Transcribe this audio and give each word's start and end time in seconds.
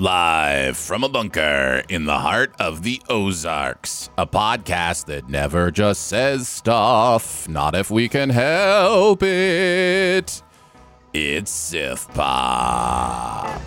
Live 0.00 0.78
from 0.78 1.04
a 1.04 1.10
bunker 1.10 1.82
in 1.90 2.06
the 2.06 2.20
heart 2.20 2.54
of 2.58 2.84
the 2.84 3.02
Ozarks, 3.10 4.08
a 4.16 4.26
podcast 4.26 5.04
that 5.04 5.28
never 5.28 5.70
just 5.70 6.06
says 6.06 6.48
stuff, 6.48 7.46
not 7.46 7.74
if 7.74 7.90
we 7.90 8.08
can 8.08 8.30
help 8.30 9.22
it. 9.22 10.42
It's 11.12 11.50
Sif 11.50 12.08
Pop. 12.14 13.60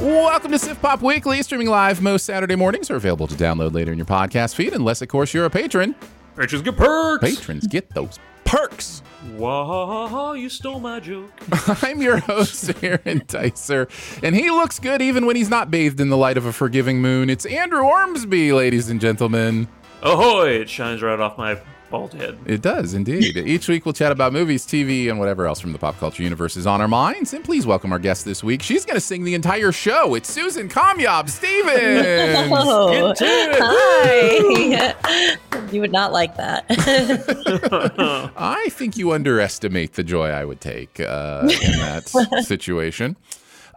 Welcome 0.00 0.50
to 0.50 0.58
Sif 0.58 0.82
Pop 0.82 1.00
Weekly, 1.00 1.40
streaming 1.44 1.68
live 1.68 2.02
most 2.02 2.24
Saturday 2.24 2.56
mornings, 2.56 2.90
are 2.90 2.96
available 2.96 3.28
to 3.28 3.36
download 3.36 3.72
later 3.72 3.92
in 3.92 3.98
your 3.98 4.04
podcast 4.04 4.56
feed, 4.56 4.72
unless, 4.72 5.00
of 5.00 5.06
course, 5.06 5.32
you're 5.32 5.44
a 5.44 5.50
patron. 5.50 5.94
Patrons 6.36 6.62
get 6.62 6.76
perks. 6.76 7.24
Patrons 7.24 7.66
get 7.66 7.90
those 7.94 8.18
perks. 8.44 9.02
Whoa, 9.36 10.32
you 10.32 10.48
stole 10.48 10.80
my 10.80 10.98
joke. 10.98 11.30
I'm 11.82 12.00
your 12.00 12.18
host, 12.18 12.72
Aaron 12.82 13.22
Dicer, 13.26 13.88
and 14.22 14.34
he 14.34 14.50
looks 14.50 14.78
good 14.78 15.00
even 15.00 15.26
when 15.26 15.36
he's 15.36 15.50
not 15.50 15.70
bathed 15.70 16.00
in 16.00 16.08
the 16.08 16.16
light 16.16 16.36
of 16.36 16.46
a 16.46 16.52
forgiving 16.52 17.00
moon. 17.00 17.30
It's 17.30 17.46
Andrew 17.46 17.82
Ormsby, 17.82 18.52
ladies 18.52 18.88
and 18.90 19.00
gentlemen. 19.00 19.68
Ahoy! 20.02 20.60
It 20.60 20.68
shines 20.68 21.02
right 21.02 21.20
off 21.20 21.38
my 21.38 21.60
bald 21.92 22.14
head. 22.14 22.36
It 22.46 22.62
does 22.62 22.94
indeed. 22.94 23.36
Each 23.46 23.68
week 23.68 23.84
we'll 23.86 23.92
chat 23.92 24.10
about 24.10 24.32
movies, 24.32 24.66
TV, 24.66 25.08
and 25.10 25.20
whatever 25.20 25.46
else 25.46 25.60
from 25.60 25.72
the 25.72 25.78
pop 25.78 25.96
culture 25.98 26.24
universe 26.24 26.56
is 26.56 26.66
on 26.66 26.80
our 26.80 26.88
minds. 26.88 27.32
And 27.34 27.44
please 27.44 27.64
welcome 27.66 27.92
our 27.92 27.98
guest 28.00 28.24
this 28.24 28.42
week. 28.42 28.62
She's 28.62 28.84
going 28.84 28.96
to 28.96 29.00
sing 29.00 29.22
the 29.22 29.34
entire 29.34 29.70
show. 29.70 30.16
It's 30.16 30.28
Susan 30.28 30.68
Kamyab 30.68 31.30
Stevens. 31.30 32.48
Oh, 32.54 33.08
Get 33.12 33.16
to 33.18 33.24
it. 33.24 33.58
hi. 33.60 34.94
you 35.72 35.80
would 35.80 35.92
not 35.92 36.12
like 36.12 36.36
that. 36.36 36.64
I 38.36 38.68
think 38.70 38.96
you 38.96 39.12
underestimate 39.12 39.92
the 39.94 40.02
joy 40.02 40.30
I 40.30 40.44
would 40.44 40.60
take 40.60 40.98
uh, 41.00 41.42
in 41.42 41.78
that 41.78 42.08
situation. 42.44 43.16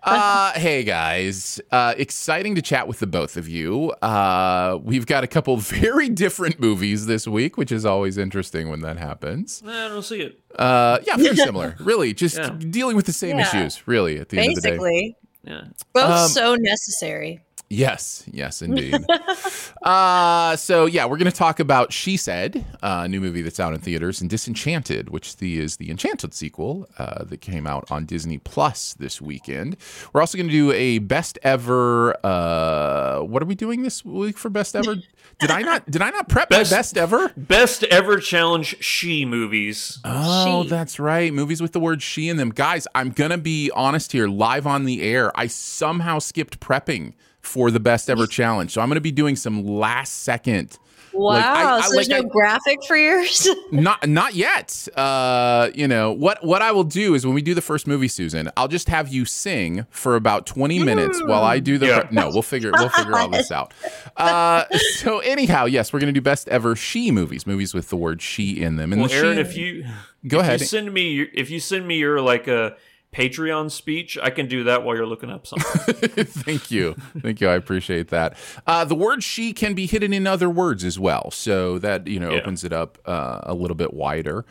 Uh, 0.06 0.52
hey 0.54 0.84
guys, 0.84 1.60
uh, 1.72 1.96
exciting 1.98 2.54
to 2.54 2.62
chat 2.62 2.88
with 2.88 3.00
the 3.00 3.08
both 3.08 3.38
of 3.38 3.50
you. 3.50 3.90
Uh, 4.04 4.78
we've 4.84 5.08
got 5.08 5.24
a 5.24 5.28
couple 5.28 5.58
very 5.58 6.10
different 6.10 6.60
movies 6.60 7.08
this 7.08 7.28
week, 7.28 7.58
which 7.58 7.72
is 7.72 7.86
always 7.86 8.18
interesting 8.20 8.70
when 8.70 8.82
that 8.82 8.98
happens. 8.98 9.64
I 9.66 9.88
don't 9.88 10.04
see 10.04 10.22
it. 10.22 10.40
Uh, 10.56 11.00
yeah, 11.08 11.18
very 11.18 11.36
similar. 11.36 11.76
Really, 11.80 12.14
just 12.14 12.38
Yeah. 12.38 12.50
dealing 12.52 12.96
with 12.96 13.08
the 13.08 13.14
same 13.14 13.40
Yeah. 13.40 13.48
issues. 13.48 13.88
Really, 13.88 14.20
at 14.20 14.30
the 14.30 14.38
end 14.38 14.50
of 14.50 14.56
the 14.56 14.62
day. 14.62 14.70
Basically, 14.78 15.18
Yeah. 15.44 15.62
both 15.94 16.04
Um, 16.12 16.30
so 16.30 16.56
necessary. 16.56 17.42
Yes, 17.70 18.24
yes, 18.32 18.62
indeed. 18.62 18.96
uh, 19.82 20.56
so 20.56 20.86
yeah, 20.86 21.06
we're 21.06 21.18
going 21.18 21.32
to 21.32 21.36
talk 21.38 21.60
about 21.60 21.92
She 21.92 22.16
Said, 22.16 22.64
uh, 22.84 23.02
a 23.06 23.08
new 23.08 23.20
movie 23.20 23.42
that's 23.42 23.60
out 23.60 23.74
in 23.74 23.80
theaters, 23.80 24.22
and 24.22 24.30
Disenchanted, 24.30 25.10
which 25.10 25.38
the, 25.38 25.60
is 25.60 25.78
the 25.78 25.90
Enchanted 25.90 26.34
sequel 26.34 26.88
uh, 27.00 27.24
that 27.24 27.42
came 27.42 27.66
out 27.66 27.90
on 27.90 28.06
Disney 28.06 28.38
Plus 28.38 28.94
this 28.94 29.20
weekend. 29.20 29.78
We're 30.14 30.22
also 30.22 30.38
going 30.38 30.48
to 30.48 30.54
do 30.54 30.72
a 30.74 31.00
best 31.00 31.40
ever. 31.42 32.16
Uh, 32.24 33.22
what 33.22 33.42
are 33.42 33.48
we 33.48 33.56
doing 33.56 33.82
this 33.82 34.06
week 34.06 34.38
for 34.38 34.50
best 34.50 34.76
ever? 34.76 34.96
Did 35.40 35.52
I 35.52 35.62
not? 35.62 35.90
Did 35.90 36.02
I 36.02 36.12
not 36.12 36.30
prep 36.30 36.50
Best- 36.50 36.72
my 36.72 36.78
best 36.78 36.98
ever? 36.98 37.32
Best 37.36 37.84
ever 37.86 38.20
challenge 38.20 38.82
she 38.84 39.26
movies. 39.26 40.00
Oh, 40.06 40.64
She. 40.64 40.70
that's 40.70 41.00
right. 41.00 41.34
Movies 41.34 41.62
with 41.62 41.74
the 41.74 41.80
word 41.80 42.02
she 42.02 42.30
in 42.30 42.38
them. 42.38 42.52
Guys, 42.52 42.88
I'm 42.94 43.10
going 43.10 43.32
to 43.32 43.38
be 43.38 43.72
honest 43.76 44.12
here, 44.12 44.28
live 44.28 44.68
on 44.68 44.86
the 44.86 45.02
air. 45.02 45.32
I 45.38 45.48
somehow 45.48 46.20
skipped 46.20 46.60
prepping 46.60 47.14
for 47.46 47.72
the 47.72 47.80
best 47.80 48.10
ever 48.10 48.28
challenge. 48.28 48.72
So 48.72 48.82
I'm 48.82 48.88
going 48.90 48.96
to 48.96 49.02
be 49.02 49.12
doing 49.12 49.36
some 49.36 49.66
last 49.66 50.24
second. 50.24 50.78
Wow. 51.14 51.30
like, 51.36 51.46
I- 51.46 51.78
I- 51.78 51.82
so 51.82 51.94
there's 51.94 52.10
like, 52.10 52.24
no 52.24 52.28
I- 52.28 52.30
graphic 52.30 52.80
for 52.86 52.98
yours? 52.98 53.48
Not 53.72 54.06
not 54.10 54.36
yet. 54.36 54.86
Uh, 54.98 55.70
you 55.74 55.88
know, 55.88 56.12
what 56.12 56.44
what 56.46 56.62
I 56.62 56.74
will 56.74 56.84
do 56.84 57.14
is 57.16 57.26
when 57.26 57.34
we 57.34 57.42
do 57.42 57.54
the 57.54 57.62
first 57.62 57.88
movie, 57.88 58.10
Susan, 58.10 58.50
I'll 58.58 58.68
just 58.68 58.90
have 58.90 59.08
you 59.08 59.24
sing 59.24 59.86
for 59.92 60.18
about 60.18 60.46
20 60.46 60.80
minutes 60.84 61.22
while 61.24 61.44
I 61.44 61.60
do 61.60 61.78
the 61.78 61.86
Yeah. 61.88 62.08
No, 62.12 62.30
we'll 62.30 62.42
figure 62.42 62.72
we'll 62.74 62.90
figure 62.90 63.16
all 63.18 63.30
this 63.30 63.50
out. 63.60 63.74
Uh, 64.18 64.66
so 65.00 65.20
anyhow, 65.20 65.64
yes, 65.66 65.94
we're 65.94 66.00
going 66.00 66.14
to 66.14 66.20
do 66.20 66.22
best 66.24 66.50
ever 66.50 66.76
she 66.76 67.12
movies, 67.12 67.48
movies 67.48 67.74
with 67.74 67.90
the 67.90 67.96
word 67.98 68.22
she 68.22 68.62
in 68.62 68.76
them. 68.76 68.92
And 68.92 69.02
Well, 69.02 69.10
the 69.10 69.16
Aaron, 69.16 69.36
she, 69.36 69.42
if 69.42 69.56
you 69.58 69.86
Go 70.28 70.40
if 70.40 70.44
ahead. 70.44 70.60
you 70.60 70.66
send 70.66 70.94
me 70.94 71.12
your, 71.12 71.28
if 71.34 71.50
you 71.50 71.62
send 71.62 71.88
me 71.88 71.96
your 71.98 72.20
like 72.20 72.48
a 72.50 72.76
Patreon 73.16 73.72
speech, 73.72 74.18
I 74.22 74.30
can 74.30 74.48
do 74.48 74.66
that 74.66 74.84
while 74.84 74.96
you're 74.96 75.06
looking 75.06 75.30
up 75.30 75.48
something. 75.48 75.94
Thank 76.26 76.70
you. 76.70 76.96
Thank 77.22 77.40
you. 77.40 77.48
I 77.48 77.56
appreciate 77.56 78.10
that. 78.10 78.36
Uh, 78.68 78.84
the 78.84 78.96
word 78.96 79.24
she 79.24 79.54
can 79.54 79.74
be 79.74 79.86
hidden 79.86 80.12
in 80.12 80.28
other 80.28 80.50
words 80.50 80.84
as 80.84 81.00
well. 81.00 81.32
So 81.32 81.80
that, 81.80 82.08
you 82.08 82.20
know, 82.20 82.32
Yeah. 82.32 82.40
opens 82.42 82.66
it 82.66 82.74
up 82.74 82.98
uh, 83.06 83.40
a 83.44 83.54
little 83.54 83.76
bit 83.76 83.94
wider. 83.94 84.46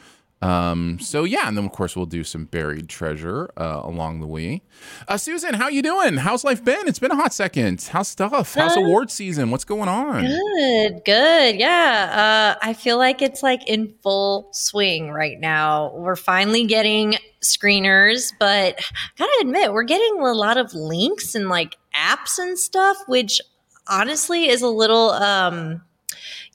Um, 0.44 0.98
so 1.00 1.24
yeah, 1.24 1.48
and 1.48 1.56
then 1.56 1.64
of 1.64 1.72
course 1.72 1.96
we'll 1.96 2.06
do 2.06 2.22
some 2.22 2.44
buried 2.44 2.88
treasure 2.88 3.50
uh, 3.56 3.80
along 3.82 4.20
the 4.20 4.26
way. 4.26 4.62
Uh, 5.08 5.16
Susan, 5.16 5.54
how 5.54 5.68
you 5.68 5.80
doing? 5.80 6.18
How's 6.18 6.44
life 6.44 6.62
been? 6.64 6.86
It's 6.86 6.98
been 6.98 7.10
a 7.10 7.16
hot 7.16 7.32
second. 7.32 7.88
How's 7.90 8.08
stuff? 8.08 8.54
How's 8.54 8.76
award 8.76 9.10
season? 9.10 9.50
What's 9.50 9.64
going 9.64 9.88
on? 9.88 10.24
good, 10.24 11.04
good. 11.04 11.56
Yeah. 11.56 12.56
Uh, 12.56 12.66
I 12.66 12.74
feel 12.74 12.98
like 12.98 13.22
it's 13.22 13.42
like 13.42 13.66
in 13.68 13.94
full 14.02 14.48
swing 14.52 15.10
right 15.10 15.40
now. 15.40 15.94
We're 15.94 16.16
finally 16.16 16.66
getting 16.66 17.16
screeners, 17.42 18.32
but 18.38 18.78
gotta 19.18 19.38
admit, 19.40 19.72
we're 19.72 19.84
getting 19.84 20.18
a 20.20 20.32
lot 20.32 20.56
of 20.56 20.74
links 20.74 21.34
and 21.34 21.48
like 21.48 21.76
apps 21.96 22.38
and 22.38 22.58
stuff, 22.58 22.98
which 23.06 23.40
honestly 23.88 24.48
is 24.48 24.62
a 24.62 24.68
little 24.68 25.10
um 25.10 25.82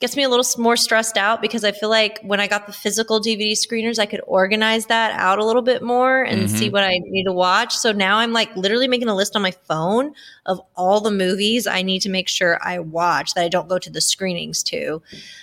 gets 0.00 0.16
me 0.16 0.22
a 0.22 0.28
little 0.30 0.46
more 0.60 0.76
stressed 0.76 1.18
out 1.18 1.42
because 1.42 1.62
I 1.62 1.72
feel 1.72 1.90
like 1.90 2.20
when 2.22 2.40
I 2.40 2.46
got 2.46 2.66
the 2.66 2.72
physical 2.72 3.20
DVD 3.20 3.52
screeners, 3.52 3.98
I 3.98 4.06
could 4.06 4.22
organize 4.26 4.86
that 4.86 5.12
out 5.12 5.38
a 5.38 5.44
little 5.44 5.60
bit 5.60 5.82
more 5.82 6.22
and 6.22 6.50
see 6.50 6.70
what 6.70 6.82
I 6.82 6.98
need 7.04 7.24
to 7.24 7.32
watch. 7.32 7.76
So 7.76 7.92
now 7.92 8.16
I'm 8.16 8.32
like 8.32 8.54
literally 8.56 8.88
making 8.88 9.08
a 9.08 9.14
list 9.14 9.36
on 9.36 9.42
my 9.42 9.50
phone 9.50 10.14
of 10.46 10.58
all 10.74 11.00
the 11.00 11.10
movies 11.10 11.66
I 11.66 11.82
need 11.82 12.00
to 12.00 12.08
make 12.08 12.28
sure 12.28 12.58
I 12.62 12.78
watch 12.78 13.34
that 13.34 13.44
I 13.44 13.48
don't 13.48 13.68
go 13.68 13.78
to 13.78 13.90
the 13.90 14.00
screenings 14.00 14.62
to. 14.64 15.02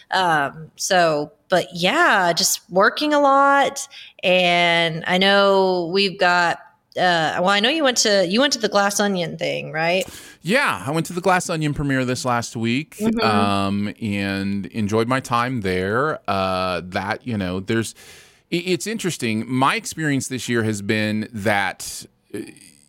Um, 0.10 0.72
so, 0.76 1.32
but 1.50 1.68
yeah, 1.72 2.34
just 2.34 2.68
working 2.72 3.14
a 3.14 3.20
lot. 3.20 3.88
And 4.24 5.04
I 5.06 5.20
know 5.20 5.92
we've 5.94 6.18
got, 6.20 6.60
uh, 6.98 7.38
well, 7.42 7.50
I 7.50 7.60
know 7.60 7.70
you 7.70 7.84
went 7.84 7.98
to, 8.00 8.26
you 8.28 8.40
went 8.40 8.54
to 8.54 8.60
the 8.60 8.70
glass 8.70 9.00
onion 9.00 9.38
thing, 9.38 9.72
right? 9.72 10.06
Yeah, 10.42 10.84
I 10.86 10.92
went 10.92 11.06
to 11.08 11.14
the 11.14 11.22
Glass 11.22 11.50
Onion 11.50 11.74
premiere 11.74 12.06
this 12.06 12.24
last 12.24 12.56
week 12.56 12.96
Mhm. 13.00 13.22
um, 13.24 13.94
and 14.02 14.66
enjoyed 14.68 15.08
my 15.08 15.20
time 15.20 15.62
there. 15.62 16.20
Uh, 16.28 16.82
that, 16.86 17.28
you 17.28 17.38
know, 17.38 17.60
there's, 17.60 17.94
it's 18.50 18.88
interesting. 18.88 19.44
My 19.50 19.76
experience 19.76 20.30
this 20.30 20.48
year 20.48 20.64
has 20.64 20.82
been 20.82 21.28
that 21.34 22.06
uh, 22.34 22.40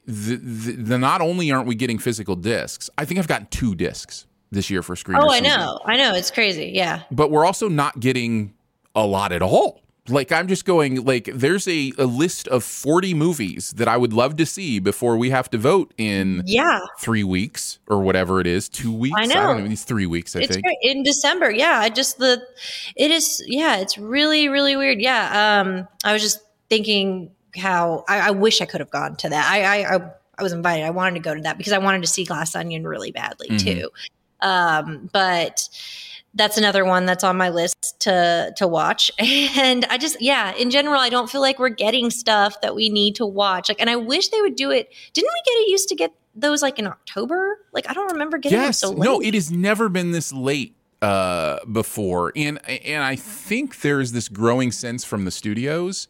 the, 0.07 0.37
the, 0.37 0.73
the 0.73 0.99
not 0.99 1.21
only 1.21 1.51
aren't 1.51 1.67
we 1.67 1.75
getting 1.75 1.99
physical 1.99 2.37
discs, 2.37 2.89
I 2.97 3.05
think 3.05 3.19
I've 3.19 3.27
gotten 3.29 3.49
two 3.51 3.75
discs 3.75 4.27
this 4.53 4.71
year 4.71 4.83
for 4.83 4.95
screen. 4.95 5.19
Oh, 5.21 5.29
I 5.31 5.41
know. 5.41 5.81
I 5.85 5.97
know. 5.97 6.15
It's 6.15 6.31
crazy. 6.31 6.71
Yeah. 6.75 7.03
But 7.11 7.31
we're 7.31 7.45
also 7.45 7.69
not 7.69 7.99
getting 7.99 8.55
a 8.95 9.05
lot 9.05 9.33
at 9.33 9.43
all. 9.43 9.81
Like 10.09 10.33
I'm 10.33 10.49
just 10.49 10.65
going 10.65 11.05
like 11.05 11.29
there's 11.35 11.69
a, 11.69 11.93
a 11.99 12.07
list 12.07 12.49
of 12.49 12.65
40 12.65 13.15
movies 13.15 13.73
that 13.77 13.89
I 13.89 13.97
would 13.97 14.13
love 14.13 14.37
to 14.37 14.47
see 14.47 14.79
before 14.79 15.17
we 15.17 15.31
have 15.31 15.51
to 15.51 15.59
vote 15.59 15.93
in 15.99 16.43
Yeah, 16.47 16.81
three 16.99 17.25
weeks 17.25 17.79
or 17.89 18.01
whatever 18.03 18.41
it 18.41 18.47
is, 18.47 18.69
two 18.69 18.93
weeks. 18.93 19.17
I 19.19 19.27
know. 19.27 19.35
don't 19.35 19.65
know. 19.65 19.71
It's 19.71 19.85
three 19.85 20.07
weeks, 20.07 20.35
I 20.35 20.41
it's 20.41 20.53
think. 20.55 20.65
great. 20.65 20.79
in 20.83 21.03
December. 21.03 21.51
Yeah, 21.51 21.79
I 21.79 21.89
just 21.91 22.19
the 22.19 22.43
it 22.97 23.11
is. 23.11 23.43
Yeah, 23.47 23.77
it's 23.79 23.99
really 23.99 24.49
really 24.49 24.77
weird. 24.77 25.01
Yeah, 25.01 25.61
um, 25.61 25.87
I 26.05 26.13
was 26.13 26.23
just 26.23 26.41
thinking 26.71 27.31
how 27.57 28.05
I, 28.09 28.29
I 28.29 28.31
wish 28.31 28.61
I 28.61 28.67
could 28.67 28.81
have 28.81 28.91
gone 28.91 29.17
to 29.17 29.29
that. 29.31 29.51
I, 29.51 29.63
I 29.83 29.97
I 29.97 30.11
I 30.39 30.43
was 30.43 30.53
invited. 30.53 30.85
I 30.85 30.91
wanted 30.91 31.15
to 31.15 31.21
go 31.21 31.35
to 31.35 31.41
that 31.43 31.59
because 31.59 31.73
I 31.73 31.79
wanted 31.79 32.03
to 32.03 32.09
see 32.09 32.25
Glass 32.25 32.55
Onion 32.55 32.87
really 32.87 33.11
badly 33.11 33.49
Mhm. 33.49 33.59
too. 33.61 33.91
Um, 34.41 35.11
but 35.13 35.69
that's 36.39 36.57
another 36.57 36.85
one 36.85 37.05
that's 37.05 37.25
on 37.25 37.37
my 37.37 37.51
list 37.51 38.01
to 38.01 38.53
to 38.57 38.67
watch. 38.67 39.11
And 39.59 39.85
I 39.87 39.99
just 39.99 40.21
yeah, 40.21 40.55
in 40.55 40.71
general, 40.71 41.01
I 41.01 41.09
don't 41.09 41.29
feel 41.29 41.41
like 41.41 41.59
we're 41.59 41.69
getting 41.69 42.11
stuff 42.11 42.61
that 42.63 42.75
we 42.75 42.89
need 42.89 43.17
to 43.17 43.27
watch. 43.27 43.69
Like, 43.69 43.81
and 43.81 43.91
I 43.91 43.97
wish 43.97 44.29
they 44.29 44.41
would 44.41 44.57
do 44.57 44.71
it. 44.71 44.93
Didn't 45.13 45.29
we 45.29 45.53
get 45.53 45.59
it 45.61 45.69
used 45.69 45.89
to 45.89 45.95
get 45.95 46.13
those 46.35 46.63
like 46.63 46.79
in 46.79 46.87
October? 46.87 47.59
Like, 47.73 47.91
I 47.91 47.93
don't 47.93 48.13
remember 48.13 48.39
getting 48.39 48.59
yes. 48.59 48.81
them 48.81 48.91
so 48.91 48.97
late. 48.97 49.05
No, 49.05 49.21
it 49.21 49.35
has 49.35 49.51
never 49.51 49.89
been 49.89 50.13
this 50.13 50.33
late 50.33 50.75
uh 51.03 51.59
before. 51.71 52.33
And 52.37 52.59
and 52.69 53.03
I 53.03 53.17
think 53.17 53.81
there's 53.81 54.13
this 54.13 54.29
growing 54.29 54.73
sense 54.73 55.05
from 55.05 55.25
the 55.25 55.31
studios 55.31 56.09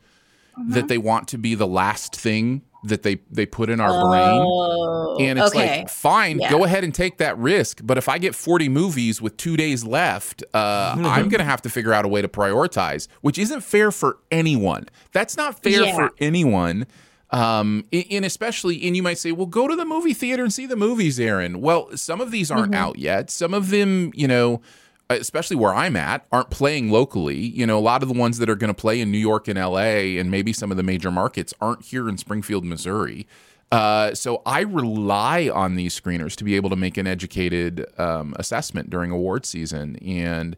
Mm-hmm. 0.58 0.72
that 0.72 0.88
they 0.88 0.98
want 0.98 1.28
to 1.28 1.38
be 1.38 1.54
the 1.54 1.68
last 1.68 2.16
thing 2.16 2.62
that 2.84 3.02
they 3.02 3.18
they 3.30 3.44
put 3.46 3.68
in 3.70 3.80
our 3.80 4.08
brain. 4.08 4.40
Oh, 4.44 5.16
And 5.20 5.38
it's 5.38 5.48
okay. 5.48 5.78
like, 5.80 5.88
fine, 5.88 6.38
Yeah. 6.38 6.50
go 6.50 6.64
ahead 6.64 6.84
and 6.84 6.94
take 6.94 7.18
that 7.18 7.36
risk. 7.38 7.80
But 7.82 7.98
if 7.98 8.08
I 8.08 8.18
get 8.18 8.34
40 8.34 8.68
movies 8.68 9.20
with 9.20 9.36
two 9.36 9.56
days 9.56 9.84
left, 9.84 10.44
uh, 10.54 10.94
I'm 10.98 11.28
going 11.28 11.40
to 11.40 11.44
have 11.44 11.62
to 11.62 11.68
figure 11.70 11.92
out 11.92 12.04
a 12.04 12.08
way 12.08 12.22
to 12.22 12.28
prioritize, 12.28 13.08
which 13.20 13.38
isn't 13.38 13.62
fair 13.62 13.90
for 13.90 14.18
anyone. 14.30 14.86
That's 15.12 15.36
not 15.36 15.60
fair 15.62 15.82
Yeah. 15.84 15.94
for 15.96 16.10
anyone. 16.20 16.86
Um, 17.30 17.84
and 17.92 18.24
especially, 18.24 18.86
and 18.86 18.96
you 18.96 19.02
might 19.02 19.18
say, 19.18 19.32
well, 19.32 19.46
go 19.46 19.68
to 19.68 19.76
the 19.76 19.84
movie 19.84 20.14
theater 20.14 20.42
and 20.42 20.52
see 20.52 20.64
the 20.64 20.76
movies, 20.76 21.20
Aaron. 21.20 21.60
Well, 21.60 21.94
some 21.96 22.20
of 22.22 22.30
these 22.30 22.50
aren't 22.50 22.74
out 22.74 22.98
yet. 22.98 23.28
Some 23.30 23.52
of 23.52 23.68
them, 23.70 24.12
you 24.14 24.26
know, 24.26 24.62
especially 25.10 25.56
where 25.56 25.74
I'm 25.74 25.96
at, 25.96 26.26
aren't 26.30 26.50
playing 26.50 26.90
locally. 26.90 27.36
You 27.38 27.66
know, 27.66 27.78
a 27.78 27.80
lot 27.80 28.02
of 28.02 28.08
the 28.08 28.18
ones 28.18 28.38
that 28.38 28.50
are 28.50 28.56
going 28.56 28.68
to 28.68 28.74
play 28.80 29.00
in 29.00 29.10
New 29.10 29.18
York 29.18 29.48
and 29.48 29.58
LA 29.58 30.18
and 30.18 30.30
maybe 30.30 30.52
some 30.52 30.70
of 30.70 30.76
the 30.76 30.82
major 30.82 31.10
markets 31.10 31.54
aren't 31.60 31.84
here 31.86 32.08
in 32.08 32.18
Springfield, 32.18 32.64
Missouri. 32.64 33.26
Uh, 33.70 34.14
so 34.14 34.40
I 34.46 34.60
rely 34.60 35.50
on 35.52 35.74
these 35.76 35.98
screeners 35.98 36.34
to 36.36 36.44
be 36.44 36.56
able 36.56 36.70
to 36.70 36.76
make 36.76 36.96
an 36.96 37.06
educated 37.06 37.86
um, 37.98 38.34
assessment 38.38 38.88
during 38.90 39.10
award 39.10 39.44
season. 39.44 39.96
And 39.96 40.56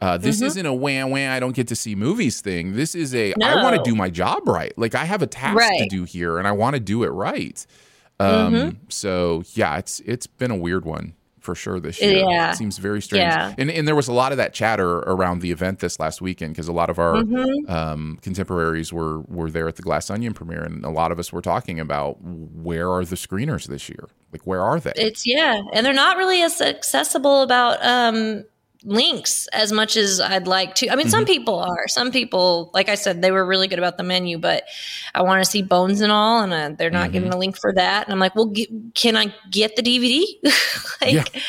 uh, 0.00 0.18
this 0.18 0.36
Mm-hmm. 0.36 0.46
isn't 0.46 0.66
a 0.66 0.74
wham 0.74 1.10
wham, 1.10 1.32
I 1.32 1.40
don't 1.40 1.54
get 1.54 1.66
to 1.68 1.76
see 1.76 1.94
movies 1.94 2.40
thing. 2.40 2.74
This 2.74 2.94
is 2.94 3.14
a 3.14 3.32
I 3.42 3.62
want 3.62 3.76
to 3.76 3.82
do 3.88 3.94
my 3.96 4.10
job 4.10 4.46
right. 4.48 4.72
Like 4.76 4.94
I 4.94 5.04
have 5.04 5.22
a 5.22 5.26
task 5.26 5.56
to 5.78 5.88
do 5.88 6.04
here 6.04 6.38
and 6.38 6.46
I 6.48 6.52
want 6.52 6.74
to 6.74 6.80
do 6.80 7.02
it 7.04 7.08
right. 7.08 7.64
Um, 8.20 8.52
Mm-hmm. 8.54 8.76
So 8.88 9.42
yeah, 9.54 9.78
it's 9.78 10.00
it's 10.00 10.26
been 10.26 10.50
a 10.50 10.56
weird 10.56 10.84
one 10.84 11.14
for 11.40 11.54
sure 11.54 11.80
this 11.80 12.00
year. 12.00 12.24
Yeah. 12.28 12.50
It 12.52 12.56
seems 12.56 12.78
very 12.78 13.00
strange. 13.02 13.22
Yeah. 13.22 13.54
And 13.58 13.70
and 13.70 13.86
there 13.86 13.94
was 13.94 14.08
a 14.08 14.12
lot 14.12 14.32
of 14.32 14.38
that 14.38 14.54
chatter 14.54 14.98
around 14.98 15.40
the 15.40 15.50
event 15.50 15.78
this 15.80 15.98
last 16.00 16.20
weekend 16.20 16.54
because 16.54 16.68
a 16.68 16.72
lot 16.72 16.90
of 16.90 16.98
our 16.98 17.14
Mm-hmm. 17.14 17.70
um, 17.70 18.18
contemporaries 18.22 18.92
were 18.92 19.20
were 19.22 19.50
there 19.50 19.68
at 19.68 19.76
the 19.76 19.82
Glass 19.82 20.10
Onion 20.10 20.34
premiere, 20.34 20.62
and 20.62 20.84
a 20.84 20.90
lot 20.90 21.12
of 21.12 21.18
us 21.18 21.32
were 21.32 21.42
talking 21.42 21.80
about 21.80 22.16
where 22.20 22.90
are 22.90 23.04
the 23.04 23.16
screeners 23.16 23.66
this 23.66 23.88
year? 23.88 24.08
Like 24.32 24.46
where 24.46 24.62
are 24.62 24.78
they? 24.80 24.92
It's 24.96 25.26
yeah, 25.26 25.62
and 25.72 25.84
they're 25.84 25.92
not 25.92 26.16
really 26.16 26.42
as 26.42 26.60
accessible 26.60 27.42
about 27.42 27.78
um 27.84 28.44
links 28.88 29.46
as 29.52 29.70
much 29.70 29.96
as 29.96 30.20
I'd 30.20 30.46
like 30.48 30.74
to. 30.76 30.88
I 30.90 30.96
mean, 30.96 31.06
Mm-hmm. 31.06 31.10
some 31.10 31.24
people 31.26 31.58
are. 31.60 31.86
Some 31.88 32.10
people, 32.10 32.70
like 32.74 32.88
I 32.88 32.94
said, 32.96 33.22
they 33.22 33.30
were 33.30 33.46
really 33.46 33.68
good 33.68 33.78
about 33.78 33.96
the 33.98 34.02
menu, 34.02 34.38
but 34.38 34.64
I 35.14 35.22
want 35.22 35.44
to 35.44 35.48
see 35.50 35.62
Bones 35.62 36.00
and 36.00 36.10
all, 36.10 36.42
and 36.42 36.52
uh, 36.52 36.76
they're 36.76 36.90
not 36.90 37.04
Mm-hmm. 37.04 37.12
giving 37.12 37.32
a 37.32 37.36
link 37.38 37.56
for 37.60 37.72
that. 37.74 38.04
And 38.06 38.12
I'm 38.12 38.18
like, 38.18 38.34
well, 38.34 38.46
get, 38.46 38.68
can 38.94 39.16
I 39.16 39.32
get 39.50 39.76
the 39.76 39.82
DVD? 39.82 40.24
like, 41.02 41.12
Yeah. 41.34 41.40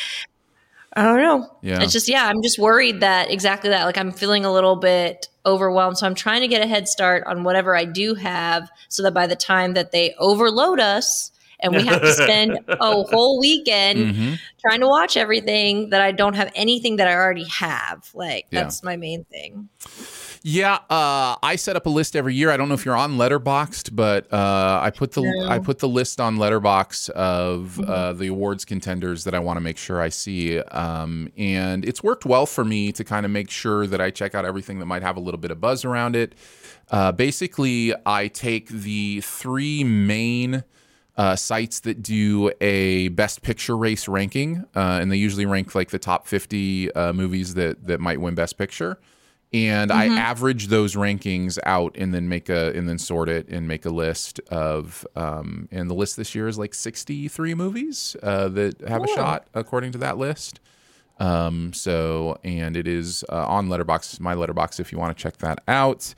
I 0.94 1.04
don't 1.04 1.22
know. 1.22 1.50
Yeah. 1.62 1.82
It's 1.84 1.94
just 1.94 2.10
yeah, 2.10 2.26
I'm 2.26 2.42
just 2.42 2.58
worried 2.58 3.02
that 3.02 3.30
exactly 3.32 3.70
that. 3.70 3.86
Like 3.86 3.98
I'm 3.98 4.12
feeling 4.12 4.44
a 4.44 4.52
little 4.52 4.76
bit 4.76 5.30
overwhelmed, 5.46 5.98
so 6.00 6.08
I'm 6.08 6.16
trying 6.16 6.42
to 6.42 6.48
get 6.48 6.62
a 6.64 6.68
head 6.68 6.88
start 6.88 7.24
on 7.28 7.44
whatever 7.44 7.76
I 7.76 7.86
do 7.86 8.16
have, 8.16 8.70
so 8.90 9.04
that 9.04 9.14
by 9.14 9.28
the 9.28 9.36
time 9.36 9.76
that 9.76 9.92
they 9.92 10.16
overload 10.18 10.80
us 10.80 11.32
and 11.62 11.76
we 11.76 11.86
have 11.86 12.02
to 12.02 12.14
spend 12.14 12.60
a 12.68 13.04
whole 13.04 13.40
weekend 13.40 14.00
Mhm. 14.16 14.40
trying 14.62 14.80
to 14.82 14.88
watch 14.88 15.18
everything, 15.18 15.90
that 15.90 16.02
I 16.02 16.12
don't 16.12 16.36
have 16.36 16.52
anything 16.56 16.98
that 16.98 17.08
I 17.08 17.14
already 17.16 17.46
have. 17.46 18.10
Like 18.14 18.46
Yeah. 18.52 18.62
that's 18.64 18.84
my 18.84 18.96
main 18.98 19.26
thing. 19.26 19.70
Yeah, 20.42 20.76
uh, 20.90 21.36
I 21.44 21.58
set 21.58 21.76
up 21.76 21.86
a 21.86 21.90
list 21.90 22.16
every 22.16 22.34
year. 22.34 22.50
I 22.50 22.56
don't 22.56 22.70
know 22.70 22.74
if 22.76 22.86
you're 22.86 22.96
on 22.96 23.18
Letterboxd, 23.18 23.94
but 23.94 24.32
uh, 24.32 24.80
I 24.82 24.90
put 24.90 25.12
the 25.12 25.22
No. 25.24 25.50
I 25.50 25.60
put 25.60 25.80
the 25.80 25.88
list 25.90 26.22
on 26.22 26.38
Letterboxd 26.38 27.10
of 27.10 27.78
uh, 27.82 28.14
the 28.14 28.28
awards 28.28 28.64
contenders 28.64 29.26
that 29.26 29.34
I 29.36 29.40
want 29.40 29.58
to 29.58 29.62
make 29.62 29.78
sure 29.78 30.02
I 30.02 30.08
see, 30.08 30.60
um, 30.60 31.30
and 31.38 31.84
it's 31.84 32.02
worked 32.02 32.26
well 32.26 32.46
for 32.46 32.64
me 32.64 32.94
to 32.94 33.04
kind 33.04 33.26
of 33.26 33.34
make 33.34 33.50
sure 33.50 33.86
that 33.88 34.00
I 34.00 34.12
check 34.12 34.34
out 34.34 34.46
everything 34.46 34.80
that 34.80 34.86
might 34.86 35.02
have 35.04 35.18
a 35.18 35.20
little 35.20 35.40
bit 35.42 35.52
of 35.52 35.60
buzz 35.60 35.84
around 35.84 36.16
it. 36.16 36.36
Uh, 36.90 37.12
basically, 37.12 37.94
I 38.06 38.30
take 38.30 38.70
the 38.70 39.20
three 39.22 39.84
main 39.84 40.64
uh, 41.20 41.36
sites 41.36 41.82
that 41.82 42.02
do 42.02 42.50
a 42.62 43.10
best 43.10 43.42
picture 43.42 43.76
race 43.76 44.08
ranking, 44.08 44.66
uh, 44.74 45.00
and 45.02 45.12
they 45.12 45.18
usually 45.18 45.46
rank 45.46 45.76
like 45.76 45.90
the 45.90 46.00
top 46.00 46.26
50 46.26 46.94
uh, 46.94 47.12
movies 47.12 47.56
that 47.56 47.86
that 47.88 48.00
might 48.00 48.22
win 48.22 48.36
best 48.36 48.58
picture. 48.58 48.98
And 49.52 49.92
I 49.92 50.06
average 50.06 50.68
those 50.68 50.96
rankings 50.96 51.58
out 51.66 51.98
and 51.98 52.14
then 52.14 52.30
make 52.30 52.48
a 52.48 52.72
and 52.74 52.88
then 52.88 52.98
sort 52.98 53.28
it 53.28 53.50
and 53.50 53.68
make 53.68 53.84
a 53.84 53.90
list 53.90 54.40
of 54.50 55.06
um, 55.18 55.68
and 55.72 55.90
the 55.90 55.94
list 55.94 56.16
this 56.16 56.36
year 56.36 56.48
is 56.48 56.58
like 56.58 56.74
63 56.74 57.54
movies 57.54 58.16
uh, 58.24 58.48
that 58.50 58.80
have 58.88 59.04
a 59.04 59.08
shot 59.08 59.48
according 59.54 59.92
to 59.92 59.98
that 59.98 60.18
list. 60.18 60.62
Um, 61.20 61.74
so, 61.74 62.40
and 62.46 62.78
it 62.78 62.88
is 62.88 63.26
uh, 63.28 63.46
on 63.46 63.68
Letterboxd, 63.68 64.22
my 64.22 64.36
Letterboxd, 64.36 64.80
if 64.80 64.94
you 64.94 64.98
want 64.98 65.18
to 65.18 65.22
check 65.22 65.36
that 65.40 65.62
out. 65.68 66.14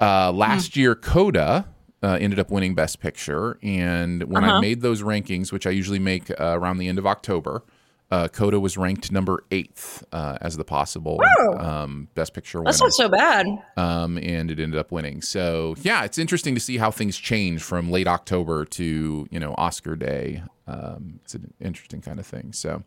Uh, 0.00 0.32
last 0.32 0.74
year, 0.74 0.94
Coda 0.94 1.66
uh, 2.02 2.18
ended 2.20 2.38
up 2.38 2.50
winning 2.50 2.74
Best 2.74 3.00
Picture, 3.00 3.58
and 3.62 4.22
when 4.24 4.44
I 4.44 4.60
made 4.60 4.80
those 4.82 5.02
rankings, 5.02 5.52
which 5.52 5.66
I 5.66 5.70
usually 5.70 5.98
make 5.98 6.30
uh, 6.30 6.56
around 6.58 6.78
the 6.78 6.88
end 6.88 6.98
of 6.98 7.06
October, 7.06 7.62
uh, 8.10 8.26
Coda 8.28 8.58
was 8.58 8.78
ranked 8.78 9.12
number 9.12 9.44
eighth 9.50 10.02
uh, 10.12 10.38
as 10.40 10.56
the 10.56 10.64
possible 10.64 11.20
um, 11.58 12.08
Best 12.14 12.32
Picture 12.32 12.58
winner 12.60 12.70
That's 12.70 12.80
not 12.80 12.92
so 12.94 13.08
bad. 13.08 13.46
um, 13.76 14.16
and 14.18 14.50
it 14.50 14.58
ended 14.58 14.78
up 14.78 14.90
winning. 14.90 15.20
So 15.20 15.74
yeah, 15.82 16.04
it's 16.04 16.16
interesting 16.18 16.54
to 16.54 16.60
see 16.60 16.78
how 16.78 16.90
things 16.90 17.18
change 17.18 17.62
from 17.62 17.90
late 17.90 18.06
October 18.06 18.64
to 18.64 19.26
you 19.30 19.38
know 19.40 19.54
Oscar 19.58 19.94
Day. 19.96 20.42
Um, 20.66 21.20
it's 21.24 21.34
an 21.34 21.52
interesting 21.60 22.00
kind 22.02 22.18
of 22.20 22.26
thing. 22.26 22.52
So, 22.52 22.82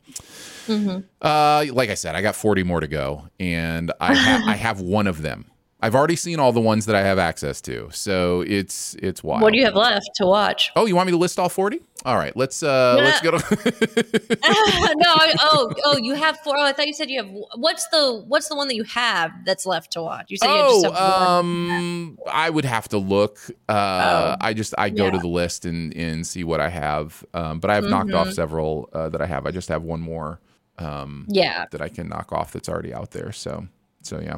uh, 1.21 1.65
like 1.71 1.89
I 1.89 1.95
said, 1.95 2.15
I 2.15 2.21
got 2.21 2.35
forty 2.35 2.63
more 2.63 2.79
to 2.79 2.87
go, 2.87 3.27
and 3.39 3.91
I 3.99 4.13
ha- 4.15 4.43
I 4.47 4.55
have 4.55 4.81
one 4.81 5.07
of 5.07 5.21
them. 5.21 5.45
I've 5.81 5.95
already 5.95 6.15
seen 6.15 6.39
all 6.39 6.51
the 6.51 6.61
ones 6.61 6.85
that 6.85 6.95
I 6.95 7.01
have 7.01 7.17
access 7.17 7.59
to, 7.61 7.89
so 7.91 8.41
it's 8.41 8.95
it's 8.99 9.23
wild. 9.23 9.41
What 9.41 9.53
do 9.53 9.59
you 9.59 9.65
have 9.65 9.75
left 9.75 10.09
to 10.15 10.25
watch? 10.25 10.71
Oh, 10.75 10.85
you 10.85 10.95
want 10.95 11.07
me 11.07 11.11
to 11.11 11.17
list 11.17 11.39
all 11.39 11.49
forty? 11.49 11.81
All 12.05 12.15
right, 12.17 12.35
let's 12.37 12.61
uh 12.63 12.99
let's 13.03 13.21
go 13.21 13.31
to 13.31 13.37
no, 14.43 15.09
I, 15.09 15.35
oh, 15.39 15.73
oh, 15.85 15.97
you 15.97 16.15
have 16.15 16.37
four. 16.39 16.55
Oh, 16.57 16.63
I 16.63 16.73
thought 16.73 16.87
you 16.87 16.93
said 16.93 17.09
you 17.09 17.23
have. 17.23 17.31
What's 17.55 17.87
the 17.89 18.23
What's 18.27 18.47
the 18.49 18.55
one 18.55 18.67
that 18.69 18.75
you 18.75 18.83
have 18.83 19.31
that's 19.45 19.65
left 19.65 19.91
to 19.93 20.01
watch? 20.01 20.25
You 20.29 20.37
said 20.37 20.47
you 20.47 20.63
just 20.67 20.83
Oh, 20.83 20.91
have 20.93 20.93
one. 20.93 21.39
um, 21.39 22.17
I 22.31 22.49
would 22.49 22.65
have 22.65 22.87
to 22.89 22.97
look. 22.97 23.39
Uh, 23.69 23.73
Oh, 23.73 24.35
I 24.41 24.53
just 24.53 24.73
I 24.77 24.89
go 24.89 25.09
to 25.11 25.17
the 25.19 25.27
list 25.27 25.65
and 25.65 25.95
and 25.95 26.25
see 26.25 26.43
what 26.43 26.59
I 26.59 26.69
have. 26.69 27.23
Um, 27.33 27.59
but 27.59 27.69
I've 27.71 27.87
knocked 27.87 28.09
Mm-hmm. 28.09 28.17
off 28.17 28.31
several 28.31 28.89
uh, 28.93 29.09
that 29.09 29.21
I 29.21 29.25
have. 29.25 29.45
I 29.45 29.51
just 29.51 29.69
have 29.69 29.83
one 29.83 29.99
more 30.01 30.39
um 30.77 31.25
Yeah, 31.29 31.65
that 31.71 31.81
I 31.81 31.89
can 31.89 32.07
knock 32.09 32.31
off 32.31 32.51
that's 32.53 32.69
already 32.69 32.93
out 32.93 33.11
there. 33.11 33.31
So 33.31 33.67
so 34.01 34.19
yeah. 34.19 34.37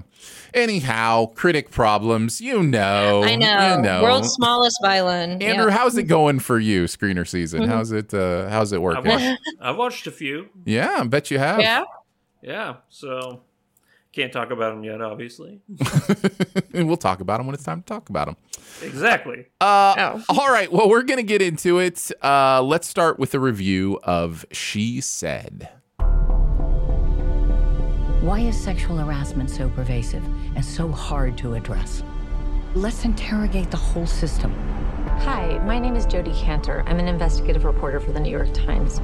Anyhow, 0.54 1.28
critic 1.28 1.72
problems. 1.72 2.40
You 2.42 2.64
know. 2.64 3.24
I 3.24 3.36
know. 3.36 3.76
You 3.76 3.82
know. 3.82 4.04
World's 4.04 4.30
smallest 4.34 4.78
violin. 4.82 5.42
Andrew, 5.42 5.66
Yeah. 5.68 5.72
how's 5.72 5.98
it 5.98 6.04
going 6.04 6.40
for 6.40 6.60
you, 6.60 6.86
screener 6.86 7.28
season? 7.28 7.62
Mm-hmm. 7.64 7.72
How's 7.72 7.92
it? 7.92 8.14
Uh, 8.14 8.50
how's 8.50 8.72
it 8.72 8.78
I've 8.78 8.82
working? 8.82 9.12
watched, 9.12 9.40
I've 9.62 9.78
watched 9.78 10.08
a 10.08 10.12
few. 10.12 10.50
Yeah, 10.66 10.98
I 11.00 11.04
bet 11.06 11.32
you 11.32 11.40
have. 11.40 11.60
Yeah. 11.60 11.84
Yeah, 12.42 12.76
so 12.90 13.42
can't 14.12 14.34
talk 14.34 14.52
about 14.52 14.76
them 14.76 14.84
yet, 14.84 15.02
obviously. 15.02 15.62
and 16.74 16.88
we'll 16.88 16.98
talk 16.98 17.22
about 17.22 17.38
them 17.38 17.48
when 17.48 17.56
it's 17.56 17.64
time 17.64 17.82
to 17.82 17.86
talk 17.86 18.10
about 18.10 18.28
them. 18.28 18.36
Exactly. 18.82 19.48
Uh, 19.62 19.96
Oh. 19.98 20.24
All 20.40 20.52
right. 20.52 20.72
Well, 20.72 20.90
we're 20.90 21.04
going 21.04 21.18
to 21.18 21.24
get 21.24 21.42
into 21.42 21.80
it. 21.80 22.12
Uh, 22.22 22.62
let's 22.62 22.88
start 22.88 23.18
with 23.18 23.34
a 23.34 23.40
review 23.40 23.98
of 24.04 24.46
She 24.52 25.00
Said. 25.02 25.70
Why 28.24 28.40
is 28.40 28.58
sexual 28.58 28.96
harassment 28.96 29.50
so 29.50 29.68
pervasive 29.68 30.24
and 30.56 30.64
so 30.64 30.90
hard 30.90 31.38
to 31.40 31.56
address? 31.56 32.04
Let's 32.74 33.04
interrogate 33.04 33.70
the 33.70 33.76
whole 33.76 34.08
system. 34.08 34.54
Hi, 35.26 35.58
my 35.66 35.78
name 35.78 35.98
is 35.98 36.06
Jodi 36.06 36.32
Kantor. 36.32 36.86
I'm 36.88 37.00
an 37.00 37.10
investigative 37.10 37.66
reporter 37.66 38.00
for 38.00 38.14
the 38.14 38.22
New 38.22 38.32
York 38.32 38.54
Times. 38.54 39.00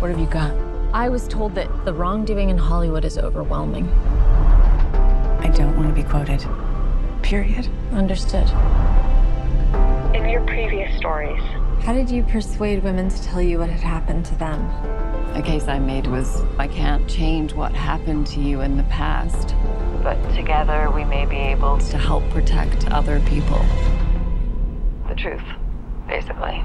What 0.00 0.10
have 0.10 0.18
you 0.18 0.26
got? 0.26 0.50
I 0.92 1.08
was 1.08 1.28
told 1.28 1.54
that 1.54 1.68
the 1.84 1.94
wrongdoing 1.94 2.50
in 2.50 2.58
Hollywood 2.58 3.04
is 3.04 3.18
overwhelming. 3.18 3.88
I 3.88 5.52
don't 5.54 5.76
want 5.76 5.88
to 5.88 5.94
be 5.94 6.02
quoted. 6.02 6.44
period. 7.22 7.68
Understood. 7.92 8.50
In 10.12 10.28
your 10.28 10.44
previous 10.44 10.92
stories, 10.96 11.40
how 11.84 11.92
did 11.92 12.10
you 12.10 12.24
persuade 12.24 12.82
women 12.82 13.10
to 13.10 13.22
tell 13.22 13.40
you 13.40 13.60
what 13.60 13.70
had 13.70 13.80
happened 13.80 14.24
to 14.26 14.34
them? 14.34 14.99
The 15.34 15.42
case 15.42 15.68
I 15.68 15.78
made 15.78 16.06
was 16.08 16.42
I 16.58 16.66
can't 16.66 17.08
change 17.08 17.54
what 17.54 17.72
happened 17.72 18.26
to 18.28 18.40
you 18.40 18.60
in 18.60 18.76
the 18.76 18.82
past, 18.84 19.54
but 20.02 20.16
together 20.34 20.90
we 20.90 21.04
may 21.04 21.24
be 21.24 21.36
able 21.36 21.78
to 21.78 21.96
help 21.96 22.28
protect 22.30 22.90
other 22.90 23.20
people. 23.20 23.64
The 25.08 25.14
truth, 25.14 25.42
basically. 26.06 26.62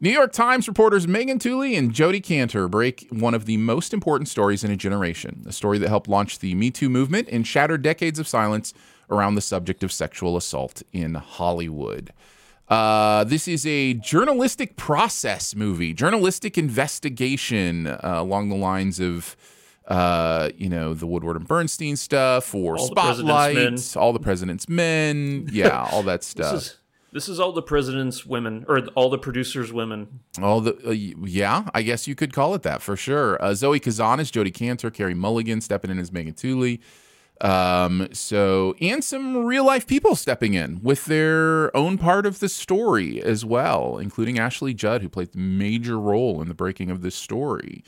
New 0.00 0.10
York 0.10 0.32
Times 0.32 0.66
reporters 0.66 1.06
Megan 1.06 1.38
Twohey 1.38 1.76
and 1.76 1.92
Jodi 1.92 2.20
Kantor 2.20 2.68
break 2.68 3.06
one 3.10 3.34
of 3.34 3.44
the 3.44 3.56
most 3.56 3.92
important 3.92 4.28
stories 4.28 4.64
in 4.64 4.70
a 4.70 4.76
generation, 4.76 5.44
a 5.46 5.52
story 5.52 5.76
that 5.78 5.88
helped 5.88 6.08
launch 6.08 6.38
the 6.38 6.54
Me 6.54 6.70
Too 6.70 6.88
movement 6.88 7.28
and 7.30 7.46
shattered 7.46 7.82
decades 7.82 8.18
of 8.18 8.26
silence 8.26 8.72
around 9.10 9.34
the 9.34 9.40
subject 9.40 9.82
of 9.82 9.92
sexual 9.92 10.36
assault 10.36 10.82
in 10.92 11.14
Hollywood. 11.14 12.12
Uh, 12.68 13.24
this 13.24 13.48
is 13.48 13.66
a 13.66 13.94
journalistic 13.94 14.76
process 14.76 15.54
movie, 15.54 15.94
journalistic 15.94 16.58
investigation 16.58 17.86
uh, 17.86 17.98
along 18.02 18.50
the 18.50 18.56
lines 18.56 19.00
of, 19.00 19.36
uh, 19.86 20.50
you 20.56 20.68
know, 20.68 20.92
the 20.92 21.06
Woodward 21.06 21.36
and 21.36 21.48
Bernstein 21.48 21.96
stuff 21.96 22.54
or 22.54 22.76
All 22.76 22.86
Spotlight, 22.88 23.56
Men. 23.56 23.78
all 23.96 24.12
the 24.12 24.20
President's 24.20 24.68
Men. 24.68 25.48
Yeah, 25.50 25.88
all 25.92 26.02
that 26.02 26.22
stuff. 26.22 26.52
This 26.52 26.62
is 26.66 26.76
this 27.10 27.28
is 27.28 27.40
all 27.40 27.52
the 27.52 27.62
president's 27.62 28.26
women 28.26 28.66
or 28.68 28.80
all 28.94 29.08
the 29.08 29.16
producers' 29.18 29.72
women. 29.72 30.20
All 30.42 30.60
the 30.60 30.76
uh, 30.86 30.90
yeah, 30.90 31.66
I 31.72 31.80
guess 31.80 32.06
you 32.06 32.14
could 32.14 32.34
call 32.34 32.54
it 32.54 32.62
that 32.64 32.82
for 32.82 32.96
sure. 32.96 33.42
Uh, 33.42 33.54
Zoe 33.54 33.80
Kazan 33.80 34.20
is 34.20 34.30
Jodi 34.30 34.50
Kantor, 34.50 34.90
Carey 34.92 35.14
Mulligan 35.14 35.62
stepping 35.62 35.90
in 35.90 35.98
as 35.98 36.12
Megan 36.12 36.34
Twohey. 36.34 36.80
Um, 37.40 38.08
so 38.12 38.74
and 38.80 39.02
some 39.02 39.44
real 39.44 39.64
life 39.64 39.86
people 39.86 40.16
stepping 40.16 40.54
in 40.54 40.80
with 40.82 41.04
their 41.04 41.74
own 41.76 41.96
part 41.96 42.26
of 42.26 42.40
the 42.40 42.48
story 42.48 43.22
as 43.22 43.44
well, 43.44 43.98
including 43.98 44.38
Ashley 44.38 44.74
Judd, 44.74 45.02
who 45.02 45.08
played 45.08 45.32
the 45.32 45.38
major 45.38 45.98
role 45.98 46.42
in 46.42 46.48
the 46.48 46.54
breaking 46.54 46.90
of 46.90 47.02
this 47.02 47.14
story. 47.14 47.84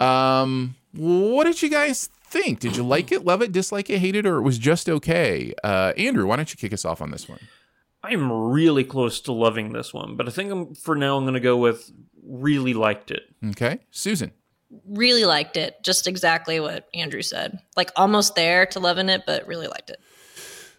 Um, 0.00 0.76
what 0.92 1.44
did 1.44 1.60
you 1.60 1.68
guys 1.68 2.08
think? 2.24 2.60
Did 2.60 2.76
you 2.76 2.82
like 2.82 3.12
it, 3.12 3.24
love 3.24 3.42
it, 3.42 3.52
dislike 3.52 3.90
it, 3.90 3.98
hate 3.98 4.16
it, 4.16 4.26
or 4.26 4.38
it 4.38 4.42
was 4.42 4.58
just 4.58 4.88
okay? 4.88 5.52
Uh, 5.62 5.92
Andrew, 5.96 6.26
why 6.26 6.36
don't 6.36 6.50
you 6.50 6.56
kick 6.56 6.72
us 6.72 6.84
off 6.84 7.02
on 7.02 7.10
this 7.10 7.28
one? 7.28 7.40
I'm 8.02 8.30
really 8.32 8.84
close 8.84 9.20
to 9.22 9.32
loving 9.32 9.72
this 9.72 9.92
one, 9.92 10.16
but 10.16 10.28
I 10.28 10.30
think 10.30 10.50
I'm 10.50 10.74
for 10.74 10.94
now 10.94 11.16
I'm 11.16 11.24
going 11.24 11.34
to 11.34 11.40
go 11.40 11.56
with 11.56 11.90
really 12.24 12.74
liked 12.74 13.10
it. 13.10 13.22
Okay, 13.50 13.80
Susan. 13.90 14.32
Really 14.86 15.24
liked 15.24 15.56
it. 15.56 15.76
Just 15.82 16.06
exactly 16.06 16.60
what 16.60 16.86
Andrew 16.94 17.22
said. 17.22 17.58
Like 17.76 17.90
almost 17.96 18.34
there 18.34 18.66
to 18.66 18.80
loving 18.80 19.08
it, 19.08 19.22
but 19.26 19.46
really 19.46 19.66
liked 19.66 19.90
it. 19.90 20.00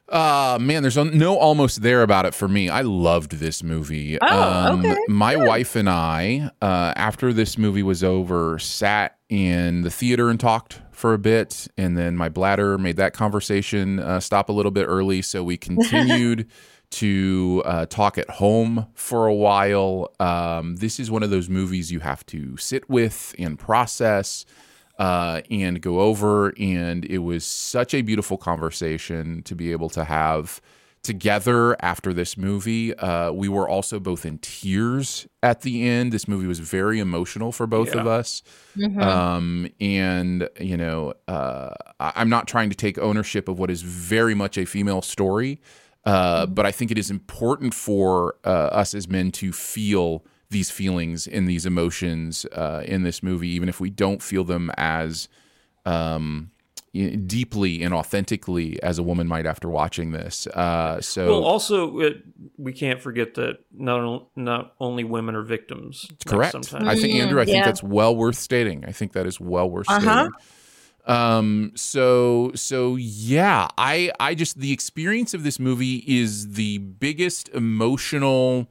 Uh 0.08 0.58
man, 0.60 0.81
there's 0.81 0.98
no 0.98 1.38
almost 1.38 1.84
there 1.84 2.01
about 2.01 2.25
it 2.25 2.34
for 2.34 2.48
me. 2.48 2.67
I 2.67 2.81
loved 2.81 3.34
this 3.34 3.62
movie. 3.62 4.19
Um, 4.19 4.29
Oh, 4.31 4.79
okay. 4.79 4.98
My 5.08 5.36
wife 5.36 5.75
and 5.75 5.88
I, 5.88 6.50
uh, 6.63 6.93
after 6.96 7.31
this 7.31 7.60
movie 7.60 7.84
was 7.84 8.03
over, 8.03 8.58
sat 8.58 9.17
in 9.29 9.81
the 9.81 9.91
theater 9.91 10.31
and 10.31 10.39
talked 10.39 10.81
for 10.91 11.13
a 11.13 11.19
bit, 11.19 11.67
and 11.77 11.96
then 11.96 12.15
my 12.15 12.27
bladder 12.27 12.79
made 12.79 12.98
that 12.98 13.13
conversation 13.13 14.00
uh, 14.00 14.19
stop 14.19 14.50
a 14.50 14.51
little 14.51 14.72
bit 14.72 14.86
early, 14.86 15.22
so 15.22 15.43
we 15.43 15.58
continued 15.69 16.48
to 16.91 17.62
uh, 17.65 17.86
talk 17.86 18.17
at 18.17 18.29
home 18.29 18.88
for 18.93 19.27
a 19.27 19.34
while. 19.34 20.12
Um, 20.19 20.77
this 20.77 21.00
is 21.00 21.12
one 21.12 21.24
of 21.24 21.29
those 21.29 21.50
movies 21.50 21.91
you 21.91 22.00
have 22.00 22.25
to 22.27 22.58
sit 22.58 22.89
with 22.89 23.36
and 23.38 23.60
process 23.60 24.46
uh, 24.98 25.41
and 25.51 25.81
go 25.81 26.00
over. 26.00 26.53
And 26.60 27.05
it 27.05 27.19
was 27.19 27.46
such 27.46 27.93
a 27.93 28.01
beautiful 28.01 28.38
conversation 28.38 29.43
to 29.43 29.55
be 29.55 29.72
able 29.72 29.89
to 29.91 30.03
have 30.03 30.62
together 31.01 31.77
after 31.81 32.12
this 32.12 32.36
movie. 32.38 32.93
Uh, 32.96 33.31
we 33.31 33.48
were 33.48 33.69
also 33.69 34.01
both 34.01 34.25
in 34.25 34.38
tears 34.39 35.27
at 35.41 35.62
the 35.62 35.88
end. 35.88 36.12
This 36.12 36.27
movie 36.27 36.48
was 36.48 36.60
very 36.60 37.00
emotional 37.00 37.53
for 37.53 37.65
both 37.65 37.96
of 37.96 38.05
Yeah. 38.05 38.12
us. 38.12 38.43
Um, 39.00 39.69
and, 39.79 40.50
you 40.60 40.75
know, 40.75 41.13
uh, 41.29 41.69
I'm 42.01 42.27
not 42.29 42.48
trying 42.48 42.69
to 42.69 42.75
take 42.75 42.98
ownership 42.98 43.48
of 43.48 43.60
what 43.60 43.72
is 43.72 43.81
very 43.81 44.36
much 44.36 44.58
a 44.58 44.65
female 44.65 45.01
story. 45.01 45.62
Uh, 46.06 46.46
but 46.46 46.65
I 46.65 46.72
think 46.72 46.91
it 46.91 46.98
is 46.98 47.12
important 47.12 47.74
for 47.74 48.36
uh, 48.46 48.50
us 48.50 48.94
as 48.94 49.08
men 49.08 49.32
to 49.34 49.51
feel 49.51 50.24
these 50.50 50.72
feelings 50.72 51.27
and 51.27 51.48
these 51.48 51.65
emotions 51.65 52.46
uh, 52.53 52.82
in 52.86 53.03
this 53.03 53.22
movie, 53.22 53.50
even 53.50 53.70
if 53.70 53.79
we 53.79 53.89
don't 53.89 54.24
feel 54.24 54.44
them 54.44 54.72
as 54.77 55.27
um, 55.86 56.50
deeply 56.94 57.84
and 57.84 57.94
authentically 57.94 58.82
as 58.82 58.98
a 58.98 59.03
woman 59.03 59.27
might 59.27 59.46
after 59.46 59.70
watching 59.70 60.12
this. 60.12 60.48
Uh, 60.48 61.00
so, 61.01 61.27
Well, 61.27 61.44
also 61.44 62.00
it, 62.00 62.24
we 62.58 62.74
can't 62.74 63.00
forget 63.01 63.36
that 63.36 63.60
not 63.72 64.00
on- 64.00 64.25
not 64.36 64.74
only 64.79 65.03
women 65.03 65.36
are 65.36 65.44
victims. 65.44 66.08
like, 66.10 66.20
correct. 66.25 66.51
Sometimes. 66.53 66.88
I 66.88 66.96
think 66.96 67.13
Andrew. 67.13 67.39
I 67.41 67.46
think 67.46 67.63
that's 67.63 67.84
well 67.84 68.15
worth 68.15 68.38
stating. 68.38 68.86
I 68.88 68.91
think 68.91 69.13
that 69.13 69.27
is 69.27 69.39
well 69.39 69.70
worth 69.70 69.88
Uh-huh. 69.89 70.00
stating. 70.00 70.32
Um. 71.09 71.71
So. 71.75 72.51
So 72.55 72.95
yeah. 72.95 73.67
I. 73.77 74.11
I 74.19 74.35
just 74.35 74.59
the 74.59 74.71
experience 74.71 75.33
of 75.33 75.43
this 75.43 75.59
movie 75.59 76.03
is 76.07 76.53
the 76.53 76.77
biggest 76.77 77.49
emotional. 77.49 78.69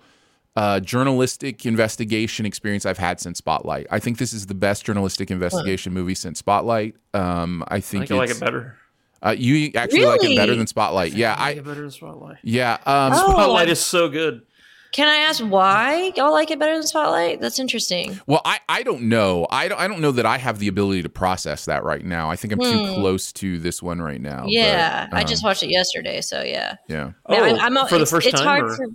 Uh, 0.56 0.80
journalistic 0.80 1.64
investigation 1.64 2.44
experience 2.44 2.84
I've 2.84 2.98
had 2.98 3.20
since 3.20 3.38
Spotlight. 3.38 3.86
I 3.92 4.00
think 4.00 4.18
this 4.18 4.32
is 4.32 4.46
the 4.46 4.54
best 4.56 4.84
journalistic 4.84 5.30
investigation 5.30 5.92
movie 5.92 6.16
since 6.16 6.40
Spotlight. 6.40 6.96
Um, 7.14 7.62
I 7.68 7.76
I 7.76 7.80
think, 7.80 8.08
think 8.08 8.10
I 8.10 8.14
like 8.16 8.30
it 8.30 8.40
better. 8.40 8.76
Uh, 9.24 9.36
you 9.38 9.70
actually 9.76 10.04
like 10.04 10.24
it 10.24 10.36
better 10.36 10.56
than 10.56 10.66
Spotlight. 10.66 11.12
Yeah, 11.12 11.36
I 11.38 11.50
like 11.50 11.56
it 11.58 11.64
better 11.64 11.82
than 11.82 11.92
Spotlight. 11.92 12.38
yeah. 12.42 12.72
Um, 12.86 13.12
Oh. 13.14 13.30
Spotlight 13.34 13.68
is 13.68 13.80
so 13.80 14.08
good. 14.08 14.42
Can 14.98 15.06
I 15.06 15.18
ask 15.18 15.40
why 15.40 16.12
y'all 16.16 16.32
like 16.32 16.50
it 16.50 16.58
better 16.58 16.74
than 16.74 16.82
Spotlight? 16.82 17.40
That's 17.40 17.60
interesting. 17.60 18.18
Well, 18.26 18.40
I, 18.44 18.58
I 18.68 18.82
don't 18.82 19.02
know. 19.02 19.46
I 19.48 19.68
don't, 19.68 19.80
I 19.80 19.86
don't 19.86 20.00
know 20.00 20.10
that 20.10 20.26
I 20.26 20.38
have 20.38 20.58
the 20.58 20.66
ability 20.66 21.02
to 21.04 21.08
process 21.08 21.66
that 21.66 21.84
right 21.84 22.04
now. 22.04 22.28
I 22.32 22.34
think 22.34 22.52
I'm 22.52 22.58
too 22.58 22.86
Hmm. 22.88 22.94
close 22.94 23.32
to 23.34 23.60
this 23.60 23.80
one 23.80 24.02
right 24.02 24.20
now. 24.20 24.40
but, 24.42 24.50
Yeah, 24.50 25.06
I 25.12 25.20
um, 25.20 25.28
just 25.28 25.44
watched 25.44 25.62
it 25.62 25.70
yesterday, 25.70 26.20
so 26.20 26.42
yeah. 26.42 26.74
yeah. 26.88 27.12
Oh, 27.26 27.34
I- 27.36 27.58
I'm 27.64 27.76
a- 27.76 27.84
for 27.86 27.90
the 27.94 28.02
it's- 28.02 28.10
first 28.10 28.26
it's 28.26 28.40
time. 28.40 28.44
hard 28.44 28.64
or- 28.64 28.74
for- 28.74 28.86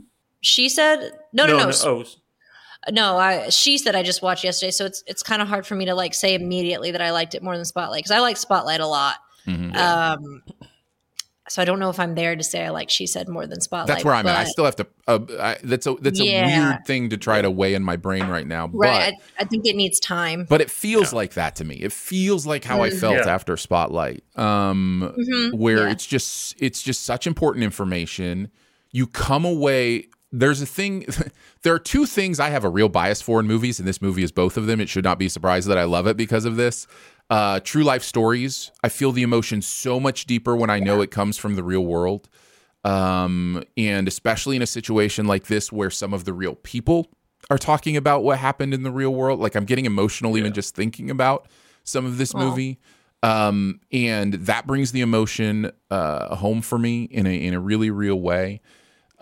she 0.42 0.68
said 0.68 1.10
no, 1.32 1.46
no, 1.46 1.58
no. 1.58 1.72
Oh, 1.86 2.04
No, 2.92 3.18
I 3.18 3.48
she 3.48 3.78
said 3.78 3.96
I 3.96 4.04
just 4.04 4.22
watched 4.22 4.44
yesterday, 4.44 4.72
so 4.72 4.84
it's 4.84 5.06
it's 5.08 5.24
kind 5.24 5.42
of 5.42 5.48
hard 5.48 5.66
for 5.66 5.76
me 5.76 5.86
to 5.86 5.96
like 5.96 6.14
say 6.14 6.34
immediately 6.34 6.92
that 6.92 7.02
I 7.02 7.12
liked 7.12 7.34
it 7.34 7.42
more 7.42 7.56
than 7.56 7.64
Spotlight 7.64 8.00
because 8.00 8.12
I 8.12 8.20
like 8.20 8.36
Spotlight 8.36 8.82
a 8.82 8.88
lot. 8.88 9.16
Mhm. 9.48 9.74
Um, 9.74 10.44
so 11.54 11.62
I 11.62 11.66
don't 11.66 11.78
know 11.78 11.92
if 11.92 12.00
I'm 12.00 12.16
there 12.16 12.36
to 12.36 12.44
say 12.44 12.66
I 12.66 12.70
like 12.70 12.90
she 12.90 13.06
said 13.06 13.30
more 13.30 13.46
than 13.46 13.62
Spotlight. 13.62 13.88
That's 13.88 14.04
where 14.04 14.16
I'm 14.16 14.26
at. 14.26 14.38
I 14.38 14.44
still 14.46 14.66
have 14.66 14.76
to. 14.78 14.88
Uh, 15.08 15.20
I, 15.40 15.58
that's 15.64 15.86
a 15.86 15.94
that's 16.02 16.20
a 16.20 16.24
weird 16.24 16.84
thing 16.88 17.10
to 17.12 17.18
try 17.18 17.44
to 17.44 17.52
weigh 17.52 17.76
in 17.76 17.84
my 17.84 17.96
brain 17.96 18.28
right 18.28 18.48
now. 18.48 18.66
But 18.66 18.78
right. 18.80 19.14
I, 19.38 19.42
I 19.42 19.44
think 19.44 19.68
it 19.68 19.76
needs 19.76 20.00
time. 20.00 20.48
but 20.50 20.62
it 20.62 20.72
feels 20.72 21.14
like 21.14 21.34
that 21.36 21.56
to 21.58 21.64
me. 21.64 21.76
It 21.76 21.92
feels 21.94 22.48
like 22.48 22.64
how 22.64 22.82
I 22.82 22.90
Mm. 22.90 23.00
felt 23.00 23.16
Yeah. 23.18 23.30
after 23.36 23.56
Spotlight, 23.56 24.24
um, 24.36 25.14
Mhm, 25.16 25.54
where 25.54 25.86
yeah. 25.86 25.92
it's 25.92 26.08
just 26.08 26.56
it's 26.58 26.82
just 26.82 27.04
such 27.04 27.28
important 27.28 27.64
information. 27.64 28.50
You 28.92 29.06
come 29.06 29.46
away. 29.46 30.08
There's 30.32 30.64
a 30.64 30.66
thing. 30.66 31.06
there 31.62 31.76
are 31.76 31.80
two 31.80 32.08
things 32.08 32.40
I 32.40 32.50
have 32.50 32.64
a 32.64 32.70
real 32.70 32.90
bias 32.90 33.22
for 33.22 33.40
in 33.40 33.46
movies, 33.46 33.78
and 33.78 33.88
this 33.88 34.02
movie 34.02 34.24
is 34.24 34.32
both 34.32 34.58
of 34.58 34.66
them. 34.66 34.82
It 34.82 34.90
should 34.90 35.04
not 35.04 35.20
be 35.20 35.30
surprised 35.30 35.68
that 35.68 35.78
I 35.78 35.84
love 35.84 36.08
it 36.08 36.18
because 36.18 36.46
of 36.46 36.56
this. 36.56 36.88
Uh, 37.30 37.60
true 37.60 37.84
life 37.84 38.04
stories. 38.04 38.72
I 38.84 38.90
feel 38.90 39.12
the 39.12 39.24
emotion 39.24 39.62
so 39.62 40.00
much 40.00 40.26
deeper 40.26 40.56
when 40.56 40.70
I 40.70 40.80
know 40.80 41.02
it 41.02 41.10
comes 41.10 41.38
from 41.38 41.56
the 41.56 41.64
real 41.64 41.86
world. 41.86 42.30
Um, 42.84 43.64
and 43.78 44.08
especially 44.08 44.56
in 44.58 44.62
a 44.62 44.68
situation 44.68 45.26
like 45.26 45.48
this 45.48 45.72
where 45.72 45.90
some 45.90 46.14
of 46.14 46.26
the 46.26 46.34
real 46.34 46.56
people 46.56 47.08
are 47.50 47.58
talking 47.58 47.96
about 47.96 48.24
what 48.24 48.40
happened 48.40 48.74
in 48.74 48.84
the 48.84 48.92
real 48.92 49.14
world 49.14 49.38
like 49.40 49.54
i'm 49.56 49.66
getting 49.66 49.86
emotional 49.86 50.38
even 50.38 50.54
just 50.54 50.76
thinking 50.76 51.10
about 51.10 51.48
some 51.84 52.06
of 52.06 52.18
this 52.18 52.34
movie. 52.34 52.80
Um, 53.22 53.80
and 53.92 54.34
that 54.34 54.68
brings 54.68 54.92
the 54.92 55.02
emotion 55.02 55.72
uh, 55.90 56.36
home 56.36 56.62
for 56.62 56.78
me 56.78 57.04
in 57.04 57.26
a 57.26 57.34
in 57.34 57.54
a 57.54 57.60
really 57.60 57.90
real 57.90 58.20
way 58.20 58.60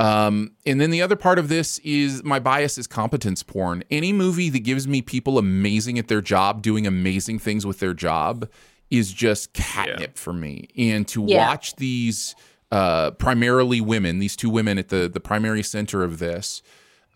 um, 0.01 0.51
and 0.65 0.81
then 0.81 0.89
the 0.91 1.01
other 1.01 1.15
part 1.15 1.37
of 1.39 1.47
this 1.49 1.79
is 1.79 2.23
my 2.23 2.39
bias 2.39 2.77
is 2.77 2.87
competence 2.87 3.43
porn. 3.43 3.83
Any 3.91 4.11
movie 4.13 4.49
that 4.49 4.59
gives 4.59 4.87
me 4.87 5.01
people 5.01 5.37
amazing 5.37 5.99
at 5.99 6.07
their 6.07 6.21
job, 6.21 6.61
doing 6.61 6.87
amazing 6.87 7.39
things 7.39 7.65
with 7.65 7.79
their 7.79 7.93
job, 7.93 8.49
is 8.89 9.13
just 9.13 9.53
catnip 9.53 10.17
for 10.17 10.33
me. 10.33 10.67
And 10.77 11.07
to 11.09 11.23
Yeah. 11.27 11.47
watch 11.47 11.75
these 11.75 12.35
uh, 12.71 13.11
primarily 13.11 13.81
women, 13.81 14.19
these 14.19 14.35
two 14.37 14.49
women 14.49 14.77
at 14.77 14.87
the 14.87 15.09
the 15.09 15.19
primary 15.19 15.61
center 15.63 16.03
of 16.03 16.19
this, 16.19 16.61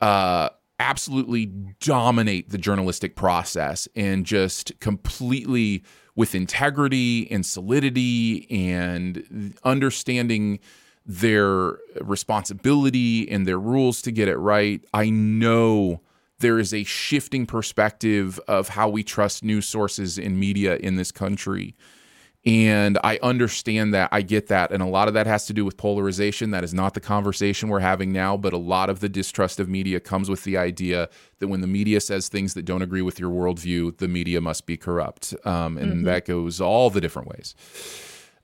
uh, 0.01 0.49
absolutely 0.79 1.45
dominate 1.79 2.49
the 2.49 2.57
journalistic 2.57 3.15
process 3.15 3.87
and 3.95 4.25
just 4.25 4.77
completely 4.81 5.81
with 6.15 6.35
integrity 6.35 7.29
and 7.31 7.45
solidity 7.45 8.45
and 8.51 9.53
understanding 9.63 10.59
their 11.05 11.77
responsibility 12.01 13.29
and 13.29 13.47
their 13.47 13.59
rules 13.59 14.01
to 14.01 14.11
get 14.11 14.27
it 14.27 14.37
right. 14.37 14.83
I 14.93 15.09
know 15.09 16.01
there 16.39 16.59
is 16.59 16.73
a 16.73 16.83
shifting 16.83 17.45
perspective 17.45 18.39
of 18.47 18.69
how 18.69 18.89
we 18.89 19.03
trust 19.03 19.43
news 19.43 19.67
sources 19.67 20.17
and 20.17 20.39
media 20.39 20.77
in 20.77 20.95
this 20.95 21.11
country. 21.11 21.75
And 22.47 22.99
I 23.03 23.17
understand 23.23 23.93
that. 23.95 24.09
I 24.11 24.21
get 24.21 24.47
that. 24.47 24.71
And 24.71 24.83
a 24.83 24.85
lot 24.85 25.07
of 25.07 25.15
that 25.15 25.25
has 25.25 25.47
to 25.47 25.53
do 25.53 25.65
with 25.65 25.77
polarization. 25.77 26.51
That 26.51 26.63
is 26.63 26.75
not 26.75 26.93
the 26.93 26.99
conversation 26.99 27.69
we're 27.69 27.79
having 27.79 28.11
now. 28.11 28.37
But 28.37 28.53
a 28.53 28.57
lot 28.57 28.91
of 28.91 28.99
the 28.99 29.09
distrust 29.09 29.59
of 29.59 29.67
media 29.67 29.99
comes 29.99 30.29
with 30.29 30.43
the 30.43 30.55
idea 30.55 31.09
that 31.39 31.47
when 31.47 31.61
the 31.61 31.67
media 31.67 31.99
says 31.99 32.29
things 32.29 32.53
that 32.53 32.63
don't 32.63 32.83
agree 32.83 33.01
with 33.01 33.19
your 33.19 33.31
worldview, 33.31 33.97
the 33.97 34.07
media 34.07 34.41
must 34.41 34.67
be 34.67 34.77
corrupt. 34.77 35.33
Um, 35.43 35.77
and 35.77 35.91
mm-hmm. 35.91 36.03
that 36.03 36.25
goes 36.25 36.61
all 36.61 36.91
the 36.91 37.01
different 37.01 37.29
ways 37.29 37.55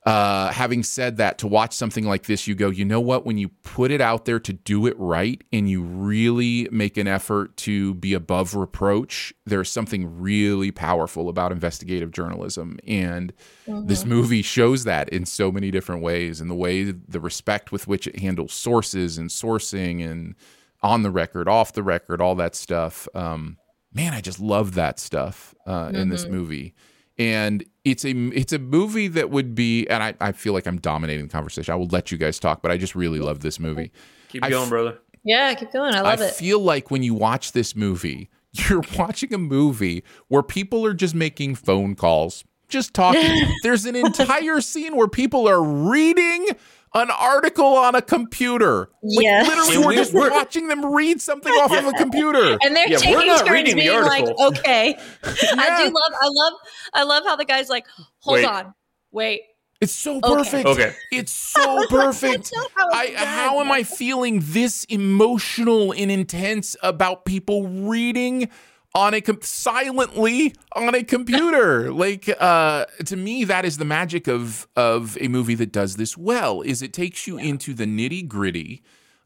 uh, 0.04 0.50
having 0.50 0.82
said 0.82 1.18
that, 1.18 1.38
to 1.38 1.46
watch 1.46 1.72
something 1.72 2.04
like 2.04 2.24
this, 2.24 2.48
you 2.48 2.56
go, 2.56 2.70
you 2.70 2.84
know 2.84 3.00
what? 3.00 3.24
When 3.24 3.38
you 3.38 3.48
put 3.48 3.92
it 3.92 4.00
out 4.00 4.24
there 4.24 4.40
to 4.40 4.52
do 4.52 4.86
it 4.86 4.98
right 4.98 5.42
and 5.52 5.70
you 5.70 5.80
really 5.82 6.68
make 6.72 6.96
an 6.96 7.06
effort 7.06 7.56
to 7.58 7.94
be 7.94 8.12
above 8.12 8.56
reproach, 8.56 9.32
there's 9.46 9.70
something 9.70 10.20
really 10.20 10.72
powerful 10.72 11.28
about 11.28 11.52
investigative 11.52 12.10
journalism. 12.10 12.80
And 12.84 13.32
mm-hmm. 13.64 13.86
this 13.86 14.04
movie 14.04 14.42
shows 14.42 14.82
that 14.84 15.08
in 15.10 15.24
so 15.24 15.52
many 15.52 15.70
different 15.70 16.02
ways 16.02 16.40
and 16.40 16.50
the 16.50 16.56
way 16.56 16.82
the 16.90 17.20
respect 17.20 17.70
with 17.70 17.86
which 17.86 18.08
it 18.08 18.18
handles 18.18 18.52
sources 18.52 19.18
and 19.18 19.30
sourcing 19.30 20.04
and 20.04 20.34
on 20.82 21.02
the 21.04 21.12
record, 21.12 21.48
off 21.48 21.74
the 21.74 21.82
record, 21.84 22.20
all 22.20 22.34
that 22.34 22.56
stuff. 22.56 23.06
Um, 23.14 23.56
man, 23.94 24.14
I 24.14 24.20
just 24.20 24.40
love 24.40 24.74
that 24.74 24.98
stuff 24.98 25.54
uh, 25.64 25.86
mm-hmm. 25.86 25.94
in 25.94 26.08
this 26.08 26.24
mm-hmm. 26.24 26.34
movie 26.34 26.74
and 27.22 27.64
it's 27.84 28.04
a 28.04 28.10
it's 28.10 28.52
a 28.52 28.58
movie 28.58 29.06
that 29.08 29.30
would 29.30 29.54
be 29.54 29.86
and 29.86 30.02
I, 30.02 30.14
I 30.20 30.32
feel 30.32 30.52
like 30.52 30.66
I'm 30.66 30.78
dominating 30.78 31.26
the 31.26 31.32
conversation. 31.32 31.72
I 31.72 31.76
will 31.76 31.86
let 31.86 32.10
you 32.10 32.18
guys 32.18 32.38
talk, 32.38 32.62
but 32.62 32.72
I 32.72 32.76
just 32.76 32.94
really 32.94 33.20
love 33.20 33.40
this 33.40 33.60
movie. 33.60 33.92
Keep 34.28 34.42
going, 34.48 34.68
brother. 34.68 34.98
Yeah, 35.24 35.54
keep 35.54 35.72
going. 35.72 35.94
I 35.94 36.00
love 36.00 36.20
I 36.20 36.24
it. 36.24 36.28
I 36.28 36.30
feel 36.30 36.58
like 36.58 36.90
when 36.90 37.04
you 37.04 37.14
watch 37.14 37.52
this 37.52 37.76
movie, 37.76 38.28
you're 38.52 38.82
watching 38.98 39.32
a 39.32 39.38
movie 39.38 40.02
where 40.28 40.42
people 40.42 40.84
are 40.84 40.94
just 40.94 41.14
making 41.14 41.54
phone 41.54 41.94
calls, 41.94 42.44
just 42.68 42.92
talking. 42.92 43.52
There's 43.62 43.86
an 43.86 43.94
entire 43.94 44.60
scene 44.60 44.96
where 44.96 45.08
people 45.08 45.48
are 45.48 45.62
reading 45.62 46.48
an 46.94 47.10
article 47.10 47.76
on 47.76 47.94
a 47.94 48.02
computer. 48.02 48.90
Like, 49.02 49.24
yeah. 49.24 49.42
Literally, 49.42 49.78
we're 49.78 49.94
just 49.94 50.12
watching 50.14 50.68
them 50.68 50.84
read 50.92 51.20
something 51.20 51.52
off 51.52 51.72
of 51.72 51.86
a 51.86 51.92
computer. 51.92 52.58
And 52.62 52.76
they're 52.76 52.88
yeah, 52.88 52.98
taking 52.98 53.16
we're 53.16 53.26
not 53.26 53.46
turns 53.46 53.74
being 53.74 54.02
like, 54.02 54.26
okay. 54.40 54.94
yeah. 54.96 55.22
I 55.24 55.84
do 55.84 55.84
love, 55.84 56.12
I 56.20 56.28
love, 56.28 56.52
I 56.94 57.02
love 57.04 57.24
how 57.24 57.36
the 57.36 57.44
guy's 57.44 57.68
like, 57.68 57.86
hold 58.20 58.36
wait. 58.36 58.44
on, 58.46 58.74
wait. 59.10 59.40
It's 59.80 59.92
so 59.92 60.20
perfect. 60.20 60.66
Okay. 60.66 60.82
okay. 60.88 60.96
It's 61.10 61.32
so 61.32 61.86
perfect. 61.88 62.52
how, 62.76 62.88
I, 62.92 63.14
how 63.16 63.60
am 63.60 63.72
I 63.72 63.82
feeling 63.82 64.40
this 64.42 64.84
emotional 64.84 65.92
and 65.92 66.10
intense 66.10 66.76
about 66.82 67.24
people 67.24 67.66
reading 67.66 68.48
on 68.94 69.14
a 69.14 69.20
com- 69.20 69.38
silently 69.40 70.54
on 70.74 70.94
a 70.94 71.02
computer 71.02 71.92
like 72.04 72.28
uh 72.40 72.84
to 73.04 73.16
me 73.16 73.44
that 73.44 73.64
is 73.64 73.78
the 73.78 73.84
magic 73.84 74.26
of 74.26 74.66
of 74.76 75.16
a 75.20 75.28
movie 75.28 75.54
that 75.54 75.72
does 75.72 75.96
this 75.96 76.16
well 76.16 76.60
is 76.62 76.82
it 76.82 76.92
takes 76.92 77.26
you 77.26 77.38
yeah. 77.38 77.46
into 77.46 77.74
the 77.74 77.86
nitty 77.86 78.26
gritty 78.26 78.82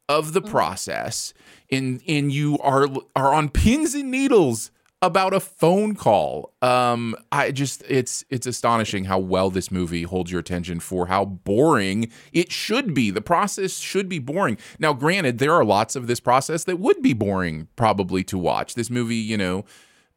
of 0.08 0.32
the 0.32 0.40
mm-hmm. 0.40 0.50
process 0.50 1.35
and 1.70 2.00
and 2.06 2.32
you 2.32 2.58
are 2.58 2.87
are 3.14 3.35
on 3.35 3.49
pins 3.49 3.94
and 3.94 4.11
needles 4.11 4.70
about 5.02 5.34
a 5.34 5.40
phone 5.40 5.94
call. 5.94 6.54
Um, 6.62 7.14
I 7.30 7.50
just 7.50 7.82
it's 7.88 8.24
it's 8.30 8.46
astonishing 8.46 9.04
how 9.04 9.18
well 9.18 9.50
this 9.50 9.70
movie 9.70 10.04
holds 10.04 10.30
your 10.30 10.40
attention 10.40 10.80
for 10.80 11.06
how 11.06 11.24
boring 11.24 12.10
it 12.32 12.50
should 12.50 12.94
be. 12.94 13.10
The 13.10 13.20
process 13.20 13.78
should 13.78 14.08
be 14.08 14.18
boring. 14.18 14.58
Now, 14.78 14.94
granted, 14.94 15.38
there 15.38 15.52
are 15.52 15.64
lots 15.64 15.96
of 15.96 16.06
this 16.06 16.20
process 16.20 16.64
that 16.64 16.78
would 16.78 17.02
be 17.02 17.12
boring 17.12 17.68
probably 17.76 18.24
to 18.24 18.38
watch. 18.38 18.74
This 18.74 18.90
movie, 18.90 19.16
you 19.16 19.36
know, 19.36 19.64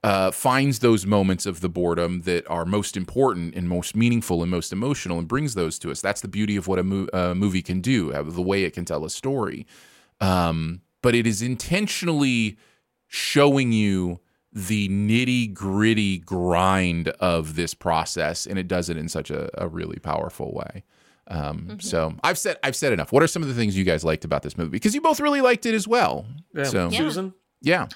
uh, 0.01 0.31
finds 0.31 0.79
those 0.79 1.05
moments 1.05 1.45
of 1.45 1.59
the 1.59 1.69
boredom 1.69 2.21
that 2.21 2.49
are 2.49 2.63
most 2.63 2.95
important 2.95 3.55
and 3.55 3.67
most 3.67 3.97
meaningful 3.97 4.41
and 4.41 4.49
most 4.49 4.71
emotional 4.71 5.19
and 5.19 5.27
brings 5.27 5.55
those 5.55 5.77
to 5.79 5.91
us. 5.91 5.99
That's 5.99 6.21
the 6.21 6.29
beauty 6.29 6.55
of 6.55 6.67
what 6.67 6.79
a 6.79 6.83
mo- 6.83 7.07
uh, 7.11 7.33
movie 7.33 7.61
can 7.61 7.81
do, 7.81 8.11
the 8.13 8.41
way 8.41 8.63
it 8.63 8.73
can 8.73 8.85
tell 8.85 9.03
a 9.03 9.09
story. 9.09 9.67
Um, 10.21 10.81
but 11.01 11.15
it 11.15 11.27
is 11.27 11.41
intentionally 11.41 12.57
showing 13.07 13.73
you 13.73 14.21
the 14.51 14.89
nitty 14.89 15.53
gritty 15.53 16.17
grind 16.17 17.09
of 17.19 17.55
this 17.55 17.73
process, 17.73 18.45
and 18.45 18.57
it 18.57 18.67
does 18.67 18.89
it 18.89 18.97
in 18.97 19.07
such 19.07 19.29
a, 19.29 19.49
a 19.61 19.67
really 19.67 19.99
powerful 19.99 20.53
way. 20.53 20.83
Um, 21.27 21.59
mm-hmm. 21.59 21.79
So 21.79 22.15
I've 22.23 22.37
said 22.37 22.57
I've 22.63 22.75
said 22.75 22.91
enough. 22.91 23.11
What 23.11 23.21
are 23.21 23.27
some 23.27 23.43
of 23.43 23.47
the 23.47 23.53
things 23.53 23.77
you 23.77 23.83
guys 23.83 24.03
liked 24.03 24.25
about 24.25 24.41
this 24.41 24.57
movie? 24.57 24.71
Because 24.71 24.95
you 24.95 25.01
both 25.01 25.19
really 25.19 25.41
liked 25.41 25.65
it 25.65 25.75
as 25.75 25.87
well. 25.87 26.25
Yeah. 26.55 26.63
So 26.63 26.89
yeah. 26.89 26.97
Susan, 26.97 27.33
yeah. 27.61 27.87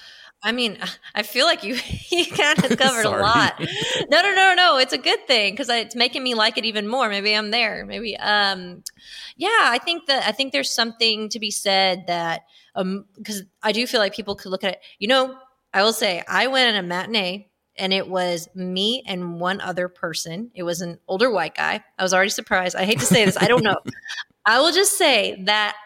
I 0.44 0.52
mean, 0.52 0.78
I 1.14 1.22
feel 1.22 1.46
like 1.46 1.64
you 1.64 1.76
you 2.10 2.26
kind 2.26 2.64
of 2.64 2.78
covered 2.78 3.06
a 3.06 3.10
lot. 3.10 3.58
No, 4.10 4.22
no, 4.22 4.34
no, 4.34 4.54
no. 4.54 4.76
It's 4.76 4.92
a 4.92 4.98
good 4.98 5.26
thing 5.26 5.54
because 5.54 5.68
it's 5.68 5.96
making 5.96 6.22
me 6.22 6.34
like 6.34 6.58
it 6.58 6.64
even 6.64 6.86
more. 6.86 7.08
Maybe 7.08 7.34
I'm 7.34 7.50
there. 7.50 7.84
Maybe, 7.84 8.16
um, 8.18 8.84
yeah. 9.36 9.48
I 9.48 9.78
think 9.78 10.06
that 10.06 10.24
I 10.26 10.32
think 10.32 10.52
there's 10.52 10.70
something 10.70 11.28
to 11.30 11.40
be 11.40 11.50
said 11.50 12.06
that 12.06 12.42
um 12.76 13.06
because 13.16 13.42
I 13.62 13.72
do 13.72 13.86
feel 13.86 14.00
like 14.00 14.14
people 14.14 14.36
could 14.36 14.50
look 14.50 14.62
at 14.62 14.74
it. 14.74 14.80
You 15.00 15.08
know, 15.08 15.36
I 15.74 15.82
will 15.82 15.92
say 15.92 16.22
I 16.26 16.46
went 16.46 16.74
on 16.76 16.82
a 16.82 16.86
matinee 16.86 17.50
and 17.76 17.92
it 17.92 18.08
was 18.08 18.48
me 18.54 19.02
and 19.06 19.40
one 19.40 19.60
other 19.60 19.88
person. 19.88 20.50
It 20.54 20.62
was 20.62 20.80
an 20.80 20.98
older 21.08 21.30
white 21.30 21.56
guy. 21.56 21.84
I 21.98 22.02
was 22.02 22.14
already 22.14 22.30
surprised. 22.30 22.76
I 22.76 22.84
hate 22.84 23.00
to 23.00 23.06
say 23.06 23.24
this. 23.24 23.36
I 23.36 23.48
don't 23.48 23.64
know. 23.64 23.76
I 24.46 24.60
will 24.60 24.72
just 24.72 24.96
say 24.96 25.42
that 25.46 25.76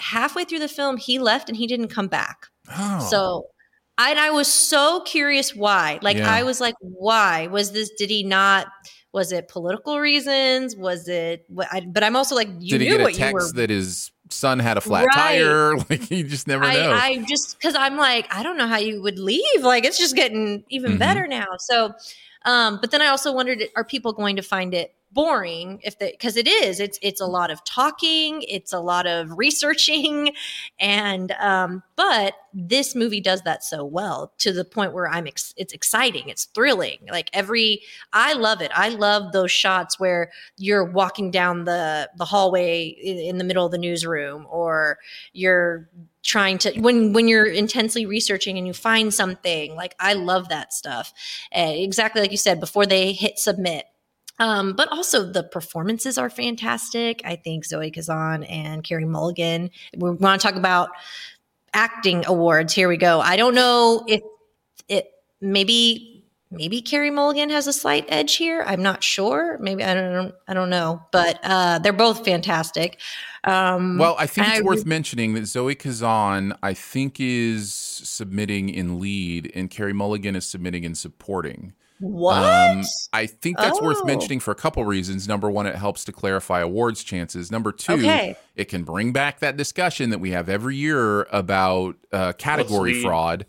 halfway 0.00 0.44
through 0.44 0.58
the 0.58 0.68
film, 0.68 0.96
he 0.96 1.18
left 1.18 1.48
and 1.48 1.56
he 1.56 1.66
didn't 1.66 1.88
come 1.88 2.08
back. 2.08 2.46
Oh. 2.76 3.06
So 3.08 3.46
I, 3.96 4.10
and 4.10 4.18
I 4.18 4.30
was 4.30 4.48
so 4.48 5.02
curious 5.02 5.54
why. 5.54 5.98
Like, 6.02 6.16
yeah. 6.16 6.32
I 6.32 6.42
was 6.42 6.60
like, 6.60 6.74
why 6.80 7.46
was 7.46 7.72
this? 7.72 7.90
Did 7.96 8.10
he 8.10 8.24
not? 8.24 8.66
Was 9.12 9.32
it 9.32 9.48
political 9.48 10.00
reasons? 10.00 10.76
Was 10.76 11.08
it? 11.08 11.46
I, 11.70 11.80
but 11.80 12.04
I'm 12.04 12.16
also 12.16 12.34
like, 12.34 12.48
you 12.58 12.78
did 12.78 12.80
he 12.82 12.88
knew 12.88 12.98
get 12.98 13.04
what 13.04 13.14
a 13.14 13.16
text 13.16 13.32
you 13.32 13.46
were. 13.46 13.52
that 13.60 13.70
is 13.70 14.10
son 14.30 14.58
had 14.58 14.76
a 14.76 14.80
flat 14.80 15.06
right. 15.06 15.14
tire. 15.14 15.76
Like 15.88 16.10
you 16.10 16.24
just 16.24 16.46
never 16.46 16.64
know. 16.64 16.92
I, 16.92 17.06
I 17.06 17.24
just 17.24 17.58
because 17.58 17.74
I'm 17.74 17.96
like, 17.96 18.26
I 18.34 18.42
don't 18.42 18.56
know 18.56 18.66
how 18.66 18.78
you 18.78 19.00
would 19.02 19.18
leave. 19.18 19.62
Like 19.62 19.84
it's 19.84 19.98
just 19.98 20.14
getting 20.14 20.64
even 20.68 20.92
mm-hmm. 20.92 20.98
better 20.98 21.26
now. 21.26 21.46
So, 21.58 21.94
um, 22.44 22.78
but 22.80 22.90
then 22.90 23.00
I 23.00 23.06
also 23.06 23.32
wondered, 23.32 23.62
are 23.76 23.84
people 23.84 24.12
going 24.12 24.36
to 24.36 24.42
find 24.42 24.74
it 24.74 24.94
boring 25.10 25.80
if 25.82 25.98
they 25.98 26.10
because 26.10 26.36
it 26.36 26.46
is 26.46 26.80
it's 26.80 26.98
it's 27.00 27.20
a 27.20 27.26
lot 27.26 27.50
of 27.50 27.64
talking 27.64 28.42
it's 28.42 28.72
a 28.74 28.78
lot 28.78 29.06
of 29.06 29.38
researching 29.38 30.32
and 30.80 31.32
um 31.40 31.82
but 31.96 32.34
this 32.52 32.94
movie 32.94 33.20
does 33.20 33.40
that 33.42 33.64
so 33.64 33.84
well 33.84 34.32
to 34.38 34.52
the 34.52 34.64
point 34.64 34.92
where 34.92 35.08
i'm 35.08 35.26
ex- 35.26 35.54
it's 35.56 35.72
exciting 35.72 36.28
it's 36.28 36.44
thrilling 36.46 36.98
like 37.10 37.30
every 37.32 37.80
i 38.12 38.34
love 38.34 38.60
it 38.60 38.70
i 38.74 38.90
love 38.90 39.32
those 39.32 39.50
shots 39.50 39.98
where 39.98 40.30
you're 40.58 40.84
walking 40.84 41.30
down 41.30 41.64
the 41.64 42.08
the 42.18 42.26
hallway 42.26 42.88
in, 42.88 43.18
in 43.18 43.38
the 43.38 43.44
middle 43.44 43.64
of 43.64 43.72
the 43.72 43.78
newsroom 43.78 44.46
or 44.50 44.98
you're 45.32 45.88
trying 46.22 46.58
to 46.58 46.78
when 46.80 47.14
when 47.14 47.28
you're 47.28 47.46
intensely 47.46 48.04
researching 48.04 48.58
and 48.58 48.66
you 48.66 48.74
find 48.74 49.14
something 49.14 49.74
like 49.74 49.94
i 49.98 50.12
love 50.12 50.50
that 50.50 50.74
stuff 50.74 51.14
uh, 51.56 51.72
exactly 51.74 52.20
like 52.20 52.30
you 52.30 52.36
said 52.36 52.60
before 52.60 52.84
they 52.84 53.12
hit 53.12 53.38
submit 53.38 53.86
um, 54.38 54.74
but 54.74 54.88
also 54.90 55.24
the 55.24 55.42
performances 55.42 56.18
are 56.18 56.30
fantastic. 56.30 57.22
I 57.24 57.36
think 57.36 57.64
Zoe 57.64 57.90
Kazan 57.90 58.44
and 58.44 58.84
Carey 58.84 59.04
Mulligan. 59.04 59.70
We 59.96 60.10
want 60.10 60.40
to 60.40 60.46
talk 60.46 60.56
about 60.56 60.90
acting 61.74 62.24
awards. 62.26 62.72
Here 62.72 62.88
we 62.88 62.96
go. 62.96 63.20
I 63.20 63.36
don't 63.36 63.54
know 63.54 64.04
if 64.06 64.22
it 64.88 65.10
maybe 65.40 66.24
maybe 66.50 66.80
Carey 66.80 67.10
Mulligan 67.10 67.50
has 67.50 67.66
a 67.66 67.72
slight 67.72 68.06
edge 68.08 68.36
here. 68.36 68.64
I'm 68.66 68.82
not 68.82 69.02
sure. 69.02 69.58
Maybe 69.60 69.84
I 69.84 69.94
don't 69.94 70.34
I 70.46 70.54
don't 70.54 70.70
know. 70.70 71.02
But 71.12 71.40
uh, 71.42 71.78
they're 71.80 71.92
both 71.92 72.24
fantastic. 72.24 72.98
Um, 73.44 73.98
well, 73.98 74.16
I 74.18 74.26
think 74.26 74.48
it's 74.48 74.58
I, 74.58 74.62
worth 74.62 74.86
mentioning 74.86 75.34
that 75.34 75.46
Zoe 75.46 75.74
Kazan, 75.74 76.54
I 76.62 76.74
think, 76.74 77.16
is 77.18 77.72
submitting 77.72 78.68
in 78.68 79.00
lead, 79.00 79.52
and 79.54 79.70
Carey 79.70 79.92
Mulligan 79.92 80.36
is 80.36 80.46
submitting 80.46 80.84
in 80.84 80.94
supporting. 80.94 81.72
What? 82.00 82.36
Um, 82.44 82.84
I 83.12 83.26
think 83.26 83.56
that's 83.56 83.78
oh. 83.80 83.84
worth 83.84 84.04
mentioning 84.04 84.40
for 84.40 84.52
a 84.52 84.54
couple 84.54 84.84
reasons. 84.84 85.26
Number 85.26 85.50
one, 85.50 85.66
it 85.66 85.74
helps 85.74 86.04
to 86.04 86.12
clarify 86.12 86.60
awards 86.60 87.02
chances. 87.02 87.50
Number 87.50 87.72
two, 87.72 87.94
okay. 87.94 88.36
it 88.54 88.66
can 88.66 88.84
bring 88.84 89.12
back 89.12 89.40
that 89.40 89.56
discussion 89.56 90.10
that 90.10 90.18
we 90.18 90.30
have 90.30 90.48
every 90.48 90.76
year 90.76 91.22
about 91.24 91.96
uh, 92.12 92.32
category 92.34 93.02
fraud 93.02 93.46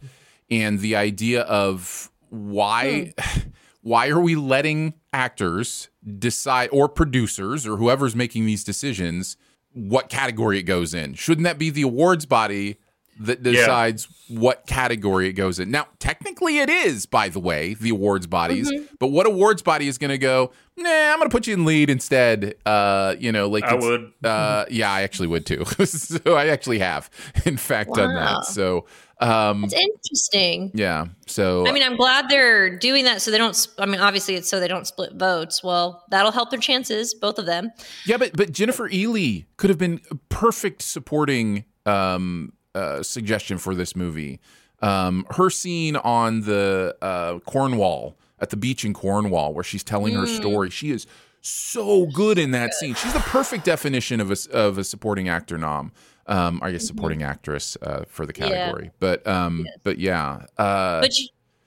and 0.49 0.79
the 0.79 0.95
idea 0.95 1.41
of 1.41 2.11
why 2.29 3.13
hmm. 3.17 3.39
why 3.81 4.09
are 4.09 4.19
we 4.19 4.35
letting 4.35 4.93
actors 5.13 5.89
decide 6.17 6.69
or 6.71 6.89
producers 6.89 7.65
or 7.65 7.77
whoever's 7.77 8.15
making 8.15 8.45
these 8.45 8.63
decisions 8.63 9.37
what 9.73 10.09
category 10.09 10.59
it 10.59 10.63
goes 10.63 10.93
in? 10.93 11.13
Shouldn't 11.13 11.45
that 11.45 11.57
be 11.57 11.69
the 11.69 11.83
awards 11.83 12.25
body 12.25 12.77
that 13.19 13.43
decides 13.43 14.07
yeah. 14.27 14.39
what 14.39 14.65
category 14.65 15.27
it 15.27 15.33
goes 15.33 15.59
in. 15.59 15.69
Now, 15.71 15.87
technically, 15.99 16.59
it 16.59 16.69
is, 16.69 17.05
by 17.05 17.29
the 17.29 17.39
way, 17.39 17.73
the 17.73 17.89
awards 17.89 18.27
bodies. 18.27 18.71
Mm-hmm. 18.71 18.85
But 18.99 19.07
what 19.07 19.27
awards 19.27 19.61
body 19.61 19.87
is 19.87 19.97
going 19.97 20.11
to 20.11 20.17
go? 20.17 20.51
Nah, 20.77 20.89
I'm 20.89 21.17
going 21.17 21.29
to 21.29 21.35
put 21.35 21.45
you 21.45 21.53
in 21.53 21.65
lead 21.65 21.89
instead. 21.89 22.55
Uh, 22.65 23.15
you 23.19 23.31
know, 23.31 23.49
like 23.49 23.65
I 23.65 23.75
would. 23.75 24.13
Uh, 24.23 24.65
yeah, 24.69 24.91
I 24.91 25.01
actually 25.01 25.27
would 25.27 25.45
too. 25.45 25.65
so 25.85 26.35
I 26.35 26.47
actually 26.47 26.79
have, 26.79 27.09
in 27.45 27.57
fact, 27.57 27.89
wow. 27.89 27.95
done 27.95 28.15
that. 28.15 28.45
So 28.45 28.85
Um, 29.19 29.65
It's 29.65 29.73
interesting. 29.73 30.71
yeah. 30.73 31.07
So 31.27 31.67
I 31.67 31.73
mean, 31.73 31.83
I'm 31.83 31.97
glad 31.97 32.29
they're 32.29 32.77
doing 32.77 33.03
that 33.03 33.21
so 33.21 33.31
they 33.31 33.37
don't. 33.37 33.55
sp- 33.55 33.75
I 33.77 33.85
mean, 33.85 33.99
obviously, 33.99 34.35
it's 34.35 34.49
so 34.49 34.61
they 34.61 34.69
don't 34.69 34.87
split 34.87 35.13
votes. 35.15 35.61
Well, 35.61 36.05
that'll 36.09 36.31
help 36.31 36.51
their 36.51 36.59
chances, 36.59 37.13
both 37.13 37.37
of 37.37 37.45
them. 37.45 37.71
Yeah, 38.05 38.15
but 38.15 38.35
but 38.35 38.53
Jennifer 38.53 38.87
Ehle 38.87 39.45
could 39.57 39.69
have 39.69 39.79
been 39.79 39.99
perfect 40.29 40.81
supporting 40.81 41.65
um, 41.85 42.53
uh, 42.75 43.03
suggestion 43.03 43.57
for 43.57 43.75
this 43.75 43.95
movie. 43.95 44.39
Um, 44.81 45.25
her 45.31 45.49
scene 45.49 45.95
on 45.97 46.41
the 46.41 46.95
uh, 47.01 47.39
Cornwall 47.39 48.17
at 48.39 48.49
the 48.49 48.57
beach 48.57 48.85
in 48.85 48.93
Cornwall, 48.93 49.53
where 49.53 49.63
she's 49.63 49.83
telling 49.83 50.13
her 50.15 50.25
story, 50.25 50.69
she 50.69 50.91
is 50.91 51.05
so 51.41 52.05
good 52.07 52.37
in 52.37 52.51
that 52.51 52.73
scene. 52.73 52.95
She's 52.95 53.13
the 53.13 53.19
perfect 53.19 53.65
definition 53.65 54.21
of 54.21 54.31
a 54.31 54.37
of 54.51 54.77
a 54.77 54.83
supporting 54.83 55.27
actor 55.29 55.57
nom. 55.57 55.91
Um, 56.27 56.59
I 56.61 56.71
guess 56.71 56.85
supporting 56.85 57.23
actress 57.23 57.75
uh, 57.81 58.03
for 58.07 58.25
the 58.27 58.33
category, 58.33 58.91
but 58.99 59.25
um, 59.25 59.65
but 59.83 59.97
yeah, 59.97 60.45
uh, 60.59 61.01
But 61.01 61.11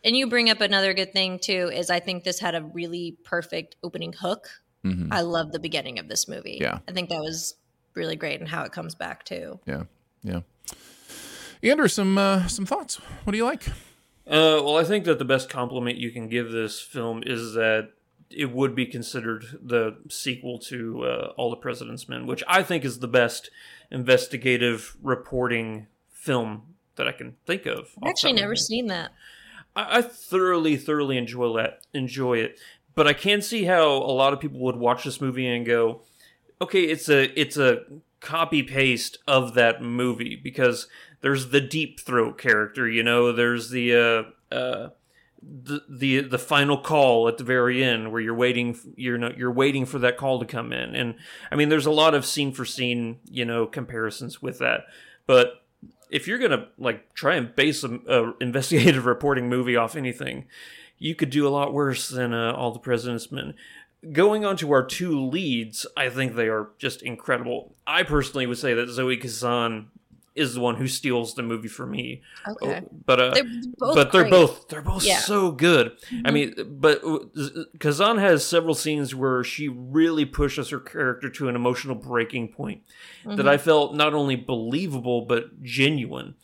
and 0.04 0.16
you 0.16 0.28
bring 0.28 0.48
up 0.50 0.60
another 0.60 0.94
good 0.94 1.12
thing 1.12 1.38
too 1.40 1.68
is 1.74 1.90
I 1.90 1.98
think 2.00 2.22
this 2.22 2.38
had 2.38 2.54
a 2.54 2.62
really 2.62 3.16
perfect 3.24 3.74
opening 3.82 4.12
hook. 4.12 4.48
mhm, 4.84 5.08
I 5.10 5.22
love 5.22 5.50
the 5.52 5.58
beginning 5.58 5.98
of 5.98 6.08
this 6.08 6.28
movie. 6.28 6.58
Yeah. 6.60 6.78
I 6.88 6.92
think 6.92 7.08
that 7.10 7.20
was 7.20 7.56
really 7.94 8.14
great 8.16 8.38
and 8.40 8.48
how 8.48 8.62
it 8.62 8.70
comes 8.72 8.94
back 8.94 9.24
too. 9.24 9.58
yeah, 9.66 9.82
yeah. 10.22 10.40
Andrew, 11.62 11.88
some 11.88 12.18
uh, 12.18 12.46
some 12.48 12.66
thoughts. 12.66 12.96
What 13.24 13.32
do 13.32 13.36
you 13.36 13.44
like? 13.44 13.68
Uh, 14.26 14.62
well, 14.62 14.76
I 14.76 14.84
think 14.84 15.04
that 15.04 15.18
the 15.18 15.24
best 15.24 15.48
compliment 15.48 15.98
you 15.98 16.10
can 16.10 16.28
give 16.28 16.50
this 16.50 16.80
film 16.80 17.22
is 17.24 17.54
that 17.54 17.90
it 18.30 18.50
would 18.50 18.74
be 18.74 18.86
considered 18.86 19.44
the 19.62 19.96
sequel 20.08 20.58
to 20.58 21.04
uh, 21.04 21.32
All 21.36 21.50
the 21.50 21.56
President's 21.56 22.08
Men, 22.08 22.26
which 22.26 22.42
I 22.48 22.62
think 22.62 22.84
is 22.84 22.98
the 23.00 23.08
best 23.08 23.50
investigative 23.90 24.96
reporting 25.02 25.86
film 26.10 26.62
that 26.96 27.06
I 27.08 27.12
can 27.12 27.36
think 27.46 27.66
of. 27.66 27.90
I've 28.02 28.10
actually 28.10 28.10
off 28.10 28.14
the 28.14 28.22
top 28.22 28.30
of 28.30 28.34
my 28.36 28.40
never 28.40 28.52
head. 28.52 28.58
seen 28.58 28.86
that. 28.88 29.10
I, 29.76 29.98
I 29.98 30.02
thoroughly, 30.02 30.76
thoroughly 30.76 31.18
enjoy 31.18 31.56
that. 31.56 31.80
Enjoy 31.92 32.38
it, 32.38 32.58
but 32.94 33.06
I 33.06 33.12
can 33.12 33.42
see 33.42 33.64
how 33.64 33.88
a 33.88 34.12
lot 34.14 34.32
of 34.32 34.40
people 34.40 34.60
would 34.60 34.76
watch 34.76 35.04
this 35.04 35.20
movie 35.20 35.46
and 35.46 35.66
go, 35.66 36.02
"Okay, 36.60 36.84
it's 36.84 37.08
a 37.08 37.38
it's 37.38 37.56
a 37.56 37.82
copy 38.20 38.62
paste 38.62 39.18
of 39.26 39.54
that 39.54 39.82
movie 39.82 40.36
because 40.36 40.86
there's 41.22 41.48
the 41.48 41.60
deep 41.60 42.00
throat 42.00 42.36
character, 42.38 42.88
you 42.88 43.02
know, 43.02 43.32
there's 43.32 43.70
the 43.70 43.94
uh, 43.94 44.54
uh, 44.54 44.90
the 45.42 45.82
the 45.88 46.20
the 46.20 46.38
final 46.38 46.78
call 46.78 47.26
at 47.28 47.38
the 47.38 47.44
very 47.44 47.82
end 47.82 48.12
where 48.12 48.20
you're 48.20 48.34
waiting 48.34 48.78
you're 48.96 49.18
not 49.18 49.36
you're 49.36 49.52
waiting 49.52 49.84
for 49.84 49.98
that 49.98 50.16
call 50.16 50.38
to 50.38 50.46
come 50.46 50.72
in. 50.72 50.94
And 50.94 51.14
i 51.50 51.56
mean 51.56 51.68
there's 51.68 51.86
a 51.86 51.90
lot 51.90 52.14
of 52.14 52.24
scene 52.24 52.52
for 52.52 52.64
scene 52.64 53.18
you 53.28 53.44
know 53.44 53.66
comparisons 53.66 54.40
with 54.40 54.58
that. 54.58 54.82
But 55.26 55.64
if 56.10 56.28
you're 56.28 56.38
gonna 56.38 56.68
like 56.78 57.12
try 57.14 57.34
and 57.34 57.54
base 57.54 57.82
a, 57.82 57.98
a 58.06 58.34
investigative 58.40 59.06
reporting 59.06 59.48
movie 59.48 59.76
off 59.76 59.96
anything 59.96 60.46
you 60.98 61.16
could 61.16 61.30
do 61.30 61.48
a 61.48 61.50
lot 61.50 61.72
worse 61.72 62.08
than 62.08 62.32
uh, 62.32 62.52
all 62.52 62.70
the 62.70 62.78
president's 62.78 63.32
men. 63.32 63.54
Going 64.12 64.44
on 64.44 64.56
to 64.58 64.70
our 64.70 64.84
two 64.84 65.20
leads 65.20 65.86
i 65.96 66.08
think 66.08 66.34
they 66.34 66.48
are 66.48 66.70
just 66.78 67.02
incredible. 67.02 67.74
I 67.84 68.04
personally 68.04 68.46
would 68.46 68.58
say 68.58 68.74
that 68.74 68.90
zoe 68.90 69.16
kazan 69.16 69.88
is 70.34 70.54
the 70.54 70.60
one 70.60 70.76
who 70.76 70.86
steals 70.88 71.34
the 71.34 71.42
movie 71.42 71.68
for 71.68 71.84
me 71.86 72.22
Okay. 72.48 72.80
Oh, 72.84 72.88
but 73.04 73.20
uh, 73.20 73.30
They're 73.34 73.44
both 73.78 73.94
but 73.94 74.12
they're 74.12 74.22
great. 74.22 74.30
both 74.30 74.68
they're 74.68 74.82
both 74.82 75.04
Yeah. 75.04 75.16
Mm-hmm. 75.16 75.24
so 75.32 75.50
good. 75.52 75.92
I 76.24 76.30
mean, 76.30 76.54
but 76.80 77.02
uh, 77.04 77.18
Kazan 77.78 78.18
has 78.18 78.44
several 78.44 78.74
scenes 78.74 79.14
where 79.14 79.44
she 79.44 79.68
really 79.68 80.24
pushes 80.24 80.70
her 80.70 80.80
character 80.80 81.28
to 81.30 81.48
an 81.48 81.56
emotional 81.56 81.94
breaking 81.96 82.48
point 82.48 82.82
Mm-hmm. 83.24 83.36
that 83.36 83.46
I 83.48 83.56
felt 83.58 83.94
not 83.94 84.14
only 84.14 84.36
believable 84.36 85.22
but 85.22 85.62
genuine. 85.62 86.34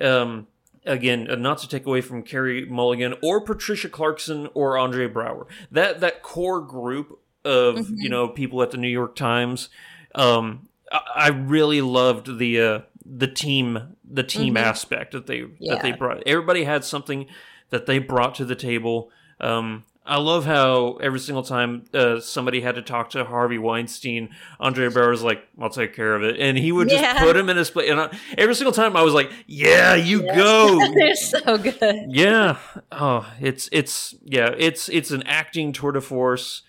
Um, 0.00 0.46
again, 0.84 1.28
uh, 1.30 1.34
not 1.34 1.58
to 1.58 1.68
take 1.68 1.84
away 1.86 2.00
from 2.00 2.22
Carey 2.22 2.64
Mulligan 2.64 3.14
or 3.22 3.40
Patricia 3.40 3.88
Clarkson 3.88 4.48
or 4.54 4.78
Andre 4.78 5.08
Braugher. 5.08 5.46
That 5.72 6.00
that 6.00 6.22
core 6.22 6.60
group 6.60 7.18
of 7.44 7.76
Mm-hmm. 7.76 7.94
you 7.98 8.08
know 8.08 8.28
people 8.28 8.62
at 8.62 8.70
the 8.72 8.76
New 8.76 8.88
York 8.88 9.16
Times. 9.16 9.68
Um, 10.14 10.68
I, 10.92 11.00
I 11.16 11.28
really 11.28 11.80
loved 11.80 12.38
the 12.38 12.60
uh, 12.60 12.80
the 13.10 13.26
team 13.28 13.96
the 14.10 14.22
team 14.22 14.56
aspect 14.56 15.12
that 15.12 15.26
they 15.26 15.44
that 15.68 15.82
they 15.82 15.92
brought. 15.92 16.22
Everybody 16.26 16.64
had 16.64 16.84
something 16.84 17.26
that 17.70 17.86
they 17.86 17.98
brought 17.98 18.34
to 18.36 18.44
the 18.44 18.54
table. 18.56 19.10
Um, 19.40 19.84
I 20.04 20.18
love 20.18 20.46
how 20.46 20.94
every 21.02 21.20
single 21.20 21.42
time 21.42 21.84
uh, 21.92 22.18
somebody 22.20 22.62
had 22.62 22.76
to 22.76 22.82
talk 22.82 23.10
to 23.10 23.24
Harvey 23.26 23.58
Weinstein, 23.58 24.30
Andre 24.58 24.88
Braugher's 24.88 25.22
like, 25.22 25.46
"I'll 25.60 25.68
take 25.68 25.94
care 25.94 26.14
of 26.14 26.22
it," 26.22 26.40
and 26.40 26.56
he 26.56 26.72
would 26.72 26.88
just 26.88 27.02
Yeah. 27.02 27.18
put 27.22 27.36
him 27.36 27.50
in 27.50 27.58
his 27.58 27.70
place. 27.70 27.90
And 27.90 28.00
I, 28.00 28.18
every 28.38 28.54
single 28.54 28.72
time, 28.72 28.96
I 28.96 29.02
was 29.02 29.12
like, 29.12 29.30
"Yeah, 29.46 29.94
you 29.94 30.22
go." 30.22 30.80
They're 30.94 31.14
so 31.14 31.58
good. 31.58 32.06
yeah. 32.08 32.56
Oh, 32.90 33.30
it's 33.40 33.68
it's 33.70 34.14
yeah, 34.24 34.54
it's 34.56 34.88
it's 34.88 35.10
an 35.10 35.22
acting 35.24 35.72
tour 35.72 35.92
de 35.92 36.00
force, 36.00 36.62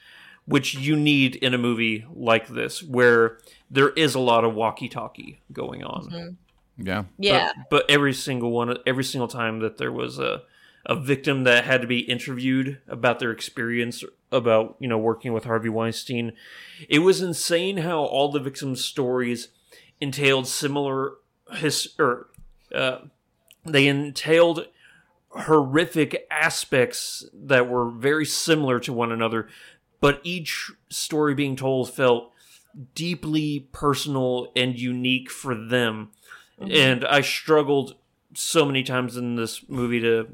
which 0.46 0.74
you 0.76 0.98
need 0.98 1.38
in 1.38 1.54
a 1.54 1.58
movie 1.58 2.06
like 2.14 2.50
this, 2.50 2.84
where 2.84 3.38
there 3.70 3.90
is 3.90 4.16
a 4.16 4.20
lot 4.20 4.44
of 4.44 4.54
walkie-talkie 4.54 5.42
going 5.52 5.84
on. 5.84 6.38
Yeah. 6.78 7.04
Yeah. 7.18 7.52
But, 7.56 7.70
but 7.70 7.86
every 7.90 8.14
single 8.14 8.52
one, 8.52 8.78
every 8.86 9.04
single 9.04 9.28
time 9.28 9.60
that 9.60 9.78
there 9.78 9.92
was 9.92 10.20
a 10.20 10.44
a 10.86 10.96
victim 10.96 11.44
that 11.44 11.66
had 11.66 11.82
to 11.82 11.88
be 11.88 12.00
interviewed 12.00 12.80
about 12.88 13.20
their 13.20 13.32
experience 13.32 14.04
about 14.32 14.76
you 14.80 14.88
know 14.88 14.98
working 14.98 15.34
with 15.34 15.44
Harvey 15.44 15.70
Weinstein, 15.70 16.34
it 16.88 17.00
was 17.00 17.22
insane 17.22 17.78
how 17.78 18.00
all 18.00 18.32
the 18.32 18.40
victims' 18.40 18.84
stories 18.84 19.50
entailed 20.00 20.48
similar 20.48 21.16
his 21.56 21.94
or 22.00 22.28
uh, 22.74 23.00
they 23.66 23.88
entailed 23.88 24.68
horrific 25.30 26.26
aspects 26.32 27.26
that 27.34 27.70
were 27.70 27.90
very 27.90 28.26
similar 28.26 28.80
to 28.80 28.94
one 28.94 29.12
another, 29.12 29.48
but 30.00 30.20
each 30.24 30.72
story 30.90 31.36
being 31.36 31.56
told 31.56 31.94
felt 31.94 32.32
deeply 32.96 33.68
personal 33.72 34.52
and 34.56 34.80
unique 34.80 35.30
for 35.30 35.56
them. 35.56 36.10
And 36.60 37.06
I 37.06 37.22
struggled 37.22 37.96
so 38.34 38.66
many 38.66 38.84
times 38.84 39.16
in 39.16 39.36
this 39.36 39.68
movie 39.70 40.02
to 40.02 40.28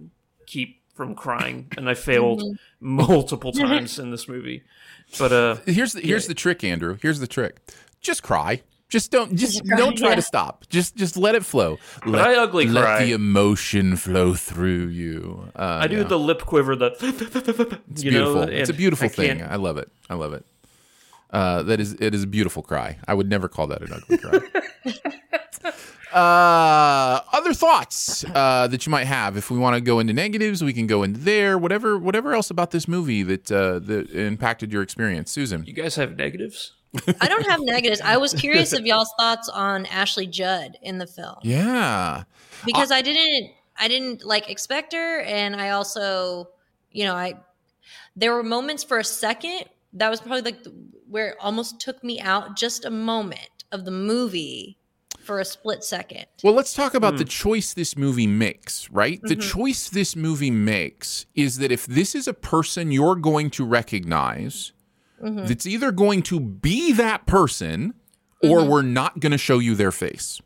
keep 0.48 0.82
from 0.95 1.13
crying, 1.13 1.67
and 1.78 1.89
I 1.89 1.93
failed 1.93 2.43
multiple 2.80 3.52
times 3.54 4.00
in 4.00 4.12
this 4.12 4.28
movie. 4.28 4.63
But 5.19 5.32
uh, 5.32 5.56
Here's 5.65 5.93
the, 5.93 6.02
here's 6.02 6.28
the 6.28 6.34
trick, 6.34 6.63
Andrew. 6.63 6.98
Here's 7.02 7.19
the 7.19 7.28
trick. 7.28 7.60
Just 8.02 8.24
cry. 8.24 8.62
Just 8.88 9.12
don't 9.12 9.36
just 9.36 9.65
cry, 9.67 9.78
don't 9.78 9.98
try 9.98 10.10
yeah. 10.10 10.15
to 10.15 10.21
stop. 10.21 10.65
Just 10.69 10.95
just 10.95 11.17
let 11.17 11.34
it 11.34 11.43
flow. 11.43 11.80
Let, 12.06 12.21
I 12.21 12.36
ugly 12.36 12.67
let 12.67 12.84
cry. 12.84 13.04
the 13.04 13.13
emotion 13.13 13.95
flow 13.95 14.36
through 14.36 14.88
you. 14.88 15.52
Uh, 15.56 15.80
I 15.82 15.88
do 15.88 15.98
yeah. 15.98 16.04
the 16.04 16.19
lip 16.19 16.41
quiver 16.45 16.76
that 16.76 16.93
It's 17.91 18.04
beautiful. 18.04 18.36
know, 18.36 18.41
it's 18.43 18.69
a 18.69 18.74
beautiful 18.74 19.06
I 19.06 19.10
thing. 19.10 19.41
I 19.41 19.56
love 19.56 19.78
it. 19.78 19.89
I 20.08 20.13
love 20.13 20.34
it. 20.34 20.45
Uh, 21.36 21.63
that 21.63 21.82
is 21.82 21.98
it 22.00 22.15
is 22.15 22.24
a 22.24 22.28
beautiful 22.28 22.63
cry. 22.63 22.98
I 23.10 23.13
would 23.13 23.30
never 23.30 23.50
call 23.50 23.67
that 23.67 23.82
an 23.82 23.91
ugly 23.91 24.17
cry. 24.17 24.39
uh, 26.13 27.19
other 27.34 27.54
thoughts 27.54 28.24
uh, 28.34 28.67
that 28.67 28.86
you 28.86 28.89
might 28.89 29.04
have. 29.04 29.36
If 29.36 29.52
we 29.52 29.58
want 29.58 29.76
to 29.76 29.82
go 29.82 30.00
into 30.00 30.13
negatives, 30.13 30.63
we 30.63 30.71
can 30.71 30.88
go 30.88 31.04
into 31.04 31.19
there. 31.19 31.58
Whatever 31.58 31.98
whatever 31.98 32.34
else 32.34 32.50
about 32.50 32.71
this 32.71 32.88
movie 32.88 33.21
that 33.24 33.52
uh, 33.52 33.80
that 33.80 34.12
impacted 34.12 34.71
your 34.71 34.82
experience, 34.82 35.30
Susan. 35.30 35.65
You 35.65 35.74
guys 35.74 35.95
have 35.98 36.15
negatives? 36.15 36.71
I 37.19 37.28
don't 37.28 37.45
have 37.48 37.60
negatives. 37.62 38.00
I 38.00 38.15
was 38.15 38.34
curious 38.34 38.71
of 38.71 38.86
y'all's 38.86 39.13
thoughts 39.19 39.50
on 39.50 39.86
Ashley 39.88 40.28
Judd 40.28 40.78
in 40.82 41.00
the 41.00 41.08
film 41.08 41.36
Yeah. 41.43 42.24
because 42.65 42.91
I 42.91 43.02
didn't 43.02 43.52
I 43.78 43.89
didn't 43.89 44.24
like 44.24 44.50
expect 44.50 44.93
her 44.93 45.19
and 45.19 45.58
I 45.58 45.71
also 45.71 46.48
you 46.93 47.04
know 47.04 47.13
I 47.13 47.34
there 48.15 48.34
were 48.34 48.43
moments 48.43 48.86
for 48.86 48.98
a 48.98 49.04
second 49.04 49.65
that 49.91 50.10
was 50.10 50.21
probably 50.21 50.41
like 50.43 50.63
the, 50.63 50.74
where 51.15 51.30
it 51.30 51.38
almost 51.39 51.80
took 51.80 52.04
me 52.04 52.19
out 52.19 52.58
just 52.58 52.84
a 52.84 52.89
moment 52.89 53.63
of 53.71 53.86
the 53.86 53.91
movie 53.91 54.78
for 55.23 55.39
a 55.39 55.45
split 55.45 55.82
second. 55.82 56.25
Well, 56.43 56.54
let's 56.54 56.73
talk 56.73 56.93
about 56.93 57.15
the 57.17 57.23
choice 57.23 57.73
this 57.73 57.95
movie 57.97 58.28
makes, 58.28 58.91
right? 58.91 59.21
The 59.21 59.38
Mm-hmm. 59.38 59.49
choice 59.58 59.88
this 59.89 60.13
movie 60.17 60.51
makes 60.51 61.25
is 61.34 61.58
that 61.60 61.71
if 61.71 61.86
this 61.86 62.15
is 62.15 62.28
a 62.28 62.34
person 62.34 62.91
you're 62.91 63.15
going 63.15 63.49
to 63.51 63.65
recognize, 63.65 64.73
Mm-hmm. 65.23 65.45
that's 65.45 65.65
either 65.65 65.93
going 65.93 66.21
to 66.23 66.41
be 66.41 66.91
that 66.91 67.25
person 67.25 67.93
or 68.43 68.60
Mm-hmm. 68.60 68.69
we're 68.69 68.82
not 68.82 69.21
going 69.21 69.32
to 69.32 69.38
show 69.38 69.60
you 69.60 69.73
their 69.73 69.93
face. 69.93 70.41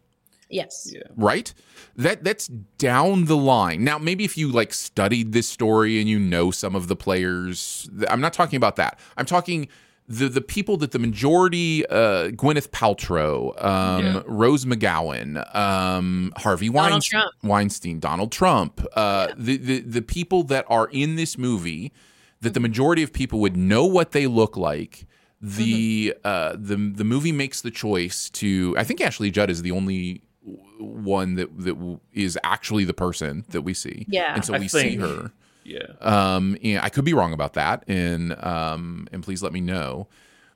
Yes. 0.51 0.93
Right? 1.15 1.51
That 1.95 2.23
that's 2.23 2.47
down 2.47 3.25
the 3.25 3.36
line. 3.36 3.84
Now, 3.84 3.97
maybe 3.97 4.23
if 4.23 4.38
you 4.38 4.49
like 4.51 4.73
studied 4.75 5.32
this 5.32 5.49
story 5.49 5.99
and 5.99 6.08
you 6.08 6.19
know 6.19 6.51
some 6.51 6.75
of 6.75 6.88
the 6.88 6.95
players, 6.95 7.89
I'm 8.08 8.21
not 8.21 8.34
talking 8.34 8.58
about 8.58 8.75
that. 8.75 8.99
I'm 9.17 9.25
talking 9.25 9.67
the 10.12 10.28
the 10.28 10.41
people 10.41 10.76
that 10.78 10.91
the 10.91 11.00
majority 11.00 11.86
uh 11.86 12.30
Gwyneth 12.32 12.69
Paltrow, 12.69 13.54
um 13.63 14.04
Yeah. 14.06 14.22
Rose 14.26 14.65
McGowan, 14.65 15.56
um 15.56 16.34
Harvey 16.38 16.67
Donald 16.69 16.91
Weinstein, 16.91 17.19
Trump. 17.22 17.34
Weinstein, 17.43 18.00
Donald 18.00 18.32
Trump, 18.32 18.86
uh 18.95 19.28
the, 19.38 19.58
the 19.58 19.80
the 19.82 20.02
people 20.02 20.43
that 20.43 20.65
are 20.67 20.88
in 20.91 21.15
this 21.15 21.38
movie 21.38 21.93
that 22.41 22.54
the 22.54 22.60
majority 22.60 23.04
of 23.04 23.13
people 23.13 23.39
would 23.39 23.56
know 23.56 23.86
what 23.86 24.12
they 24.12 24.26
look 24.26 24.58
like. 24.58 25.06
The 25.41 26.15
uh 26.26 26.54
the 26.58 26.76
the 26.95 27.04
movie 27.06 27.32
makes 27.32 27.62
the 27.62 27.72
choice 27.72 28.30
to 28.32 28.76
I 28.78 28.84
think 28.84 29.00
Ashley 29.02 29.30
Judd 29.32 29.50
is 29.50 29.62
the 29.62 29.72
only 29.72 30.24
one 30.80 31.36
that 31.36 31.56
that 31.60 31.76
w- 31.76 32.00
is 32.13 32.38
actually 32.43 32.84
the 32.84 32.93
person 32.93 33.45
that 33.50 33.62
we 33.62 33.74
see. 33.74 34.06
Yeah. 34.10 34.34
and 34.36 34.43
so 34.43 34.54
I 34.56 34.60
we 34.60 34.67
see 34.67 34.95
her. 34.95 35.32
Yeah. 35.69 35.93
Um, 36.01 36.58
and 36.63 36.79
I 36.82 36.89
could 36.89 37.05
be 37.05 37.13
wrong 37.13 37.34
about 37.34 37.53
that, 37.53 37.84
and 37.88 38.34
um, 38.43 39.08
and 39.12 39.23
please 39.23 39.43
let 39.43 39.53
me 39.53 39.62
know. 39.62 40.08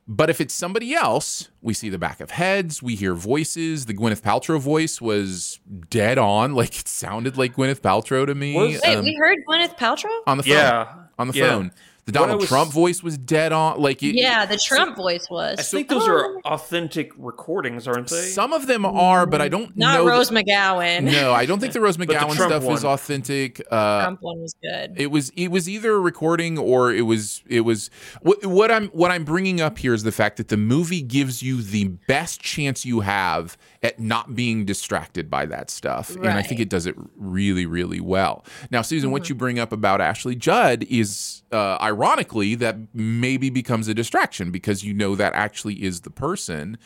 But 0.06 0.30
if 0.30 0.42
it's 0.42 0.54
somebody 0.54 0.94
else, 0.94 1.48
we 1.62 1.74
see 1.74 1.88
the 1.88 1.98
back 1.98 2.20
of 2.20 2.32
heads, 2.32 2.84
we 2.84 2.96
hear 2.96 3.14
voices. 3.14 3.86
The 3.86 3.94
Gwyneth 3.94 4.22
Paltrow 4.22 4.60
voice 4.60 5.00
was 5.00 5.60
dead 5.90 6.18
on, 6.18 6.54
like 6.56 6.78
it 6.80 6.88
sounded 6.90 7.38
like 7.38 7.56
Gwyneth 7.56 7.80
Paltrow 7.80 8.26
to 8.26 8.36
me. 8.36 8.54
Was- 8.56 8.82
Wait, 8.84 8.98
um, 8.98 9.06
we 9.06 9.16
heard 9.16 9.38
Gwyneth 9.48 9.78
Paltrow? 9.78 10.10
on 10.28 10.38
the 10.38 10.44
phone. 10.44 10.52
Yeah. 10.52 10.94
on 11.18 11.28
the 11.30 11.34
Yeah. 11.34 11.50
phone. 11.50 11.72
The 12.06 12.12
Donald 12.12 12.42
was- 12.42 12.50
Trump 12.50 12.72
voice 12.72 13.02
was 13.02 13.18
dead 13.18 13.54
on. 13.54 13.80
Like 13.80 14.04
it, 14.04 14.16
Yeah, 14.16 14.46
the 14.46 14.58
Trump 14.58 14.98
voice 14.98 15.28
was. 15.30 15.58
I 15.60 15.62
think 15.64 15.88
those 15.88 16.08
are 16.08 16.38
authentic 16.42 17.12
recordings, 17.18 17.88
aren't 17.88 18.10
they? 18.10 18.24
some 18.28 18.52
of 18.52 18.68
them 18.68 18.86
are, 18.86 19.26
but 19.26 19.40
I 19.42 19.48
don't 19.48 19.76
Not 19.78 20.00
know. 20.00 20.08
Rose 20.10 20.30
McGowan. 20.30 21.04
no, 21.04 21.32
I 21.32 21.46
don't 21.46 21.60
think 21.60 21.72
the 21.74 21.80
Rose 21.82 21.96
McGowan 22.04 22.36
Trump 22.36 22.52
stuff 22.52 22.64
was 22.64 22.84
authentic. 22.84 23.62
Uh, 23.72 24.02
Trump 24.04 24.22
one 24.22 24.42
was 24.42 24.54
good. 24.62 24.94
it 24.98 25.12
was 25.12 25.32
it 25.38 25.48
was 25.50 25.70
either 25.70 25.94
a 25.94 26.00
recording 26.00 26.58
or 26.58 26.92
it 26.94 27.04
was 27.04 27.42
it 27.48 27.62
was 27.62 27.90
what, 28.22 28.46
what 28.46 28.70
I'm 28.72 28.88
what 28.90 29.10
I'm 29.12 29.24
bringing 29.24 29.62
up 29.62 29.78
here 29.78 29.94
is 29.94 30.04
the 30.04 30.12
fact 30.12 30.38
that 30.38 30.50
the 30.50 30.58
movie 30.58 31.02
gives 31.02 31.42
you 31.42 31.62
the 31.62 31.86
best 32.08 32.42
chance 32.42 32.86
you 32.86 33.00
have 33.02 33.58
at 33.84 34.00
not 34.00 34.36
being 34.36 34.66
distracted 34.66 35.30
by 35.30 35.46
that 35.46 35.70
stuff 35.70 36.16
and 36.16 36.30
I 36.30 36.42
think 36.42 36.62
it 36.62 36.70
does 36.70 36.86
it 36.86 36.96
really 37.18 37.66
really 37.66 38.00
well. 38.00 38.46
Now 38.72 38.82
Susan 38.82 39.12
what 39.12 39.30
you 39.30 39.36
bring 39.36 39.60
up 39.60 39.72
about 39.72 40.02
Ashley 40.02 40.36
Judd 40.36 40.84
is 40.90 41.44
uh, 41.52 41.78
ironically 41.82 42.56
that 42.56 42.78
maybe 42.94 43.50
becomes 43.50 43.88
a 43.88 43.94
distraction 43.94 44.52
because 44.52 44.84
you 44.84 44.94
know 44.94 45.16
that 45.16 45.34
actually 45.34 45.84
is 45.84 46.02
the 46.02 46.10
person 46.10 46.78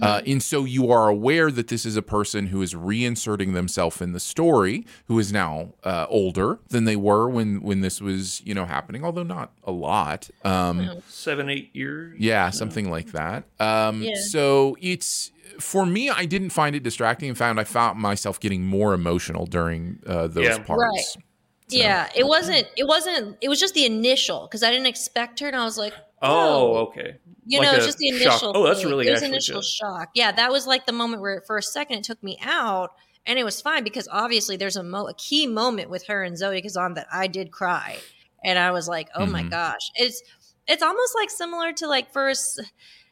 uh, 0.00 0.22
and 0.26 0.42
so 0.42 0.64
you 0.64 0.90
are 0.90 1.08
aware 1.08 1.50
that 1.50 1.68
this 1.68 1.84
is 1.84 1.96
a 1.96 2.02
person 2.02 2.46
who 2.46 2.62
is 2.62 2.74
reinserting 2.74 3.52
themselves 3.52 4.00
in 4.00 4.12
the 4.12 4.20
story, 4.20 4.86
who 5.06 5.18
is 5.18 5.32
now 5.32 5.74
uh, 5.84 6.06
older 6.08 6.58
than 6.68 6.84
they 6.84 6.96
were 6.96 7.28
when 7.28 7.60
when 7.62 7.80
this 7.80 8.00
was 8.00 8.40
you 8.46 8.54
know 8.54 8.64
happening, 8.64 9.04
although 9.04 9.22
not 9.22 9.52
a 9.64 9.72
lot. 9.72 10.30
Um, 10.44 11.02
Seven, 11.08 11.48
eight 11.50 11.74
years. 11.74 12.16
yeah, 12.18 12.50
something 12.50 12.90
like 12.90 13.12
that. 13.12 13.44
Um, 13.60 14.02
Yeah. 14.02 14.14
So 14.30 14.76
it's 14.80 15.30
for 15.58 15.84
me, 15.84 16.08
I 16.08 16.24
didn't 16.24 16.50
find 16.50 16.74
it 16.74 16.82
distracting. 16.82 17.28
In 17.28 17.34
fact, 17.34 17.58
I 17.58 17.64
found 17.64 17.98
myself 17.98 18.40
getting 18.40 18.64
more 18.64 18.94
emotional 18.94 19.44
during 19.46 19.98
uh, 20.06 20.26
those 20.28 20.44
Yeah. 20.46 20.58
parts. 20.58 20.80
Right. 21.16 21.24
yeah, 21.68 22.08
it 22.14 22.26
wasn't. 22.26 22.66
It 22.76 22.86
wasn't. 22.86 23.36
It 23.40 23.48
was 23.48 23.58
just 23.60 23.74
the 23.74 23.84
initial 23.86 24.42
because 24.46 24.62
I 24.62 24.70
didn't 24.70 24.86
expect 24.86 25.40
her, 25.40 25.46
and 25.48 25.56
I 25.56 25.64
was 25.64 25.76
like, 25.78 25.94
Oh, 26.22 26.28
"Oh." 26.30 26.76
okay. 26.88 27.16
You 27.44 27.58
Like 27.60 27.72
know, 27.72 27.78
just 27.84 27.98
the 27.98 28.10
shock. 28.20 28.42
initial. 28.42 28.52
Oh, 28.54 28.64
that's 28.64 28.84
really 28.84 29.06
It 29.08 29.12
was 29.12 29.22
initial 29.22 29.60
Judd. 29.60 29.64
shock. 29.64 30.08
Yeah, 30.14 30.30
that 30.32 30.52
was 30.52 30.66
like 30.66 30.86
the 30.86 30.92
moment 30.92 31.22
where, 31.22 31.42
for 31.46 31.58
a 31.58 31.62
second, 31.62 31.98
it 31.98 32.04
took 32.04 32.22
me 32.22 32.38
out, 32.42 32.90
and 33.26 33.38
it 33.38 33.44
was 33.44 33.60
fine 33.60 33.82
because 33.84 34.06
obviously 34.12 34.56
there's 34.56 34.76
a 34.76 34.82
mo- 34.82 35.08
a 35.08 35.14
key 35.14 35.46
moment 35.46 35.90
with 35.90 36.06
her 36.06 36.22
and 36.22 36.38
Zoe 36.38 36.62
Kazan 36.62 36.94
that 36.94 37.08
I 37.12 37.26
did 37.26 37.50
cry, 37.50 37.98
and 38.44 38.58
I 38.58 38.70
was 38.70 38.86
like, 38.88 39.08
oh 39.16 39.26
my 39.26 39.42
Mhm. 39.42 39.50
gosh, 39.50 39.90
it's 39.96 40.22
it's 40.68 40.82
almost 40.82 41.14
like 41.16 41.30
similar 41.30 41.72
to 41.72 41.88
like 41.88 42.12
first. 42.12 42.60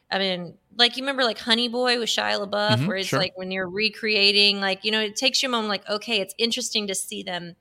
I 0.09 0.19
mean, 0.19 0.57
like 0.77 0.95
you 0.97 1.03
remember 1.03 1.23
like 1.23 1.37
Honey 1.39 1.67
Boy 1.69 1.99
with 1.99 2.09
Shia 2.09 2.39
LaBeouf, 2.45 2.79
Mhm, 2.79 2.87
where 2.87 2.97
it's 2.97 3.09
sure. 3.09 3.19
like 3.19 3.33
when 3.37 3.51
you're 3.51 3.69
recreating, 3.69 4.59
like 4.61 4.83
you 4.85 4.91
know, 4.91 5.01
it 5.01 5.15
takes 5.17 5.43
you 5.43 5.49
a 5.49 5.51
moment, 5.51 5.69
like 5.69 5.87
okay, 5.89 6.21
it's 6.21 6.33
interesting 6.37 6.87
to 6.87 6.95
see 6.95 7.21
them 7.23 7.55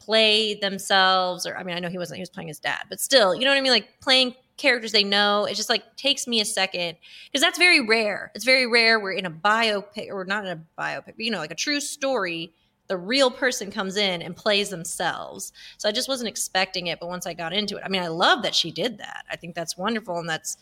play 0.00 0.54
themselves, 0.54 1.46
or 1.46 1.56
I 1.56 1.62
mean, 1.62 1.76
I 1.76 1.80
know 1.80 1.88
he 1.88 1.98
wasn't, 1.98 2.16
he 2.18 2.22
was 2.22 2.30
playing 2.30 2.48
his 2.48 2.58
dad, 2.60 2.84
but 2.88 3.00
still, 3.00 3.34
you 3.34 3.44
know 3.44 3.50
what 3.50 3.58
I 3.58 3.60
mean, 3.60 3.72
like 3.72 4.00
playing 4.00 4.34
characters 4.56 4.92
they 4.92 5.04
know. 5.04 5.44
It 5.44 5.54
just 5.54 5.68
like 5.68 5.96
takes 5.96 6.26
me 6.26 6.40
a 6.40 6.44
second 6.44 6.96
because 7.26 7.42
that's 7.42 7.58
very 7.58 7.80
rare. 7.80 8.30
It's 8.34 8.44
very 8.44 8.66
rare. 8.66 8.98
We're 8.98 9.12
in 9.12 9.26
a 9.26 9.30
biopic, 9.30 10.08
or 10.10 10.24
not 10.24 10.46
in 10.46 10.52
a 10.52 10.80
biopic, 10.80 11.04
but 11.16 11.20
you 11.20 11.30
know, 11.30 11.38
like 11.38 11.50
a 11.50 11.56
true 11.56 11.80
story. 11.80 12.52
The 12.88 12.96
real 12.96 13.32
person 13.32 13.72
comes 13.72 13.96
in 13.96 14.22
and 14.22 14.36
plays 14.36 14.68
themselves. 14.68 15.52
So 15.76 15.88
I 15.88 15.92
just 15.92 16.08
wasn't 16.08 16.28
expecting 16.28 16.86
it, 16.86 17.00
but 17.00 17.08
once 17.08 17.26
I 17.26 17.34
got 17.34 17.52
into 17.52 17.76
it, 17.76 17.82
I 17.84 17.88
mean, 17.88 18.02
I 18.02 18.06
love 18.06 18.42
that 18.42 18.54
she 18.54 18.70
did 18.70 18.98
that. 18.98 19.24
I 19.28 19.34
think 19.34 19.56
that's 19.56 19.76
wonderful, 19.76 20.18
and 20.18 20.28
that's 20.28 20.56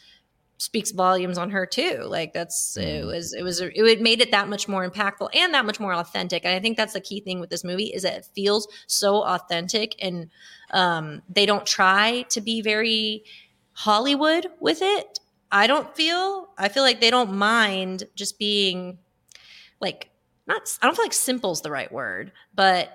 speaks 0.59 0.93
volumes 0.93 1.37
on 1.37 1.51
her 1.51 1.67
too. 1.67 2.03
Like 2.05 2.33
that's 2.33 2.77
it 2.77 3.05
was 3.05 3.35
it 3.35 3.43
was 3.43 3.61
it, 3.61 3.73
it 3.77 4.01
made 4.01 4.21
it 4.21 4.31
that 4.31 4.49
much 4.49 4.69
more 4.69 4.89
impactful 4.89 5.29
and 5.35 5.53
that 5.53 5.67
much 5.67 5.81
more 5.81 5.93
authentic. 5.95 6.45
And 6.45 6.55
I 6.55 6.61
think 6.61 6.77
that's 6.77 6.93
the 6.93 7.01
key 7.01 7.21
thing 7.21 7.41
with 7.41 7.51
this 7.51 7.65
movie 7.65 7.87
is 7.87 8.03
that 8.03 8.15
it 8.15 8.29
feels 8.35 8.69
so 8.87 9.25
authentic 9.25 9.97
and 10.01 10.31
um, 10.71 11.23
they 11.29 11.47
don't 11.47 11.67
try 11.67 12.25
to 12.31 12.41
be 12.41 12.63
very 12.63 13.25
Hollywood 13.75 14.47
with 14.61 14.79
it. 14.81 15.19
I 15.53 15.67
don't 15.67 15.95
feel. 15.95 16.49
I 16.59 16.69
feel 16.69 16.83
like 16.83 17.01
they 17.01 17.11
don't 17.11 17.35
mind 17.35 18.05
just 18.15 18.39
being 18.39 18.99
like 19.81 20.11
not. 20.47 20.63
I 20.83 20.87
don't 20.87 20.97
feel 20.97 21.05
like 21.05 21.13
simple's 21.13 21.61
the 21.61 21.71
right 21.71 21.91
word, 21.93 22.33
but 22.55 22.91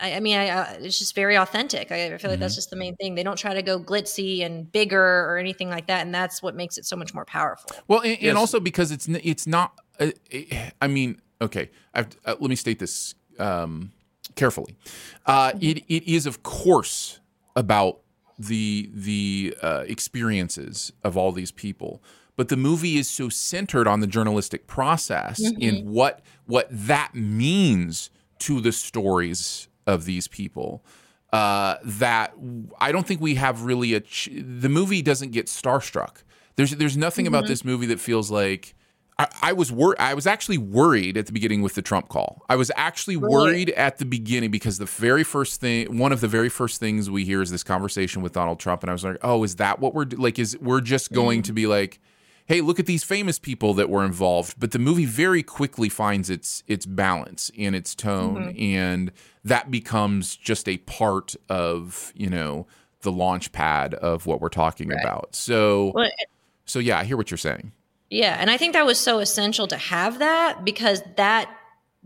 I, 0.00 0.14
I 0.14 0.20
mean, 0.20 0.36
I, 0.36 0.48
uh, 0.48 0.74
it's 0.80 0.98
just 0.98 1.14
very 1.14 1.36
authentic. 1.36 1.92
I, 1.92 2.14
I 2.14 2.18
feel 2.18 2.30
like 2.30 2.40
that's 2.40 2.54
just 2.56 2.70
the 2.70 2.76
main 2.76 2.96
thing. 2.96 3.14
They 3.14 3.22
don't 3.22 3.38
try 3.38 3.54
to 3.54 3.62
go 3.62 3.78
glitzy 3.78 4.44
and 4.44 4.70
bigger 4.70 5.00
or 5.30 5.38
anything 5.38 5.70
like 5.70 5.86
that, 5.86 6.04
and 6.04 6.14
that's 6.14 6.42
what 6.42 6.54
makes 6.56 6.76
it 6.78 6.84
so 6.84 6.96
much 6.96 7.14
more 7.14 7.24
powerful. 7.24 7.70
Well, 7.88 8.00
and, 8.00 8.10
Yes. 8.20 8.30
and 8.30 8.38
also 8.38 8.60
because 8.60 8.90
it's 8.90 9.08
n- 9.08 9.20
it's 9.22 9.46
not. 9.46 9.78
Uh, 10.00 10.10
I 10.82 10.88
mean, 10.88 11.20
okay. 11.40 11.70
I've, 11.94 12.08
uh, 12.24 12.34
let 12.40 12.50
me 12.50 12.56
state 12.56 12.78
this 12.80 13.14
um, 13.38 13.92
carefully. 14.34 14.76
Uh, 15.26 15.52
it 15.60 15.84
it 15.88 16.02
is 16.12 16.26
of 16.26 16.42
course 16.42 17.20
about 17.56 18.00
the 18.38 18.90
the 18.92 19.56
uh, 19.62 19.84
experiences 19.86 20.92
of 21.02 21.16
all 21.16 21.32
these 21.32 21.52
people, 21.52 22.02
but 22.36 22.48
the 22.48 22.56
movie 22.56 22.96
is 22.96 23.08
so 23.08 23.28
centered 23.28 23.86
on 23.86 24.00
the 24.00 24.06
journalistic 24.06 24.66
process 24.66 25.40
and 25.60 25.88
what 25.88 26.20
what 26.46 26.66
that 26.70 27.14
means 27.14 28.10
to 28.40 28.60
the 28.60 28.72
stories 28.72 29.68
of 29.86 30.04
these 30.04 30.26
people 30.28 30.84
uh, 31.32 31.78
that 31.84 32.32
I 32.80 32.92
don't 32.92 33.06
think 33.06 33.20
we 33.20 33.34
have 33.34 33.62
really 33.64 33.92
a. 33.94 34.00
Ch- 34.00 34.30
the 34.32 34.68
movie 34.68 35.02
doesn't 35.02 35.32
get 35.32 35.46
starstruck. 35.46 36.22
There's 36.54 36.70
there's 36.76 36.96
nothing 36.96 37.26
about 37.26 37.46
this 37.48 37.64
movie 37.64 37.86
that 37.86 37.98
feels 38.00 38.30
like. 38.30 38.74
I, 39.18 39.28
I 39.42 39.52
was 39.52 39.70
wor- 39.70 40.00
I 40.00 40.14
was 40.14 40.26
actually 40.26 40.58
worried 40.58 41.16
at 41.16 41.26
the 41.26 41.32
beginning 41.32 41.62
with 41.62 41.74
the 41.74 41.82
Trump 41.82 42.08
call. 42.08 42.42
I 42.48 42.56
was 42.56 42.70
actually 42.76 43.16
worried 43.16 43.70
at 43.70 43.98
the 43.98 44.04
beginning 44.04 44.50
because 44.50 44.78
the 44.78 44.86
very 44.86 45.22
first 45.22 45.60
thing, 45.60 45.98
one 45.98 46.12
of 46.12 46.20
the 46.20 46.28
very 46.28 46.48
first 46.48 46.80
things 46.80 47.08
we 47.08 47.24
hear 47.24 47.40
is 47.40 47.50
this 47.50 47.62
conversation 47.62 48.22
with 48.22 48.32
Donald 48.32 48.58
Trump, 48.58 48.82
and 48.82 48.90
I 48.90 48.92
was 48.92 49.04
like, 49.04 49.18
oh, 49.22 49.44
is 49.44 49.56
that 49.56 49.78
what 49.78 49.94
we're 49.94 50.06
do- 50.06 50.16
like? 50.16 50.38
Is 50.38 50.58
we're 50.58 50.80
just 50.80 51.06
mm-hmm. 51.06 51.14
going 51.14 51.42
to 51.42 51.52
be 51.52 51.66
like, 51.66 52.00
hey, 52.46 52.60
look 52.60 52.80
at 52.80 52.86
these 52.86 53.04
famous 53.04 53.38
people 53.38 53.72
that 53.74 53.88
were 53.88 54.04
involved. 54.04 54.58
But 54.58 54.72
the 54.72 54.80
movie 54.80 55.06
very 55.06 55.44
quickly 55.44 55.88
finds 55.88 56.28
its 56.28 56.64
its 56.66 56.84
balance 56.84 57.52
and 57.56 57.76
its 57.76 57.94
tone, 57.94 58.52
mm-hmm. 58.52 58.62
and 58.62 59.12
that 59.44 59.70
becomes 59.70 60.34
just 60.34 60.68
a 60.68 60.78
part 60.78 61.36
of 61.48 62.12
you 62.16 62.30
know 62.30 62.66
the 63.02 63.12
launch 63.12 63.52
pad 63.52 63.94
of 63.94 64.26
what 64.26 64.40
we're 64.40 64.48
talking 64.48 64.90
about. 64.90 65.36
So 65.36 65.92
Well, 65.94 66.10
so 66.64 66.80
yeah, 66.80 66.98
I 66.98 67.04
hear 67.04 67.16
what 67.16 67.30
you're 67.30 67.38
saying. 67.38 67.72
Yeah, 68.10 68.36
and 68.38 68.50
I 68.50 68.56
think 68.56 68.72
that 68.74 68.86
was 68.86 68.98
so 68.98 69.18
essential 69.18 69.66
to 69.68 69.76
have 69.76 70.18
that 70.20 70.64
because 70.64 71.02
that 71.16 71.50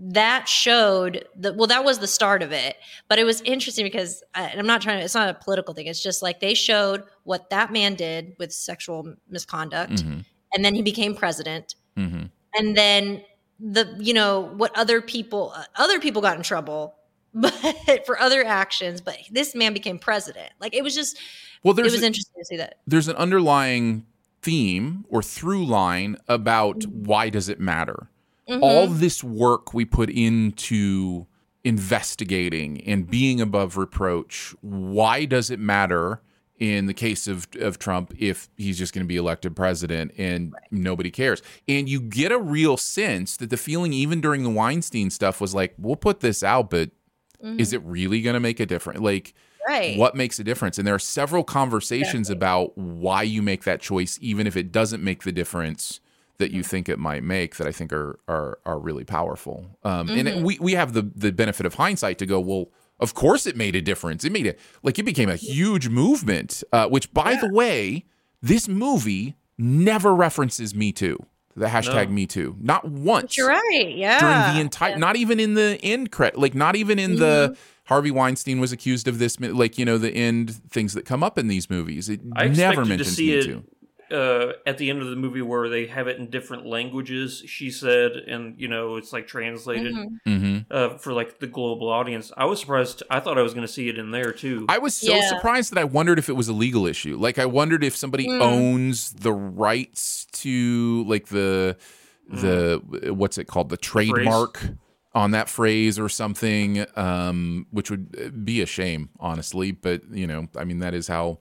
that 0.00 0.46
showed 0.48 1.24
that 1.36 1.56
well 1.56 1.66
that 1.66 1.84
was 1.84 1.98
the 1.98 2.06
start 2.06 2.42
of 2.42 2.52
it. 2.52 2.76
But 3.08 3.18
it 3.18 3.24
was 3.24 3.40
interesting 3.42 3.84
because 3.84 4.22
I, 4.34 4.44
and 4.44 4.60
i'm 4.60 4.66
not 4.66 4.80
trying 4.80 4.98
to 5.00 5.04
it's 5.04 5.14
not 5.14 5.28
a 5.28 5.34
political 5.34 5.74
thing. 5.74 5.86
It's 5.86 6.02
just 6.02 6.22
like 6.22 6.38
they 6.40 6.54
showed 6.54 7.02
what 7.24 7.50
that 7.50 7.72
man 7.72 7.94
did 7.96 8.34
with 8.38 8.52
sexual 8.52 9.14
misconduct 9.28 9.94
Mhm. 10.04 10.24
and 10.54 10.64
then 10.64 10.74
he 10.74 10.82
became 10.82 11.14
president. 11.14 11.74
Hmm 11.96 12.26
and 12.54 12.74
then 12.76 13.22
the 13.60 13.94
you 13.98 14.14
know 14.14 14.40
what 14.56 14.74
other 14.78 15.02
people 15.02 15.52
uh, 15.54 15.64
other 15.76 15.98
people 16.00 16.22
got 16.22 16.36
in 16.36 16.42
trouble 16.42 16.94
but 17.34 17.52
for 18.06 18.18
other 18.20 18.42
actions 18.44 19.00
but 19.00 19.16
this 19.32 19.54
man 19.54 19.72
became 19.74 19.98
president. 19.98 20.50
Like 20.60 20.74
it 20.74 20.82
was 20.84 20.94
just 20.94 21.18
Well, 21.64 21.78
it 21.78 21.82
was 21.82 22.00
a- 22.00 22.06
interesting 22.06 22.40
to 22.40 22.44
see 22.46 22.56
that. 22.56 22.78
there's 22.86 23.08
an 23.08 23.16
underlying 23.16 24.06
theme 24.42 25.04
or 25.08 25.22
through 25.22 25.66
line 25.66 26.16
about 26.28 26.80
mm-hmm. 26.80 27.04
why 27.04 27.28
does 27.28 27.48
it 27.48 27.60
matter? 27.60 28.08
Mm-hmm. 28.48 28.62
All 28.62 28.86
this 28.86 29.22
work 29.22 29.74
we 29.74 29.84
put 29.84 30.10
into 30.10 31.26
investigating 31.64 32.80
and 32.86 33.10
being 33.10 33.40
above 33.40 33.76
reproach 33.76 34.54
why 34.60 35.24
does 35.24 35.50
it 35.50 35.58
matter 35.58 36.22
in 36.58 36.86
the 36.86 36.94
case 36.94 37.28
of, 37.28 37.46
of 37.60 37.78
Trump 37.78 38.12
if 38.18 38.48
he's 38.56 38.78
just 38.78 38.94
going 38.94 39.04
to 39.04 39.08
be 39.08 39.16
elected 39.16 39.54
president 39.54 40.12
and 40.16 40.54
nobody 40.70 41.10
cares? 41.10 41.42
And 41.66 41.88
you 41.88 42.00
get 42.00 42.32
a 42.32 42.38
real 42.38 42.76
sense 42.76 43.36
that 43.36 43.50
the 43.50 43.56
feeling 43.56 43.92
even 43.92 44.20
during 44.20 44.44
the 44.44 44.50
Weinstein 44.50 45.10
stuff 45.10 45.40
was 45.40 45.54
like 45.54 45.74
we'll 45.78 45.96
put 45.96 46.20
this 46.20 46.42
out 46.42 46.70
but 46.70 46.90
mm-hmm. 47.42 47.60
is 47.60 47.72
it 47.72 47.82
really 47.84 48.22
going 48.22 48.34
to 48.34 48.40
make 48.40 48.60
a 48.60 48.66
difference? 48.66 49.00
Like 49.00 49.34
right 49.68 49.98
what 49.98 50.14
makes 50.14 50.38
a 50.38 50.44
difference 50.44 50.78
and 50.78 50.86
there 50.86 50.94
are 50.94 50.98
several 51.18 51.44
conversations 51.44 52.30
about 52.30 52.76
why 52.78 53.22
you 53.22 53.42
make 53.42 53.64
that 53.64 53.80
choice 53.80 54.18
even 54.20 54.46
if 54.46 54.56
it 54.56 54.72
doesn't 54.72 55.02
make 55.02 55.22
the 55.24 55.32
difference 55.32 56.00
that 56.38 56.50
you 56.52 56.62
think 56.62 56.88
it 56.88 56.98
might 56.98 57.22
make 57.22 57.56
that 57.56 57.66
i 57.66 57.72
think 57.72 57.92
are 57.92 58.18
are, 58.28 58.58
are 58.64 58.78
really 58.78 59.04
powerful 59.04 59.66
um, 59.84 60.08
and 60.08 60.26
it- 60.28 60.42
we, 60.42 60.58
we 60.60 60.72
have 60.72 60.92
the 60.92 61.02
the 61.14 61.30
benefit 61.32 61.66
of 61.66 61.74
hindsight 61.74 62.16
to 62.18 62.26
go 62.26 62.40
well 62.40 62.66
of 63.00 63.14
course 63.14 63.46
it 63.46 63.56
made 63.56 63.74
a 63.76 63.80
difference 63.80 64.24
it 64.24 64.32
made 64.32 64.46
it 64.46 64.58
like 64.82 64.98
it 64.98 65.04
became 65.04 65.28
a 65.28 65.36
huge 65.36 65.88
movement 65.88 66.62
uh, 66.72 66.86
which 66.88 67.12
by 67.12 67.34
the 67.36 67.48
way 67.52 68.04
this 68.42 68.68
movie 68.68 69.36
never 69.58 70.14
references 70.14 70.74
me 70.74 70.92
too 70.92 71.18
the 71.56 71.66
hashtag 71.66 72.06
No. 72.06 72.12
Me 72.14 72.24
Too. 72.26 72.54
Not 72.60 72.84
once 72.88 73.36
You're 73.36 73.48
right. 73.48 73.92
Yeah. 73.92 74.20
during 74.20 74.54
the 74.54 74.60
entire. 74.60 74.96
Not 74.96 75.16
even 75.16 75.40
in 75.40 75.54
the 75.54 75.76
end 75.82 76.12
credit. 76.12 76.38
Like 76.38 76.54
not 76.54 76.76
even 76.76 77.00
in 77.00 77.16
the 77.16 77.56
Harvey 77.88 78.10
Weinstein 78.10 78.60
was 78.60 78.70
accused 78.70 79.08
of 79.08 79.18
this. 79.18 79.40
Like 79.40 79.78
you 79.78 79.84
know 79.84 79.96
the 79.98 80.10
end 80.10 80.50
things 80.70 80.92
that 80.94 81.04
come 81.04 81.22
up 81.22 81.38
in 81.38 81.48
these 81.48 81.70
movies. 81.70 82.08
It 82.08 82.20
I 82.36 82.48
never 82.48 82.82
expected 82.82 82.98
to 82.98 83.04
see 83.04 83.28
Me 83.28 83.34
it 83.34 83.44
Too. 83.44 83.64
uh, 84.14 84.52
at 84.66 84.76
the 84.78 84.90
end 84.90 85.00
of 85.00 85.08
the 85.08 85.16
movie 85.16 85.40
where 85.42 85.68
they 85.70 85.86
have 85.86 86.06
it 86.06 86.18
in 86.18 86.28
different 86.30 86.66
languages. 86.66 87.42
She 87.46 87.70
said, 87.70 88.12
and 88.12 88.60
you 88.60 88.68
know, 88.68 88.96
it's 88.96 89.12
like 89.12 89.26
translated 89.26 89.94
hmm 90.26 90.58
uh, 90.70 90.98
for 90.98 91.14
like 91.14 91.38
the 91.40 91.46
global 91.46 91.88
audience. 91.88 92.30
I 92.36 92.44
was 92.44 92.60
surprised. 92.60 93.02
I 93.10 93.20
thought 93.20 93.38
I 93.38 93.42
was 93.42 93.54
going 93.54 93.66
to 93.66 93.72
see 93.72 93.88
it 93.88 93.98
in 93.98 94.10
there 94.10 94.32
too. 94.32 94.66
I 94.68 94.76
was 94.76 94.94
so 94.94 95.14
Yeah. 95.14 95.20
surprised 95.22 95.72
that 95.72 95.78
I 95.80 95.84
wondered 95.84 96.18
if 96.18 96.28
it 96.28 96.34
was 96.34 96.48
a 96.48 96.52
legal 96.52 96.86
issue. 96.86 97.16
Like 97.16 97.38
I 97.38 97.46
wondered 97.46 97.82
if 97.82 97.96
somebody 97.96 98.26
Mm. 98.26 98.40
owns 98.42 99.12
the 99.12 99.32
rights 99.32 100.26
to 100.32 101.04
like 101.08 101.28
the 101.28 101.78
the 102.30 102.82
what's 103.14 103.38
it 103.38 103.46
called 103.46 103.70
the 103.70 103.78
trademark 103.78 104.60
on 105.18 105.32
that 105.32 105.48
phrase 105.48 105.98
or 105.98 106.08
something 106.08 106.86
um 106.96 107.66
which 107.76 107.90
would 107.90 108.44
be 108.44 108.62
a 108.62 108.66
shame 108.66 109.02
honestly 109.18 109.72
but 109.72 109.98
you 110.10 110.26
know 110.30 110.40
I 110.56 110.64
mean 110.68 110.78
that 110.78 110.94
is 110.94 111.08
how 111.08 111.38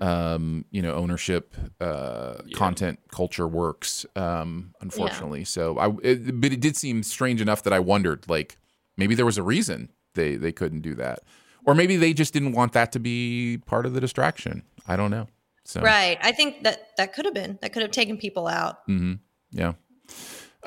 um 0.00 0.64
you 0.70 0.80
know 0.80 0.94
ownership 0.94 1.44
uh 1.80 2.34
content 2.54 3.00
culture 3.10 3.48
works 3.48 4.06
um 4.14 4.72
unfortunately 4.80 5.44
so 5.44 5.76
I 5.78 5.86
it, 6.02 6.40
but 6.40 6.52
it 6.52 6.60
did 6.60 6.76
seem 6.76 7.02
strange 7.02 7.40
enough 7.40 7.62
that 7.64 7.72
I 7.72 7.80
wondered 7.80 8.20
like 8.28 8.58
maybe 8.96 9.14
there 9.16 9.26
was 9.26 9.38
a 9.38 9.42
reason 9.54 9.90
they 10.14 10.36
they 10.36 10.52
couldn't 10.52 10.82
do 10.82 10.94
that 10.94 11.18
or 11.66 11.74
maybe 11.74 11.96
they 11.96 12.12
just 12.12 12.32
didn't 12.32 12.52
want 12.52 12.72
that 12.74 12.92
to 12.92 13.00
be 13.00 13.58
part 13.66 13.84
of 13.86 13.94
the 13.94 14.00
distraction 14.00 14.62
I 14.86 14.96
don't 14.96 15.10
know 15.10 15.26
so 15.64 15.80
Right. 15.82 16.18
I 16.22 16.32
think 16.32 16.62
that 16.64 16.96
that 16.96 17.12
could 17.12 17.26
have 17.26 17.34
been. 17.34 17.58
That 17.60 17.74
could 17.74 17.82
have 17.82 17.90
taken 17.90 18.16
people 18.16 18.46
out. 18.46 18.76
hmm 18.86 19.14
Yeah. 19.50 19.74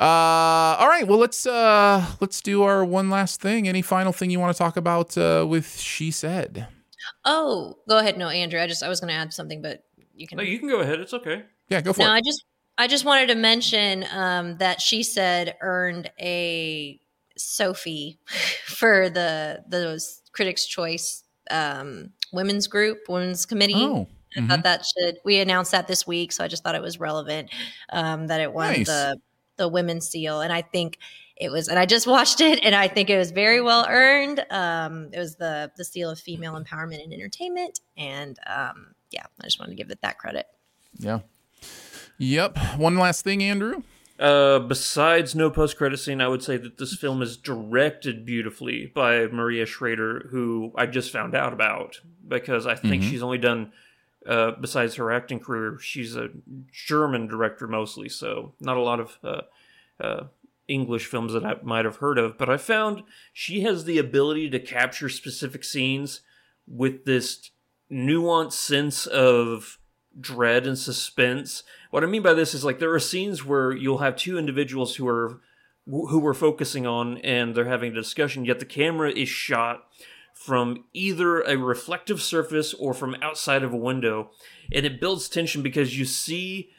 Uh, 0.01 0.75
all 0.79 0.87
right. 0.87 1.07
Well, 1.07 1.19
let's 1.19 1.45
uh, 1.45 2.03
let's 2.19 2.41
do 2.41 2.63
our 2.63 2.83
one 2.83 3.11
last 3.11 3.39
thing. 3.39 3.67
Any 3.67 3.83
final 3.83 4.11
thing 4.11 4.31
you 4.31 4.39
want 4.39 4.51
to 4.51 4.57
talk 4.57 4.75
about 4.75 5.15
uh, 5.15 5.45
with 5.47 5.77
she 5.77 6.09
said? 6.09 6.67
Oh, 7.23 7.77
go 7.87 7.99
ahead. 7.99 8.17
No, 8.17 8.27
Andrew. 8.27 8.59
I 8.59 8.65
just 8.65 8.81
I 8.81 8.89
was 8.89 8.99
going 8.99 9.09
to 9.09 9.13
add 9.13 9.31
something, 9.31 9.61
but 9.61 9.83
you 10.15 10.27
can. 10.27 10.37
no, 10.37 10.43
you 10.43 10.57
can 10.57 10.67
go 10.67 10.79
ahead. 10.79 10.99
It's 10.99 11.13
okay. 11.13 11.43
Yeah, 11.69 11.81
go 11.81 11.93
for 11.93 11.99
no, 11.99 12.07
it. 12.07 12.17
I 12.17 12.21
just 12.21 12.43
I 12.79 12.87
just 12.87 13.05
wanted 13.05 13.27
to 13.27 13.35
mention 13.35 14.03
um, 14.11 14.57
that 14.57 14.81
she 14.81 15.03
said 15.03 15.55
earned 15.61 16.09
a 16.19 16.99
Sophie 17.37 18.17
for 18.65 19.07
the 19.07 19.63
those 19.67 20.23
Critics' 20.31 20.65
Choice 20.65 21.23
um, 21.51 22.09
women's 22.33 22.65
group, 22.65 23.01
women's 23.07 23.45
committee. 23.45 23.75
oh, 23.77 24.07
I 24.35 24.39
mhm. 24.39 24.49
thought 24.49 24.63
that 24.63 24.83
should 24.83 25.17
we 25.23 25.39
announced 25.39 25.73
that 25.73 25.87
this 25.87 26.07
week, 26.07 26.31
so 26.31 26.43
I 26.43 26.47
just 26.47 26.63
thought 26.63 26.73
it 26.73 26.81
was 26.81 26.99
relevant 26.99 27.51
um, 27.91 28.27
that 28.27 28.41
it 28.41 28.51
won 28.51 28.73
Nice. 28.73 28.87
the 28.87 29.21
the 29.61 29.67
women's 29.69 30.07
seal, 30.07 30.41
and 30.41 30.51
I 30.51 30.61
think 30.61 30.97
it 31.37 31.51
was, 31.51 31.67
and 31.67 31.77
I 31.79 31.85
just 31.85 32.07
watched 32.15 32.41
it, 32.41 32.59
and 32.63 32.73
I 32.75 32.87
think 32.87 33.09
it 33.09 33.17
was 33.17 33.31
very 33.31 33.61
well 33.61 33.85
earned. 33.89 34.45
Um, 34.49 35.09
it 35.13 35.19
was 35.19 35.35
the 35.35 35.71
the 35.77 35.85
seal 35.85 36.09
of 36.09 36.19
female 36.19 36.53
empowerment 36.61 37.03
and 37.03 37.13
entertainment, 37.13 37.79
and 37.97 38.37
um, 38.47 38.93
yeah, 39.11 39.25
I 39.39 39.43
just 39.45 39.59
wanted 39.59 39.71
to 39.71 39.75
give 39.83 39.91
it 39.91 40.01
that 40.01 40.17
credit. 40.17 40.47
yeah. 40.99 41.19
Yep. 42.17 42.57
One 42.77 42.97
last 42.97 43.23
thing, 43.23 43.41
Andrew. 43.41 43.81
Uh, 44.19 44.59
besides 44.59 45.33
no 45.33 45.49
post 45.49 45.77
credit 45.77 45.97
scene, 45.97 46.21
I 46.21 46.27
would 46.27 46.43
say 46.43 46.55
that 46.57 46.77
this 46.77 46.95
film 46.95 47.23
is 47.23 47.35
directed 47.35 48.23
beautifully 48.25 48.91
by 48.93 49.25
Maria 49.25 49.65
Schrader, 49.65 50.27
who 50.29 50.71
I 50.77 50.85
just 50.85 51.11
found 51.11 51.33
out 51.35 51.51
about 51.53 51.99
because 52.27 52.67
I 52.67 52.75
think 52.75 53.01
Mhm. 53.01 53.09
she's 53.09 53.23
only 53.23 53.39
done, 53.39 53.71
uh, 54.27 54.51
besides 54.59 54.95
her 54.95 55.11
acting 55.11 55.39
career, 55.39 55.77
she's 55.79 56.15
a 56.15 56.29
German 56.71 57.27
director 57.27 57.67
mostly, 57.67 58.09
so 58.09 58.53
not 58.59 58.77
a 58.77 58.81
lot 58.81 58.99
of 58.99 59.17
uh, 59.23 59.41
uh, 59.99 60.23
English 60.67 61.05
films 61.07 61.33
that 61.33 61.45
I 61.45 61.55
might 61.63 61.85
have 61.85 61.97
heard 61.97 62.17
of. 62.17 62.37
But 62.37 62.49
I 62.49 62.57
found 62.57 63.03
she 63.33 63.61
has 63.61 63.85
the 63.85 63.97
ability 63.97 64.49
to 64.51 64.59
capture 64.59 65.09
specific 65.09 65.63
scenes 65.63 66.21
with 66.67 67.05
this 67.05 67.51
nuanced 67.91 68.53
sense 68.53 69.05
of 69.07 69.79
dread 70.19 70.67
and 70.67 70.77
suspense. 70.77 71.63
What 71.89 72.03
I 72.03 72.07
mean 72.07 72.21
by 72.21 72.33
this 72.33 72.53
is 72.53 72.63
like 72.63 72.79
there 72.79 72.93
are 72.93 72.99
scenes 72.99 73.45
where 73.45 73.71
you'll 73.71 73.99
have 73.99 74.15
two 74.15 74.37
individuals 74.37 74.95
who 74.95 75.07
are 75.07 75.41
who 75.85 76.19
we're 76.19 76.33
focusing 76.33 76.85
on 76.85 77.17
and 77.19 77.55
they're 77.55 77.65
having 77.65 77.91
a 77.91 77.95
discussion 77.95 78.45
yet 78.45 78.59
the 78.59 78.65
camera 78.65 79.09
is 79.11 79.27
shot 79.27 79.87
from 80.45 80.85
either 80.93 81.41
a 81.41 81.55
reflective 81.57 82.21
surface 82.21 82.73
or 82.73 82.93
from 82.93 83.15
outside 83.21 83.61
of 83.61 83.73
a 83.73 83.77
window 83.77 84.31
and 84.73 84.85
it 84.85 84.99
builds 84.99 85.29
tension 85.29 85.61
because 85.61 85.97
you 85.97 86.03
see 86.05 86.69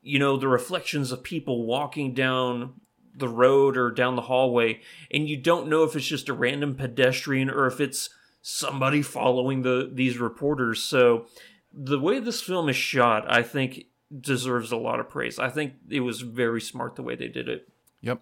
you 0.00 0.18
know 0.18 0.36
the 0.36 0.48
reflections 0.48 1.12
of 1.12 1.22
people 1.22 1.66
walking 1.66 2.14
down 2.14 2.72
the 3.14 3.28
road 3.28 3.76
or 3.76 3.90
down 3.90 4.16
the 4.16 4.22
hallway 4.22 4.80
and 5.10 5.28
you 5.28 5.36
don't 5.36 5.68
know 5.68 5.82
if 5.82 5.94
it's 5.94 6.06
just 6.06 6.28
a 6.28 6.32
random 6.32 6.74
pedestrian 6.74 7.50
or 7.50 7.66
if 7.66 7.78
it's 7.78 8.08
somebody 8.40 9.02
following 9.02 9.62
the 9.62 9.90
these 9.92 10.18
reporters. 10.18 10.82
So 10.82 11.26
the 11.72 11.98
way 11.98 12.18
this 12.18 12.42
film 12.42 12.68
is 12.68 12.74
shot 12.74 13.30
i 13.30 13.42
think 13.44 13.84
deserves 14.18 14.72
a 14.72 14.76
lot 14.76 14.98
of 14.98 15.08
praise. 15.08 15.38
I 15.38 15.50
think 15.50 15.74
it 15.88 16.00
was 16.00 16.22
very 16.22 16.60
smart 16.60 16.96
the 16.96 17.02
way 17.02 17.14
they 17.14 17.28
did 17.28 17.48
it 17.48 17.69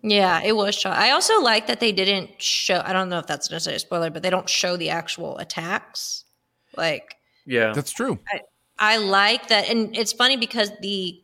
Yeah, 0.02 0.42
it 0.42 0.56
was 0.56 0.74
shot. 0.74 0.96
I 0.96 1.10
also 1.12 1.40
like 1.40 1.66
that 1.68 1.80
they 1.80 1.92
didn't 1.92 2.42
show. 2.42 2.82
I 2.84 2.92
don't 2.92 3.08
know 3.08 3.18
if 3.18 3.26
that's 3.26 3.50
necessarily 3.50 3.76
a 3.76 3.80
spoiler, 3.80 4.10
but 4.10 4.22
they 4.22 4.30
don't 4.30 4.48
show 4.48 4.76
the 4.76 4.90
actual 4.90 5.38
attacks. 5.38 6.24
Like 6.76 7.14
yeah 7.46 7.72
That's 7.72 7.90
true. 7.90 8.18
I 8.78 8.98
like 8.98 9.48
that, 9.48 9.68
and 9.68 9.96
it's 9.96 10.12
funny 10.12 10.36
because 10.36 10.70
the 10.80 11.20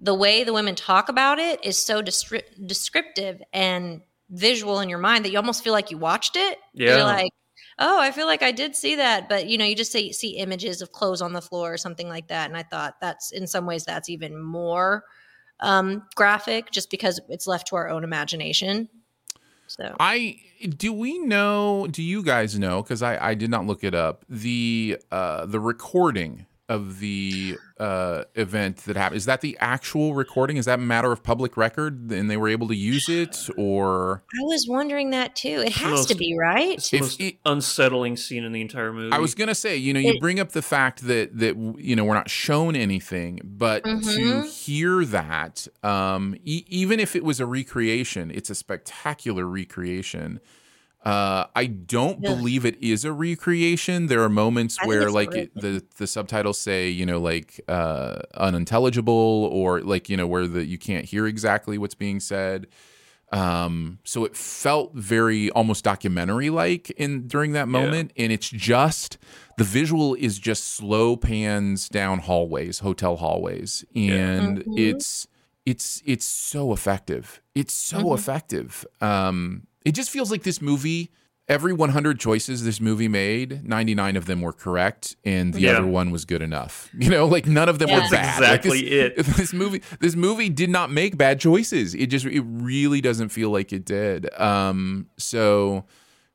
the 0.00 0.14
way 0.14 0.44
the 0.44 0.52
women 0.52 0.74
talk 0.74 1.08
about 1.08 1.38
it 1.38 1.64
is 1.64 1.78
so 1.78 2.02
descri- 2.02 2.66
descriptive 2.66 3.40
and 3.52 4.02
visual 4.30 4.80
in 4.80 4.88
your 4.88 4.98
mind 4.98 5.24
that 5.24 5.30
you 5.30 5.38
almost 5.38 5.64
feel 5.64 5.72
like 5.72 5.90
you 5.90 5.96
watched 5.96 6.36
it. 6.36 6.58
Yeah. 6.74 6.96
You're 6.96 7.04
like, 7.04 7.32
oh, 7.78 8.00
I 8.00 8.10
feel 8.10 8.26
like 8.26 8.42
I 8.42 8.52
did 8.52 8.76
see 8.76 8.96
that, 8.96 9.28
but 9.28 9.46
you 9.46 9.56
know, 9.56 9.64
you 9.64 9.74
just 9.74 9.92
see, 9.92 10.12
see 10.12 10.36
images 10.36 10.82
of 10.82 10.92
clothes 10.92 11.22
on 11.22 11.32
the 11.32 11.40
floor 11.40 11.72
or 11.72 11.76
something 11.78 12.08
like 12.08 12.28
that, 12.28 12.50
and 12.50 12.56
I 12.56 12.64
thought 12.64 12.96
that's 13.00 13.30
in 13.32 13.46
some 13.46 13.66
ways 13.66 13.84
that's 13.84 14.10
even 14.10 14.40
more 14.42 15.04
um, 15.60 16.04
graphic, 16.14 16.70
just 16.70 16.90
because 16.90 17.20
it's 17.28 17.46
left 17.46 17.68
to 17.68 17.76
our 17.76 17.88
own 17.88 18.04
imagination. 18.04 18.88
So 19.66 19.96
I 19.98 20.40
do 20.68 20.92
we 20.92 21.18
know? 21.18 21.86
Do 21.90 22.02
you 22.02 22.22
guys 22.22 22.58
know? 22.58 22.82
Because 22.82 23.02
I 23.02 23.30
I 23.30 23.34
did 23.34 23.50
not 23.50 23.66
look 23.66 23.82
it 23.82 23.94
up. 23.94 24.24
The 24.28 24.98
uh 25.10 25.46
the 25.46 25.60
recording 25.60 26.46
of 26.68 26.98
the 27.00 27.58
uh 27.78 28.24
event 28.36 28.78
that 28.78 28.96
happened 28.96 29.18
is 29.18 29.26
that 29.26 29.40
the 29.42 29.56
actual 29.60 30.14
recording? 30.14 30.56
Is 30.56 30.64
that 30.64 30.78
a 30.78 30.82
matter 30.82 31.12
of 31.12 31.22
public 31.22 31.56
record 31.58 32.10
and 32.10 32.30
they 32.30 32.36
were 32.38 32.48
able 32.48 32.68
to 32.68 32.74
use 32.76 33.08
it 33.08 33.36
or? 33.58 34.22
I 34.32 34.42
was 34.44 34.66
wondering 34.68 35.10
that 35.10 35.36
too. 35.36 35.62
It 35.66 35.72
has 35.72 35.90
most- 35.90 36.08
to 36.08 36.14
be 36.14 36.34
right. 36.40 36.78
it's 36.78 36.88
the 36.90 36.96
If 36.96 37.02
most 37.02 37.20
it- 37.20 37.36
unsettling 37.44 38.16
scene 38.16 38.44
in 38.44 38.52
the 38.52 38.62
entire 38.62 38.92
movie 38.92 39.12
I 39.12 39.18
was 39.18 39.34
gonna 39.34 39.54
say, 39.54 39.76
you 39.76 39.92
know, 39.92 40.00
you 40.00 40.12
It- 40.14 40.20
bring 40.20 40.40
up 40.40 40.52
the 40.52 40.62
fact 40.62 41.06
that 41.06 41.38
that 41.38 41.56
you 41.78 41.94
know 41.96 42.04
we're 42.04 42.14
not 42.14 42.30
shown 42.30 42.76
anything, 42.76 43.40
but 43.44 43.84
to 43.84 43.90
Mhm. 43.90 44.64
hear 44.64 45.04
that, 45.04 45.68
um, 45.82 46.34
e- 46.44 46.64
even 46.68 46.98
if 46.98 47.14
it 47.14 47.24
was 47.24 47.40
a 47.40 47.46
recreation, 47.46 48.30
it's 48.30 48.48
a 48.48 48.54
spectacular 48.54 49.46
recreation. 49.46 50.40
Uh, 51.04 51.46
I 51.54 51.66
don't 51.66 52.24
Yeah. 52.24 52.24
believe 52.24 52.64
it 52.64 52.82
is 52.82 53.04
a 53.04 53.12
recreation. 53.12 54.06
There 54.06 54.22
are 54.22 54.30
moments 54.30 54.82
I 54.82 54.86
where, 54.86 55.10
like, 55.10 55.36
it, 55.36 55.58
the 55.58 55.84
the 55.98 56.06
subtitles 56.06 56.58
say, 56.58 56.88
you 56.88 57.04
know, 57.04 57.20
like 57.20 57.60
uh, 57.68 58.20
unintelligible, 58.34 59.12
or 59.52 59.82
like, 59.82 60.08
you 60.08 60.16
know, 60.16 60.26
where 60.26 60.46
the 60.48 60.64
you 60.64 60.78
can't 60.78 61.04
hear 61.04 61.26
exactly 61.26 61.76
what's 61.78 61.94
being 61.94 62.20
said. 62.20 62.68
Um, 63.32 63.98
so 64.04 64.24
it 64.24 64.36
felt 64.36 64.94
very 64.94 65.50
almost 65.50 65.84
documentary 65.84 66.50
like 66.50 66.90
in 66.92 67.26
during 67.26 67.52
that 67.52 67.68
moment, 67.68 68.12
and 68.16 68.32
it's 68.32 68.48
just 68.48 69.18
the 69.56 69.64
visual 69.64 70.14
is 70.14 70.38
just 70.38 70.64
slow 70.64 71.16
pans 71.16 71.88
down 71.88 72.20
hallways, 72.20 72.78
hotel 72.80 73.16
hallways, 73.16 73.84
and 73.96 74.64
Mhm. 74.66 74.72
it's 74.76 75.26
it's 75.66 76.02
it's 76.06 76.26
so 76.26 76.72
effective. 76.72 77.42
It's 77.54 77.74
so 77.74 77.98
Mhm. 78.00 78.14
effective. 78.14 78.86
Um, 79.00 79.66
it 79.84 79.92
just 79.92 80.10
feels 80.10 80.30
like 80.30 80.42
this 80.42 80.60
movie. 80.62 81.10
Every 81.46 81.74
100 81.74 82.18
choices 82.18 82.64
this 82.64 82.80
movie 82.80 83.06
made, 83.06 83.68
99 83.68 84.16
of 84.16 84.24
them 84.24 84.40
were 84.40 84.54
correct, 84.54 85.14
and 85.26 85.52
the 85.52 85.60
Yeah. 85.60 85.72
other 85.72 85.86
one 85.86 86.10
was 86.10 86.24
good 86.24 86.40
enough. 86.40 86.88
You 86.98 87.10
know, 87.10 87.26
like 87.26 87.46
none 87.46 87.68
of 87.68 87.78
them 87.78 87.90
Yeah. 87.90 87.96
were 87.96 88.00
That's 88.08 88.12
bad. 88.12 88.40
Like, 88.42 88.62
this- 88.62 88.72
exactly 88.72 88.98
it. 88.98 89.16
this 89.36 89.52
movie 89.52 89.82
this 90.00 90.16
movie 90.16 90.48
did 90.48 90.70
not 90.70 90.90
make 90.90 91.18
bad 91.18 91.38
choices 91.40 91.94
it 91.94 92.06
just 92.06 92.24
it 92.24 92.40
really 92.46 93.02
doesn't 93.02 93.28
feel 93.28 93.50
like 93.50 93.74
it 93.74 93.84
did 93.84 94.32
um 94.40 95.06
so 95.18 95.84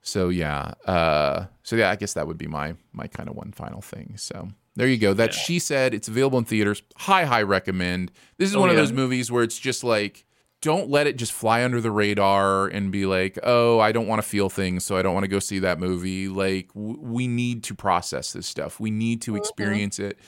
so 0.03 0.29
yeah 0.29 0.73
uh 0.85 1.45
so 1.63 1.75
yeah 1.75 1.89
i 1.89 1.95
guess 1.95 2.13
that 2.13 2.27
would 2.27 2.38
be 2.38 2.47
my 2.47 2.75
my 2.93 3.07
kind 3.07 3.27
of 3.29 3.35
one 3.35 3.51
final 3.51 3.81
thing 3.81 4.13
so 4.15 4.47
there 4.75 4.88
you 4.88 4.97
go 4.97 5.13
that 5.13 5.33
Yeah. 5.33 5.39
she 5.41 5.59
said 5.59 5.93
it's 5.95 6.07
available 6.07 6.38
in 6.38 6.45
theaters 6.45 6.83
high 6.97 7.25
high 7.25 7.41
recommend 7.41 8.12
this 8.37 8.47
is 8.50 8.56
Oh, 8.56 8.60
one 8.62 8.69
of 8.69 8.75
those 8.75 8.93
movies 8.93 9.31
where 9.31 9.43
it's 9.43 9.58
just 9.60 9.83
like 9.83 10.23
don't 10.62 10.89
let 10.89 11.07
it 11.07 11.17
just 11.17 11.31
fly 11.31 11.63
under 11.63 11.79
the 11.79 11.91
radar 11.91 12.67
and 12.67 12.91
be 12.91 13.05
like, 13.05 13.39
oh, 13.43 13.79
I 13.79 13.91
don't 13.91 14.07
want 14.07 14.21
to 14.21 14.27
feel 14.27 14.49
things, 14.49 14.83
so 14.85 14.97
I 14.97 15.01
don't 15.01 15.13
want 15.13 15.23
to 15.23 15.29
go 15.29 15.39
see 15.39 15.60
that 15.60 15.79
movie. 15.79 16.27
Like, 16.27 16.67
w- 16.73 16.99
we 16.99 17.27
need 17.27 17.63
to 17.65 17.75
process 17.75 18.33
this 18.33 18.47
stuff. 18.47 18.79
We 18.79 18.91
need 18.91 19.21
to 19.23 19.35
experience 19.35 19.99
it 19.99 20.19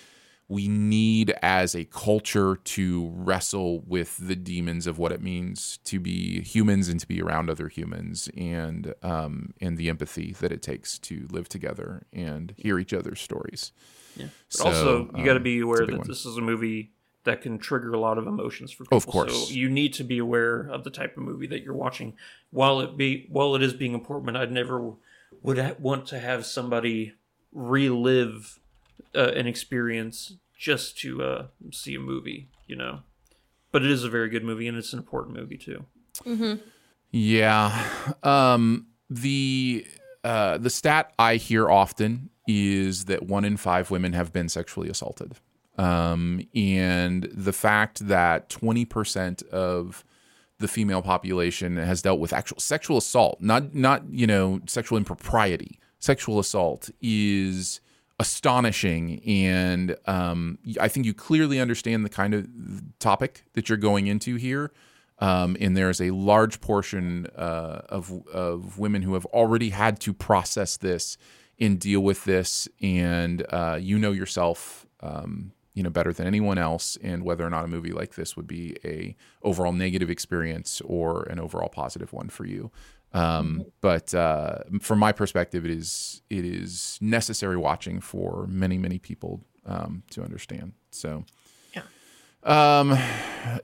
we 0.51 0.67
need 0.67 1.33
as 1.41 1.75
a 1.75 1.85
culture 1.85 2.57
to 2.57 3.09
wrestle 3.15 3.79
with 3.87 4.17
the 4.17 4.35
demons 4.35 4.85
of 4.85 4.97
what 4.97 5.13
it 5.13 5.21
means 5.21 5.79
to 5.85 5.97
be 5.97 6.41
humans 6.41 6.89
and 6.89 6.99
to 6.99 7.07
be 7.07 7.21
around 7.21 7.49
other 7.49 7.69
humans 7.69 8.29
and 8.35 8.93
um, 9.01 9.53
and 9.61 9.77
the 9.77 9.87
empathy 9.87 10.35
that 10.41 10.51
it 10.51 10.61
takes 10.61 10.99
to 10.99 11.25
live 11.31 11.47
together 11.47 12.05
and 12.11 12.53
hear 12.57 12.79
each 12.79 12.93
other's 12.93 13.21
stories. 13.21 13.71
Yeah. 14.17 14.27
But 14.51 14.57
so, 14.57 14.65
also, 14.65 15.09
you 15.15 15.23
got 15.23 15.35
to 15.35 15.39
be 15.39 15.61
um, 15.61 15.69
aware 15.69 15.85
that 15.85 15.97
one. 15.99 16.05
this 16.05 16.25
is 16.25 16.35
a 16.35 16.41
movie 16.41 16.91
that 17.23 17.41
can 17.41 17.57
trigger 17.57 17.93
a 17.93 17.99
lot 17.99 18.17
of 18.17 18.27
emotions 18.27 18.71
for 18.71 18.83
people. 18.83 18.97
Of 18.97 19.05
course, 19.07 19.49
so 19.49 19.53
you 19.53 19.69
need 19.69 19.93
to 19.93 20.03
be 20.03 20.17
aware 20.17 20.61
of 20.69 20.83
the 20.83 20.89
type 20.89 21.17
of 21.17 21.23
movie 21.23 21.47
that 21.47 21.63
you're 21.63 21.73
watching. 21.73 22.13
While 22.49 22.79
it 22.81 22.97
be 22.97 23.27
while 23.29 23.55
it 23.55 23.61
is 23.61 23.73
being 23.73 23.93
important, 23.93 24.35
I'd 24.35 24.51
never 24.51 24.93
would 25.41 25.79
want 25.79 26.05
to 26.07 26.19
have 26.19 26.45
somebody 26.45 27.13
relive 27.51 28.59
uh, 29.15 29.31
an 29.35 29.47
experience 29.47 30.33
just 30.57 30.97
to 30.99 31.23
uh, 31.23 31.47
see 31.71 31.95
a 31.95 31.99
movie, 31.99 32.49
you 32.67 32.75
know. 32.75 32.99
But 33.71 33.83
it 33.83 33.91
is 33.91 34.03
a 34.03 34.09
very 34.09 34.29
good 34.29 34.43
movie, 34.43 34.67
and 34.67 34.77
it's 34.77 34.93
an 34.93 34.99
important 34.99 35.37
movie 35.37 35.57
too. 35.57 35.85
Mm-hmm. 36.25 36.61
Yeah, 37.11 37.89
um, 38.23 38.87
the 39.09 39.85
uh, 40.23 40.57
the 40.57 40.69
stat 40.69 41.13
I 41.17 41.35
hear 41.35 41.69
often 41.69 42.29
is 42.47 43.05
that 43.05 43.23
one 43.23 43.45
in 43.45 43.57
five 43.57 43.91
women 43.91 44.13
have 44.13 44.31
been 44.31 44.49
sexually 44.49 44.89
assaulted, 44.89 45.35
um, 45.81 46.41
and 46.55 47.27
the 47.33 47.53
fact 47.53 48.07
that 48.07 48.49
twenty 48.49 48.85
percent 48.85 49.41
of 49.43 50.03
the 50.59 50.67
female 50.67 51.01
population 51.01 51.77
has 51.77 52.01
dealt 52.01 52.19
with 52.19 52.33
actual 52.33 52.59
sexual 52.59 52.97
assault, 52.97 53.41
not 53.41 53.73
not 53.73 54.03
you 54.09 54.27
know 54.27 54.61
sexual 54.67 54.97
impropriety. 54.97 55.79
Sexual 55.99 56.39
assault 56.39 56.89
is 57.01 57.81
astonishing. 58.21 59.19
And 59.25 59.95
um, 60.05 60.59
I 60.79 60.87
think 60.87 61.07
you 61.07 61.13
clearly 61.13 61.59
understand 61.59 62.05
the 62.05 62.09
kind 62.09 62.35
of 62.35 62.47
topic 62.99 63.43
that 63.53 63.67
you're 63.67 63.79
going 63.79 64.05
into 64.05 64.35
here. 64.35 64.71
Um, 65.17 65.57
and 65.59 65.75
there's 65.75 65.99
a 65.99 66.11
large 66.11 66.61
portion 66.61 67.25
uh, 67.35 67.81
of, 67.89 68.11
of 68.31 68.77
women 68.77 69.01
who 69.01 69.15
have 69.15 69.25
already 69.27 69.71
had 69.71 69.99
to 70.01 70.13
process 70.13 70.77
this 70.77 71.17
and 71.59 71.79
deal 71.79 72.01
with 72.01 72.23
this. 72.25 72.67
And 72.81 73.43
uh, 73.49 73.79
you 73.81 73.97
know 73.97 74.11
yourself, 74.11 74.85
um, 75.01 75.51
you 75.73 75.83
know, 75.83 75.89
better 75.89 76.11
than 76.11 76.27
anyone 76.27 76.57
else, 76.57 76.97
and 77.01 77.23
whether 77.23 77.45
or 77.45 77.49
not 77.49 77.63
a 77.65 77.67
movie 77.67 77.91
like 77.91 78.15
this 78.15 78.35
would 78.35 78.47
be 78.47 78.75
a 78.83 79.15
overall 79.41 79.71
negative 79.71 80.09
experience 80.09 80.81
or 80.85 81.23
an 81.23 81.39
overall 81.39 81.69
positive 81.69 82.11
one 82.13 82.29
for 82.29 82.45
you. 82.45 82.71
Um, 83.13 83.65
but 83.81 84.13
uh, 84.13 84.59
from 84.81 84.99
my 84.99 85.11
perspective, 85.11 85.65
it 85.65 85.71
is 85.71 86.21
it 86.29 86.45
is 86.45 86.97
necessary 87.01 87.57
watching 87.57 87.99
for 87.99 88.47
many 88.47 88.77
many 88.77 88.99
people 88.99 89.41
um, 89.65 90.03
to 90.11 90.23
understand. 90.23 90.73
So, 90.91 91.25
yeah, 91.73 91.83
um, 92.43 92.97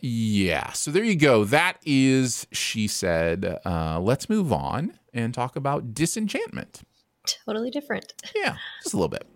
yeah. 0.01 0.71
So 0.73 0.91
there 0.91 1.03
you 1.03 1.15
go. 1.15 1.43
That 1.43 1.77
is 1.85 2.47
she 2.51 2.87
said. 2.87 3.59
Uh, 3.65 3.99
let's 3.99 4.29
move 4.29 4.51
on 4.51 4.99
and 5.13 5.33
talk 5.33 5.55
about 5.55 5.93
disenchantment. 5.93 6.81
Totally 7.25 7.71
different. 7.71 8.13
Yeah, 8.35 8.57
just 8.83 8.93
a 8.93 8.97
little 8.97 9.09
bit. 9.09 9.27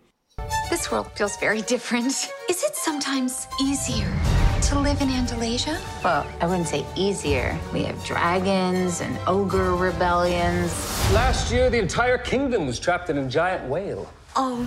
This 0.72 0.90
world 0.90 1.12
feels 1.12 1.36
very 1.36 1.60
different. 1.60 2.06
Is 2.48 2.62
it 2.62 2.74
sometimes 2.74 3.46
easier 3.60 4.10
to 4.62 4.78
live 4.78 5.02
in 5.02 5.08
Andalasia? 5.08 5.78
Well, 6.02 6.26
I 6.40 6.46
wouldn't 6.46 6.66
say 6.66 6.86
easier. 6.96 7.58
We 7.74 7.82
have 7.82 8.02
dragons 8.06 9.02
and 9.02 9.18
ogre 9.26 9.76
rebellions. 9.76 10.72
Last 11.12 11.52
year, 11.52 11.68
the 11.68 11.78
entire 11.78 12.16
kingdom 12.16 12.66
was 12.66 12.78
trapped 12.78 13.10
in 13.10 13.18
a 13.18 13.28
giant 13.28 13.68
whale. 13.68 14.10
Oh. 14.34 14.66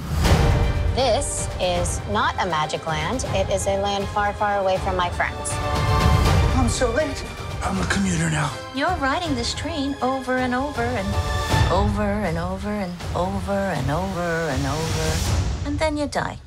This 0.95 1.49
is 1.59 1.99
not 2.11 2.35
a 2.35 2.45
magic 2.45 2.85
land. 2.85 3.25
It 3.29 3.49
is 3.49 3.65
a 3.65 3.77
land 3.81 4.07
far, 4.09 4.31
far 4.33 4.59
away 4.59 4.77
from 4.77 4.95
my 4.95 5.09
friends. 5.09 5.49
I'm 6.55 6.69
so 6.69 6.91
late. 6.91 7.25
I'm 7.63 7.81
a 7.81 7.85
commuter 7.87 8.29
now. 8.29 8.53
You're 8.75 8.95
riding 8.97 9.33
this 9.33 9.55
train 9.55 9.95
over 10.03 10.37
and 10.37 10.53
over 10.53 10.83
and 10.83 11.54
over 11.71 12.01
and 12.01 12.37
over 12.37 12.69
and 12.69 12.93
over 13.15 13.51
and 13.51 13.89
over 13.89 14.21
and 14.21 14.65
over 14.65 15.45
and 15.65 15.79
then 15.79 15.97
you 15.97 16.07
die. 16.07 16.37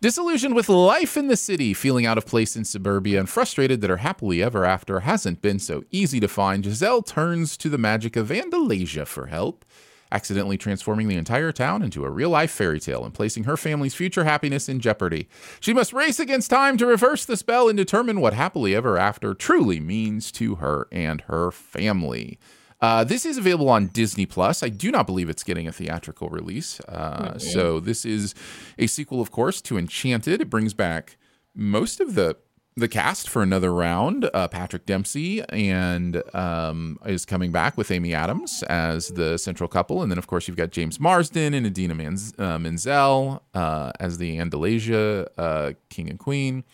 Disillusioned 0.00 0.54
with 0.54 0.68
life 0.68 1.16
in 1.16 1.26
the 1.26 1.36
city, 1.36 1.72
feeling 1.72 2.06
out 2.06 2.18
of 2.18 2.26
place 2.26 2.54
in 2.54 2.64
suburbia, 2.64 3.18
and 3.18 3.28
frustrated 3.28 3.80
that 3.80 3.90
her 3.90 3.96
happily 3.96 4.42
ever 4.42 4.64
after 4.64 5.00
hasn't 5.00 5.42
been 5.42 5.58
so 5.58 5.82
easy 5.90 6.20
to 6.20 6.28
find, 6.28 6.64
Giselle 6.64 7.02
turns 7.02 7.56
to 7.56 7.68
the 7.68 7.78
magic 7.78 8.14
of 8.14 8.28
Andalasia 8.28 9.06
for 9.06 9.26
help, 9.26 9.64
accidentally 10.12 10.58
transforming 10.58 11.08
the 11.08 11.16
entire 11.16 11.50
town 11.50 11.82
into 11.82 12.04
a 12.04 12.10
real 12.10 12.30
life 12.30 12.50
fairy 12.50 12.78
tale 12.78 13.04
and 13.04 13.14
placing 13.14 13.44
her 13.44 13.56
family's 13.56 13.94
future 13.94 14.24
happiness 14.24 14.68
in 14.68 14.78
jeopardy. 14.78 15.28
She 15.58 15.72
must 15.72 15.94
race 15.94 16.20
against 16.20 16.50
time 16.50 16.76
to 16.76 16.86
reverse 16.86 17.24
the 17.24 17.36
spell 17.36 17.68
and 17.68 17.76
determine 17.76 18.20
what 18.20 18.34
happily 18.34 18.74
ever 18.74 18.98
after 18.98 19.34
truly 19.34 19.80
means 19.80 20.30
to 20.32 20.56
her 20.56 20.86
and 20.92 21.22
her 21.22 21.50
family. 21.50 22.38
Uh, 22.80 23.04
this 23.04 23.24
is 23.24 23.38
available 23.38 23.68
on 23.68 23.86
Disney 23.88 24.26
Plus. 24.26 24.62
I 24.62 24.68
do 24.68 24.90
not 24.90 25.06
believe 25.06 25.28
it's 25.28 25.42
getting 25.42 25.66
a 25.66 25.72
theatrical 25.72 26.28
release. 26.28 26.80
Uh, 26.88 27.30
mm-hmm. 27.30 27.38
So 27.38 27.80
this 27.80 28.04
is 28.04 28.34
a 28.78 28.86
sequel, 28.86 29.20
of 29.20 29.30
course, 29.30 29.60
to 29.62 29.78
Enchanted. 29.78 30.40
It 30.40 30.50
brings 30.50 30.74
back 30.74 31.16
most 31.54 32.00
of 32.00 32.14
the 32.14 32.36
the 32.78 32.88
cast 32.88 33.30
for 33.30 33.42
another 33.42 33.72
round. 33.72 34.28
Uh, 34.34 34.48
Patrick 34.48 34.84
Dempsey 34.84 35.42
and 35.48 36.22
um, 36.34 36.98
is 37.06 37.24
coming 37.24 37.50
back 37.50 37.78
with 37.78 37.90
Amy 37.90 38.12
Adams 38.12 38.62
as 38.64 39.08
the 39.08 39.38
central 39.38 39.66
couple, 39.66 40.02
and 40.02 40.12
then 40.12 40.18
of 40.18 40.26
course 40.26 40.46
you've 40.46 40.58
got 40.58 40.72
James 40.72 41.00
Marsden 41.00 41.54
and 41.54 41.66
Idina 41.66 41.94
uh, 41.94 42.58
Menzel 42.58 43.42
uh, 43.54 43.92
as 43.98 44.18
the 44.18 44.36
Andalasia 44.36 45.26
uh, 45.38 45.72
king 45.88 46.10
and 46.10 46.18
queen. 46.18 46.64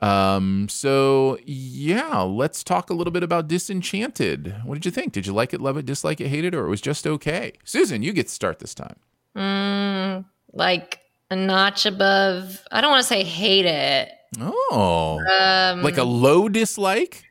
Um, 0.00 0.68
so 0.68 1.38
yeah, 1.44 2.20
let's 2.20 2.62
talk 2.62 2.90
a 2.90 2.94
little 2.94 3.12
bit 3.12 3.22
about 3.22 3.48
Disenchanted. 3.48 4.56
What 4.64 4.74
did 4.74 4.84
you 4.84 4.90
think? 4.90 5.12
Did 5.12 5.26
you 5.26 5.32
like 5.32 5.54
it, 5.54 5.60
love 5.60 5.76
it, 5.76 5.86
dislike 5.86 6.20
it, 6.20 6.28
hate 6.28 6.44
it, 6.44 6.54
or 6.54 6.66
it 6.66 6.70
was 6.70 6.80
just 6.80 7.06
okay? 7.06 7.52
Susan, 7.64 8.02
you 8.02 8.12
get 8.12 8.28
to 8.28 8.32
start 8.32 8.58
this 8.58 8.74
time. 8.74 8.96
Mm, 9.34 10.24
like 10.52 11.00
a 11.30 11.36
notch 11.36 11.86
above. 11.86 12.62
I 12.70 12.80
don't 12.80 12.90
want 12.90 13.02
to 13.02 13.08
say 13.08 13.22
hate 13.24 13.66
it. 13.66 14.10
Oh, 14.40 15.20
um, 15.30 15.82
like 15.82 15.98
a 15.98 16.04
low 16.04 16.48
dislike. 16.48 17.24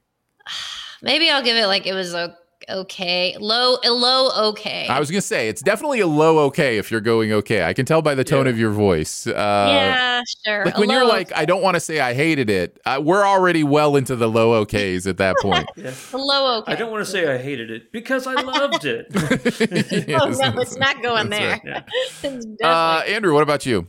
Maybe 1.02 1.30
I'll 1.30 1.44
give 1.44 1.58
it 1.58 1.68
like 1.68 1.86
it 1.86 1.94
was 1.94 2.14
a 2.14 2.36
okay. 2.70 3.36
Low, 3.40 3.78
a 3.84 3.92
low 3.92 4.50
okay. 4.50 4.88
I 4.88 5.00
was 5.00 5.10
gonna 5.10 5.22
say 5.22 5.48
it's 5.50 5.62
definitely 5.62 6.00
a 6.00 6.08
low 6.08 6.40
okay 6.46 6.78
if 6.78 6.92
you're 6.92 7.02
going 7.02 7.32
okay. 7.32 7.64
I 7.64 7.74
can 7.74 7.86
tell 7.86 8.02
by 8.02 8.16
the 8.16 8.24
tone 8.24 8.46
yeah. 8.46 8.52
of 8.52 8.60
your 8.60 8.72
voice. 8.72 9.28
Uh, 9.28 9.32
yeah, 9.70 10.22
sure. 10.46 10.66
Like 10.66 10.78
when 10.78 10.90
you're 10.90 11.06
like, 11.06 11.32
I 11.36 11.46
don't 11.46 11.62
want 11.62 11.76
to 11.76 11.80
say 11.80 12.00
I 12.00 12.14
hated 12.14 12.50
it. 12.50 12.80
Uh, 12.86 13.02
we're 13.04 13.26
already 13.26 13.64
well 13.64 13.96
into 13.96 14.16
the 14.16 14.28
low 14.28 14.66
okays 14.66 15.08
at 15.08 15.18
that 15.18 15.36
point. 15.42 15.68
yeah. 15.76 15.94
The 16.12 16.18
low 16.18 16.60
okay. 16.60 16.74
I 16.74 16.76
don't 16.76 16.92
want 16.92 17.06
to 17.06 17.12
say 17.12 17.34
I 17.34 17.38
hated 17.38 17.72
it 17.72 17.92
because 17.92 18.28
I 18.28 18.34
loved 18.34 18.86
it. 18.86 19.08
yes, 20.08 20.40
oh 20.44 20.52
no, 20.52 20.62
it's 20.62 20.78
not 20.78 21.02
going 21.02 21.30
there. 21.30 21.62
Right. 21.64 21.84
Yeah. 22.24 22.68
Uh, 22.68 23.04
Andrew, 23.08 23.34
what 23.34 23.44
about 23.44 23.66
you? 23.66 23.88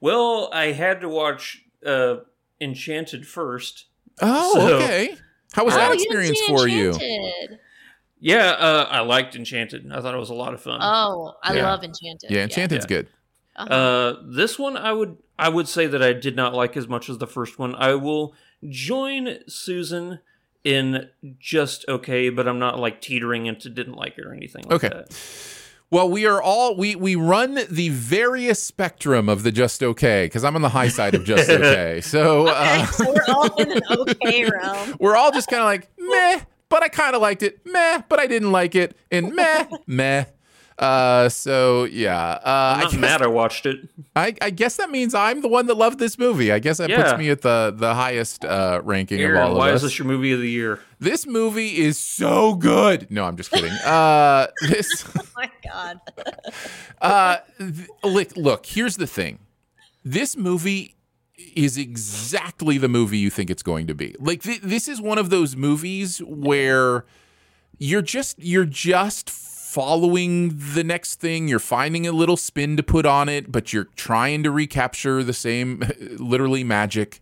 Well, 0.00 0.50
I 0.52 0.72
had 0.72 1.00
to 1.00 1.08
watch 1.08 1.64
uh, 1.84 2.16
Enchanted 2.60 3.26
first. 3.26 3.86
Oh, 4.20 4.54
so, 4.54 4.76
okay. 4.76 5.16
How 5.52 5.64
was 5.64 5.74
that 5.74 5.92
experience 5.94 6.38
for 6.46 6.68
Enchanted. 6.68 7.50
you? 7.50 7.58
Yeah, 8.18 8.50
uh, 8.50 8.88
I 8.90 9.00
liked 9.00 9.36
Enchanted. 9.36 9.90
I 9.92 10.00
thought 10.00 10.14
it 10.14 10.18
was 10.18 10.30
a 10.30 10.34
lot 10.34 10.54
of 10.54 10.62
fun. 10.62 10.80
Oh, 10.82 11.34
I 11.42 11.54
yeah. 11.54 11.70
love 11.70 11.84
Enchanted. 11.84 12.30
Yeah, 12.30 12.44
Enchanted's 12.44 12.84
yeah. 12.84 12.88
good. 12.88 13.08
Uh-huh. 13.56 13.74
Uh, 13.74 14.22
this 14.24 14.58
one 14.58 14.76
I 14.76 14.92
would 14.92 15.16
I 15.38 15.48
would 15.48 15.68
say 15.68 15.86
that 15.86 16.02
I 16.02 16.12
did 16.12 16.36
not 16.36 16.54
like 16.54 16.76
as 16.76 16.88
much 16.88 17.08
as 17.08 17.18
the 17.18 17.26
first 17.26 17.58
one. 17.58 17.74
I 17.74 17.94
will 17.94 18.34
join 18.68 19.38
Susan 19.48 20.20
in 20.64 21.08
just 21.38 21.84
okay, 21.88 22.28
but 22.28 22.48
I'm 22.48 22.58
not 22.58 22.78
like 22.78 23.00
teetering 23.00 23.46
into 23.46 23.70
didn't 23.70 23.94
like 23.94 24.18
it 24.18 24.26
or 24.26 24.34
anything 24.34 24.64
like 24.64 24.84
okay. 24.84 24.88
that. 24.88 25.18
Well, 25.90 26.10
we 26.10 26.26
are 26.26 26.42
all 26.42 26.76
we 26.76 26.96
we 26.96 27.14
run 27.14 27.60
the 27.70 27.90
various 27.90 28.62
spectrum 28.62 29.28
of 29.28 29.42
the 29.42 29.52
just 29.52 29.82
okay 29.82 30.26
because 30.26 30.42
I'm 30.42 30.56
on 30.56 30.62
the 30.62 30.70
high 30.70 30.88
side 30.88 31.14
of 31.14 31.24
just 31.24 31.48
okay. 31.50 32.00
So, 32.00 32.48
okay, 32.48 32.80
uh, 32.82 32.86
so 32.86 33.12
we're 33.12 33.34
all 33.34 33.54
in 33.60 33.72
an 33.72 33.82
okay 33.90 34.50
realm. 34.50 34.96
We're 34.98 35.16
all 35.16 35.30
just 35.30 35.48
kind 35.48 35.60
of 35.60 35.66
like 35.66 35.88
meh 35.98 36.40
but 36.68 36.82
I 36.82 36.88
kind 36.88 37.14
of 37.14 37.22
liked 37.22 37.42
it. 37.42 37.60
Meh, 37.64 38.02
but 38.08 38.18
I 38.18 38.26
didn't 38.26 38.52
like 38.52 38.74
it. 38.74 38.96
And 39.10 39.34
meh, 39.36 39.66
meh. 39.86 40.24
Uh, 40.78 41.28
so 41.28 41.84
yeah. 41.84 42.32
Uh, 42.44 42.74
I'm 42.76 42.80
not 42.80 42.94
I 42.94 42.98
mad 42.98 43.22
I 43.22 43.28
watched 43.28 43.64
it. 43.64 43.88
I, 44.14 44.34
I 44.42 44.50
guess 44.50 44.76
that 44.76 44.90
means 44.90 45.14
I'm 45.14 45.40
the 45.40 45.48
one 45.48 45.66
that 45.66 45.76
loved 45.76 45.98
this 45.98 46.18
movie. 46.18 46.52
I 46.52 46.58
guess 46.58 46.78
that 46.78 46.90
yeah. 46.90 47.02
puts 47.02 47.18
me 47.18 47.30
at 47.30 47.40
the 47.42 47.74
the 47.74 47.94
highest 47.94 48.44
uh, 48.44 48.80
ranking 48.84 49.20
Aaron, 49.20 49.36
of 49.36 49.42
all 49.42 49.52
of 49.52 49.58
why 49.58 49.70
us. 49.70 49.76
is 49.76 49.82
this 49.82 49.98
your 49.98 50.06
movie 50.06 50.32
of 50.32 50.40
the 50.40 50.50
year? 50.50 50.80
This 50.98 51.26
movie 51.26 51.78
is 51.78 51.98
so 51.98 52.54
good. 52.54 53.10
No, 53.10 53.24
I'm 53.24 53.36
just 53.36 53.50
kidding. 53.50 53.72
Uh, 53.72 54.48
this. 54.68 55.04
oh 55.18 55.22
my 55.34 55.50
god. 55.64 56.00
uh, 57.00 57.36
th- 57.58 57.88
look, 58.04 58.36
look. 58.36 58.66
Here's 58.66 58.96
the 58.96 59.06
thing. 59.06 59.38
This 60.04 60.36
movie 60.36 60.95
is 61.54 61.76
exactly 61.76 62.78
the 62.78 62.88
movie 62.88 63.18
you 63.18 63.30
think 63.30 63.50
it's 63.50 63.62
going 63.62 63.86
to 63.86 63.94
be. 63.94 64.14
Like 64.18 64.42
th- 64.42 64.60
this 64.62 64.88
is 64.88 65.00
one 65.00 65.18
of 65.18 65.30
those 65.30 65.56
movies 65.56 66.18
where 66.18 67.04
you're 67.78 68.02
just 68.02 68.38
you're 68.38 68.64
just 68.64 69.28
following 69.28 70.56
the 70.74 70.82
next 70.82 71.20
thing. 71.20 71.48
You're 71.48 71.58
finding 71.58 72.06
a 72.06 72.12
little 72.12 72.36
spin 72.36 72.76
to 72.78 72.82
put 72.82 73.04
on 73.04 73.28
it, 73.28 73.52
but 73.52 73.72
you're 73.72 73.88
trying 73.96 74.42
to 74.44 74.50
recapture 74.50 75.22
the 75.22 75.34
same, 75.34 75.82
literally 76.18 76.64
magic, 76.64 77.20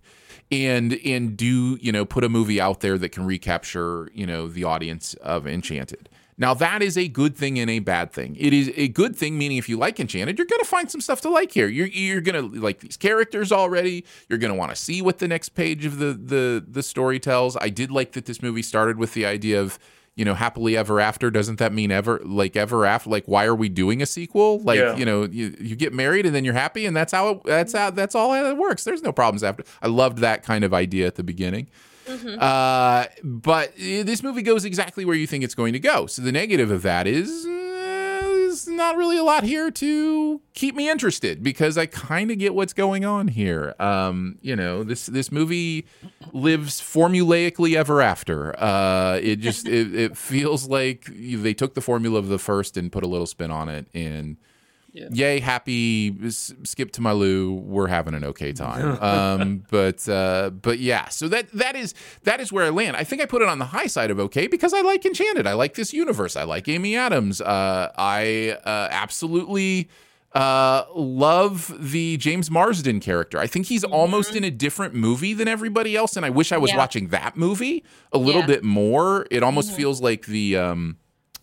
and 0.53 0.99
and 1.05 1.37
do 1.37 1.77
you 1.81 1.91
know 1.91 2.05
put 2.05 2.23
a 2.23 2.29
movie 2.29 2.61
out 2.61 2.81
there 2.81 2.97
that 2.99 3.09
can 3.11 3.25
recapture 3.25 4.09
you 4.15 4.27
know 4.27 4.47
the 4.49 4.63
audience 4.65 5.15
of 5.15 5.47
Enchanted. 5.47 6.09
Now 6.37 6.55
that 6.55 6.83
is 6.83 6.99
a 6.99 7.07
good 7.09 7.37
thing 7.37 7.59
and 7.59 7.71
a 7.71 7.79
bad 7.79 8.13
thing. 8.13 8.37
It 8.39 8.53
is 8.53 8.73
a 8.77 8.89
good 8.89 9.15
thing, 9.15 9.39
meaning 9.39 9.57
if 9.57 9.69
you 9.69 9.77
like 9.77 10.01
Enchanted, 10.01 10.37
you're 10.39 10.47
gonna 10.47 10.65
find 10.65 10.91
some 10.91 11.01
stuff 11.01 11.21
to 11.23 11.31
like 11.31 11.53
here. 11.53 11.69
You're 11.69 11.87
you're 11.87 12.21
gonna 12.21 12.43
like 12.43 12.81
these 12.81 12.97
characters 12.97 13.53
already. 13.53 14.05
You're 14.29 14.39
gonna 14.41 14.55
want 14.57 14.71
to 14.71 14.77
see 14.77 15.01
what 15.03 15.19
the 15.19 15.29
next 15.29 15.51
page 15.51 15.85
of 15.85 15.99
the 15.99 16.13
the 16.15 16.65
the 16.67 16.83
story 16.83 17.21
tells. 17.21 17.57
I 17.57 17.69
did 17.69 17.91
like 17.91 18.13
that 18.13 18.27
this 18.27 18.43
movie 18.43 18.63
started 18.63 18.99
with 18.99 19.15
the 19.15 19.27
idea 19.27 19.61
of 19.61 19.79
you 20.17 20.25
know 20.25 20.35
happily 20.35 20.77
ever 20.77 21.01
after 21.01 21.29
doesn't 21.31 21.59
that 21.59 21.73
mean 21.73 21.91
ever 21.91 22.21
like 22.25 22.55
ever 22.55 22.87
after 22.87 23.11
like 23.11 23.25
why 23.27 23.45
are 23.47 23.55
we 23.55 23.69
doing 23.69 24.01
a 24.01 24.07
sequel 24.07 24.61
like 24.61 24.79
Yeah. 24.79 24.95
you 24.97 25.05
know 25.05 25.25
you, 25.25 25.57
you 25.61 25.75
get 25.75 25.93
married 25.93 26.25
and 26.25 26.33
then 26.33 26.45
you're 26.45 26.55
happy 26.55 26.87
and 26.87 26.97
that's 26.97 27.13
how 27.13 27.31
it, 27.31 27.43
that's 27.45 27.73
how 27.73 27.91
that's 27.91 28.15
all 28.15 28.33
it 28.33 28.57
works 28.57 28.85
there's 28.85 29.03
no 29.03 29.11
problems 29.11 29.43
after 29.43 29.65
i 29.83 29.89
loved 29.89 30.19
that 30.19 30.45
kind 30.45 30.63
of 30.63 30.73
idea 30.73 31.09
at 31.09 31.17
the 31.17 31.25
beginning 31.25 31.67
uh, 32.09 33.07
but 33.23 33.69
uh, 33.71 34.03
this 34.03 34.23
movie 34.23 34.43
goes 34.43 34.65
exactly 34.65 35.05
where 35.05 35.17
you 35.17 35.27
think 35.27 35.45
it's 35.45 35.55
going 35.55 35.73
to 35.73 35.81
go. 35.81 36.07
So 36.07 36.23
the 36.23 36.33
negative 36.33 36.71
of 36.71 36.83
that 36.83 37.07
is 37.07 37.45
there's 37.45 38.69
not 38.69 38.97
really 38.97 39.17
a 39.17 39.25
lot 39.25 39.43
here 39.45 39.71
to 39.71 40.41
keep 40.53 40.75
me 40.75 40.89
interested 40.89 41.43
because 41.43 41.77
I 41.77 41.87
kind 41.87 42.31
of 42.31 42.39
get 42.39 42.55
what's 42.55 42.73
going 42.73 43.05
on 43.05 43.29
here. 43.29 43.75
Um, 43.81 44.39
you 44.43 44.55
know, 44.55 44.85
this 44.85 45.07
this 45.07 45.33
movie 45.33 45.87
lives 46.33 46.81
formulaically 46.81 47.75
ever 47.75 48.01
after. 48.01 48.59
Uh, 48.61 49.19
it 49.23 49.37
just 49.37 49.67
it, 49.69 49.95
it 49.95 50.17
feels 50.17 50.69
like 50.69 51.07
they 51.07 51.55
took 51.55 51.75
the 51.75 51.81
formula 51.81 52.19
of 52.19 52.29
the 52.29 52.39
first 52.39 52.77
and 52.77 52.93
put 52.93 53.03
a 53.05 53.09
little 53.09 53.27
spin 53.27 53.51
on 53.51 53.69
it 53.69 53.87
and. 53.95 54.37
Yay, 54.95 55.41
happy, 55.41 56.17
skip 56.31 56.93
to 56.93 57.01
my 57.01 57.13
loo. 57.13 57.53
We're 57.55 57.89
having 57.89 58.15
an 58.15 58.25
okay 58.25 58.53
time. 58.53 58.99
Um, 59.05 59.65
but 59.71 60.09
uh, 60.09 60.51
but 60.51 60.79
yeah, 60.79 61.09
so 61.09 61.29
that 61.29 61.51
that 61.53 61.75
is 61.77 61.95
that 62.23 62.41
is 62.41 62.53
where 62.53 62.65
I 62.65 62.71
land. 62.71 62.97
I 62.97 63.05
think 63.05 63.21
I 63.21 63.27
put 63.27 63.43
it 63.43 63.49
on 63.49 63.59
the 63.59 63.65
high 63.67 63.87
side 63.89 64.11
of 64.11 64.19
okay 64.21 64.47
because 64.47 64.73
I 64.73 64.81
like 64.83 65.05
Enchanted. 65.05 65.47
I 65.47 65.55
like 65.55 65.75
this 65.75 65.93
universe. 65.93 66.37
I 66.37 66.45
like 66.45 66.69
Amy 66.69 66.97
Adams. 66.97 67.41
Uh, 67.41 67.91
I 67.97 68.57
uh, 68.65 68.89
absolutely 68.91 69.89
uh, 70.33 70.85
love 70.95 71.73
the 71.79 72.17
James 72.17 72.51
Marsden 72.51 73.01
character. 73.01 73.39
I 73.39 73.47
think 73.47 73.67
he's 73.67 73.85
almost 73.85 74.35
in 74.35 74.43
a 74.45 74.51
different 74.51 74.95
movie 74.95 75.33
than 75.35 75.49
everybody 75.49 75.97
else, 75.97 76.17
and 76.17 76.25
I 76.27 76.31
wish 76.31 76.51
I 76.53 76.57
was 76.59 76.71
Yeah. 76.71 76.77
watching 76.79 77.09
that 77.09 77.37
movie 77.37 77.85
a 78.13 78.19
little 78.19 78.41
Yeah. 78.43 78.47
bit 78.49 78.65
more. 78.65 79.27
It 79.31 79.43
almost 79.43 79.73
feels 79.73 80.01
like 80.01 80.27
the 80.27 80.57
um, 80.57 80.97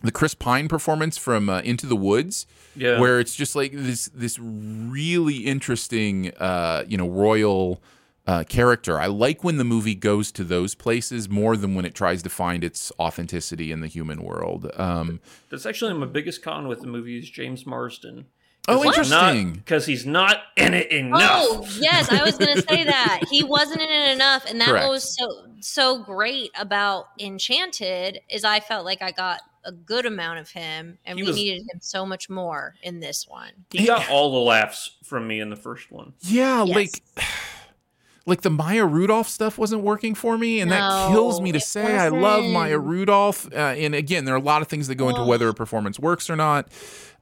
the 0.04 0.12
Chris 0.12 0.34
Pine 0.34 0.68
performance 0.68 1.18
from 1.18 1.50
uh, 1.50 1.62
Into 1.62 1.86
the 1.86 1.96
Woods, 1.96 2.46
Yeah. 2.76 3.00
where 3.00 3.20
it's 3.20 3.36
just 3.36 3.56
like 3.56 3.72
this 3.74 4.10
this 4.14 4.38
really 4.40 5.38
interesting, 5.40 6.32
uh, 6.40 6.84
you 6.88 6.98
know, 6.98 7.08
royal. 7.10 7.82
Uh, 8.28 8.44
character. 8.44 9.00
I 9.00 9.08
like 9.08 9.44
when 9.44 9.58
the 9.58 9.64
movie 9.64 9.96
goes 9.96 10.32
to 10.34 10.44
those 10.44 10.76
places 10.76 11.28
more 11.28 11.58
than 11.58 11.74
when 11.74 11.86
it 11.86 11.96
tries 11.96 12.22
to 12.22 12.30
find 12.30 12.64
its 12.64 12.92
authenticity 13.00 13.72
in 13.72 13.82
the 13.82 13.88
human 13.88 14.22
world. 14.22 14.70
Um, 14.76 15.20
That's 15.50 15.66
actually 15.66 15.96
my 15.96 16.06
biggest 16.06 16.44
con 16.44 16.68
with 16.68 16.82
the 16.82 16.88
movie 16.88 17.18
is 17.18 17.28
James 17.32 17.66
Marsden. 17.66 18.28
Oh, 18.68 18.86
interesting. 18.86 19.54
Because 19.54 19.88
he's 19.88 20.06
not 20.06 20.38
in 20.56 20.76
it 20.76 20.92
enough. 20.92 21.20
Oh 21.20 21.68
yes, 21.80 22.12
I 22.12 22.24
was 22.24 22.38
gonna 22.38 22.62
say 22.62 22.84
that 22.86 23.22
he 23.32 23.44
wasn't 23.44 23.82
in 23.82 23.90
it 23.90 24.12
enough, 24.12 24.46
and 24.48 24.62
that 24.62 24.68
Correct. 24.70 24.88
was 24.90 25.18
so 25.18 25.28
so 25.60 25.98
great 26.04 26.52
about 26.58 27.08
Enchanted 27.20 28.22
is 28.30 28.44
I 28.44 28.60
felt 28.60 28.86
like 28.86 29.02
I 29.02 29.12
got 29.12 29.42
a 29.64 29.72
good 29.72 30.06
amount 30.06 30.40
of 30.40 30.50
him, 30.50 30.98
and 31.06 31.18
He 31.20 31.24
we 31.24 31.28
was- 31.28 31.36
needed 31.36 31.62
him 31.72 31.80
so 31.82 32.06
much 32.06 32.30
more 32.30 32.76
in 32.82 33.00
this 33.00 33.28
one. 33.28 33.52
He 33.72 33.86
got 33.86 34.10
all 34.10 34.32
the 34.32 34.40
laughs 34.40 34.92
from 35.04 35.28
me 35.28 35.40
in 35.40 35.50
the 35.50 35.56
first 35.56 35.92
one. 35.92 36.14
Yeah, 36.22 36.64
Yes. 36.64 36.76
like 36.76 37.04
like 38.26 38.42
the 38.42 38.50
Maya 38.52 38.86
Rudolph 38.86 39.28
stuff 39.28 39.58
wasn't 39.58 39.82
working 39.84 40.14
for 40.16 40.38
me, 40.38 40.60
and 40.62 40.72
that 40.72 41.10
kills 41.12 41.42
me 41.42 41.52
to 41.52 41.58
it 41.58 41.64
say. 41.64 41.98
I 41.98 42.10
love 42.10 42.46
Maya. 42.46 42.78
Rudolph, 42.78 43.52
uh, 43.52 43.58
and 43.58 43.96
again, 43.96 44.26
there 44.26 44.34
are 44.36 44.38
a 44.38 44.42
lot 44.42 44.62
of 44.62 44.68
things 44.68 44.88
that 44.88 44.96
go 44.96 45.10
into 45.10 45.22
Oh. 45.22 45.26
whether 45.28 45.50
a 45.50 45.54
performance 45.54 46.00
works 46.00 46.30
or 46.30 46.36
not. 46.36 46.70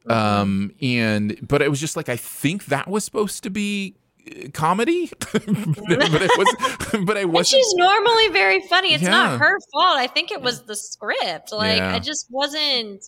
Mm-hmm. 0.07 0.11
Um, 0.11 0.71
and 0.81 1.37
but 1.47 1.61
it 1.61 1.69
was 1.69 1.79
just 1.79 1.95
like 1.97 2.09
I 2.09 2.15
think 2.15 2.65
that 2.65 2.87
was 2.87 3.03
supposed 3.03 3.43
to 3.43 3.49
be 3.49 3.95
comedy, 4.53 5.09
but 5.31 5.43
it 5.47 6.37
was, 6.37 7.03
but 7.05 7.17
I 7.17 7.25
wasn't. 7.25 7.47
she's 7.63 7.73
normally 7.75 8.29
very 8.29 8.61
funny. 8.67 8.93
It's 8.93 9.03
Yeah. 9.03 9.09
not 9.11 9.39
her 9.39 9.57
fault. 9.71 9.97
I 9.97 10.07
think 10.07 10.31
it 10.31 10.41
was 10.41 10.63
the 10.63 10.75
script. 10.75 11.51
Like 11.51 11.77
Yeah. 11.77 11.93
I 11.95 11.99
just 11.99 12.27
wasn't. 12.29 13.03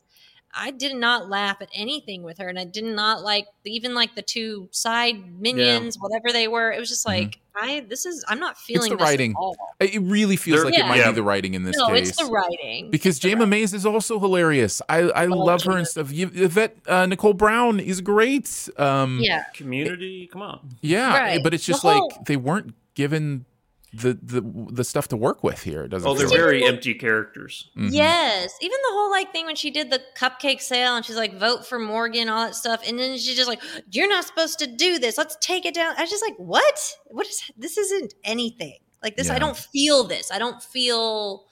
I 0.54 0.72
did 0.72 0.96
not 0.96 1.30
laugh 1.30 1.58
at 1.62 1.70
anything 1.74 2.24
with 2.24 2.38
her, 2.40 2.48
and 2.50 2.60
I 2.60 2.66
did 2.66 2.84
not 2.84 3.22
like 3.24 3.48
even 3.66 3.94
like 3.96 4.16
the 4.16 4.22
two 4.22 4.68
side 4.72 5.40
minions, 5.40 5.98
whatever 6.00 6.32
they 6.34 6.48
were. 6.48 6.72
It 6.72 6.80
was 6.80 6.90
just 6.90 7.06
like 7.06 7.40
I. 7.56 7.86
This 7.88 8.06
is. 8.06 8.24
I'm 8.28 8.40
not 8.40 8.56
Mm-hmm. 8.56 8.58
It's 8.60 8.66
feeling 8.66 8.90
the 8.92 8.96
this 8.98 9.06
at 9.08 9.10
writing. 9.10 9.34
all. 9.38 9.56
It 9.80 10.02
really 10.02 10.36
feels 10.36 10.58
There- 10.62 10.66
like 10.72 10.78
it 10.80 10.86
might 10.86 10.98
Yeah. 10.98 11.12
be 11.12 11.16
the 11.16 11.24
writing 11.24 11.54
in 11.54 11.64
this 11.64 11.78
No, 11.78 11.88
case. 11.88 12.10
it's 12.10 12.18
the 12.18 12.26
writing. 12.32 12.90
Because 12.92 13.20
Jayma 13.20 13.48
Mays 13.48 13.74
is 13.74 13.86
also 13.86 14.20
hilarious. 14.20 14.82
I, 14.90 15.00
I 15.00 15.26
love 15.26 15.64
her 15.64 15.78
and 15.78 15.88
stuff. 15.88 16.12
You, 16.12 16.30
Yvette 16.34 16.76
uh, 16.88 17.06
Nicole 17.06 17.34
Brown 17.34 17.80
is 17.80 18.02
great. 18.02 18.70
Um, 18.78 19.20
Yeah. 19.22 19.44
Community, 19.54 20.28
come 20.32 20.42
on. 20.42 20.70
Yeah, 20.82 21.18
Right. 21.18 21.44
but 21.44 21.54
it's 21.54 21.66
The 21.66 21.72
just 21.74 21.82
whole- 21.84 22.10
like 22.10 22.26
they 22.26 22.36
weren't 22.38 22.74
given 22.94 23.46
the 23.94 24.14
the 24.22 24.42
the 24.72 24.84
stuff 24.84 25.08
to 25.10 25.18
work 25.18 25.44
with 25.44 25.62
here. 25.64 25.88
Doesn't. 25.88 26.08
Oh, 26.10 26.14
they're 26.14 26.28
feel 26.28 26.38
like- 26.38 26.46
very 26.46 26.64
empty 26.66 26.94
characters. 26.94 27.70
Mhm. 27.78 27.90
Yes, 27.92 28.56
even 28.62 28.78
the 28.84 28.94
whole 28.94 29.10
like 29.12 29.32
thing 29.34 29.46
when 29.46 29.56
she 29.56 29.70
did 29.70 29.90
the 29.90 30.02
cupcake 30.18 30.62
sale 30.62 30.96
and 30.96 31.06
she's 31.06 31.18
like 31.18 31.38
vote 31.38 31.66
for 31.66 31.78
Morgan, 31.78 32.30
all 32.30 32.46
that 32.46 32.56
stuff, 32.56 32.82
and 32.88 32.98
then 32.98 33.18
she's 33.18 33.36
just 33.36 33.50
like, 33.50 33.62
"You're 33.92 34.08
not 34.08 34.24
supposed 34.26 34.60
to 34.60 34.68
do 34.68 34.98
this. 34.98 35.18
Let's 35.18 35.36
take 35.42 35.66
it 35.66 35.74
down." 35.74 35.94
I 35.98 36.02
was 36.02 36.10
just 36.10 36.24
like, 36.26 36.36
"What? 36.38 36.96
What 37.08 37.28
is 37.28 37.42
this? 37.58 37.78
Isn't 37.78 38.14
anything 38.24 38.78
like 39.04 39.18
this? 39.18 39.28
Yeah. 39.28 39.36
I 39.36 39.40
don't 39.40 39.58
feel 39.58 40.06
this. 40.06 40.32
I 40.32 40.40
don't 40.40 40.64
feel. 40.64 41.46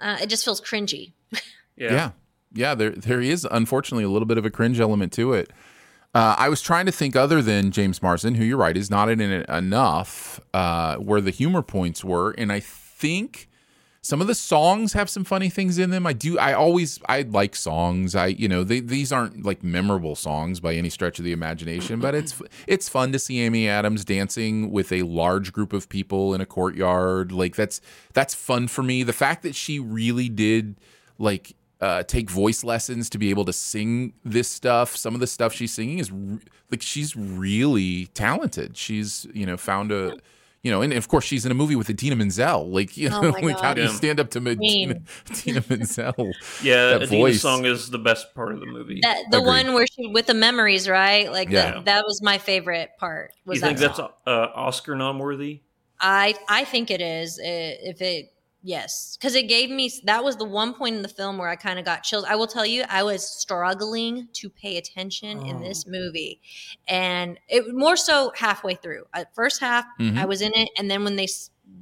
Uh, 0.00 0.18
it 0.20 0.28
just 0.28 0.44
feels 0.44 0.60
cringy." 0.60 1.12
Yeah. 1.74 1.90
Yeah, 1.92 2.10
yeah. 2.52 2.74
There 2.74 2.90
there 2.90 3.20
is 3.20 3.46
unfortunately 3.50 4.04
a 4.04 4.08
little 4.10 4.26
bit 4.26 4.36
of 4.36 4.44
a 4.44 4.50
cringe 4.50 4.78
element 4.78 5.12
to 5.14 5.32
it. 5.32 5.50
Uh, 6.14 6.34
I 6.38 6.48
was 6.50 6.60
trying 6.60 6.86
to 6.86 6.92
think 6.92 7.16
other 7.16 7.40
than 7.40 7.70
James 7.70 8.02
Marsden, 8.02 8.34
who 8.34 8.44
you're 8.44 8.58
right 8.58 8.76
is 8.76 8.90
not 8.90 9.08
in 9.08 9.20
it 9.20 9.48
enough, 9.48 10.40
uh, 10.52 10.96
where 10.96 11.22
the 11.22 11.30
humor 11.30 11.62
points 11.62 12.04
were, 12.04 12.32
and 12.32 12.52
I 12.52 12.60
think 12.60 13.48
some 14.04 14.20
of 14.20 14.26
the 14.26 14.34
songs 14.34 14.94
have 14.94 15.08
some 15.08 15.22
funny 15.22 15.48
things 15.48 15.78
in 15.78 15.90
them. 15.90 16.06
I 16.06 16.12
do. 16.12 16.38
I 16.38 16.52
always 16.52 16.98
I 17.08 17.22
like 17.22 17.54
songs. 17.54 18.14
I 18.14 18.26
you 18.26 18.48
know 18.48 18.64
they, 18.64 18.80
these 18.80 19.12
aren't 19.12 19.44
like 19.46 19.62
memorable 19.62 20.16
songs 20.16 20.60
by 20.60 20.74
any 20.74 20.90
stretch 20.90 21.18
of 21.18 21.24
the 21.24 21.32
imagination, 21.32 22.00
but 22.00 22.14
it's 22.14 22.42
it's 22.66 22.88
fun 22.88 23.12
to 23.12 23.18
see 23.18 23.40
Amy 23.40 23.68
Adams 23.68 24.04
dancing 24.04 24.70
with 24.72 24.92
a 24.92 25.02
large 25.02 25.52
group 25.52 25.72
of 25.72 25.88
people 25.88 26.34
in 26.34 26.40
a 26.40 26.46
courtyard. 26.46 27.30
Like 27.30 27.54
that's 27.54 27.80
that's 28.12 28.34
fun 28.34 28.68
for 28.68 28.82
me. 28.82 29.04
The 29.04 29.12
fact 29.12 29.44
that 29.44 29.54
she 29.54 29.78
really 29.78 30.28
did 30.28 30.74
like 31.16 31.54
uh, 31.82 32.02
take 32.04 32.30
voice 32.30 32.64
lessons 32.64 33.10
to 33.10 33.18
be 33.18 33.28
able 33.30 33.44
to 33.44 33.52
sing 33.52 34.14
this 34.24 34.48
stuff. 34.48 34.96
Some 34.96 35.12
of 35.14 35.20
the 35.20 35.26
stuff 35.26 35.52
she's 35.52 35.74
singing 35.74 35.98
is 35.98 36.10
re- 36.10 36.38
like 36.70 36.80
she's 36.80 37.14
really 37.16 38.06
talented. 38.14 38.76
She's 38.76 39.26
you 39.34 39.44
know 39.44 39.56
found 39.58 39.92
a 39.92 40.16
you 40.62 40.70
know, 40.70 40.80
and 40.80 40.92
of 40.92 41.08
course 41.08 41.24
she's 41.24 41.44
in 41.44 41.50
a 41.50 41.56
movie 41.56 41.74
with 41.74 41.90
Idina 41.90 42.14
Menzel. 42.14 42.68
Like 42.70 42.96
you 42.96 43.08
Oh 43.12 43.20
know, 43.20 43.32
my 43.32 43.40
like 43.40 43.58
how 43.60 43.74
do 43.74 43.82
you 43.82 43.88
stand 43.88 44.20
up 44.20 44.30
to 44.30 44.40
Medina, 44.40 44.94
Queen. 44.94 45.06
Idina 45.28 45.64
Menzel? 45.68 46.32
Yeah, 46.62 46.86
That 46.98 47.02
Idina's 47.02 47.10
voice. 47.10 47.40
song 47.42 47.64
is 47.66 47.90
the 47.90 47.98
best 47.98 48.32
part 48.32 48.52
of 48.54 48.60
the 48.60 48.66
movie. 48.66 49.00
That 49.02 49.18
the 49.32 49.38
Agreed. 49.38 49.48
one 49.66 49.74
where 49.74 49.86
she 49.88 50.06
with 50.06 50.26
the 50.26 50.34
memories, 50.34 50.88
right? 50.88 51.32
Like 51.32 51.50
Yeah. 51.50 51.72
that, 51.72 51.84
that 51.86 52.04
was 52.06 52.22
my 52.22 52.38
favorite 52.38 52.90
part. 52.96 53.32
Was 53.44 53.56
you 53.56 53.60
that 53.62 53.66
think 53.66 53.78
that's 53.80 53.98
uh, 53.98 54.08
Oscar 54.54 54.94
nom 54.94 55.18
worthy? 55.18 55.62
I 56.00 56.34
I 56.48 56.62
think 56.64 56.92
it 56.92 57.00
is. 57.00 57.40
i- 57.40 57.42
If 57.82 58.00
it 58.00 58.31
yes, 58.62 59.16
because 59.18 59.34
it 59.34 59.48
gave 59.48 59.70
me 59.70 59.90
that 60.04 60.22
was 60.24 60.36
the 60.36 60.44
one 60.44 60.74
point 60.74 60.96
in 60.96 61.02
the 61.02 61.08
film 61.08 61.38
where 61.38 61.48
I 61.48 61.56
kind 61.56 61.78
of 61.78 61.84
got 61.84 62.02
chills. 62.02 62.24
I 62.28 62.36
will 62.36 62.46
tell 62.46 62.66
you, 62.66 62.84
I 62.88 63.02
was 63.02 63.26
struggling 63.28 64.28
to 64.34 64.48
pay 64.50 64.76
attention 64.76 65.44
in 65.46 65.60
this 65.60 65.86
movie, 65.86 66.40
and 66.88 67.38
it 67.48 67.74
more 67.74 67.96
so 67.96 68.32
halfway 68.36 68.74
through. 68.74 69.04
At 69.14 69.34
first 69.34 69.60
half, 69.60 69.84
Mhm. 69.98 70.18
I 70.18 70.24
was 70.24 70.42
in 70.42 70.52
it, 70.54 70.68
and 70.78 70.90
then 70.90 71.04
when 71.04 71.16
they 71.16 71.28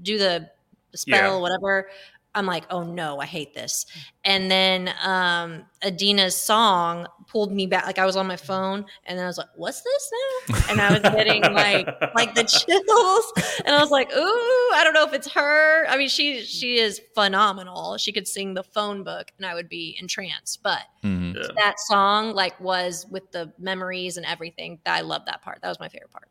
do 0.02 0.18
the, 0.18 0.50
the 0.92 0.98
spell, 0.98 1.34
Yeah. 1.36 1.40
whatever. 1.40 1.90
I'm 2.34 2.46
like, 2.46 2.64
oh 2.70 2.84
no, 2.84 3.18
I 3.18 3.26
hate 3.26 3.54
this. 3.54 3.86
And 4.24 4.50
then 4.50 4.92
um 5.02 5.64
Idina's 5.84 6.36
song 6.36 7.06
pulled 7.26 7.52
me 7.52 7.66
back. 7.66 7.86
Like 7.86 7.98
I 7.98 8.06
was 8.06 8.16
on 8.16 8.26
my 8.26 8.36
phone 8.36 8.84
and 9.06 9.18
then 9.18 9.24
I 9.24 9.28
was 9.28 9.38
like, 9.38 9.48
what's 9.56 9.82
this 9.82 10.12
now? 10.48 10.58
And 10.68 10.80
I 10.80 10.92
was 10.92 11.02
getting 11.02 11.42
like 11.52 11.88
like 12.14 12.34
the 12.34 12.44
chills. 12.44 13.60
And 13.66 13.74
I 13.74 13.80
was 13.80 13.90
like, 13.90 14.12
ooh, 14.12 14.70
I 14.74 14.82
don't 14.84 14.94
know 14.94 15.04
if 15.06 15.12
it's 15.12 15.30
her. 15.32 15.86
I 15.88 15.96
mean, 15.96 16.08
she 16.08 16.42
she 16.42 16.78
is 16.78 17.00
phenomenal. 17.14 17.96
She 17.98 18.12
could 18.12 18.28
sing 18.28 18.54
the 18.54 18.62
phone 18.62 19.02
book 19.02 19.32
and 19.36 19.46
I 19.46 19.54
would 19.54 19.68
be 19.68 19.96
entranced. 20.00 20.62
But 20.62 20.82
Mhm. 21.04 21.34
Yeah. 21.34 21.48
that 21.56 21.80
song 21.80 22.32
like 22.34 22.60
was 22.60 23.06
with 23.10 23.30
the 23.32 23.52
memories 23.58 24.16
and 24.18 24.26
everything. 24.26 24.78
I 24.86 25.00
love 25.00 25.22
that 25.26 25.42
part. 25.42 25.60
That 25.62 25.68
was 25.68 25.80
my 25.80 25.88
favorite 25.88 26.10
part. 26.10 26.28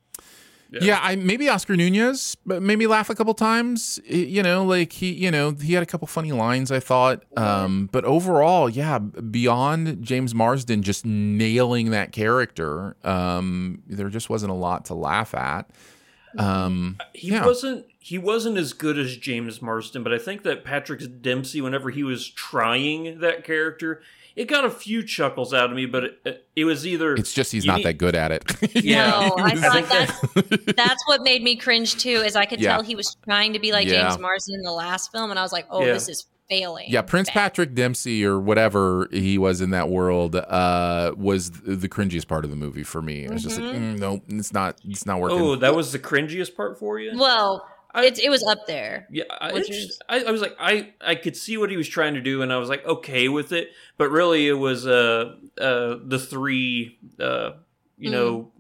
Yeah. 0.72 1.00
I 1.02 1.16
maybe 1.16 1.50
Oscar 1.50 1.76
Nunez, 1.76 2.36
but 2.46 2.62
maybe 2.62 2.86
laugh 2.88 3.10
a 3.10 3.16
couple 3.16 3.34
times. 3.34 4.00
You 4.06 4.44
know, 4.44 4.64
like 4.64 4.94
he, 4.94 5.12
you 5.12 5.32
know, 5.32 5.52
he 5.52 5.74
had 5.74 5.84
a 5.84 5.86
couple 5.86 6.08
funny 6.08 6.32
lines. 6.32 6.72
I 6.72 6.80
thought, 6.80 7.24
um, 7.38 7.90
but 7.92 8.06
overall, 8.06 8.70
yeah, 8.70 9.00
beyond 9.00 10.04
James 10.04 10.36
Marsden 10.36 10.84
just 10.84 11.06
nailing 11.06 11.92
that 11.92 12.12
character, 12.12 12.96
um, 13.04 13.82
there 13.88 14.10
just 14.10 14.30
wasn't 14.30 14.52
a 14.52 14.56
lot 14.56 14.86
to 14.86 14.94
laugh 14.94 15.34
at. 15.34 15.70
Um, 16.38 16.98
he 17.14 17.30
yeah. 17.30 17.46
wasn't 17.46 17.86
he 18.00 18.18
wasn't 18.18 18.58
as 18.58 18.74
good 18.74 18.98
as 18.98 19.18
James 19.18 19.62
Marsden, 19.62 20.04
but 20.04 20.14
I 20.14 20.18
think 20.18 20.44
that 20.44 20.64
Patrick 20.64 21.22
Dempsey, 21.22 21.62
whenever 21.62 21.90
he 21.90 22.04
was 22.04 22.30
trying 22.30 23.20
that 23.20 23.44
character, 23.44 24.02
it 24.40 24.48
got 24.48 24.64
a 24.64 24.70
few 24.70 25.04
chuckles 25.04 25.54
out 25.54 25.70
of 25.70 25.76
me. 25.76 25.86
But 25.86 26.04
it, 26.26 26.48
it 26.56 26.66
was 26.66 26.88
either 26.88 27.14
It's 27.16 27.34
just 27.34 27.52
he's 27.52 27.66
not 27.66 27.78
need- 27.78 27.86
that 27.86 27.94
good 27.98 28.16
at 28.16 28.32
it. 28.32 28.44
Yeah, 28.84 29.10
No, 29.10 29.36
I 29.44 29.56
thought 29.56 29.90
that's, 29.90 30.66
that's 30.76 31.04
what 31.08 31.22
made 31.24 31.44
me 31.44 31.56
cringe 31.58 31.96
too. 31.98 32.10
Is 32.26 32.36
I 32.36 32.46
could 32.46 32.62
Yeah. 32.62 32.74
tell 32.76 32.84
he 32.84 32.96
was 32.96 33.16
trying 33.26 33.54
to 33.54 33.60
be 33.60 33.72
like 33.72 33.88
Yeah. 33.88 34.08
James 34.10 34.20
Marsden 34.20 34.56
in 34.56 34.62
the 34.64 34.72
last 34.72 35.12
film, 35.12 35.30
and 35.30 35.40
I 35.40 35.44
was 35.44 35.52
like, 35.52 35.66
oh, 35.70 35.86
Yeah. 35.86 35.94
this 35.94 36.08
is 36.10 36.26
failing. 36.50 36.86
Yeah, 36.90 37.04
Prince 37.04 37.30
Patrick 37.30 37.76
Dempsey 37.76 38.26
or 38.26 38.40
whatever 38.40 39.08
he 39.12 39.38
was 39.38 39.62
in 39.62 39.70
that 39.70 39.88
world 39.90 40.36
uh, 40.36 41.14
was 41.16 41.52
the 41.52 41.88
cringiest 41.88 42.28
part 42.28 42.44
of 42.44 42.50
the 42.50 42.56
movie 42.58 42.82
for 42.84 43.02
me. 43.04 43.24
It 43.26 43.32
was 43.32 43.44
just 43.44 43.60
like, 43.60 43.76
Mhm. 43.76 43.96
mm, 43.96 44.00
nope, 44.00 44.24
it's 44.30 44.52
not, 44.52 44.80
it's 44.84 45.06
not 45.06 45.20
working. 45.20 45.40
Oh, 45.40 45.56
that 45.58 45.76
was 45.76 45.92
the 45.92 46.00
cringiest 46.00 46.56
part 46.56 46.80
for 46.80 46.98
you. 47.00 47.12
Well, 47.20 47.68
it, 47.96 48.20
it 48.20 48.30
was 48.30 48.44
up 48.44 48.68
there. 48.68 49.08
Yeah, 49.10 49.24
I, 49.42 49.52
is- 49.52 50.00
I, 50.08 50.24
I 50.24 50.32
was 50.32 50.42
like, 50.42 50.56
I, 50.60 50.94
I 51.02 51.16
could 51.16 51.36
see 51.36 51.58
what 51.58 51.70
he 51.70 51.78
was 51.78 51.88
trying 51.88 52.14
to 52.16 52.22
do, 52.22 52.42
and 52.42 52.54
I 52.54 52.58
was 52.58 52.70
like, 52.70 52.86
okay 52.86 53.30
with 53.30 53.52
it. 53.52 53.72
But 53.98 54.12
really, 54.12 54.48
it 54.48 54.54
was 54.54 54.86
uh, 54.86 55.36
uh, 55.60 55.98
the 56.04 56.20
three, 56.20 57.00
uh, 57.20 57.52
you 57.98 58.12
know, 58.12 58.52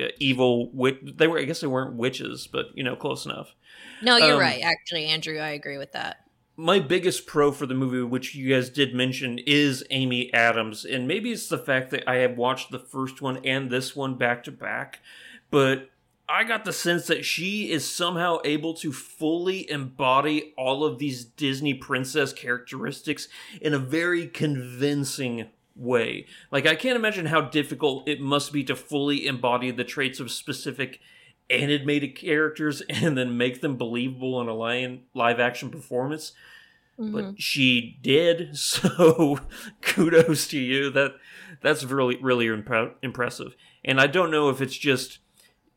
uh, 0.00 0.08
evil. 0.18 0.70
Wit- 0.70 1.18
they 1.18 1.26
were, 1.26 1.38
I 1.38 1.44
guess, 1.44 1.60
they 1.60 1.66
weren't 1.66 1.94
witches, 1.96 2.46
but 2.50 2.66
you 2.74 2.84
know, 2.84 2.96
close 2.96 3.24
enough. 3.26 3.54
No, 4.02 4.16
you're 4.16 4.34
Um, 4.34 4.40
right. 4.40 4.62
Actually, 4.62 5.06
Andrew, 5.06 5.38
I 5.38 5.50
agree 5.50 5.78
with 5.78 5.92
that. 5.92 6.18
My 6.56 6.78
biggest 6.78 7.26
pro 7.26 7.50
for 7.50 7.66
the 7.66 7.74
movie, 7.74 8.02
which 8.02 8.34
you 8.36 8.54
guys 8.54 8.70
did 8.70 8.94
mention, 8.94 9.38
is 9.44 9.82
Amy 9.90 10.32
Adams, 10.32 10.84
and 10.84 11.08
maybe 11.08 11.32
it's 11.32 11.48
the 11.48 11.58
fact 11.58 11.90
that 11.90 12.08
I 12.08 12.16
have 12.16 12.36
watched 12.36 12.70
the 12.70 12.78
first 12.78 13.20
one 13.20 13.38
and 13.44 13.70
this 13.70 13.96
one 13.96 14.14
back 14.16 14.44
to 14.44 14.52
back, 14.52 15.00
but 15.50 15.90
I 16.28 16.44
got 16.44 16.64
the 16.64 16.72
sense 16.72 17.06
that 17.08 17.24
she 17.24 17.70
is 17.70 17.88
somehow 17.88 18.38
able 18.44 18.74
to 18.74 18.92
fully 18.92 19.70
embody 19.70 20.54
all 20.56 20.84
of 20.84 20.98
these 20.98 21.24
Disney 21.24 21.74
princess 21.74 22.32
characteristics 22.32 23.28
in 23.60 23.74
a 23.74 23.78
very 23.78 24.26
convincing 24.26 25.48
way. 25.76 26.26
Like, 26.50 26.66
I 26.66 26.76
can't 26.76 26.96
imagine 26.96 27.26
how 27.26 27.42
difficult 27.42 28.08
it 28.08 28.20
must 28.20 28.52
be 28.52 28.64
to 28.64 28.76
fully 28.76 29.26
embody 29.26 29.70
the 29.70 29.84
traits 29.84 30.18
of 30.18 30.30
specific 30.30 31.00
animated 31.50 32.16
characters 32.16 32.80
and 32.88 33.18
then 33.18 33.36
make 33.36 33.60
them 33.60 33.76
believable 33.76 34.40
in 34.40 34.48
a 34.48 34.54
live, 34.54 35.40
action 35.40 35.70
performance. 35.70 36.32
Mhm. 36.98 37.12
But 37.12 37.42
she 37.42 37.98
did, 38.02 38.56
so 38.56 39.40
kudos 39.82 40.46
to 40.48 40.58
you. 40.58 40.90
That 40.90 41.16
that's 41.60 41.82
really 41.84 42.16
really 42.22 42.46
impre- 42.46 42.94
impressive. 43.02 43.56
And 43.84 44.00
I 44.00 44.06
don't 44.06 44.30
know 44.30 44.48
if 44.48 44.60
it's 44.60 44.76
just 44.76 45.18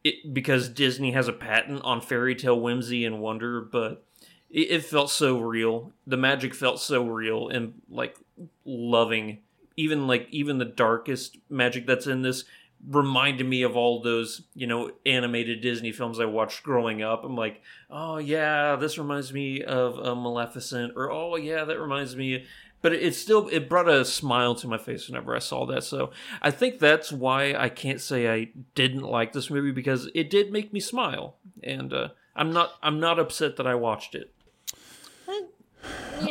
it, 0.08 0.34
because 0.34 0.70
Disney 0.70 1.12
has 1.12 1.28
a 1.28 1.34
patent 1.34 1.82
on 1.84 2.02
fairy 2.02 2.36
tale 2.36 2.60
whimsy 2.60 3.06
and 3.06 3.20
wonder, 3.20 3.62
but 3.62 4.06
it, 4.50 4.72
it 4.72 4.86
felt 4.86 5.10
so 5.10 5.40
real. 5.40 5.92
The 6.06 6.18
magic 6.18 6.54
felt 6.54 6.80
so 6.80 7.06
real 7.06 7.50
and 7.50 7.82
like 7.90 8.18
loving. 8.66 9.40
Even 9.76 10.08
like 10.08 10.28
even 10.32 10.58
the 10.58 10.66
darkest 10.66 11.38
magic 11.50 11.86
that's 11.86 12.08
in 12.08 12.24
this 12.24 12.46
reminded 12.88 13.48
me 13.48 13.64
of 13.64 13.76
all 13.76 14.02
those 14.02 14.44
you 14.54 14.68
know 14.68 14.92
animated 15.06 15.62
Disney 15.62 15.92
films 15.92 16.20
I 16.20 16.26
watched 16.26 16.64
growing 16.64 17.02
up. 17.02 17.24
I'm 17.24 17.36
like, 17.36 17.62
oh 17.90 18.18
yeah, 18.18 18.76
this 18.76 18.98
reminds 18.98 19.34
me 19.34 19.64
of 19.64 20.00
uh, 20.00 20.16
Maleficent, 20.16 20.94
or 20.96 21.12
oh 21.12 21.36
yeah, 21.36 21.64
that 21.66 21.80
reminds 21.80 22.16
me. 22.16 22.46
But 22.82 22.94
it, 22.94 23.02
it 23.04 23.16
still 23.16 23.48
it 23.50 23.68
brought 23.68 23.90
a 23.90 24.06
smile 24.06 24.54
to 24.56 24.68
my 24.68 24.78
face 24.78 25.08
whenever 25.10 25.36
I 25.36 25.40
saw 25.40 25.66
that. 25.66 25.84
So 25.84 26.12
I 26.42 26.52
think 26.52 26.80
that's 26.80 27.12
why 27.12 27.56
I 27.56 27.70
can't 27.70 28.00
say 28.00 28.32
I 28.32 28.50
didn't 28.76 29.02
like 29.02 29.34
this 29.34 29.50
movie 29.50 29.72
because 29.72 30.10
it 30.14 30.30
did 30.30 30.52
make 30.52 30.72
me 30.72 30.80
smile, 30.80 31.36
and 31.64 31.92
uh, 31.92 32.10
I'm 32.36 32.52
not 32.54 32.74
I'm 32.84 33.00
not 33.00 33.20
upset 33.20 33.56
that 33.58 33.66
I 33.68 33.76
watched 33.76 34.14
it. 34.16 34.32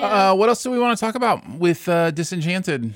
Uh, 0.00 0.34
what 0.34 0.48
else 0.48 0.62
do 0.62 0.70
we 0.70 0.78
want 0.78 0.96
to 0.98 1.00
talk 1.04 1.14
about 1.14 1.48
with 1.58 1.88
uh, 1.88 2.10
Disenchanted? 2.10 2.92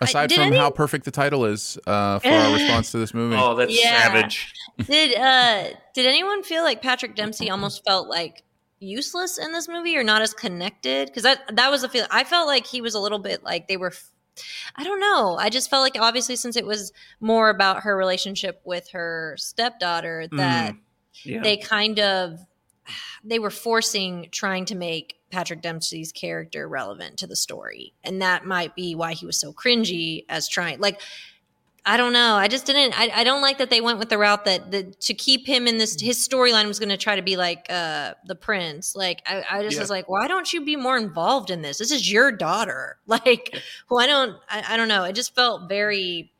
Aside 0.00 0.28
did 0.28 0.36
from 0.36 0.48
any- 0.48 0.56
how 0.56 0.70
perfect 0.70 1.04
the 1.04 1.10
title 1.10 1.44
is 1.46 1.78
uh, 1.86 2.18
for 2.18 2.28
our 2.28 2.52
response 2.54 2.90
to 2.90 2.98
this 2.98 3.14
movie. 3.14 3.36
Oh, 3.38 3.54
that's 3.54 3.72
Yeah. 3.82 4.02
savage. 4.12 4.52
did 4.86 5.16
uh 5.16 5.68
did 5.94 6.04
anyone 6.04 6.42
feel 6.42 6.64
like 6.64 6.82
Patrick 6.82 7.14
Dempsey 7.14 7.48
almost 7.48 7.84
felt 7.86 8.08
like 8.08 8.42
useless 8.84 9.38
in 9.38 9.52
this 9.52 9.68
movie 9.68 9.96
or 9.96 10.04
not 10.04 10.22
as 10.22 10.34
connected? 10.34 11.06
Because 11.08 11.22
that 11.24 11.56
that 11.56 11.70
was 11.70 11.82
the 11.82 11.88
feel. 11.88 12.06
I 12.10 12.24
felt 12.24 12.46
like 12.46 12.66
he 12.66 12.80
was 12.80 12.94
a 12.94 13.00
little 13.00 13.18
bit 13.18 13.42
like 13.42 13.68
they 13.68 13.76
were. 13.76 13.92
i 14.76 14.84
don't 14.84 15.00
know. 15.00 15.36
I 15.38 15.48
just 15.50 15.70
felt 15.70 15.82
like 15.82 15.96
obviously 16.00 16.36
since 16.36 16.56
it 16.56 16.66
was 16.66 16.92
more 17.20 17.48
about 17.50 17.82
her 17.84 17.96
relationship 17.96 18.60
with 18.64 18.90
her 18.90 19.34
stepdaughter 19.38 20.28
that 20.32 20.74
Mm. 20.74 20.78
Yeah. 21.22 21.42
they 21.42 21.56
kind 21.56 22.00
of 22.00 22.40
they 23.24 23.38
were 23.38 23.50
forcing 23.50 24.28
trying 24.32 24.64
to 24.66 24.74
make 24.74 25.16
Patrick 25.30 25.62
Dempsey's 25.62 26.12
character 26.12 26.68
relevant 26.68 27.18
to 27.18 27.26
the 27.26 27.36
story. 27.36 27.94
And 28.04 28.20
that 28.22 28.44
might 28.44 28.74
be 28.76 28.94
why 28.94 29.12
he 29.14 29.26
was 29.26 29.38
so 29.38 29.52
cringy 29.52 30.24
as 30.28 30.48
trying 30.48 30.80
like 30.80 31.00
I 31.86 31.96
don't 31.98 32.14
know. 32.14 32.34
I 32.36 32.48
just 32.48 32.64
didn't 32.64 32.98
I, 32.98 33.10
I 33.14 33.24
don't 33.24 33.42
like 33.42 33.58
that 33.58 33.68
they 33.68 33.80
went 33.82 33.98
with 33.98 34.08
the 34.08 34.16
route 34.16 34.46
that 34.46 34.70
the 34.70 34.84
to 34.84 35.12
keep 35.14 35.46
him 35.46 35.66
in 35.66 35.76
this 35.78 36.00
his 36.00 36.16
storyline 36.26 36.66
was 36.66 36.78
gonna 36.78 36.96
try 36.96 37.14
to 37.16 37.22
be 37.22 37.36
like 37.36 37.66
uh 37.70 38.14
the 38.26 38.34
prince. 38.34 38.96
Like 38.96 39.22
I, 39.26 39.44
I 39.50 39.62
just 39.62 39.74
Yeah. 39.74 39.80
was 39.82 39.90
like, 39.90 40.08
why 40.08 40.26
don't 40.26 40.50
you 40.52 40.64
be 40.64 40.76
more 40.76 40.96
involved 40.96 41.50
in 41.50 41.60
this? 41.62 41.78
This 41.78 41.90
is 41.92 42.10
your 42.10 42.32
daughter. 42.32 42.96
Like 43.06 43.58
why 43.88 44.06
don't 44.06 44.36
I, 44.48 44.64
I 44.70 44.76
don't 44.78 44.88
know. 44.88 45.04
It 45.04 45.14
just 45.14 45.34
felt 45.34 45.68
very 45.68 46.32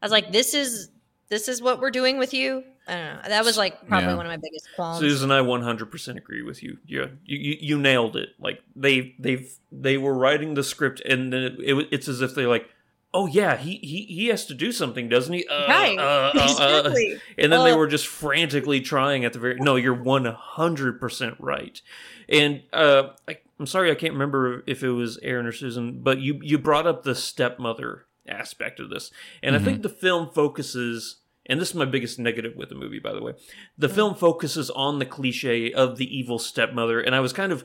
I 0.00 0.04
was 0.06 0.12
like, 0.12 0.30
this 0.30 0.54
is 0.54 0.90
this 1.28 1.48
is 1.48 1.60
what 1.60 1.80
we're 1.80 1.90
doing 1.90 2.16
with 2.18 2.32
you. 2.32 2.62
I 2.86 2.94
don't 2.94 3.04
know. 3.16 3.28
That 3.28 3.44
was 3.44 3.58
like 3.58 3.88
probably 3.88 4.10
Yeah. 4.10 4.14
one 4.16 4.26
of 4.26 4.30
my 4.30 4.36
biggest 4.36 4.68
qualms. 4.76 5.00
Susan, 5.00 5.32
I 5.32 5.40
100% 5.40 6.16
agree 6.16 6.42
with 6.42 6.62
you. 6.62 6.78
Yeah, 6.86 7.06
you, 7.24 7.36
you, 7.38 7.56
you 7.60 7.78
nailed 7.78 8.14
it. 8.16 8.28
Like 8.38 8.60
they 8.76 9.16
they've 9.18 9.52
they 9.72 9.98
were 9.98 10.14
writing 10.14 10.54
the 10.54 10.62
script, 10.62 11.00
and 11.00 11.32
then 11.32 11.42
it, 11.42 11.54
it, 11.58 11.88
it's 11.90 12.06
as 12.06 12.20
if 12.20 12.36
they're 12.36 12.46
like, 12.46 12.68
oh 13.16 13.26
yeah, 13.26 13.56
he 13.56 13.76
he 13.82 14.02
he 14.02 14.26
has 14.26 14.44
to 14.46 14.54
do 14.54 14.70
something, 14.72 15.08
doesn't 15.08 15.32
he? 15.32 15.46
Uh, 15.48 15.66
Right. 15.68 15.98
uh, 15.98 16.02
uh, 16.34 16.38
uh." 16.38 16.42
Exactly. 16.50 17.20
And 17.38 17.50
then 17.52 17.64
they 17.64 17.72
Uh, 17.72 17.76
were 17.78 17.86
just 17.86 18.06
frantically 18.06 18.80
trying 18.80 19.24
at 19.24 19.32
the 19.32 19.38
very. 19.38 19.56
No, 19.58 19.76
you're 19.76 19.96
100% 19.96 21.36
right. 21.40 21.80
And 22.28 22.62
uh, 22.72 23.10
I, 23.28 23.38
I'm 23.58 23.66
sorry, 23.66 23.90
I 23.90 23.94
can't 23.94 24.12
remember 24.12 24.62
if 24.66 24.82
it 24.82 24.90
was 24.90 25.18
Aaron 25.22 25.46
or 25.46 25.52
Susan, 25.52 26.00
but 26.02 26.18
you 26.20 26.38
you 26.42 26.58
brought 26.58 26.86
up 26.86 27.02
the 27.02 27.14
stepmother 27.14 28.06
aspect 28.28 28.80
of 28.80 28.90
this, 28.90 29.10
and 29.42 29.56
I 29.56 29.58
think 29.60 29.82
the 29.82 29.88
film 29.88 30.30
focuses. 30.30 31.16
And 31.48 31.60
this 31.60 31.68
is 31.70 31.74
my 31.76 31.84
biggest 31.84 32.18
negative 32.18 32.56
with 32.56 32.70
the 32.70 32.74
movie, 32.74 32.98
by 32.98 33.12
the 33.12 33.22
way. 33.22 33.34
The 33.78 33.88
film 33.88 34.16
focuses 34.16 34.68
on 34.70 34.98
the 34.98 35.06
cliche 35.06 35.72
of 35.72 35.96
the 35.96 36.18
evil 36.18 36.40
stepmother, 36.40 37.00
and 37.00 37.14
I 37.14 37.20
was 37.20 37.32
kind 37.32 37.52
of 37.52 37.62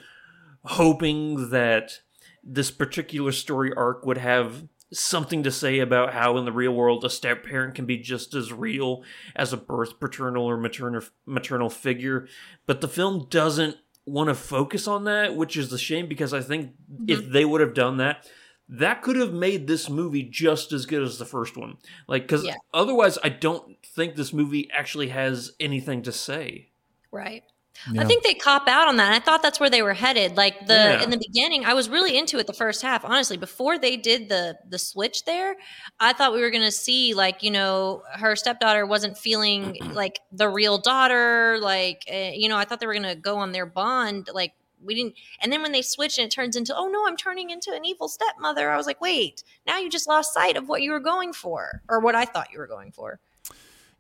hoping 0.66 1.50
that 1.50 2.00
this 2.44 2.70
particular 2.72 3.32
story 3.32 3.72
arc 3.76 4.06
would 4.06 4.20
have 4.20 4.68
something 4.94 5.44
to 5.44 5.52
say 5.52 5.80
about 5.80 6.14
how 6.14 6.38
in 6.38 6.46
the 6.46 6.52
real 6.52 6.74
world 6.74 7.04
a 7.06 7.10
step 7.10 7.46
parent 7.46 7.76
can 7.76 7.86
be 7.86 7.98
just 7.98 8.34
as 8.34 8.52
real 8.52 9.04
as 9.36 9.54
a 9.54 9.58
birth 9.58 10.00
paternal 10.00 10.46
or 10.46 10.58
maternal 10.58 11.02
maternal 11.26 11.70
figure 11.70 12.28
but 12.66 12.82
the 12.82 12.88
film 12.88 13.26
doesn't 13.30 13.78
want 14.06 14.28
to 14.28 14.36
focus 14.36 14.88
on 14.88 15.06
that 15.06 15.36
which 15.36 15.56
is 15.56 15.72
a 15.72 15.78
shame 15.78 16.08
because 16.08 16.34
i 16.34 16.42
think 16.42 16.72
if 17.08 17.22
mm-hmm. 17.22 17.32
they 17.32 17.46
would 17.46 17.62
have 17.62 17.74
done 17.74 17.98
that 17.98 18.28
that 18.68 19.02
could 19.02 19.16
have 19.16 19.34
made 19.34 19.68
this 19.68 19.90
movie 19.90 20.24
just 20.24 20.72
as 20.74 20.86
good 20.86 21.04
as 21.04 21.18
the 21.18 21.26
first 21.26 21.56
one 21.56 21.78
like 22.08 22.24
because 22.24 22.44
Yeah. 22.44 22.56
otherwise 22.74 23.18
i 23.24 23.30
don't 23.30 23.78
think 23.86 24.16
this 24.16 24.34
movie 24.34 24.70
actually 24.72 25.10
has 25.10 25.54
anything 25.60 26.02
to 26.04 26.12
say 26.12 26.72
Right. 27.12 27.44
Yeah. 27.92 28.02
I 28.02 28.06
think 28.06 28.24
they 28.24 28.34
cop 28.34 28.68
out 28.68 28.88
on 28.88 28.98
that. 28.98 29.12
I 29.14 29.20
thought 29.20 29.42
that's 29.42 29.60
where 29.60 29.70
they 29.70 29.82
were 29.82 29.94
headed. 29.94 30.38
Like 30.38 30.68
the 30.68 30.74
Yeah. 30.74 31.04
in 31.04 31.10
the 31.10 31.18
beginning, 31.18 31.66
I 31.66 31.74
was 31.74 31.90
really 31.90 32.18
into 32.18 32.38
it 32.38 32.48
the 32.48 32.54
first 32.54 32.82
half. 32.82 33.06
Honestly, 33.06 33.38
before 33.38 33.78
they 33.80 33.98
did 33.98 34.30
the 34.30 34.58
the 34.70 34.78
switch 34.78 35.26
there, 35.26 35.56
I 36.00 36.14
thought 36.14 36.34
we 36.34 36.42
were 36.42 36.52
going 36.52 36.64
to 36.64 36.72
see 36.72 37.14
like 37.14 37.42
you 37.44 37.52
know 37.52 38.04
her 38.14 38.36
stepdaughter 38.36 38.86
wasn't 38.86 39.18
feeling 39.18 39.78
like 39.94 40.20
the 40.32 40.50
real 40.50 40.78
daughter. 40.78 41.58
Like 41.62 42.04
uh, 42.12 42.32
you 42.34 42.50
know, 42.50 42.58
I 42.58 42.66
thought 42.66 42.80
they 42.80 42.88
were 42.88 42.94
going 42.94 43.04
to 43.04 43.16
go 43.16 43.38
on 43.38 43.52
their 43.52 43.66
bond. 43.66 44.30
Like 44.34 44.54
we 44.84 44.96
didn't. 44.96 45.14
And 45.42 45.52
then 45.54 45.62
when 45.62 45.72
they 45.72 45.82
switch 45.84 46.18
and 46.18 46.26
it 46.26 46.32
turns 46.32 46.56
into 46.56 46.76
oh 46.76 46.88
no, 46.88 47.06
I'm 47.08 47.18
turning 47.18 47.50
into 47.52 47.72
an 47.74 47.86
evil 47.86 48.08
stepmother. 48.08 48.70
I 48.70 48.78
was 48.78 48.86
like, 48.88 49.00
wait, 49.02 49.44
now 49.68 49.78
you 49.78 49.90
just 49.90 50.08
lost 50.08 50.34
sight 50.34 50.58
of 50.58 50.68
what 50.68 50.82
you 50.82 50.92
were 50.92 51.00
going 51.00 51.34
for 51.34 51.82
or 51.88 52.00
what 52.00 52.16
I 52.16 52.26
thought 52.26 52.52
you 52.52 52.60
were 52.60 52.68
going 52.68 52.92
for. 52.92 53.20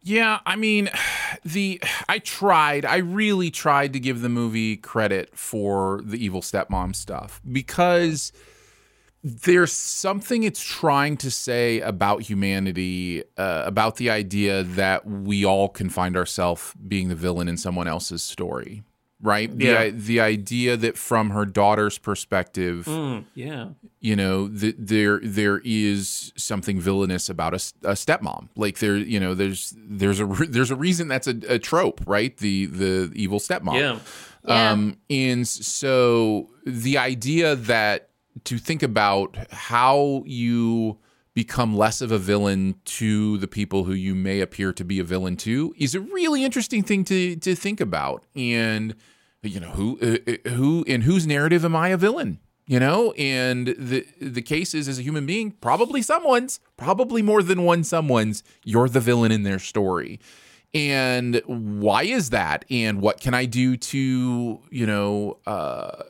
Yeah, 0.03 0.39
I 0.45 0.55
mean, 0.55 0.89
the 1.45 1.81
I 2.09 2.19
tried, 2.19 2.85
I 2.85 2.97
really 2.97 3.51
tried 3.51 3.93
to 3.93 3.99
give 3.99 4.21
the 4.21 4.29
movie 4.29 4.77
credit 4.77 5.37
for 5.37 6.01
the 6.03 6.23
evil 6.23 6.41
stepmom 6.41 6.95
stuff 6.95 7.41
because 7.49 8.31
there's 9.23 9.71
something 9.71 10.41
it's 10.43 10.63
trying 10.63 11.15
to 11.17 11.29
say 11.29 11.79
about 11.81 12.23
humanity, 12.23 13.23
uh, 13.37 13.63
about 13.65 13.97
the 13.97 14.09
idea 14.09 14.63
that 14.63 15.05
we 15.05 15.45
all 15.45 15.69
can 15.69 15.89
find 15.89 16.17
ourselves 16.17 16.73
being 16.87 17.09
the 17.09 17.15
villain 17.15 17.47
in 17.47 17.55
someone 17.55 17.87
else's 17.87 18.23
story, 18.23 18.81
right? 19.21 19.49
Yeah. 19.55 19.85
The, 19.85 19.89
the 19.91 20.19
idea 20.21 20.77
that 20.77 20.97
from 20.97 21.29
her 21.31 21.45
daughter's 21.45 21.97
perspective, 21.97 22.85
Mm, 22.85 23.25
yeah. 23.35 23.69
you 23.99 24.15
know, 24.15 24.47
th- 24.49 24.75
there 24.77 25.19
there 25.23 25.61
is 25.63 26.33
something 26.35 26.79
villainous 26.79 27.29
about 27.29 27.53
a, 27.53 27.61
a, 27.83 27.93
stepmom. 27.93 28.49
Like 28.55 28.79
there, 28.79 28.97
you 28.97 29.19
know, 29.19 29.33
there's 29.33 29.73
there's 29.77 30.19
a 30.19 30.25
re- 30.25 30.47
there's 30.47 30.71
a 30.71 30.75
reason 30.75 31.07
that's 31.07 31.27
a, 31.27 31.35
a 31.47 31.59
trope, 31.59 32.01
right? 32.07 32.35
The 32.37 32.65
the 32.65 33.11
evil 33.15 33.39
stepmom. 33.39 33.75
Yeah. 33.79 33.99
Yeah. 34.47 34.71
Um, 34.71 34.97
and 35.09 35.47
so 35.47 36.49
the 36.65 36.97
idea 36.97 37.55
that 37.55 38.09
to 38.45 38.57
think 38.57 38.81
about 38.81 39.37
how 39.51 40.23
you 40.25 40.97
become 41.33 41.77
less 41.77 42.01
of 42.01 42.11
a 42.11 42.17
villain 42.17 42.75
to 42.83 43.37
the 43.37 43.47
people 43.47 43.83
who 43.85 43.93
you 43.93 44.13
may 44.15 44.41
appear 44.41 44.73
to 44.73 44.83
be 44.83 44.99
a 44.99 45.03
villain 45.03 45.37
to 45.37 45.73
is 45.77 45.95
a 45.95 45.99
really 45.99 46.43
interesting 46.43 46.81
thing 46.83 47.03
to 47.05 47.35
to 47.37 47.55
think 47.55 47.79
about. 47.79 48.25
And 48.35 48.95
you 49.43 49.59
know 49.59 49.71
who 49.71 49.99
uh, 50.01 50.31
uh, 50.31 50.49
who 50.51 50.83
in 50.87 51.01
whose 51.01 51.25
narrative 51.25 51.65
am 51.65 51.75
I 51.75 51.89
a 51.89 51.97
villain? 51.97 52.39
You 52.67 52.79
know, 52.79 53.11
and 53.13 53.67
the 53.67 54.05
the 54.21 54.41
case 54.41 54.73
is 54.73 54.87
as 54.87 54.99
a 54.99 55.01
human 55.01 55.25
being, 55.25 55.51
probably 55.51 56.01
someone's, 56.01 56.59
probably 56.77 57.21
more 57.21 57.43
than 57.43 57.63
one 57.63 57.83
someone's. 57.83 58.43
You're 58.63 58.87
the 58.87 58.99
villain 58.99 59.31
in 59.31 59.43
their 59.43 59.59
story 59.59 60.19
and 60.73 61.41
why 61.45 62.03
is 62.03 62.29
that 62.29 62.63
and 62.69 63.01
what 63.01 63.19
can 63.19 63.33
i 63.33 63.45
do 63.45 63.75
to 63.75 64.59
you 64.69 64.85
know 64.85 65.37
uh 65.45 66.03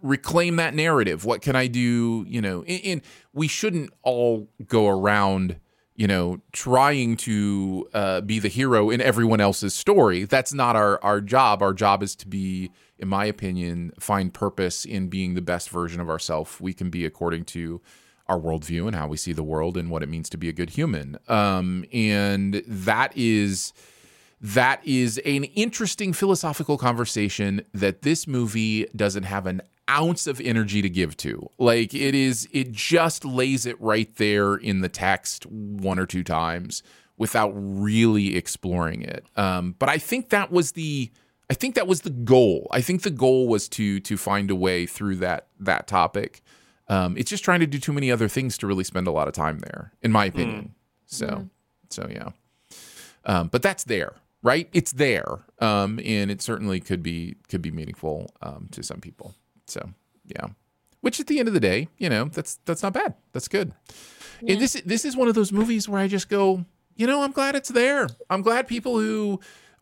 reclaim 0.00 0.56
that 0.56 0.74
narrative 0.74 1.24
what 1.24 1.42
can 1.42 1.54
i 1.54 1.66
do 1.66 2.24
you 2.26 2.40
know 2.40 2.62
and, 2.66 2.80
and 2.84 3.02
we 3.32 3.46
shouldn't 3.46 3.92
all 4.02 4.48
go 4.66 4.88
around 4.88 5.56
you 5.96 6.06
know 6.06 6.40
trying 6.52 7.16
to 7.16 7.88
uh, 7.94 8.20
be 8.20 8.38
the 8.38 8.48
hero 8.48 8.90
in 8.90 9.00
everyone 9.00 9.40
else's 9.40 9.74
story 9.74 10.24
that's 10.24 10.52
not 10.52 10.76
our 10.76 11.02
our 11.02 11.20
job. 11.20 11.62
Our 11.62 11.74
job 11.74 12.02
is 12.02 12.14
to 12.16 12.28
be 12.28 12.70
in 12.98 13.08
my 13.08 13.24
opinion 13.24 13.92
find 13.98 14.32
purpose 14.32 14.84
in 14.84 15.08
being 15.08 15.34
the 15.34 15.42
best 15.42 15.70
version 15.70 16.00
of 16.00 16.08
ourselves 16.08 16.60
we 16.60 16.72
can 16.72 16.90
be 16.90 17.04
according 17.04 17.44
to 17.46 17.80
our 18.28 18.38
worldview 18.38 18.86
and 18.86 18.96
how 18.96 19.06
we 19.06 19.16
see 19.16 19.32
the 19.32 19.42
world 19.42 19.76
and 19.76 19.90
what 19.90 20.02
it 20.02 20.08
means 20.08 20.28
to 20.30 20.36
be 20.36 20.48
a 20.48 20.52
good 20.52 20.70
human. 20.70 21.18
Um, 21.28 21.84
and 21.92 22.62
that 22.66 23.12
is 23.16 23.72
that 24.40 24.80
is 24.84 25.18
an 25.18 25.44
interesting 25.44 26.12
philosophical 26.12 26.76
conversation 26.76 27.62
that 27.72 28.02
this 28.02 28.26
movie 28.26 28.86
doesn't 28.94 29.22
have 29.22 29.46
an 29.46 29.62
ounce 29.90 30.26
of 30.26 30.40
energy 30.40 30.82
to 30.82 30.90
give 30.90 31.16
to. 31.18 31.50
Like 31.58 31.94
it 31.94 32.14
is 32.14 32.48
it 32.52 32.72
just 32.72 33.24
lays 33.24 33.66
it 33.66 33.80
right 33.80 34.14
there 34.16 34.54
in 34.54 34.80
the 34.80 34.88
text 34.88 35.46
one 35.46 35.98
or 35.98 36.06
two 36.06 36.24
times 36.24 36.82
without 37.16 37.52
really 37.54 38.36
exploring 38.36 39.02
it. 39.02 39.24
Um, 39.36 39.74
but 39.78 39.88
I 39.88 39.98
think 39.98 40.30
that 40.30 40.50
was 40.50 40.72
the 40.72 41.10
I 41.48 41.54
think 41.54 41.74
that 41.76 41.86
was 41.86 42.00
the 42.00 42.10
goal. 42.10 42.66
I 42.70 42.80
think 42.80 43.02
the 43.02 43.10
goal 43.10 43.46
was 43.48 43.68
to 43.70 44.00
to 44.00 44.16
find 44.16 44.50
a 44.50 44.56
way 44.56 44.86
through 44.86 45.16
that 45.16 45.48
that 45.60 45.86
topic. 45.86 46.42
Um, 46.88 47.16
it's 47.16 47.30
just 47.30 47.44
trying 47.44 47.60
to 47.60 47.66
do 47.66 47.78
too 47.78 47.92
many 47.92 48.10
other 48.12 48.28
things 48.28 48.56
to 48.58 48.66
really 48.66 48.84
spend 48.84 49.06
a 49.06 49.10
lot 49.10 49.26
of 49.26 49.34
time 49.34 49.58
there, 49.58 49.92
in 50.02 50.12
my 50.12 50.26
opinion. 50.26 50.74
So, 51.06 51.48
so 51.90 52.08
yeah. 52.10 52.28
Um, 53.24 53.48
but 53.48 53.62
that's 53.62 53.84
there, 53.84 54.14
right? 54.42 54.68
It's 54.72 54.92
there, 54.92 55.44
um, 55.58 55.98
and 56.04 56.30
it 56.30 56.42
certainly 56.42 56.78
could 56.80 57.02
be 57.02 57.36
could 57.48 57.62
be 57.62 57.72
meaningful 57.72 58.30
um, 58.42 58.68
to 58.72 58.82
some 58.82 59.00
people. 59.00 59.34
So 59.66 59.90
yeah, 60.26 60.46
which 61.00 61.20
at 61.20 61.26
the 61.26 61.38
end 61.38 61.48
of 61.48 61.54
the 61.54 61.60
day, 61.60 61.88
you 61.98 62.08
know, 62.08 62.26
that's 62.26 62.58
that's 62.64 62.82
not 62.82 62.92
bad. 62.92 63.14
That's 63.32 63.48
good. 63.48 63.72
And 64.46 64.60
this 64.60 64.80
this 64.84 65.04
is 65.04 65.16
one 65.16 65.28
of 65.28 65.34
those 65.34 65.52
movies 65.52 65.88
where 65.88 66.00
I 66.00 66.08
just 66.08 66.28
go, 66.28 66.64
you 66.94 67.06
know, 67.06 67.22
I'm 67.22 67.32
glad 67.32 67.54
it's 67.54 67.70
there. 67.70 68.08
I'm 68.30 68.42
glad 68.42 68.66
people 68.68 68.98
who 68.98 69.40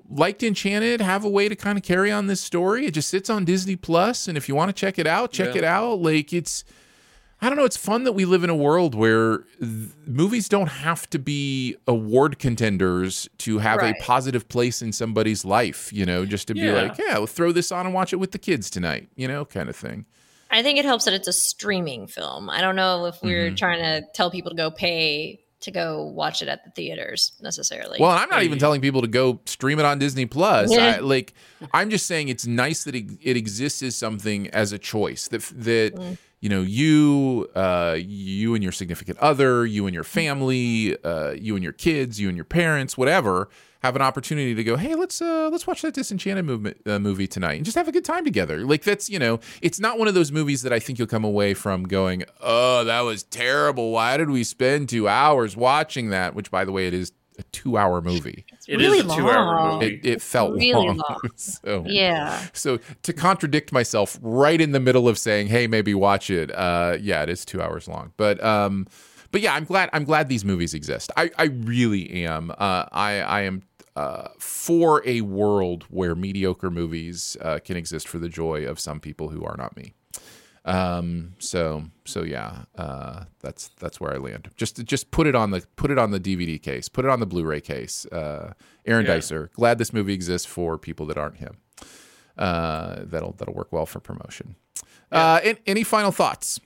liked 0.08 0.42
Enchanted 0.42 1.00
have 1.00 1.24
a 1.24 1.28
way 1.28 1.48
to 1.48 1.56
kind 1.56 1.78
of 1.78 1.82
carry 1.84 2.12
on 2.12 2.26
this 2.26 2.40
story. 2.40 2.86
It 2.86 2.92
just 2.94 3.08
sits 3.08 3.28
on 3.30 3.44
Disney 3.44 3.74
Plus, 3.76 4.28
and 4.28 4.36
if 4.36 4.48
you 4.48 4.54
want 4.54 4.68
to 4.68 4.72
check 4.74 4.98
it 4.98 5.06
out, 5.06 5.32
check 5.32 5.54
Yeah. 5.54 5.58
it 5.58 5.64
out. 5.64 6.00
Like 6.00 6.32
it's. 6.32 6.64
I 7.44 7.48
don't 7.50 7.58
know. 7.58 7.64
It's 7.64 7.76
fun 7.76 8.04
that 8.04 8.12
we 8.12 8.24
live 8.24 8.42
in 8.42 8.50
a 8.50 8.56
world 8.56 8.94
where 8.94 9.44
th- 9.60 9.90
movies 10.06 10.48
don't 10.48 10.68
have 10.68 11.08
to 11.10 11.18
be 11.18 11.76
award 11.86 12.38
contenders 12.38 13.28
to 13.38 13.58
have 13.58 13.78
Right. 13.80 13.94
a 13.98 14.02
positive 14.02 14.48
place 14.48 14.80
in 14.80 14.92
somebody's 14.92 15.44
life, 15.44 15.92
you 15.92 16.06
know, 16.06 16.24
just 16.24 16.48
to 16.48 16.54
be 16.54 16.70
like, 16.72 16.96
yeah, 16.98 17.18
we'll 17.18 17.26
throw 17.26 17.52
this 17.52 17.70
on 17.70 17.84
and 17.86 17.94
watch 17.94 18.12
it 18.12 18.16
with 18.16 18.32
the 18.32 18.38
kids 18.38 18.70
tonight, 18.70 19.08
you 19.16 19.28
know, 19.28 19.44
kind 19.44 19.68
of 19.68 19.76
thing. 19.76 20.06
I 20.50 20.62
think 20.62 20.78
it 20.78 20.84
helps 20.84 21.04
that 21.04 21.14
it's 21.14 21.28
a 21.28 21.32
streaming 21.32 22.06
film. 22.06 22.48
I 22.48 22.60
don't 22.60 22.76
know 22.76 23.06
if 23.06 23.16
we're 23.22 23.46
Mm-hmm. 23.48 23.54
trying 23.56 23.80
to 23.80 24.06
tell 24.14 24.30
people 24.30 24.50
to 24.50 24.56
go 24.56 24.70
pay 24.70 25.40
to 25.60 25.70
go 25.70 26.04
watch 26.04 26.42
it 26.42 26.48
at 26.48 26.62
the 26.62 26.70
theaters 26.72 27.32
necessarily. 27.40 27.96
Well, 27.98 28.10
I'm 28.10 28.28
not 28.28 28.42
even 28.42 28.58
telling 28.58 28.82
people 28.82 29.00
to 29.00 29.08
go 29.08 29.40
stream 29.46 29.78
it 29.78 29.86
on 29.86 29.98
Disney 29.98 30.26
Plus. 30.26 30.70
Yeah. 30.70 30.96
I, 30.96 30.98
like, 31.00 31.32
I'm 31.72 31.88
just 31.88 32.06
saying 32.06 32.28
it's 32.28 32.46
nice 32.46 32.84
that 32.84 32.94
it, 32.94 33.06
it 33.22 33.36
exists 33.38 33.82
as 33.82 33.96
something 33.96 34.48
as 34.50 34.72
a 34.72 34.78
choice 34.78 35.26
that 35.28 35.40
that 35.56 35.94
Mm. 35.96 36.18
You 36.44 36.50
know 36.50 36.60
you, 36.60 37.48
uh, 37.54 37.96
you 37.98 38.54
and 38.54 38.62
your 38.62 38.70
significant 38.70 39.18
other, 39.18 39.64
you 39.64 39.86
and 39.86 39.94
your 39.94 40.04
family, 40.04 40.94
uh, 41.02 41.30
you 41.30 41.54
and 41.54 41.64
your 41.64 41.72
kids, 41.72 42.20
you 42.20 42.28
and 42.28 42.36
your 42.36 42.44
parents, 42.44 42.98
whatever, 42.98 43.48
have 43.82 43.96
an 43.96 44.02
opportunity 44.02 44.54
to 44.54 44.62
go. 44.62 44.76
Hey, 44.76 44.94
let's 44.94 45.22
uh, 45.22 45.48
let's 45.50 45.66
watch 45.66 45.80
that 45.80 45.94
Disenchanted 45.94 46.44
movement, 46.44 46.76
uh, 46.84 46.98
movie 46.98 47.26
tonight 47.26 47.54
and 47.54 47.64
just 47.64 47.78
have 47.78 47.88
a 47.88 47.92
good 47.92 48.04
time 48.04 48.26
together. 48.26 48.66
Like 48.66 48.82
that's 48.82 49.08
you 49.08 49.18
know, 49.18 49.40
it's 49.62 49.80
not 49.80 49.98
one 49.98 50.06
of 50.06 50.12
those 50.12 50.30
movies 50.30 50.60
that 50.60 50.72
I 50.72 50.80
think 50.80 50.98
you'll 50.98 51.08
come 51.08 51.24
away 51.24 51.54
from 51.54 51.84
going, 51.84 52.24
oh, 52.42 52.84
that 52.84 53.00
was 53.00 53.22
terrible. 53.22 53.92
Why 53.92 54.18
did 54.18 54.28
we 54.28 54.44
spend 54.44 54.90
two 54.90 55.08
hours 55.08 55.56
watching 55.56 56.10
that? 56.10 56.34
Which, 56.34 56.50
by 56.50 56.66
the 56.66 56.72
way, 56.72 56.86
it 56.86 56.92
is 56.92 57.12
a 57.38 57.42
two-hour 57.44 58.00
movie. 58.00 58.44
It 58.68 58.80
is 58.80 58.86
really 58.86 59.00
a 59.00 59.02
two-hour 59.02 59.44
long. 59.56 59.74
movie. 59.80 59.94
It, 59.96 60.06
it 60.06 60.22
felt 60.22 60.52
Really 60.52 60.72
long. 60.72 60.96
long. 60.98 61.18
so, 61.36 61.84
yeah. 61.86 62.46
so 62.52 62.78
to 63.02 63.12
contradict 63.12 63.72
myself 63.72 64.18
right 64.22 64.60
in 64.60 64.72
the 64.72 64.80
middle 64.80 65.08
of 65.08 65.18
saying, 65.18 65.48
"Hey, 65.48 65.66
maybe 65.66 65.94
watch 65.94 66.30
it," 66.30 66.50
uh, 66.54 66.96
yeah, 67.00 67.22
it 67.22 67.28
is 67.28 67.44
two 67.44 67.60
hours 67.60 67.88
long. 67.88 68.12
But 68.16 68.42
um, 68.42 68.86
but 69.30 69.40
yeah, 69.40 69.54
I'm 69.54 69.64
glad 69.64 69.90
I'm 69.92 70.04
glad 70.04 70.28
these 70.28 70.44
movies 70.44 70.74
exist. 70.74 71.10
I 71.16 71.30
I 71.38 71.44
really 71.44 72.24
am. 72.24 72.50
Uh, 72.52 72.84
I 72.92 73.20
I 73.20 73.40
am. 73.42 73.62
Uh, 73.96 74.26
for 74.40 75.02
a 75.06 75.20
world 75.20 75.84
where 75.88 76.16
mediocre 76.16 76.68
movies 76.68 77.36
uh, 77.40 77.60
can 77.64 77.76
exist 77.76 78.08
for 78.08 78.18
the 78.18 78.28
joy 78.28 78.66
of 78.66 78.80
some 78.80 78.98
people 78.98 79.28
who 79.28 79.44
are 79.44 79.54
not 79.56 79.76
me. 79.76 79.94
Um, 80.66 81.34
so 81.38 81.84
so 82.06 82.22
yeah, 82.22 82.62
uh, 82.76 83.24
that's 83.40 83.68
that's 83.80 84.00
where 84.00 84.12
I 84.14 84.16
land. 84.16 84.50
Just 84.56 84.82
just 84.84 85.10
put 85.10 85.26
it 85.26 85.34
on 85.34 85.50
the 85.50 85.62
put 85.76 85.90
it 85.90 85.98
on 85.98 86.10
the 86.10 86.20
DVD 86.20 86.60
case, 86.62 86.88
put 86.88 87.04
it 87.04 87.10
on 87.10 87.20
the 87.20 87.26
Blu-ray 87.26 87.60
case. 87.60 88.06
Uh, 88.06 88.54
Aaron 88.86 89.04
Yeah. 89.06 89.16
Dicer, 89.16 89.50
glad 89.52 89.78
this 89.78 89.92
movie 89.92 90.14
exists 90.14 90.46
for 90.46 90.78
people 90.78 91.04
that 91.06 91.18
aren't 91.18 91.36
him. 91.36 91.58
Uh, 92.38 92.96
that'll 93.04 93.32
that'll 93.32 93.54
work 93.54 93.72
well 93.72 93.86
for 93.86 94.00
promotion. 94.00 94.56
Uh, 95.12 95.40
an- 95.44 95.58
any 95.66 95.84
final 95.84 96.10
thoughts? 96.10 96.58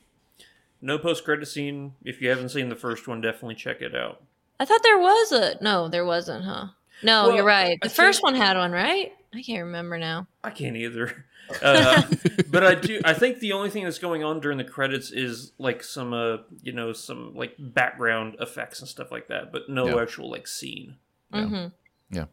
No 0.80 0.96
post 0.98 1.24
credit 1.24 1.46
scene. 1.46 1.94
If 2.04 2.22
you 2.22 2.28
haven't 2.28 2.50
seen 2.50 2.68
the 2.68 2.76
first 2.76 3.08
one, 3.08 3.20
definitely 3.20 3.56
check 3.56 3.82
it 3.82 3.94
out. 3.96 4.22
I 4.60 4.64
thought 4.64 4.82
there 4.84 4.98
was 4.98 5.32
a 5.32 5.56
no, 5.60 5.88
there 5.88 6.04
wasn't, 6.04 6.44
huh? 6.44 6.68
No, 7.02 7.26
Well, 7.26 7.36
you're 7.36 7.44
right. 7.44 7.78
I 7.82 7.86
The 7.88 7.90
first 7.94 8.18
think- 8.18 8.32
one 8.32 8.34
had 8.36 8.56
one, 8.56 8.70
right? 8.72 9.12
I 9.34 9.42
can't 9.42 9.64
remember 9.64 9.98
now. 9.98 10.26
I 10.42 10.50
can't 10.50 10.76
either. 10.76 11.24
Uh, 11.62 12.02
but 12.50 12.62
I 12.62 12.74
do. 12.74 13.00
I 13.06 13.14
think 13.14 13.38
the 13.38 13.52
only 13.52 13.70
thing 13.70 13.84
that's 13.84 13.98
going 13.98 14.22
on 14.22 14.38
during 14.40 14.58
the 14.58 14.64
credits 14.64 15.10
is 15.10 15.52
like 15.56 15.82
some, 15.82 16.12
uh, 16.12 16.36
you 16.60 16.72
know, 16.72 16.92
some 16.92 17.34
like 17.34 17.54
background 17.58 18.36
effects 18.38 18.80
and 18.80 18.88
stuff 18.88 19.10
like 19.10 19.28
that, 19.28 19.50
but 19.50 19.62
no 19.66 19.96
Yeah. 19.96 20.02
actual 20.02 20.30
like 20.30 20.46
scene. 20.46 20.96
hmm 21.32 21.68
Yeah. 22.10 22.26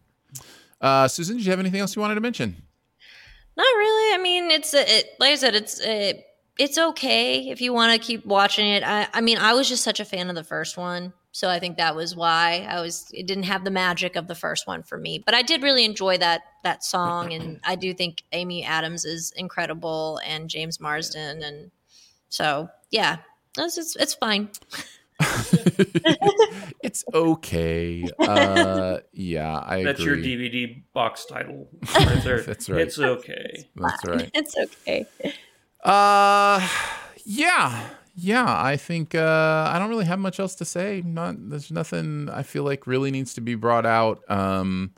Uh, 0.81 1.07
Susan, 1.07 1.37
did 1.37 1.45
you 1.45 1.51
have 1.51 1.61
anything 1.61 1.79
else 1.79 1.95
you 1.95 2.01
wanted 2.01 2.15
to 2.15 2.19
mention? 2.21 2.61
Not 3.55 3.63
really. 3.63 4.13
I 4.15 4.17
mean, 4.21 4.51
it's 4.51 4.73
uh, 4.73 4.83
it. 4.85 5.11
Like 5.17 5.31
I 5.31 5.35
said, 5.35 5.55
it's 5.55 5.79
uh, 5.79 6.11
it's 6.59 6.77
okay 6.77 7.47
if 7.49 7.61
you 7.61 7.71
want 7.71 7.93
to 7.93 8.05
keep 8.05 8.25
watching 8.25 8.67
it. 8.67 8.83
I, 8.83 9.07
I 9.13 9.21
mean, 9.21 9.37
I 9.37 9.53
was 9.53 9.69
just 9.69 9.81
such 9.83 10.01
a 10.01 10.05
fan 10.05 10.27
of 10.29 10.35
the 10.35 10.43
first 10.43 10.75
one, 10.77 11.13
so 11.35 11.49
I 11.49 11.59
think 11.59 11.75
that 11.75 11.97
was 11.97 12.15
why 12.15 12.65
I 12.69 12.79
was. 12.79 13.07
It 13.11 13.27
didn't 13.27 13.43
have 13.43 13.65
the 13.65 13.69
magic 13.69 14.15
of 14.15 14.29
the 14.29 14.35
first 14.35 14.67
one 14.67 14.83
for 14.83 14.97
me, 14.97 15.19
but 15.19 15.35
I 15.35 15.41
did 15.41 15.63
really 15.63 15.83
enjoy 15.83 16.17
that 16.19 16.43
that 16.63 16.81
song, 16.81 17.33
and 17.33 17.59
I 17.65 17.75
do 17.75 17.93
think 17.93 18.23
Amy 18.31 18.63
Adams 18.63 19.03
is 19.03 19.33
incredible 19.35 20.21
and 20.25 20.49
James 20.49 20.79
Marsden, 20.79 21.43
and 21.43 21.71
so 22.29 22.69
yeah, 22.89 23.17
it's 23.57 23.77
it's, 23.77 23.97
it's 23.97 24.13
fine. 24.13 24.49
it's 26.81 27.03
okay. 27.13 28.07
Uh, 28.17 28.99
yeah, 29.11 29.59
I 29.61 29.83
That's 29.83 29.99
agree. 29.99 30.25
your 30.25 30.39
DVD 30.39 30.83
box 30.93 31.25
title 31.25 31.67
right 31.95 32.23
there. 32.23 32.43
That's 32.43 32.69
right. 32.69 32.79
It's 32.79 32.97
okay. 32.97 33.67
That's 33.75 34.05
right. 34.07 34.31
It's 34.33 34.55
okay. 34.57 35.05
Uh, 35.83 36.65
yeah, 37.25 37.89
yeah. 38.15 38.45
I 38.47 38.77
think 38.77 39.13
uh, 39.15 39.69
I 39.73 39.77
don't 39.79 39.89
really 39.89 40.05
have 40.05 40.19
much 40.19 40.39
else 40.39 40.55
to 40.55 40.65
say. 40.65 41.01
Not 41.05 41.35
there's 41.49 41.71
nothing 41.71 42.29
I 42.29 42.43
feel 42.43 42.63
like 42.63 42.87
really 42.87 43.11
needs 43.11 43.33
to 43.35 43.41
be 43.41 43.55
brought 43.55 43.85
out. 43.85 44.19
Um, 44.29 44.93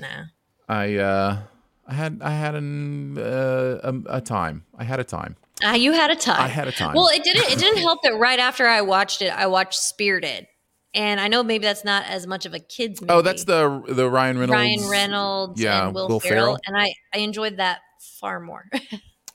Nah. 0.00 0.24
I 0.68 0.96
uh, 0.96 1.38
I 1.86 1.94
had 1.94 2.20
I 2.22 2.30
had 2.30 2.54
an 2.54 3.18
uh, 3.18 3.80
a, 3.82 4.16
a 4.18 4.20
time. 4.20 4.64
I 4.78 4.84
had 4.84 5.00
a 5.00 5.04
time. 5.04 5.36
Uh, 5.66 5.72
you 5.72 5.92
had 5.92 6.10
a 6.10 6.16
time. 6.16 6.40
I 6.40 6.46
had 6.48 6.68
a 6.68 6.72
time. 6.72 6.94
Well, 6.94 7.08
it 7.08 7.22
didn't. 7.24 7.50
It 7.50 7.58
didn't 7.58 7.78
help 7.82 8.02
that 8.04 8.14
right 8.16 8.38
after 8.38 8.66
I 8.66 8.80
watched 8.82 9.20
it, 9.20 9.28
I 9.30 9.46
watched 9.46 9.78
Spirited, 9.80 10.46
and 10.94 11.20
I 11.20 11.26
know 11.28 11.42
maybe 11.42 11.64
that's 11.66 11.84
not 11.84 12.04
as 12.06 12.26
much 12.26 12.46
of 12.46 12.54
a 12.54 12.60
kids 12.60 13.00
movie. 13.02 13.12
Oh, 13.12 13.20
that's 13.20 13.44
the 13.44 13.82
the 13.88 14.08
Ryan 14.08 14.38
Reynolds. 14.38 14.56
Ryan 14.58 14.88
Reynolds 14.90 15.60
Yeah, 15.60 15.86
and 15.86 15.94
Will, 15.94 16.08
Will 16.08 16.20
Ferrell, 16.20 16.44
Ferrell. 16.44 16.58
and 16.66 16.76
I 16.78 16.94
I 17.12 17.18
enjoyed 17.18 17.56
that 17.58 17.80
far 18.20 18.40
more. 18.40 18.64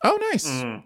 Oh, 0.04 0.18
nice. 0.32 0.48
Mm. 0.48 0.84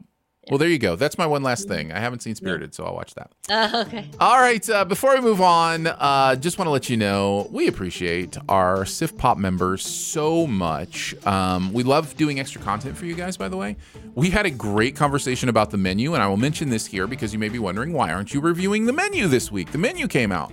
Well, 0.50 0.58
there 0.58 0.68
you 0.70 0.80
go. 0.80 0.96
That's 0.96 1.18
my 1.18 1.28
one 1.28 1.44
last 1.44 1.68
thing. 1.68 1.92
I 1.92 2.00
haven't 2.00 2.22
seen 2.22 2.34
Spirited, 2.34 2.74
so 2.74 2.84
I'll 2.86 2.96
watch 2.96 3.14
that. 3.16 3.32
uh, 3.50 3.84
okay. 3.88 4.10
All 4.20 4.40
right. 4.40 4.68
Uh, 4.68 4.84
before 4.84 5.14
we 5.14 5.22
move 5.22 5.42
on, 5.42 5.86
uh, 5.88 6.36
just 6.36 6.58
want 6.58 6.68
to 6.68 6.72
let 6.72 6.90
you 6.90 6.98
know 6.98 7.48
we 7.52 7.68
appreciate 7.68 8.36
our 8.50 8.80
SiftPop 8.84 9.38
members 9.38 9.86
so 9.86 10.48
much. 10.48 11.14
Um, 11.26 11.72
we 11.72 11.84
love 11.84 12.18
doing 12.18 12.40
extra 12.40 12.62
content 12.62 12.98
for 12.98 13.06
you 13.06 13.14
guys, 13.14 13.38
by 13.38 13.48
the 13.48 13.58
way. 13.58 13.78
We 14.16 14.32
had 14.32 14.46
a 14.48 14.52
great 14.52 14.96
conversation 14.96 15.50
about 15.50 15.70
the 15.70 15.78
menu, 15.78 16.16
and 16.16 16.24
I 16.24 16.28
will 16.28 16.38
mention 16.38 16.70
this 16.70 16.86
here 16.86 17.06
because 17.06 17.32
you 17.32 17.38
may 17.40 17.50
be 17.50 17.60
wondering 17.60 17.94
why 17.94 18.12
aren't 18.12 18.34
you 18.34 18.42
reviewing 18.42 18.86
the 18.86 18.94
menu 18.94 19.28
this 19.28 19.52
week? 19.52 19.72
The 19.72 19.78
menu 19.78 20.08
came 20.08 20.32
out. 20.32 20.52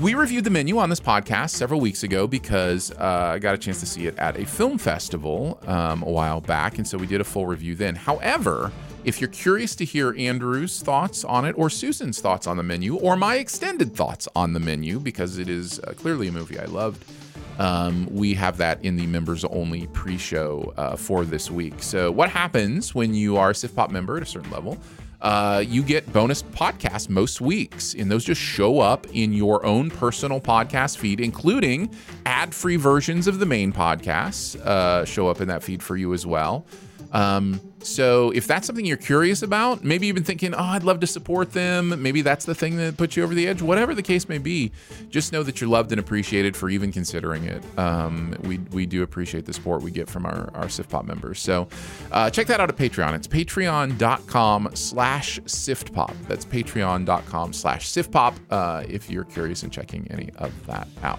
We 0.00 0.14
reviewed 0.14 0.42
the 0.42 0.50
menu 0.50 0.78
on 0.78 0.90
this 0.90 0.98
podcast 1.00 1.50
several 1.50 1.80
weeks 1.80 2.02
ago 2.02 2.26
because 2.26 2.90
uh, 2.92 3.30
I 3.34 3.38
got 3.38 3.54
a 3.54 3.58
chance 3.58 3.78
to 3.80 3.86
see 3.86 4.06
it 4.08 4.18
at 4.18 4.36
a 4.36 4.44
film 4.44 4.76
festival 4.76 5.60
um, 5.66 6.02
a 6.02 6.10
while 6.10 6.40
back, 6.40 6.78
and 6.78 6.86
so 6.86 6.98
we 6.98 7.06
did 7.06 7.20
a 7.20 7.24
full 7.24 7.46
review 7.46 7.76
then. 7.76 7.94
However, 7.94 8.72
if 9.04 9.20
you're 9.20 9.30
curious 9.30 9.74
to 9.76 9.84
hear 9.84 10.14
Andrew's 10.18 10.80
thoughts 10.80 11.24
on 11.24 11.44
it, 11.44 11.56
or 11.58 11.70
Susan's 11.70 12.20
thoughts 12.20 12.46
on 12.46 12.56
the 12.56 12.62
menu, 12.62 12.96
or 12.96 13.16
my 13.16 13.36
extended 13.36 13.94
thoughts 13.94 14.28
on 14.34 14.52
the 14.52 14.60
menu, 14.60 14.98
because 14.98 15.38
it 15.38 15.48
is 15.48 15.80
uh, 15.80 15.92
clearly 15.96 16.28
a 16.28 16.32
movie 16.32 16.58
I 16.58 16.64
loved, 16.64 17.04
um, 17.58 18.06
we 18.10 18.34
have 18.34 18.56
that 18.58 18.84
in 18.84 18.96
the 18.96 19.06
members 19.06 19.44
only 19.44 19.86
pre 19.88 20.16
show 20.16 20.72
uh, 20.76 20.96
for 20.96 21.24
this 21.24 21.50
week. 21.50 21.82
So, 21.82 22.10
what 22.10 22.30
happens 22.30 22.94
when 22.94 23.14
you 23.14 23.36
are 23.36 23.50
a 23.50 23.52
SiftPop 23.52 23.90
member 23.90 24.16
at 24.16 24.22
a 24.22 24.26
certain 24.26 24.50
level? 24.50 24.78
Uh, 25.20 25.64
you 25.66 25.82
get 25.82 26.10
bonus 26.12 26.44
podcasts 26.44 27.08
most 27.08 27.40
weeks, 27.40 27.94
and 27.94 28.08
those 28.08 28.24
just 28.24 28.40
show 28.40 28.78
up 28.78 29.04
in 29.12 29.32
your 29.32 29.66
own 29.66 29.90
personal 29.90 30.40
podcast 30.40 30.96
feed, 30.96 31.18
including 31.18 31.90
ad 32.24 32.54
free 32.54 32.76
versions 32.76 33.26
of 33.26 33.40
the 33.40 33.46
main 33.46 33.72
podcasts, 33.72 34.56
uh, 34.60 35.04
show 35.04 35.26
up 35.26 35.40
in 35.40 35.48
that 35.48 35.62
feed 35.62 35.82
for 35.82 35.96
you 35.96 36.14
as 36.14 36.24
well. 36.24 36.64
Um, 37.12 37.60
so 37.88 38.30
if 38.30 38.46
that's 38.46 38.66
something 38.66 38.84
you're 38.84 38.96
curious 38.96 39.42
about, 39.42 39.82
maybe 39.82 40.06
you've 40.06 40.14
been 40.14 40.24
thinking, 40.24 40.54
oh, 40.54 40.58
I'd 40.58 40.82
love 40.82 41.00
to 41.00 41.06
support 41.06 41.52
them. 41.52 42.00
Maybe 42.02 42.22
that's 42.22 42.44
the 42.44 42.54
thing 42.54 42.76
that 42.76 42.96
puts 42.96 43.16
you 43.16 43.24
over 43.24 43.34
the 43.34 43.48
edge. 43.48 43.62
Whatever 43.62 43.94
the 43.94 44.02
case 44.02 44.28
may 44.28 44.38
be, 44.38 44.72
just 45.08 45.32
know 45.32 45.42
that 45.42 45.60
you're 45.60 45.70
loved 45.70 45.90
and 45.92 45.98
appreciated 45.98 46.56
for 46.56 46.68
even 46.68 46.92
considering 46.92 47.44
it. 47.44 47.62
Um, 47.78 48.36
we 48.42 48.58
we 48.72 48.86
do 48.86 49.02
appreciate 49.02 49.46
the 49.46 49.52
support 49.52 49.82
we 49.82 49.90
get 49.90 50.08
from 50.08 50.26
our 50.26 50.50
our 50.54 50.66
SiftPop 50.66 51.06
members. 51.06 51.40
So 51.40 51.68
uh, 52.12 52.30
check 52.30 52.46
that 52.48 52.60
out 52.60 52.68
at 52.68 52.76
Patreon. 52.76 53.14
It's 53.14 53.26
patreon.com 53.26 54.70
slash 54.74 55.40
SIFTPOP. 55.40 56.14
That's 56.28 56.44
patreon.com 56.44 57.52
slash 57.52 57.88
SIFTPOP 57.88 58.34
uh, 58.50 58.84
if 58.88 59.10
you're 59.10 59.24
curious 59.24 59.62
in 59.62 59.70
checking 59.70 60.06
any 60.10 60.30
of 60.36 60.52
that 60.66 60.88
out. 61.02 61.18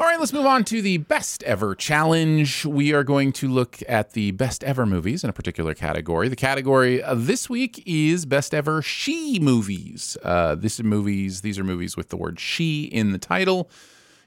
All 0.00 0.06
right, 0.06 0.20
let's 0.20 0.32
move 0.32 0.46
on 0.46 0.62
to 0.64 0.80
the 0.80 0.98
best 0.98 1.42
ever 1.42 1.74
challenge. 1.74 2.64
We 2.64 2.92
are 2.92 3.02
going 3.02 3.32
to 3.32 3.48
look 3.48 3.78
at 3.88 4.12
the 4.12 4.30
best 4.30 4.62
ever 4.62 4.86
movies 4.86 5.24
in 5.24 5.30
a 5.30 5.32
particular 5.32 5.74
category. 5.74 6.28
The 6.28 6.36
category 6.36 7.02
this 7.16 7.50
week 7.50 7.82
is 7.84 8.24
best 8.24 8.54
ever 8.54 8.80
she 8.80 9.40
movies. 9.40 10.16
Uh, 10.22 10.54
this 10.54 10.74
is 10.78 10.84
movies. 10.84 11.40
These 11.40 11.58
are 11.58 11.64
movies 11.64 11.96
with 11.96 12.10
the 12.10 12.16
word 12.16 12.38
she 12.38 12.84
in 12.84 13.10
the 13.10 13.18
title. 13.18 13.68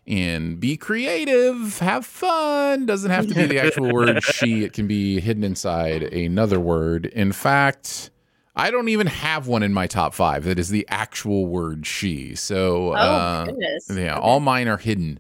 And 0.06 0.60
be 0.60 0.76
creative, 0.76 1.80
have 1.80 2.06
fun. 2.06 2.86
Doesn't 2.86 3.12
have 3.12 3.28
to 3.28 3.34
be 3.34 3.46
the 3.46 3.60
actual 3.60 3.94
word 3.94 4.22
she. 4.24 4.66
It 4.66 4.74
can 4.74 4.88
be 4.88 5.22
hidden 5.22 5.44
inside 5.46 6.04
another 6.04 6.60
word. 6.60 7.06
In 7.06 7.32
fact, 7.32 8.10
I 8.58 8.72
don't 8.72 8.90
even 8.90 9.08
have 9.08 9.48
one 9.48 9.64
in 9.64 9.74
my 9.74 9.88
top 9.88 10.14
five 10.14 10.44
that 10.44 10.60
is 10.60 10.68
the 10.68 10.86
actual 10.90 11.46
word 11.46 11.86
she. 11.88 12.36
So, 12.36 12.90
Oh, 12.90 12.94
uh, 12.94 13.46
goodness. 13.46 13.90
yeah, 13.90 14.18
all 14.20 14.42
mine 14.42 14.68
are 14.68 14.78
hidden. 14.78 15.20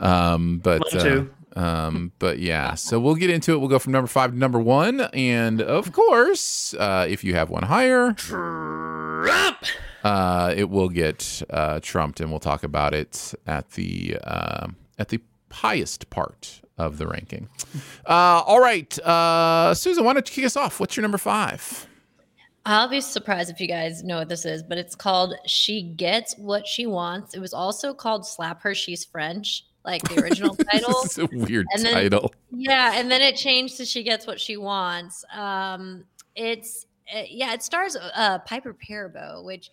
Um, 0.00 0.58
but 0.58 0.94
uh, 0.94 1.24
um, 1.56 2.12
but 2.18 2.38
yeah, 2.38 2.74
so 2.74 2.98
we'll 2.98 3.14
get 3.14 3.30
into 3.30 3.52
it. 3.52 3.58
We'll 3.58 3.68
go 3.68 3.78
from 3.78 3.92
number 3.92 4.08
five 4.08 4.32
to 4.32 4.36
number 4.38 4.58
one, 4.58 5.00
and 5.12 5.60
of 5.60 5.92
course, 5.92 6.74
uh, 6.74 7.06
if 7.08 7.22
you 7.22 7.34
have 7.34 7.50
one 7.50 7.64
higher, 7.64 8.16
uh, 10.04 10.54
it 10.56 10.70
will 10.70 10.88
get 10.88 11.42
uh, 11.50 11.80
trumped, 11.80 12.20
and 12.20 12.30
we'll 12.30 12.40
talk 12.40 12.62
about 12.62 12.94
it 12.94 13.34
at 13.46 13.70
the 13.72 14.16
uh, 14.24 14.68
at 14.98 15.08
the 15.08 15.20
highest 15.52 16.08
part 16.10 16.62
of 16.78 16.98
the 16.98 17.06
ranking. 17.06 17.48
Uh, 18.06 18.42
all 18.46 18.60
right, 18.60 18.98
uh, 19.00 19.74
Susan, 19.74 20.04
why 20.04 20.14
don't 20.14 20.28
you 20.28 20.34
kick 20.34 20.46
us 20.46 20.56
off? 20.56 20.80
What's 20.80 20.96
your 20.96 21.02
number 21.02 21.18
five? 21.18 21.86
I'll 22.66 22.88
be 22.88 23.00
surprised 23.00 23.50
if 23.50 23.60
you 23.60 23.66
guys 23.66 24.04
know 24.04 24.18
what 24.18 24.28
this 24.28 24.44
is, 24.44 24.62
but 24.62 24.76
it's 24.76 24.94
called 24.94 25.34
She 25.46 25.82
Gets 25.82 26.36
What 26.36 26.66
She 26.66 26.86
Wants. 26.86 27.34
It 27.34 27.40
was 27.40 27.54
also 27.54 27.94
called 27.94 28.26
Slap 28.26 28.62
Her, 28.62 28.74
She's 28.74 29.04
French, 29.04 29.64
like 29.84 30.02
the 30.08 30.20
original 30.22 30.54
title. 30.72 31.02
It's 31.04 31.18
a 31.18 31.26
weird 31.26 31.66
And 31.74 31.84
then- 31.84 31.94
title. 31.94 32.32
Yeah, 32.50 32.92
and 32.94 33.10
then 33.10 33.22
it 33.22 33.36
changed 33.36 33.76
to 33.78 33.84
She 33.84 34.02
Gets 34.02 34.26
What 34.26 34.40
She 34.40 34.56
Wants. 34.56 35.24
Um, 35.32 36.04
it's 36.36 36.86
uh, 37.14 37.22
yeah, 37.28 37.52
it 37.54 37.62
stars 37.62 37.96
uh, 37.96 38.38
Piper 38.40 38.74
Perabo, 38.74 39.44
which 39.44 39.70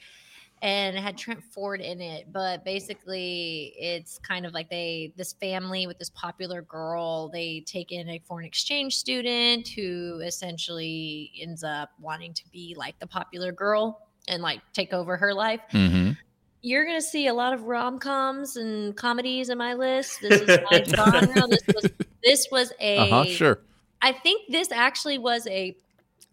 and 0.64 0.97
it 0.97 1.01
had 1.01 1.16
Trent 1.20 1.43
Ford 1.43 1.82
in 1.82 2.01
it, 2.01 2.32
but 2.32 2.66
basically 2.66 3.74
it's 3.78 4.18
kind 4.20 4.43
of 4.43 4.53
like 4.53 4.70
they 4.72 5.14
this 5.16 5.34
family 5.34 5.86
with 5.86 5.99
this 5.99 6.10
popular 6.10 6.64
girl, 6.64 7.30
they 7.30 7.60
take 7.68 7.91
in 7.91 8.10
a 8.10 8.18
foreign 8.26 8.45
exchange 8.45 8.95
student 8.97 9.68
who 9.68 10.20
essentially 10.24 11.32
ends 11.39 11.64
up 11.64 11.91
wanting 11.99 12.34
to 12.34 12.43
be 12.51 12.74
like 12.76 12.97
the 12.99 13.05
popular 13.05 13.51
girl 13.51 14.08
and 14.28 14.41
like 14.41 14.62
take 14.74 14.93
over 14.93 15.16
her 15.18 15.32
life 15.34 15.62
Mm-hmm. 15.74 16.12
You're 16.62 16.86
gonna 16.86 17.01
see 17.01 17.28
a 17.28 17.34
lot 17.34 17.53
of 17.53 17.64
rom 17.64 17.99
coms 17.99 18.58
and 18.58 18.95
comedies 18.95 19.49
in 19.49 19.58
my 19.58 19.74
list. 19.74 20.20
This 20.22 20.41
is 20.41 20.60
my 20.72 20.84
genre. 20.88 21.47
This 21.47 21.68
was 21.68 21.91
this 22.24 22.47
was 22.51 22.74
a. 22.80 22.97
Uh 22.97 23.05
huh. 23.05 23.26
Sure. 23.26 23.60
I 24.01 24.12
think 24.12 24.51
this 24.51 24.72
actually 24.72 25.18
was 25.18 25.47
a 25.47 25.76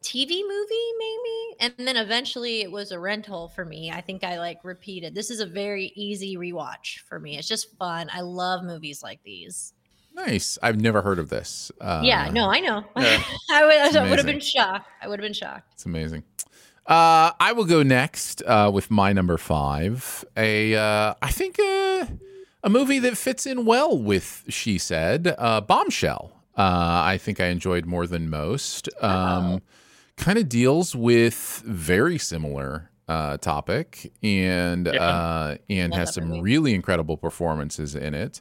TV 0.02 0.42
movie, 0.46 0.92
maybe, 0.98 1.56
and 1.60 1.74
then 1.78 1.96
eventually 1.96 2.60
it 2.60 2.70
was 2.70 2.92
a 2.92 2.98
rental 2.98 3.48
for 3.48 3.64
me. 3.64 3.90
I 3.90 4.02
think 4.02 4.22
I 4.22 4.38
like 4.38 4.58
repeated. 4.62 5.14
This 5.14 5.30
is 5.30 5.40
a 5.40 5.46
very 5.46 5.92
easy 5.94 6.36
rewatch 6.36 6.98
for 7.08 7.18
me. 7.18 7.38
It's 7.38 7.48
just 7.48 7.74
fun. 7.78 8.10
I 8.12 8.20
love 8.20 8.64
movies 8.64 9.02
like 9.02 9.22
these. 9.24 9.72
Nice. 10.14 10.58
I've 10.62 10.80
never 10.80 11.00
heard 11.00 11.18
of 11.18 11.30
this. 11.30 11.72
Uh, 11.80 12.02
yeah, 12.04 12.28
no, 12.30 12.50
I 12.50 12.60
know. 12.60 12.84
yeah. 12.96 13.22
I 13.50 13.64
would, 13.64 13.96
I 13.96 14.08
would 14.10 14.18
have 14.18 14.26
been 14.26 14.40
shocked. 14.40 14.88
I 15.02 15.08
would 15.08 15.18
have 15.18 15.24
been 15.24 15.32
shocked. 15.32 15.72
It's 15.72 15.86
amazing. 15.86 16.22
Uh, 16.86 17.32
I 17.40 17.52
will 17.52 17.64
go 17.64 17.82
next 17.82 18.42
uh, 18.46 18.70
with 18.72 18.90
my 18.90 19.12
number 19.12 19.38
five. 19.38 20.24
A, 20.36 20.74
uh, 20.74 21.14
I 21.22 21.30
think 21.30 21.58
uh, 21.58 22.06
a 22.62 22.68
movie 22.70 22.98
that 22.98 23.16
fits 23.16 23.46
in 23.46 23.64
well 23.64 23.96
with 23.96 24.44
She 24.48 24.76
Said, 24.78 25.34
uh, 25.38 25.60
Bombshell. 25.62 26.32
Uh, 26.56 27.02
I 27.04 27.18
think 27.18 27.40
I 27.40 27.46
enjoyed 27.46 27.86
more 27.86 28.06
than 28.06 28.28
most. 28.30 28.88
Um, 29.02 29.62
Kind 30.16 30.38
of 30.38 30.48
deals 30.48 30.94
with 30.94 31.62
very 31.66 32.18
similar 32.18 32.90
uh, 33.08 33.36
topic 33.38 34.12
and 34.22 34.86
Yeah. 34.86 35.02
uh, 35.02 35.56
and 35.68 35.90
Love 35.90 35.98
has 35.98 36.14
some 36.14 36.28
movie. 36.28 36.40
really 36.42 36.74
incredible 36.74 37.16
performances 37.16 37.96
in 37.96 38.14
it. 38.14 38.40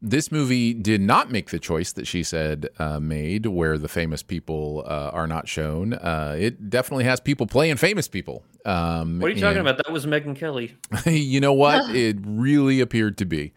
This 0.00 0.30
movie 0.30 0.74
did 0.74 1.00
not 1.00 1.32
make 1.32 1.50
the 1.50 1.58
choice 1.58 1.92
that 1.92 2.06
she 2.06 2.22
said 2.22 2.68
uh, 2.78 3.00
made, 3.00 3.46
where 3.46 3.76
the 3.76 3.88
famous 3.88 4.22
people 4.22 4.84
uh, 4.86 5.10
are 5.12 5.26
not 5.26 5.48
shown. 5.48 5.92
Uh, 5.94 6.36
it 6.38 6.70
definitely 6.70 7.02
has 7.04 7.18
people 7.18 7.46
playing 7.48 7.76
famous 7.78 8.06
people. 8.06 8.44
Um, 8.64 9.18
What 9.18 9.32
are 9.32 9.34
you 9.34 9.40
talking 9.40 9.60
about? 9.60 9.76
That 9.78 9.90
was 9.92 10.06
Megyn 10.06 10.36
Kelly. 10.36 10.76
you 11.06 11.40
know 11.40 11.52
what? 11.52 11.90
it 11.96 12.16
really 12.24 12.80
appeared 12.80 13.18
to 13.18 13.24
be. 13.24 13.52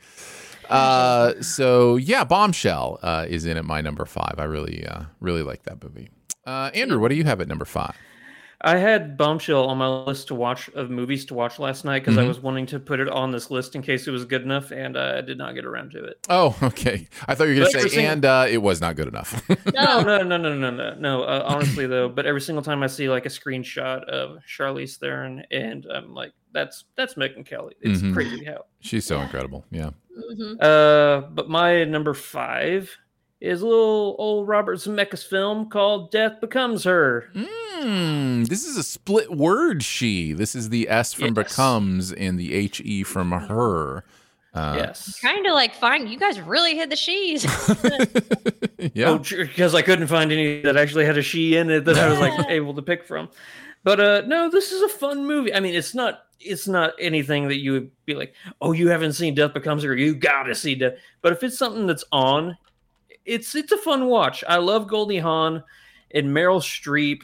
Uh, 0.67 1.39
so 1.41 1.97
yeah, 1.97 2.23
Bombshell 2.23 2.97
uh, 3.03 3.25
is 3.29 3.45
in 3.45 3.57
at 3.57 3.65
my 3.65 3.81
number 3.81 4.05
five. 4.05 4.35
I 4.37 4.45
really, 4.45 4.87
uh, 4.87 5.03
really 5.19 5.43
like 5.43 5.63
that 5.63 5.83
movie. 5.83 6.09
Uh, 6.45 6.71
Andrew, 6.73 6.99
what 6.99 7.09
do 7.09 7.15
you 7.15 7.25
have 7.25 7.39
at 7.41 7.47
number 7.47 7.65
five? 7.65 7.95
I 8.63 8.77
had 8.77 9.17
Bombshell 9.17 9.65
on 9.67 9.77
my 9.77 9.87
list 9.87 10.27
to 10.27 10.35
watch 10.35 10.69
of 10.69 10.89
movies 10.89 11.25
to 11.25 11.33
watch 11.33 11.57
last 11.59 11.83
night 11.83 11.99
because 12.03 12.17
I 12.17 12.23
Mhm. 12.23 12.27
was 12.27 12.39
wanting 12.39 12.65
to 12.67 12.79
put 12.79 12.99
it 12.99 13.09
on 13.09 13.31
this 13.31 13.49
list 13.49 13.75
in 13.75 13.81
case 13.81 14.07
it 14.07 14.11
was 14.11 14.23
good 14.25 14.43
enough, 14.43 14.71
and 14.71 14.95
uh, 14.95 15.15
I 15.17 15.21
did 15.21 15.37
not 15.37 15.55
get 15.55 15.65
around 15.65 15.91
to 15.91 16.03
it. 16.03 16.19
Oh, 16.29 16.55
okay. 16.63 17.07
I 17.27 17.33
thought 17.35 17.45
you 17.45 17.55
were 17.55 17.59
going 17.61 17.71
to 17.71 17.79
say, 17.81 17.87
single- 17.87 18.11
and 18.11 18.25
uh, 18.25 18.45
it 18.49 18.59
was 18.59 18.79
not 18.81 18.95
good 18.95 19.07
enough. 19.07 19.41
No, 19.73 20.01
no, 20.03 20.21
no, 20.21 20.37
no, 20.37 20.55
no, 20.55 20.69
no, 20.69 20.93
no. 20.95 21.23
Uh, 21.23 21.43
honestly, 21.47 21.87
though, 21.87 22.07
but 22.09 22.25
every 22.25 22.41
single 22.41 22.61
time 22.63 22.83
I 22.83 22.87
see 22.87 23.09
like 23.09 23.25
a 23.25 23.29
screenshot 23.29 24.03
of 24.05 24.37
Charlize 24.47 24.97
Theron, 24.97 25.43
and 25.51 25.85
I'm 25.93 26.13
like, 26.13 26.33
that's 26.53 26.83
that's 26.95 27.15
Megyn 27.15 27.45
Kelly. 27.45 27.75
It's 27.81 28.01
Mhm. 28.01 28.13
crazy 28.13 28.43
how. 28.43 28.65
She's 28.81 29.05
so 29.05 29.21
incredible. 29.21 29.65
Yeah. 29.71 29.91
Uh, 30.59 31.21
but 31.31 31.49
my 31.49 31.83
number 31.85 32.13
five 32.13 32.95
is 33.41 33.61
a 33.61 33.65
little 33.67 34.15
old 34.19 34.47
Robert 34.47 34.77
Zemeckis 34.77 35.25
film 35.27 35.67
called 35.69 36.11
Death 36.11 36.39
Becomes 36.39 36.83
Her. 36.83 37.29
Hmm, 37.35 38.43
this 38.43 38.63
is 38.65 38.77
a 38.77 38.83
split 38.83 39.31
word. 39.31 39.83
She. 39.83 40.31
This 40.33 40.53
is 40.55 40.69
the 40.69 40.87
S 40.89 41.13
from 41.13 41.33
Yes. 41.35 41.49
becomes 41.49 42.11
and 42.13 42.39
the 42.39 42.53
H 42.53 42.79
E 42.81 43.03
from 43.03 43.31
her. 43.31 44.03
Uh, 44.53 44.75
yes. 44.77 45.17
Kind 45.21 45.47
of 45.47 45.53
like 45.53 45.73
fine. 45.73 46.07
You 46.07 46.19
guys 46.19 46.39
really 46.39 46.75
hit 46.75 46.89
the 46.89 46.95
she's. 46.95 47.45
Yeah. 48.95 49.09
Oh, 49.09 49.19
because 49.19 49.75
I 49.75 49.83
couldn't 49.83 50.07
find 50.07 50.31
any 50.31 50.61
that 50.61 50.75
actually 50.75 51.05
had 51.05 51.15
a 51.15 51.21
she 51.21 51.55
in 51.55 51.69
it 51.69 51.85
that 51.85 51.97
I 51.97 52.09
was 52.09 52.19
like 52.19 52.33
able 52.49 52.73
to 52.73 52.81
pick 52.81 53.05
from. 53.05 53.29
But 53.83 53.99
uh 53.99 54.21
no, 54.25 54.49
this 54.49 54.71
is 54.71 54.81
a 54.81 54.89
fun 54.89 55.27
movie. 55.27 55.53
I 55.53 55.59
mean, 55.59 55.75
it's 55.75 55.93
not 55.93 56.23
it's 56.39 56.67
not 56.67 56.93
anything 56.99 57.47
that 57.49 57.57
you 57.59 57.73
would 57.73 57.91
be 58.05 58.15
like, 58.15 58.33
oh, 58.59 58.71
you 58.71 58.89
haven't 58.89 59.13
seen 59.13 59.35
Death 59.35 59.53
Becomes 59.53 59.83
Her, 59.83 59.95
you 59.95 60.15
gotta 60.15 60.55
see 60.55 60.73
Death. 60.73 60.93
But 61.21 61.31
if 61.33 61.43
it's 61.43 61.59
something 61.59 61.85
that's 61.85 62.03
on, 62.11 62.57
it's 63.25 63.55
it's 63.55 63.71
a 63.71 63.77
fun 63.77 64.07
watch. 64.07 64.43
I 64.47 64.57
love 64.57 64.87
Goldie 64.87 65.19
Hawn 65.19 65.63
and 66.13 66.27
Meryl 66.27 66.61
Streep 66.61 67.21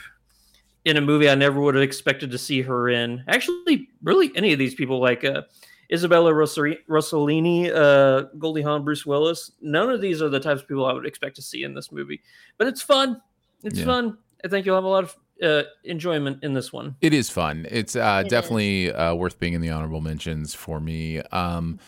in 0.86 0.98
a 0.98 1.02
movie 1.02 1.30
I 1.30 1.36
never 1.36 1.60
would 1.60 1.76
have 1.76 1.84
expected 1.84 2.32
to 2.32 2.38
see 2.38 2.62
her 2.62 2.90
in. 2.90 3.24
Actually, 3.28 3.90
really 4.04 4.32
any 4.36 4.54
of 4.54 4.60
these 4.60 4.76
people 4.76 5.00
like 5.00 5.24
uh 5.24 5.42
Isabella 5.92 6.32
Rossellini, 6.34 7.74
uh, 7.74 8.24
Goldie 8.38 8.62
Hawn, 8.62 8.84
Bruce 8.84 9.06
Willis. 9.06 9.52
None 9.62 9.90
of 9.90 10.02
these 10.02 10.22
are 10.22 10.28
the 10.28 10.40
types 10.40 10.62
of 10.62 10.68
people 10.68 10.86
I 10.86 10.92
would 10.92 11.06
expect 11.06 11.38
to 11.38 11.42
see 11.42 11.64
in 11.64 11.74
this 11.74 11.94
movie. 11.94 12.22
But 12.58 12.68
it's 12.68 12.82
fun. 12.82 13.22
It's 13.64 13.80
Yeah. 13.80 13.86
fun. 13.86 14.18
I 14.44 14.50
think 14.50 14.66
you'll 14.66 14.76
have 14.76 14.84
a 14.84 14.88
lot 14.88 15.06
of 15.06 15.16
uh, 15.42 15.64
enjoyment 15.86 16.44
in 16.44 16.54
this 16.54 16.74
one. 16.74 16.96
It 17.00 17.14
is 17.14 17.30
fun. 17.30 17.68
It's 17.70 17.96
uh, 17.96 18.24
It 18.26 18.30
definitely 18.30 18.92
uh, 18.92 19.14
worth 19.16 19.40
being 19.40 19.54
in 19.54 19.62
the 19.62 19.70
honorable 19.70 20.02
mentions 20.02 20.54
for 20.54 20.80
me. 20.82 21.20
Um, 21.20 21.80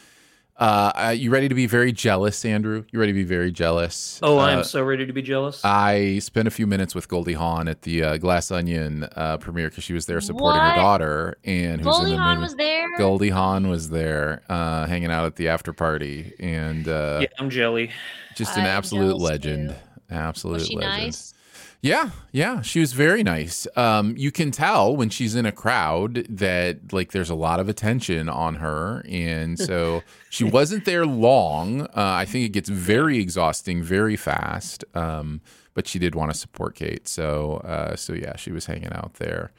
uh, 0.60 0.92
uh, 0.96 1.10
you 1.10 1.32
ready 1.32 1.48
to 1.48 1.56
be 1.56 1.66
very 1.66 1.92
jealous, 1.92 2.44
Andrew? 2.44 2.84
You 2.92 3.00
ready 3.00 3.14
to 3.14 3.16
be 3.18 3.24
very 3.24 3.52
jealous? 3.52 4.20
Oh, 4.22 4.38
I 4.38 4.52
am 4.52 4.60
Uh, 4.60 4.64
so 4.64 4.84
ready 4.84 5.06
to 5.06 5.14
be 5.14 5.22
jealous. 5.22 5.62
I 5.64 6.20
spent 6.20 6.48
a 6.48 6.52
few 6.52 6.68
minutes 6.68 6.94
with 6.94 7.08
Goldie 7.08 7.34
Hawn 7.34 7.68
at 7.70 7.84
the 7.84 8.04
uh, 8.04 8.18
Glass 8.18 8.52
Onion 8.52 9.06
uh, 9.16 9.38
premiere 9.38 9.70
because 9.70 9.84
she 9.86 9.94
was 9.94 10.06
there 10.06 10.20
supporting 10.20 10.62
What? 10.62 10.72
her 10.72 10.76
daughter, 10.76 11.38
and 11.46 11.80
who's 11.82 11.86
Goldie 11.96 12.12
in 12.12 12.18
the 12.18 12.24
Hawn 12.24 12.36
movie. 12.36 12.44
was 12.44 12.56
there? 12.56 12.98
Goldie 12.98 13.30
Hawn 13.30 13.70
was 13.70 13.90
there, 13.90 14.42
uh, 14.50 14.86
hanging 14.86 15.12
out 15.12 15.26
at 15.26 15.38
the 15.38 15.48
after 15.48 15.72
party, 15.72 16.34
and 16.40 16.88
uh, 16.88 17.20
yeah, 17.22 17.28
I'm 17.40 17.50
jelly. 17.50 17.92
just 18.36 18.56
an 18.58 18.64
I'm 18.64 18.68
absolute 18.68 19.08
jealous 19.12 19.22
legend. 19.24 19.76
Absolute 20.12 20.54
Was 20.56 20.68
she 20.68 20.76
legend. 20.76 21.04
nice? 21.04 21.34
Yeah, 21.82 22.10
yeah, 22.34 22.62
she 22.62 22.82
was 22.82 22.92
very 22.92 23.24
nice. 23.24 23.66
Um, 23.78 24.16
you 24.18 24.32
can 24.32 24.52
tell 24.52 24.98
when 24.98 25.10
she's 25.10 25.34
in 25.34 25.46
a 25.46 25.52
crowd 25.52 26.26
that 26.30 26.92
like 26.92 27.14
there's 27.14 27.30
a 27.30 27.36
lot 27.36 27.62
of 27.62 27.70
attention 27.70 28.28
on 28.28 28.56
her, 28.56 29.06
and 29.08 29.58
so 29.58 30.04
she 30.30 30.44
wasn't 30.44 30.84
there 30.84 31.06
long. 31.06 31.84
Uh, 31.84 31.88
I 31.96 32.26
think 32.26 32.46
it 32.46 32.50
gets 32.50 32.68
very 32.68 33.20
exhausting 33.20 33.82
very 33.82 34.18
fast. 34.18 34.84
Um, 34.94 35.40
but 35.74 35.88
she 35.88 36.00
did 36.00 36.16
want 36.16 36.34
to 36.34 36.38
support 36.38 36.76
Kate, 36.76 37.08
so 37.08 37.58
uh, 37.64 37.96
so 37.96 38.12
yeah, 38.12 38.36
she 38.36 38.52
was 38.52 38.66
hanging 38.66 38.92
out 38.92 39.14
there. 39.14 39.54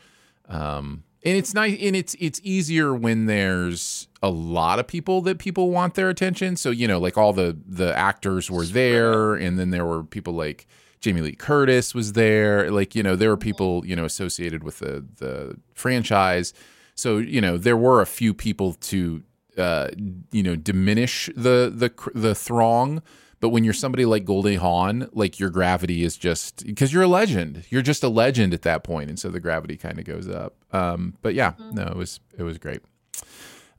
Um, 0.50 1.04
and 1.24 1.38
it's 1.38 1.54
nice, 1.54 1.78
and 1.80 1.96
it's 1.96 2.14
it's 2.20 2.40
easier 2.44 2.94
when 2.94 3.24
there's 3.24 4.08
a 4.22 4.28
lot 4.28 4.78
of 4.78 4.86
people 4.86 5.22
that 5.22 5.38
people 5.38 5.70
want 5.70 5.94
their 5.94 6.10
attention. 6.10 6.56
So 6.56 6.70
you 6.70 6.86
know, 6.86 6.98
like 6.98 7.16
all 7.16 7.32
the 7.32 7.56
the 7.66 7.96
actors 7.96 8.50
were 8.50 8.66
there, 8.66 9.34
and 9.34 9.58
then 9.58 9.70
there 9.70 9.86
were 9.86 10.02
people 10.02 10.34
like 10.34 10.66
Jamie 11.00 11.22
Lee 11.22 11.34
Curtis 11.34 11.94
was 11.94 12.12
there. 12.12 12.70
Like 12.70 12.94
you 12.94 13.02
know, 13.02 13.16
there 13.16 13.30
were 13.30 13.36
people 13.36 13.84
you 13.86 13.96
know 13.96 14.04
associated 14.04 14.62
with 14.62 14.78
the 14.78 15.04
the 15.16 15.56
franchise. 15.74 16.52
So 16.94 17.18
you 17.18 17.40
know, 17.40 17.56
there 17.56 17.76
were 17.76 18.00
a 18.00 18.06
few 18.06 18.34
people 18.34 18.74
to 18.74 19.22
uh, 19.56 19.88
you 20.30 20.42
know 20.42 20.56
diminish 20.56 21.30
the 21.34 21.72
the 21.74 21.92
the 22.14 22.34
throng. 22.34 23.02
But 23.40 23.48
when 23.48 23.64
you're 23.64 23.72
somebody 23.72 24.04
like 24.04 24.26
Goldie 24.26 24.56
Hawn, 24.56 25.08
like 25.12 25.40
your 25.40 25.48
gravity 25.48 26.04
is 26.04 26.18
just 26.18 26.66
because 26.66 26.92
you're 26.92 27.04
a 27.04 27.08
legend. 27.08 27.64
You're 27.70 27.80
just 27.80 28.02
a 28.02 28.08
legend 28.08 28.52
at 28.52 28.62
that 28.62 28.84
point, 28.84 29.08
and 29.08 29.18
so 29.18 29.30
the 29.30 29.40
gravity 29.40 29.78
kind 29.78 29.98
of 29.98 30.04
goes 30.04 30.28
up. 30.28 30.56
Um, 30.72 31.16
but 31.22 31.32
yeah, 31.34 31.54
no, 31.72 31.84
it 31.84 31.96
was 31.96 32.20
it 32.36 32.42
was 32.42 32.58
great. 32.58 32.82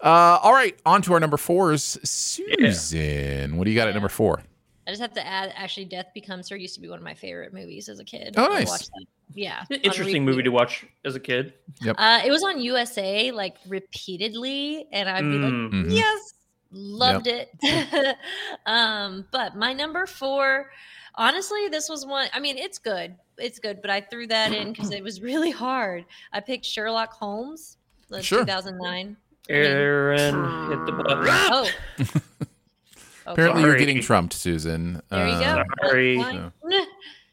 Uh, 0.04 0.40
all 0.42 0.54
right, 0.54 0.76
on 0.84 1.04
to 1.04 1.14
our 1.14 1.20
number 1.20 1.38
fours. 1.38 2.00
Susan, 2.04 3.56
what 3.58 3.66
do 3.66 3.70
you 3.70 3.76
got 3.76 3.88
at 3.88 3.94
number 3.94 4.10
four? 4.10 4.42
I 4.92 4.94
just 4.94 5.02
have 5.02 5.14
to 5.14 5.26
add. 5.26 5.54
Actually, 5.56 5.86
Death 5.86 6.08
Becomes 6.14 6.50
Her 6.50 6.58
used 6.58 6.76
to 6.76 6.82
be 6.82 6.90
one 6.90 6.98
of 6.98 7.04
my 7.04 7.14
favorite 7.14 7.54
movies 7.54 7.88
as 7.88 8.00
a 8.02 8.04
kid. 8.04 8.34
Oh, 8.36 8.46
I 8.52 8.60
nice. 8.60 8.68
watched 8.68 8.90
that. 8.92 9.06
Yeah, 9.34 9.64
Interesting 9.84 10.26
movie 10.26 10.44
to 10.44 10.50
watch 10.50 10.86
as 11.06 11.16
a 11.16 11.20
kid. 11.22 11.54
Yep. 11.82 11.96
Uh, 11.98 12.20
it 12.26 12.30
was 12.32 12.44
on 12.44 12.60
USA 12.60 13.32
like 13.32 13.56
repeatedly, 13.66 14.86
and 14.92 15.08
I'd 15.08 15.22
be 15.22 15.38
like, 15.38 15.54
Mm. 15.54 15.72
Mhm. 15.72 15.96
"Yes, 15.96 16.34
loved 16.72 17.28
it." 17.28 17.50
um, 18.66 19.26
but 19.32 19.56
my 19.56 19.72
number 19.72 20.06
four, 20.06 20.70
honestly, 21.16 21.70
this 21.70 21.88
was 21.88 22.06
one. 22.06 22.28
I 22.34 22.42
mean, 22.42 22.58
it's 22.58 22.78
good, 22.78 23.16
it's 23.38 23.60
good, 23.60 23.82
but 23.82 23.90
I 23.90 24.02
threw 24.02 24.28
that 24.28 24.52
in 24.52 24.74
because 24.74 24.92
it 24.92 25.02
was 25.02 25.22
really 25.22 25.52
hard. 25.52 26.04
I 26.34 26.42
picked 26.42 26.66
Sherlock 26.66 27.14
Holmes, 27.14 27.78
the 28.10 28.22
Sure. 28.22 28.40
2009. 28.40 29.16
Aaron 29.50 30.70
hit 30.70 30.86
the 30.86 30.92
button. 30.92 31.26
Oh, 31.30 31.70
Apparently, 33.34 33.64
you're 33.64 33.78
getting 33.78 34.02
trumped, 34.02 34.34
Susan. 34.34 35.02
there 35.10 35.28
you 35.28 35.34
Uh, 35.34 35.56
go. 35.56 35.88
Sorry. 35.88 36.18
Fine. 36.18 36.52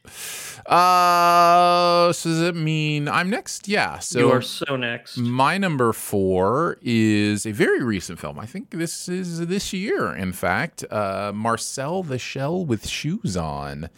Uh, 0.69 2.13
so 2.13 2.29
does 2.29 2.43
it 2.43 2.55
mean 2.57 3.09
I'm 3.09 3.31
next? 3.31 3.69
Yeah. 3.69 3.99
So 4.01 4.19
you 4.19 4.31
are 4.31 4.43
so 4.43 4.77
next. 4.77 5.17
My 5.17 5.57
number 5.59 5.93
four 5.93 6.79
is 6.83 7.47
a 7.47 7.53
very 7.53 7.83
recent 7.83 8.19
film. 8.19 8.39
I 8.39 8.47
think 8.47 8.71
this 8.71 9.09
is 9.09 9.47
this 9.47 9.73
year, 9.73 10.15
in 10.15 10.33
fact. 10.33 10.85
Uh, 10.91 11.33
Marcel 11.35 12.03
the 12.03 12.19
Shell 12.19 12.67
with 12.67 12.87
Shoes 12.87 13.37
On. 13.37 13.89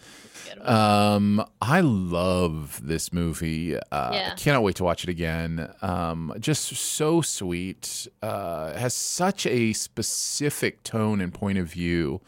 Um, 0.61 1.43
I 1.61 1.79
love 1.81 2.81
this 2.83 3.11
movie. 3.13 3.75
Uh, 3.77 4.11
Yeah. 4.13 4.35
Cannot 4.35 4.63
wait 4.63 4.75
to 4.77 4.83
watch 4.83 5.03
it 5.03 5.09
again. 5.09 5.69
Um, 5.81 6.33
just 6.39 6.65
so 6.75 7.21
sweet. 7.21 8.07
Uh, 8.21 8.77
has 8.77 8.93
such 8.93 9.45
a 9.45 9.73
specific 9.73 10.83
tone 10.83 11.21
and 11.21 11.33
point 11.33 11.57
of 11.57 11.67
view. 11.67 12.21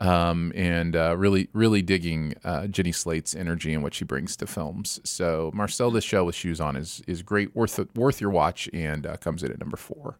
Um, 0.00 0.50
and 0.54 0.96
uh, 0.96 1.14
really, 1.18 1.48
really 1.52 1.82
digging 1.82 2.34
uh, 2.42 2.66
Jenny 2.68 2.90
Slate's 2.92 3.34
energy 3.34 3.74
and 3.74 3.82
what 3.82 3.92
she 3.92 4.06
brings 4.06 4.34
to 4.36 4.46
films. 4.46 4.98
So 5.04 5.50
Marcel 5.52 5.90
the 5.90 6.00
Shell 6.00 6.24
with 6.24 6.34
Shoes 6.34 6.58
On 6.58 6.74
is 6.74 7.02
is 7.06 7.22
great, 7.22 7.54
worth 7.54 7.78
worth 7.94 8.18
your 8.20 8.30
watch, 8.30 8.68
and 8.72 9.06
uh, 9.06 9.18
comes 9.18 9.42
in 9.42 9.52
at 9.52 9.58
number 9.60 9.76
four. 9.76 10.16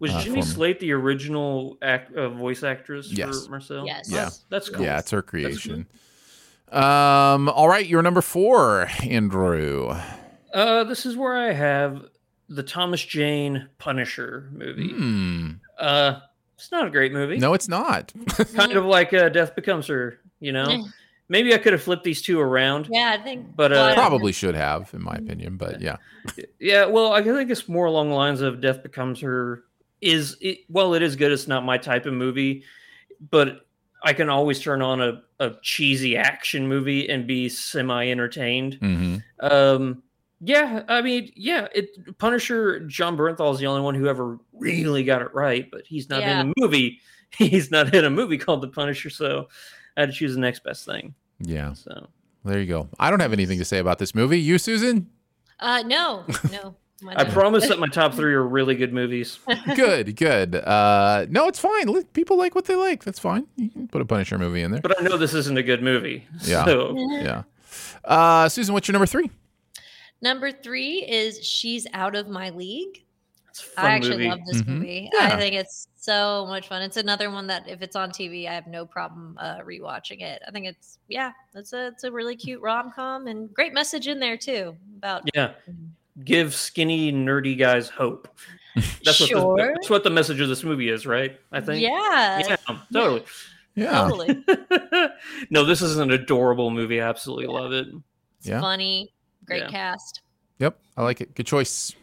Was 0.00 0.12
uh, 0.12 0.20
Jenny 0.22 0.40
for. 0.40 0.46
Slate 0.48 0.80
the 0.80 0.92
original 0.92 1.78
act, 1.82 2.12
uh, 2.16 2.30
voice 2.30 2.62
actress 2.64 3.12
Yes. 3.12 3.44
for 3.44 3.50
Marcel? 3.52 3.86
Yes. 3.86 4.10
Yeah. 4.10 4.24
That's, 4.24 4.38
that's 4.48 4.68
cool. 4.70 4.84
Yeah, 4.84 4.98
it's 4.98 5.10
her 5.12 5.22
creation. 5.22 5.86
Um, 6.72 7.48
all 7.48 7.68
right, 7.68 7.86
you're 7.86 8.02
number 8.02 8.22
four, 8.22 8.88
Andrew. 9.02 9.94
Uh, 10.54 10.84
this 10.84 11.04
is 11.04 11.16
where 11.16 11.36
I 11.36 11.52
have 11.52 12.04
the 12.48 12.62
Thomas 12.62 13.04
Jane 13.04 13.68
Punisher 13.78 14.48
movie. 14.52 14.90
Hmm. 14.90 15.50
Uh, 15.78 16.20
it's 16.60 16.70
not 16.70 16.86
a 16.86 16.90
great 16.90 17.12
movie. 17.12 17.38
No, 17.38 17.54
it's 17.54 17.68
not. 17.68 18.12
kind 18.54 18.72
of 18.72 18.84
like 18.84 19.12
uh, 19.12 19.28
Death 19.30 19.54
Becomes 19.54 19.86
Her. 19.86 20.18
You 20.40 20.52
know, 20.52 20.86
maybe 21.28 21.54
I 21.54 21.58
could 21.58 21.72
have 21.72 21.82
flipped 21.82 22.04
these 22.04 22.22
two 22.22 22.38
around. 22.38 22.88
Yeah, 22.90 23.16
I 23.18 23.22
think. 23.22 23.56
But, 23.56 23.72
uh, 23.72 23.94
Probably 23.94 24.32
should 24.32 24.54
have, 24.54 24.92
in 24.92 25.02
my 25.02 25.14
opinion, 25.14 25.56
but 25.56 25.80
yeah. 25.80 25.96
Yeah, 26.58 26.86
well, 26.86 27.12
I 27.12 27.22
think 27.22 27.50
it's 27.50 27.68
more 27.68 27.86
along 27.86 28.10
the 28.10 28.14
lines 28.14 28.40
of 28.42 28.60
Death 28.60 28.82
Becomes 28.82 29.20
Her. 29.20 29.64
Is 30.00 30.36
it? 30.40 30.58
Well, 30.68 30.94
it 30.94 31.02
is 31.02 31.16
good. 31.16 31.32
It's 31.32 31.48
not 31.48 31.64
my 31.64 31.78
type 31.78 32.06
of 32.06 32.12
movie, 32.14 32.64
but 33.30 33.66
I 34.02 34.12
can 34.12 34.28
always 34.28 34.60
turn 34.60 34.82
on 34.82 35.00
a, 35.00 35.22
a 35.40 35.56
cheesy 35.62 36.16
action 36.16 36.68
movie 36.68 37.08
and 37.08 37.26
be 37.26 37.48
semi 37.48 38.10
entertained. 38.10 38.74
hmm 38.74 39.16
Um, 39.40 40.02
yeah, 40.40 40.82
I 40.88 41.02
mean, 41.02 41.30
yeah, 41.36 41.68
it 41.74 42.18
Punisher. 42.18 42.80
Jon 42.80 43.16
Bernthal 43.16 43.52
is 43.54 43.60
the 43.60 43.66
only 43.66 43.82
one 43.82 43.94
who 43.94 44.06
ever 44.08 44.38
really 44.52 45.04
got 45.04 45.22
it 45.22 45.34
right, 45.34 45.68
but 45.70 45.86
he's 45.86 46.08
not 46.08 46.20
Yeah. 46.20 46.40
in 46.40 46.48
a 46.48 46.52
movie. 46.56 47.00
he's 47.38 47.70
not 47.70 47.94
in 47.94 48.04
a 48.04 48.10
movie 48.10 48.38
called 48.38 48.60
The 48.62 48.68
Punisher, 48.68 49.10
so 49.10 49.48
I 49.96 50.00
had 50.00 50.10
to 50.10 50.12
choose 50.14 50.34
the 50.34 50.40
next 50.40 50.64
best 50.64 50.84
thing. 50.86 51.14
Yeah. 51.40 51.74
So 51.74 52.08
There 52.44 52.58
you 52.60 52.66
go. 52.66 52.88
I 52.98 53.10
don't 53.10 53.20
have 53.20 53.32
anything 53.32 53.58
to 53.58 53.64
say 53.64 53.78
about 53.78 53.98
this 53.98 54.14
movie. 54.14 54.40
You, 54.40 54.58
Susan? 54.58 55.08
Uh, 55.58 55.82
no, 55.86 56.24
no. 56.50 56.74
I 57.16 57.24
promise 57.24 57.66
that 57.68 57.78
my 57.78 57.86
top 57.92 58.12
three 58.14 58.34
are 58.34 58.42
really 58.46 58.74
good 58.74 58.92
movies. 58.92 59.38
good, 59.74 60.16
good. 60.16 60.54
Uh, 60.54 61.24
no, 61.30 61.48
it's 61.48 61.58
fine. 61.58 61.86
Let- 61.88 62.12
People 62.12 62.36
like 62.36 62.54
what 62.54 62.66
they 62.66 62.76
like. 62.76 63.04
That's 63.04 63.18
fine. 63.18 63.46
You 63.56 63.70
can 63.70 63.88
put 63.88 64.02
a 64.02 64.04
Punisher 64.04 64.36
movie 64.38 64.60
in 64.62 64.70
there. 64.70 64.80
But 64.82 65.00
I 65.00 65.04
know 65.04 65.16
this 65.16 65.32
isn't 65.32 65.56
a 65.56 65.62
good 65.62 65.82
movie. 65.82 66.26
Yeah. 66.42 66.64
So 66.66 66.94
Yeah. 66.98 67.42
Uh, 68.04 68.48
Susan, 68.50 68.74
what's 68.74 68.86
your 68.88 68.92
number 68.94 69.06
three? 69.06 69.30
Number 70.22 70.52
three 70.52 70.98
is 71.08 71.44
She's 71.44 71.86
Out 71.92 72.14
of 72.14 72.28
My 72.28 72.50
League. 72.50 73.04
fun 73.54 73.84
I 73.84 73.90
actually 73.90 74.16
movie. 74.18 74.28
love 74.28 74.40
this 74.46 74.62
Mhm. 74.62 74.66
movie. 74.68 75.10
Yeah. 75.12 75.26
I 75.32 75.36
think 75.36 75.54
it's 75.54 75.88
so 75.96 76.46
much 76.46 76.68
fun. 76.68 76.80
It's 76.82 76.96
another 76.96 77.30
one 77.30 77.46
that 77.48 77.68
if 77.68 77.82
it's 77.82 77.94
on 77.96 78.10
TV, 78.10 78.46
I 78.48 78.54
have 78.54 78.66
no 78.66 78.86
problem 78.86 79.36
uh, 79.38 79.58
rewatching 79.58 80.22
it. 80.22 80.40
I 80.46 80.50
think 80.50 80.66
it's 80.66 80.98
yeah, 81.08 81.32
it's 81.54 81.72
a 81.72 81.88
it's 81.88 82.04
a 82.04 82.12
really 82.12 82.36
cute 82.36 82.62
rom 82.62 82.92
com 82.94 83.26
and 83.26 83.52
great 83.52 83.74
message 83.74 84.08
in 84.08 84.18
there 84.20 84.36
too 84.38 84.76
about 84.96 85.24
yeah, 85.34 85.52
give 86.24 86.54
skinny 86.54 87.12
nerdy 87.12 87.58
guys 87.58 87.88
hope. 87.90 88.28
That's 89.04 89.18
what 89.20 89.28
Sure. 89.28 89.56
the, 89.58 89.72
that's 89.74 89.90
what 89.90 90.04
the 90.04 90.10
message 90.10 90.40
of 90.40 90.48
this 90.48 90.62
movie 90.62 90.88
is, 90.88 91.04
right? 91.04 91.38
I 91.52 91.60
think. 91.60 91.82
Yeah. 91.82 92.38
Yeah. 92.48 92.76
Totally. 92.92 93.24
Yeah. 93.76 93.92
totally 94.08 94.44
no, 95.50 95.64
this 95.64 95.80
is 95.80 95.96
an 95.98 96.10
adorable 96.10 96.70
movie. 96.70 97.00
I 97.00 97.08
absolutely 97.08 97.46
love 97.46 97.72
it. 97.72 97.86
Yeah. 98.42 98.60
funny, 98.60 99.12
great 99.50 99.62
Yeah. 99.64 99.70
cast. 99.70 100.22
Yep. 100.58 100.78
I 100.96 101.02
like 101.02 101.20
it. 101.20 101.34
Good 101.34 101.46
choice. 101.46 101.94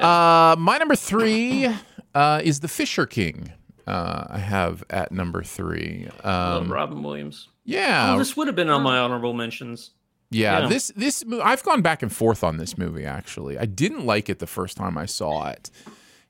Uh, 0.00 0.54
my 0.58 0.78
number 0.78 0.94
three 0.96 1.68
uh, 2.14 2.40
is 2.44 2.60
The 2.60 2.68
Fisher 2.68 3.06
King. 3.06 3.52
Uh, 3.86 4.24
I 4.30 4.38
have 4.38 4.82
at 4.90 5.12
number 5.12 5.42
three. 5.42 6.08
love 6.24 6.62
Um, 6.62 6.72
Robin 6.72 7.02
Williams. 7.02 7.48
yeah. 7.64 8.12
Oh, 8.14 8.18
this 8.18 8.36
would 8.36 8.46
have 8.46 8.56
been 8.56 8.70
on 8.70 8.82
my 8.82 8.98
honorable 8.98 9.32
mentions. 9.34 9.90
Yeah, 10.30 10.60
Yeah. 10.60 10.68
this 10.68 10.92
this 10.96 11.22
I've 11.42 11.62
gone 11.62 11.82
back 11.82 12.02
and 12.02 12.12
forth 12.12 12.42
on 12.42 12.56
this 12.56 12.76
movie 12.78 13.04
actually. 13.04 13.58
I 13.58 13.66
didn't 13.66 14.06
like 14.06 14.28
it 14.28 14.38
the 14.38 14.46
first 14.46 14.76
time 14.76 14.96
I 14.98 15.06
saw 15.06 15.48
it. 15.50 15.70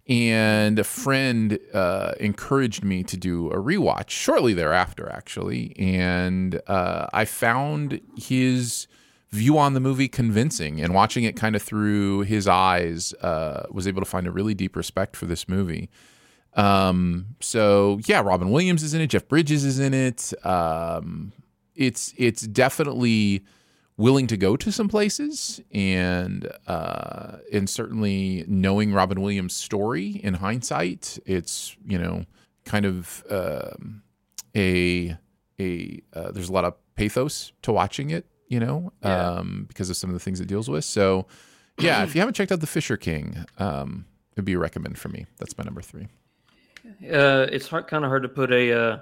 And 0.06 0.78
a 0.78 0.84
friend 0.84 1.58
uh, 1.72 2.12
encouraged 2.20 2.84
me 2.84 3.02
to 3.04 3.16
do 3.16 3.50
a 3.50 3.56
rewatch 3.56 4.10
shortly 4.10 4.52
thereafter, 4.52 5.08
actually. 5.10 5.74
And 5.78 6.60
uh, 6.66 7.06
I 7.14 7.24
found 7.24 8.00
his 8.14 8.86
view 9.34 9.58
on 9.58 9.74
the 9.74 9.80
movie 9.80 10.08
convincing. 10.08 10.80
And 10.80 10.94
watching 10.94 11.24
it 11.24 11.36
kind 11.36 11.54
of 11.56 11.62
through 11.62 12.20
his 12.22 12.48
eyes, 12.48 13.12
uh, 13.14 13.64
was 13.70 13.86
able 13.86 14.00
to 14.00 14.06
find 14.06 14.26
a 14.26 14.30
really 14.30 14.54
deep 14.54 14.76
respect 14.76 15.16
for 15.16 15.26
this 15.26 15.48
movie. 15.48 15.90
Um, 16.54 17.36
so 17.40 18.00
yeah, 18.06 18.20
Robin 18.20 18.50
Williams 18.50 18.82
is 18.82 18.94
in 18.94 19.00
it. 19.00 19.08
Jeff 19.08 19.28
Bridges 19.28 19.64
is 19.64 19.78
in 19.78 19.92
it. 19.92 20.32
Um, 20.46 21.32
it's 21.74 22.14
it's 22.16 22.42
definitely 22.42 23.44
willing 23.96 24.26
to 24.26 24.36
go 24.36 24.56
to 24.56 24.72
some 24.72 24.88
places 24.88 25.60
and 25.72 26.48
uh, 26.66 27.38
and 27.52 27.68
certainly 27.68 28.44
knowing 28.46 28.92
Robin 28.92 29.20
Williams' 29.20 29.54
story 29.56 30.20
in 30.22 30.34
hindsight, 30.34 31.18
it's 31.26 31.76
you 31.84 31.98
know 31.98 32.24
kind 32.64 32.86
of 32.86 33.24
um, 33.30 34.02
a 34.56 35.16
a 35.58 36.02
uh, 36.12 36.30
there's 36.32 36.48
a 36.48 36.52
lot 36.52 36.64
of 36.64 36.74
pathos 36.94 37.52
to 37.62 37.72
watching 37.72 38.10
it, 38.10 38.26
you 38.54 38.60
know, 38.60 38.92
um, 39.02 39.64
because 39.66 39.90
of 39.90 39.96
some 39.96 40.10
of 40.10 40.14
the 40.14 40.20
things 40.20 40.40
it 40.40 40.46
deals 40.46 40.70
with. 40.70 40.84
So 40.84 41.26
yeah, 41.78 42.04
if 42.04 42.14
you 42.14 42.20
haven't 42.20 42.34
checked 42.34 42.52
out 42.52 42.60
The 42.60 42.68
Fisher 42.68 42.96
King, 42.96 43.44
um, 43.58 44.06
it'd 44.34 44.44
be 44.44 44.52
a 44.52 44.58
recommend 44.58 44.96
for 44.96 45.08
me. 45.08 45.26
That's 45.38 45.58
my 45.58 45.64
number 45.64 45.82
three. 45.82 46.06
Uh, 46.86 47.46
it's 47.50 47.66
hard, 47.66 47.88
kind 47.88 48.04
of 48.04 48.10
hard 48.10 48.22
to 48.22 48.28
put 48.28 48.52
a 48.52 48.72
uh, 48.72 48.98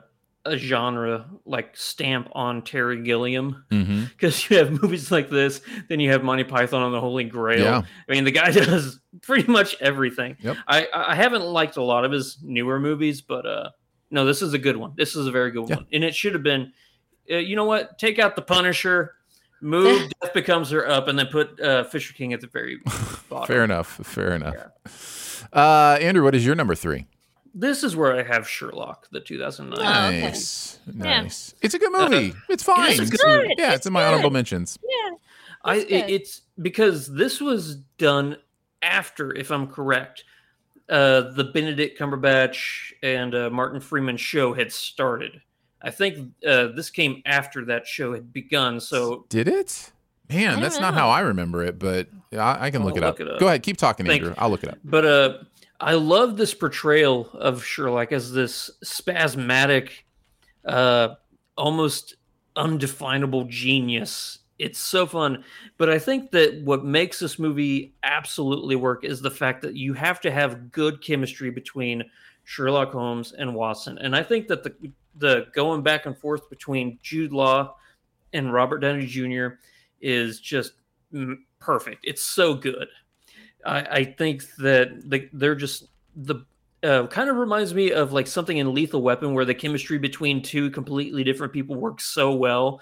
a 0.46 0.56
genre 0.56 1.26
like 1.44 1.76
stamp 1.76 2.28
on 2.32 2.62
Terry 2.62 3.02
Gilliam 3.02 3.64
because 3.68 4.48
you 4.48 4.56
have 4.56 4.70
movies 4.82 5.12
like 5.12 5.28
this, 5.28 5.60
then 5.88 6.00
you 6.00 6.10
have 6.12 6.24
Monty 6.24 6.44
Python 6.44 6.82
on 6.82 6.92
the 6.92 7.00
Holy 7.00 7.24
Grail. 7.24 7.62
Yeah. 7.62 7.82
I 8.08 8.12
mean, 8.12 8.24
the 8.24 8.30
guy 8.30 8.50
does 8.52 9.00
pretty 9.20 9.50
much 9.52 9.76
everything. 9.80 10.38
Yep. 10.40 10.56
I 10.66 10.88
I 10.94 11.14
haven't 11.14 11.42
liked 11.42 11.76
a 11.76 11.82
lot 11.82 12.06
of 12.06 12.12
his 12.12 12.38
newer 12.42 12.80
movies, 12.80 13.20
but 13.20 13.44
uh, 13.44 13.68
no, 14.10 14.24
this 14.24 14.40
is 14.40 14.54
a 14.54 14.58
good 14.58 14.78
one. 14.78 14.94
This 14.96 15.14
is 15.14 15.26
a 15.26 15.30
very 15.30 15.50
good 15.50 15.68
one, 15.68 15.86
and 15.92 16.02
it 16.04 16.14
should 16.14 16.32
have 16.32 16.42
been. 16.42 16.72
Uh, 17.30 17.36
you 17.36 17.54
know 17.54 17.66
what? 17.66 17.98
Take 17.98 18.18
out 18.18 18.34
the 18.34 18.42
Punisher. 18.42 19.14
Move 19.62 20.10
Death 20.20 20.34
Becomes 20.34 20.70
Her 20.70 20.86
up, 20.88 21.08
and 21.08 21.18
then 21.18 21.26
put 21.28 21.58
uh, 21.60 21.84
Fisher 21.84 22.12
King 22.12 22.32
at 22.32 22.40
the 22.40 22.46
very 22.48 22.78
bottom. 23.28 23.46
Fair 23.46 23.64
enough. 23.64 23.88
Fair 24.02 24.34
enough. 24.34 25.46
Uh, 25.52 25.98
Andrew, 26.00 26.22
what 26.24 26.34
is 26.34 26.44
your 26.44 26.54
number 26.54 26.74
three? 26.74 27.06
This 27.54 27.84
is 27.84 27.94
where 27.94 28.14
I 28.16 28.22
have 28.22 28.48
Sherlock, 28.48 29.08
the 29.10 29.20
2009. 29.20 30.20
Nice, 30.22 30.78
Yeah. 30.86 31.22
nice. 31.22 31.54
It's 31.60 31.74
a 31.74 31.78
good 31.78 31.92
movie. 31.92 32.32
it's 32.48 32.62
fine. 32.62 32.90
It's 32.92 33.00
It's- 33.00 33.10
good. 33.22 33.52
Yeah, 33.58 33.74
it's, 33.74 33.86
in 33.86 33.92
my 33.92 34.04
honorable 34.04 34.30
mentions. 34.30 34.78
Yeah. 34.82 35.16
I 35.64 35.76
it, 35.76 36.10
it's 36.10 36.40
because 36.60 37.12
this 37.12 37.40
was 37.40 37.76
done 37.98 38.36
after, 38.82 39.32
if 39.34 39.50
I'm 39.50 39.66
correct, 39.68 40.24
uh, 40.88 41.30
the 41.32 41.44
Benedict 41.44 41.98
Cumberbatch 42.00 42.92
and 43.02 43.34
uh, 43.34 43.50
Martin 43.50 43.80
Freeman 43.80 44.16
show 44.16 44.54
had 44.54 44.72
started. 44.72 45.40
I 45.82 45.90
think 45.90 46.32
uh, 46.46 46.68
this 46.68 46.90
came 46.90 47.22
after 47.26 47.64
that 47.66 47.86
show 47.86 48.14
had 48.14 48.32
begun. 48.32 48.80
So 48.80 49.26
Did 49.28 49.48
it? 49.48 49.92
Man, 50.28 50.60
that's 50.60 50.80
not 50.80 50.94
how 50.94 51.10
I 51.10 51.20
remember 51.20 51.62
it, 51.62 51.78
but 51.78 52.08
I, 52.32 52.66
I 52.66 52.70
can 52.70 52.84
look, 52.84 52.96
it, 52.96 53.02
up. 53.02 53.20
it 53.20 53.28
up. 53.28 53.38
Go 53.38 53.48
ahead, 53.48 53.62
keep 53.62 53.76
talking, 53.76 54.06
Thank 54.06 54.22
Andrew. 54.22 54.34
I'll 54.38 54.48
look 54.48 54.62
it 54.62 54.70
up. 54.70 54.78
But 54.82 55.04
uh, 55.04 55.38
I 55.80 55.94
love 55.94 56.36
this 56.36 56.54
portrayal 56.54 57.28
of 57.34 57.64
Sherlock 57.64 58.12
as 58.12 58.32
this 58.32 58.70
spasmodic, 58.82 60.06
uh, 60.64 61.16
almost 61.58 62.16
undefinable 62.56 63.44
genius. 63.44 64.38
It's 64.58 64.78
so 64.78 65.06
fun. 65.06 65.44
But 65.76 65.90
I 65.90 65.98
think 65.98 66.30
that 66.30 66.62
what 66.64 66.84
makes 66.84 67.18
this 67.18 67.38
movie 67.38 67.94
absolutely 68.04 68.76
work 68.76 69.04
is 69.04 69.20
the 69.20 69.30
fact 69.30 69.60
that 69.62 69.76
you 69.76 69.92
have 69.94 70.20
to 70.20 70.30
have 70.30 70.70
good 70.70 71.02
chemistry 71.02 71.50
between 71.50 72.04
Sherlock 72.44 72.92
Holmes 72.92 73.32
and 73.32 73.54
Watson. 73.54 73.98
And 73.98 74.14
I 74.14 74.22
think 74.22 74.48
that 74.48 74.62
the 74.62 74.74
the 75.16 75.46
going 75.54 75.82
back 75.82 76.06
and 76.06 76.16
forth 76.16 76.48
between 76.50 76.98
Jude 77.02 77.32
Law 77.32 77.76
and 78.32 78.52
Robert 78.52 78.78
Downey 78.78 79.06
Jr. 79.06 79.56
is 80.00 80.40
just 80.40 80.72
perfect. 81.60 82.04
It's 82.04 82.24
so 82.24 82.54
good. 82.54 82.88
I, 83.64 83.80
I 83.80 84.04
think 84.04 84.44
that 84.56 85.08
the, 85.08 85.28
they're 85.32 85.54
just 85.54 85.88
the 86.16 86.44
uh, 86.82 87.06
kind 87.06 87.30
of 87.30 87.36
reminds 87.36 87.74
me 87.74 87.92
of 87.92 88.12
like 88.12 88.26
something 88.26 88.56
in 88.56 88.74
Lethal 88.74 89.02
Weapon 89.02 89.34
where 89.34 89.44
the 89.44 89.54
chemistry 89.54 89.98
between 89.98 90.42
two 90.42 90.70
completely 90.70 91.22
different 91.22 91.52
people 91.52 91.76
works 91.76 92.04
so 92.04 92.34
well 92.34 92.80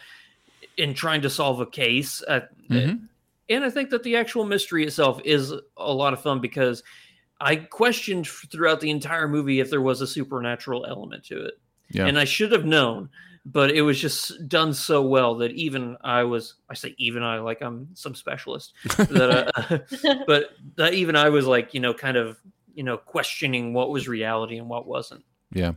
in 0.77 0.95
trying 0.95 1.21
to 1.23 1.31
solve 1.31 1.61
a 1.61 1.67
case. 1.67 2.23
Uh, 2.27 2.41
Mhm. 2.71 3.09
And 3.51 3.65
I 3.65 3.71
think 3.71 3.91
that 3.91 4.05
the 4.05 4.15
actual 4.17 4.45
mystery 4.45 4.85
itself 4.85 5.21
is 5.25 5.53
a 5.77 5.93
lot 5.93 6.13
of 6.13 6.23
fun 6.23 6.41
because 6.41 6.85
I 7.41 7.57
questioned 7.57 8.29
throughout 8.29 8.81
the 8.81 8.91
entire 8.91 9.27
movie 9.27 9.59
if 9.59 9.71
there 9.71 9.81
was 9.81 10.01
a 10.01 10.07
supernatural 10.07 10.87
element 10.87 11.25
to 11.25 11.45
it. 11.47 11.55
Yeah. 11.91 12.07
And 12.07 12.19
I 12.19 12.25
should 12.25 12.53
have 12.53 12.65
known, 12.65 13.11
but 13.45 13.71
it 13.71 13.83
was 13.83 14.01
just 14.01 14.49
done 14.49 14.73
so 14.73 15.03
well 15.03 15.37
that 15.37 15.51
even 15.53 15.97
I 16.03 16.25
was, 16.25 16.55
I 16.69 16.75
say 16.75 16.95
even 16.99 17.23
I, 17.23 17.39
like 17.39 17.63
I'm 17.63 17.89
some 17.95 18.15
specialist, 18.15 18.75
that, 18.97 19.51
uh, 19.55 20.25
but 20.27 20.51
that 20.77 20.95
even 20.95 21.17
I 21.17 21.29
was 21.31 21.47
like, 21.47 21.75
you 21.75 21.81
know, 21.81 21.95
kind 21.95 22.17
of, 22.17 22.39
you 22.75 22.85
know, 22.85 22.97
questioning 22.97 23.73
what 23.73 23.91
was 23.91 24.09
reality 24.09 24.59
and 24.59 24.69
what 24.69 24.87
wasn't. 24.87 25.25
Yeah. 25.53 25.73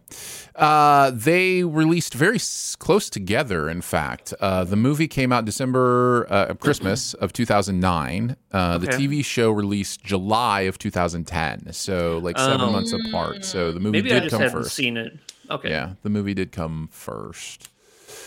Uh, 0.55 1.09
they 1.11 1.63
released 1.63 2.13
very 2.13 2.35
s- 2.35 2.75
close 2.77 3.09
together, 3.09 3.69
in 3.69 3.81
fact. 3.81 4.31
Uh, 4.39 4.63
the 4.63 4.75
movie 4.75 5.07
came 5.07 5.31
out 5.31 5.45
December, 5.45 6.27
uh, 6.29 6.53
Christmas 6.53 7.15
of 7.15 7.33
2009. 7.33 8.35
Uh, 8.51 8.77
The 8.77 8.87
TV 8.87 9.25
show 9.25 9.49
released 9.49 10.03
July 10.03 10.61
of 10.61 10.77
2010. 10.77 11.73
So, 11.73 12.19
like 12.19 12.37
seven 12.37 12.61
Oh. 12.61 12.71
months 12.71 12.93
apart. 12.93 13.43
So, 13.45 13.71
the 13.71 13.79
movie 13.79 13.97
Maybe 14.03 14.11
I 14.11 14.19
did 14.19 14.29
just 14.29 14.39
come 14.39 14.51
first. 14.51 14.75
seen 14.75 14.95
it. 14.95 15.17
Okay. 15.49 15.69
Yeah, 15.71 15.93
the 16.03 16.09
movie 16.11 16.35
did 16.35 16.51
come 16.51 16.87
first. 16.91 17.69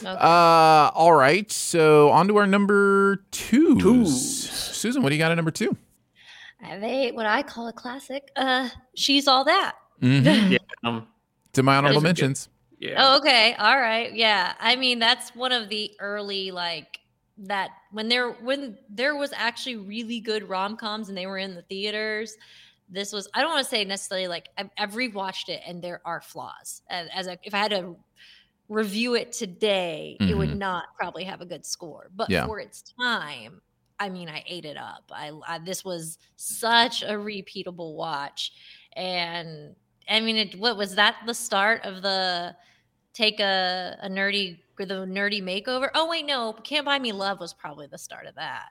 Okay. 0.02 0.10
Uh, 0.10 0.90
all 0.94 1.12
right. 1.14 1.50
So, 1.52 2.10
on 2.10 2.26
to 2.28 2.36
our 2.38 2.46
number 2.48 3.24
twos. 3.30 4.50
Susan, 4.50 5.00
what 5.02 5.10
do 5.10 5.14
you 5.14 5.20
got 5.20 5.30
at 5.30 5.36
number 5.36 5.52
two? 5.52 5.76
I 6.60 6.66
have 6.66 6.82
a 6.82 7.12
what 7.12 7.26
I 7.26 7.42
call 7.42 7.68
a 7.68 7.72
classic. 7.72 8.30
Uh, 8.34 8.68
she's 8.96 9.28
all 9.28 9.44
that. 9.44 9.76
Mhm. 10.02 10.50
Yeah. 10.50 10.58
Um, 10.84 11.06
to 11.56 11.62
my 11.62 11.76
honorable 11.76 11.94
Those 12.00 12.02
good. 12.02 12.08
mentions. 12.08 12.48
yeah. 12.78 12.94
Oh, 12.98 13.18
okay. 13.18 13.54
All 13.58 13.78
right. 13.78 14.14
Yeah. 14.14 14.54
I 14.60 14.76
mean, 14.76 14.98
that's 14.98 15.34
one 15.34 15.52
of 15.52 15.68
the 15.68 15.92
early 16.00 16.50
like 16.50 17.00
that 17.38 17.70
when 17.90 18.08
there 18.08 18.30
when 18.32 18.78
there 18.88 19.14
was 19.16 19.30
actually 19.34 19.76
really 19.76 20.20
good 20.20 20.48
rom 20.48 20.76
coms 20.76 21.08
and 21.10 21.18
they 21.18 21.26
were 21.26 21.38
in 21.38 21.54
the 21.54 21.62
theaters. 21.62 22.36
This 22.88 23.12
was 23.12 23.28
I 23.34 23.40
don't 23.42 23.50
want 23.50 23.64
to 23.64 23.68
say 23.70 23.84
necessarily 23.84 24.28
like 24.28 24.48
I've, 24.56 24.70
I've 24.78 24.92
rewatched 24.92 25.48
it 25.48 25.60
and 25.66 25.82
there 25.82 26.00
are 26.04 26.20
flaws. 26.20 26.82
As, 26.88 27.08
as 27.12 27.26
a, 27.26 27.36
if 27.42 27.52
I 27.52 27.58
had 27.58 27.70
to 27.72 27.96
review 28.68 29.14
it 29.14 29.32
today, 29.32 30.16
it 30.20 30.36
would 30.36 30.50
Mhm. 30.50 30.56
not 30.58 30.86
probably 30.96 31.24
have 31.24 31.40
a 31.40 31.46
good 31.46 31.64
score. 31.66 32.10
But 32.14 32.30
Yeah. 32.30 32.46
for 32.46 32.58
its 32.60 32.82
time, 32.98 33.60
I 33.98 34.08
mean, 34.08 34.28
I 34.28 34.42
ate 34.46 34.64
it 34.64 34.76
up. 34.76 35.04
I, 35.12 35.32
I 35.46 35.58
this 35.58 35.84
was 35.84 36.18
such 36.36 37.02
a 37.02 37.12
repeatable 37.12 37.94
watch, 37.94 38.52
and 38.94 39.74
I 40.08 40.20
mean, 40.20 40.36
it, 40.36 40.54
what 40.58 40.76
was 40.76 40.94
that 40.96 41.16
the 41.26 41.34
start 41.34 41.84
of 41.84 42.02
the 42.02 42.54
take 43.12 43.40
a, 43.40 43.96
a 44.02 44.08
nerdy 44.08 44.58
or 44.78 44.86
the 44.86 44.94
nerdy 45.06 45.42
makeover? 45.42 45.88
Oh 45.94 46.08
wait, 46.08 46.26
no, 46.26 46.52
Can't 46.52 46.84
Buy 46.84 46.98
Me 46.98 47.12
Love 47.12 47.40
was 47.40 47.52
probably 47.54 47.86
the 47.86 47.98
start 47.98 48.26
of 48.26 48.34
that. 48.36 48.68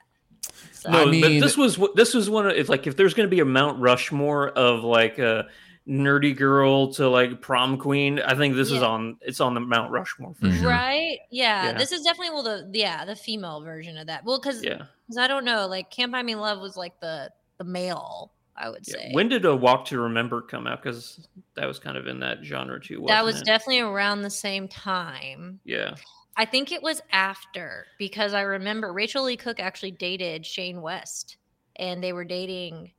So. 0.72 0.90
No, 0.90 1.02
I 1.02 1.04
mean- 1.06 1.20
but 1.20 1.28
this 1.40 1.56
was 1.56 1.78
this 1.94 2.14
was 2.14 2.30
one 2.30 2.46
of 2.46 2.56
it's 2.56 2.68
like 2.68 2.86
if 2.86 2.96
there's 2.96 3.14
going 3.14 3.26
to 3.28 3.34
be 3.34 3.40
a 3.40 3.44
Mount 3.44 3.80
Rushmore 3.80 4.48
of 4.50 4.84
like 4.84 5.18
a 5.18 5.46
nerdy 5.88 6.36
girl 6.36 6.92
to 6.94 7.08
like 7.08 7.40
prom 7.40 7.78
queen, 7.78 8.18
I 8.20 8.34
think 8.34 8.54
this 8.56 8.70
is 8.70 8.82
on 8.82 9.18
it's 9.20 9.40
on 9.40 9.54
the 9.54 9.60
Mount 9.60 9.90
Rushmore 9.92 10.34
for 10.34 10.46
Mhm. 10.46 10.58
sure. 10.60 10.68
Right? 10.68 11.18
Yeah, 11.30 11.66
Yeah. 11.66 11.72
This 11.78 11.92
is 11.92 12.02
definitely 12.02 12.30
well 12.30 12.42
the 12.42 12.70
yeah 12.72 13.04
the 13.04 13.14
female 13.16 13.60
version 13.62 13.96
of 13.98 14.06
that. 14.08 14.24
Well, 14.24 14.38
because 14.40 14.62
Yeah. 14.64 14.82
Cause 15.08 15.18
I 15.18 15.28
don't 15.28 15.44
know, 15.44 15.66
like 15.68 15.90
Can't 15.90 16.10
Buy 16.10 16.22
Me 16.22 16.34
Love 16.34 16.60
was 16.60 16.76
like 16.76 16.98
the 17.00 17.30
the 17.58 17.64
male, 17.64 18.32
I 18.58 18.70
would 18.70 18.86
yeah. 18.86 18.94
say. 18.94 19.10
When 19.12 19.28
did 19.28 19.44
a 19.44 19.54
Walk 19.54 19.84
to 19.86 19.98
Remember 20.00 20.40
come 20.42 20.66
out? 20.66 20.82
Because 20.82 21.26
that 21.54 21.66
was 21.66 21.78
kind 21.78 21.96
of 21.96 22.06
in 22.06 22.20
that 22.20 22.38
genre 22.42 22.80
too. 22.80 23.04
that 23.08 23.22
wasn't 23.22 23.24
was 23.24 23.42
it? 23.42 23.44
definitely 23.44 23.80
around 23.80 24.22
the 24.22 24.30
same 24.30 24.68
time. 24.68 25.60
yeah. 25.64 25.94
I 26.38 26.44
think 26.44 26.70
it 26.70 26.82
was 26.82 27.00
after 27.12 27.86
because 27.98 28.34
I 28.34 28.42
remember 28.42 28.92
Rachael 28.92 29.24
Leigh 29.24 29.38
Cook 29.38 29.58
actually 29.58 29.92
dated 29.92 30.44
Shane 30.44 30.82
West, 30.82 31.38
and 31.76 32.04
they 32.04 32.12
were 32.12 32.24
dating. 32.24 32.92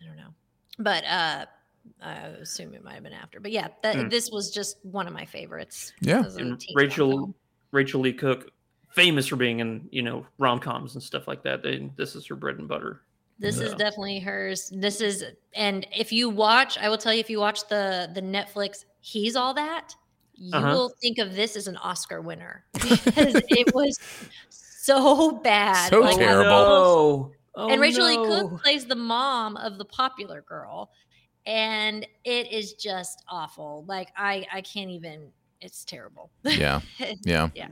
I 0.00 0.06
don't 0.06 0.16
know, 0.16 0.32
but 0.78 1.02
uh, 1.04 1.46
I 2.00 2.12
assume 2.40 2.72
it 2.74 2.84
might 2.84 2.94
have 2.94 3.02
been 3.02 3.12
after. 3.12 3.40
But 3.40 3.50
yeah, 3.50 3.66
that, 3.82 3.96
Hmm. 3.96 4.08
this 4.10 4.30
was 4.30 4.52
just 4.52 4.76
one 4.84 5.08
of 5.08 5.12
my 5.12 5.24
favorites. 5.24 5.92
Yeah. 6.00 6.22
And 6.38 6.62
Rachel. 6.76 7.34
Rachael 7.72 8.00
Leigh 8.02 8.12
Cook, 8.12 8.50
famous 8.90 9.26
for 9.26 9.34
being 9.36 9.58
in 9.58 9.88
you 9.90 10.02
know 10.02 10.24
rom 10.38 10.60
coms 10.60 10.94
and 10.94 11.02
stuff 11.02 11.26
like 11.26 11.42
that. 11.42 11.64
They, 11.64 11.90
this 11.96 12.14
is 12.14 12.26
her 12.28 12.36
bread 12.36 12.58
and 12.58 12.68
butter. 12.68 13.00
This 13.42 13.58
is 13.58 13.72
definitely 13.74 14.20
hers. 14.20 14.70
This 14.74 15.00
is, 15.00 15.24
and 15.54 15.86
if 15.94 16.12
you 16.12 16.30
watch, 16.30 16.78
I 16.78 16.88
will 16.88 16.96
tell 16.98 17.12
you, 17.12 17.20
if 17.20 17.28
you 17.28 17.40
watch 17.40 17.66
the 17.68 18.08
the 18.14 18.22
Netflix, 18.22 18.84
he's 19.00 19.36
all 19.36 19.52
that. 19.54 19.94
You 20.34 20.56
Uh-huh. 20.56 20.72
will 20.72 20.88
think 21.00 21.18
of 21.18 21.34
this 21.34 21.56
as 21.56 21.66
an 21.66 21.76
Oscar 21.76 22.20
winner 22.20 22.64
because 22.72 23.34
it 23.48 23.74
was 23.74 23.98
so 24.48 25.32
bad. 25.32 25.90
So 25.90 26.00
Like, 26.00 26.16
terrible. 26.16 26.50
almost- 26.52 27.36
Oh, 27.54 27.68
and 27.68 27.80
Rachael 27.82 28.06
Leigh 28.06 28.16
no. 28.16 28.48
Cook 28.48 28.62
plays 28.62 28.86
the 28.86 28.94
mom 28.96 29.58
of 29.58 29.76
the 29.76 29.84
popular 29.84 30.40
girl, 30.40 30.90
and 31.44 32.06
it 32.24 32.50
is 32.50 32.72
just 32.72 33.22
awful. 33.28 33.84
Like 33.86 34.08
I, 34.16 34.46
I 34.50 34.62
can't 34.62 34.88
even. 34.90 35.30
It's 35.62 35.84
terrible. 35.84 36.30
Yeah. 36.44 36.80
Yeah. 37.24 37.48
yeah. 37.54 37.68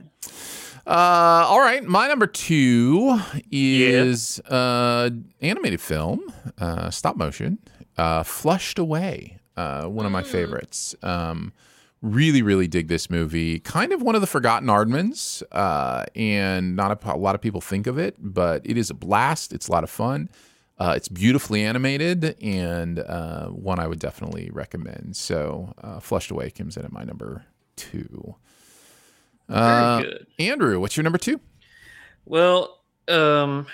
Uh, 0.87 1.45
all 1.47 1.59
right, 1.59 1.83
my 1.83 2.07
number 2.07 2.25
two 2.25 3.19
is 3.51 4.39
uh, 4.49 5.09
animated 5.41 5.79
film, 5.79 6.21
uh, 6.57 6.89
stop 6.89 7.17
motion, 7.17 7.59
uh, 7.97 8.23
Flushed 8.23 8.79
Away. 8.79 9.37
Uh, 9.55 9.85
one 9.85 10.05
of 10.05 10.11
my 10.11 10.23
favorites. 10.23 10.95
Um, 11.03 11.51
really, 12.01 12.41
really 12.41 12.67
dig 12.67 12.87
this 12.87 13.09
movie. 13.09 13.59
Kind 13.59 13.91
of 13.91 14.01
one 14.01 14.15
of 14.15 14.21
the 14.21 14.27
forgotten 14.27 14.69
Aardmans, 14.69 15.43
uh, 15.51 16.05
and 16.15 16.75
not 16.75 17.05
a, 17.05 17.13
a 17.13 17.17
lot 17.17 17.35
of 17.35 17.41
people 17.41 17.61
think 17.61 17.85
of 17.85 17.99
it, 17.99 18.15
but 18.17 18.61
it 18.65 18.77
is 18.77 18.89
a 18.89 18.93
blast. 18.95 19.53
It's 19.53 19.67
a 19.67 19.71
lot 19.71 19.83
of 19.83 19.89
fun. 19.89 20.29
Uh, 20.79 20.93
it's 20.95 21.09
beautifully 21.09 21.63
animated 21.63 22.35
and 22.41 22.97
uh, 22.99 23.47
one 23.49 23.77
I 23.77 23.85
would 23.85 23.99
definitely 23.99 24.49
recommend. 24.51 25.15
So, 25.15 25.73
uh, 25.79 25.99
Flushed 25.99 26.31
Away 26.31 26.49
comes 26.49 26.75
in 26.75 26.85
at 26.85 26.91
my 26.91 27.03
number 27.03 27.45
two. 27.89 28.35
Uh, 29.49 30.01
good. 30.01 30.27
Andrew, 30.39 30.79
what's 30.79 30.95
your 30.95 31.03
number 31.03 31.17
two? 31.17 31.39
Well, 32.25 32.79
um, 33.07 33.67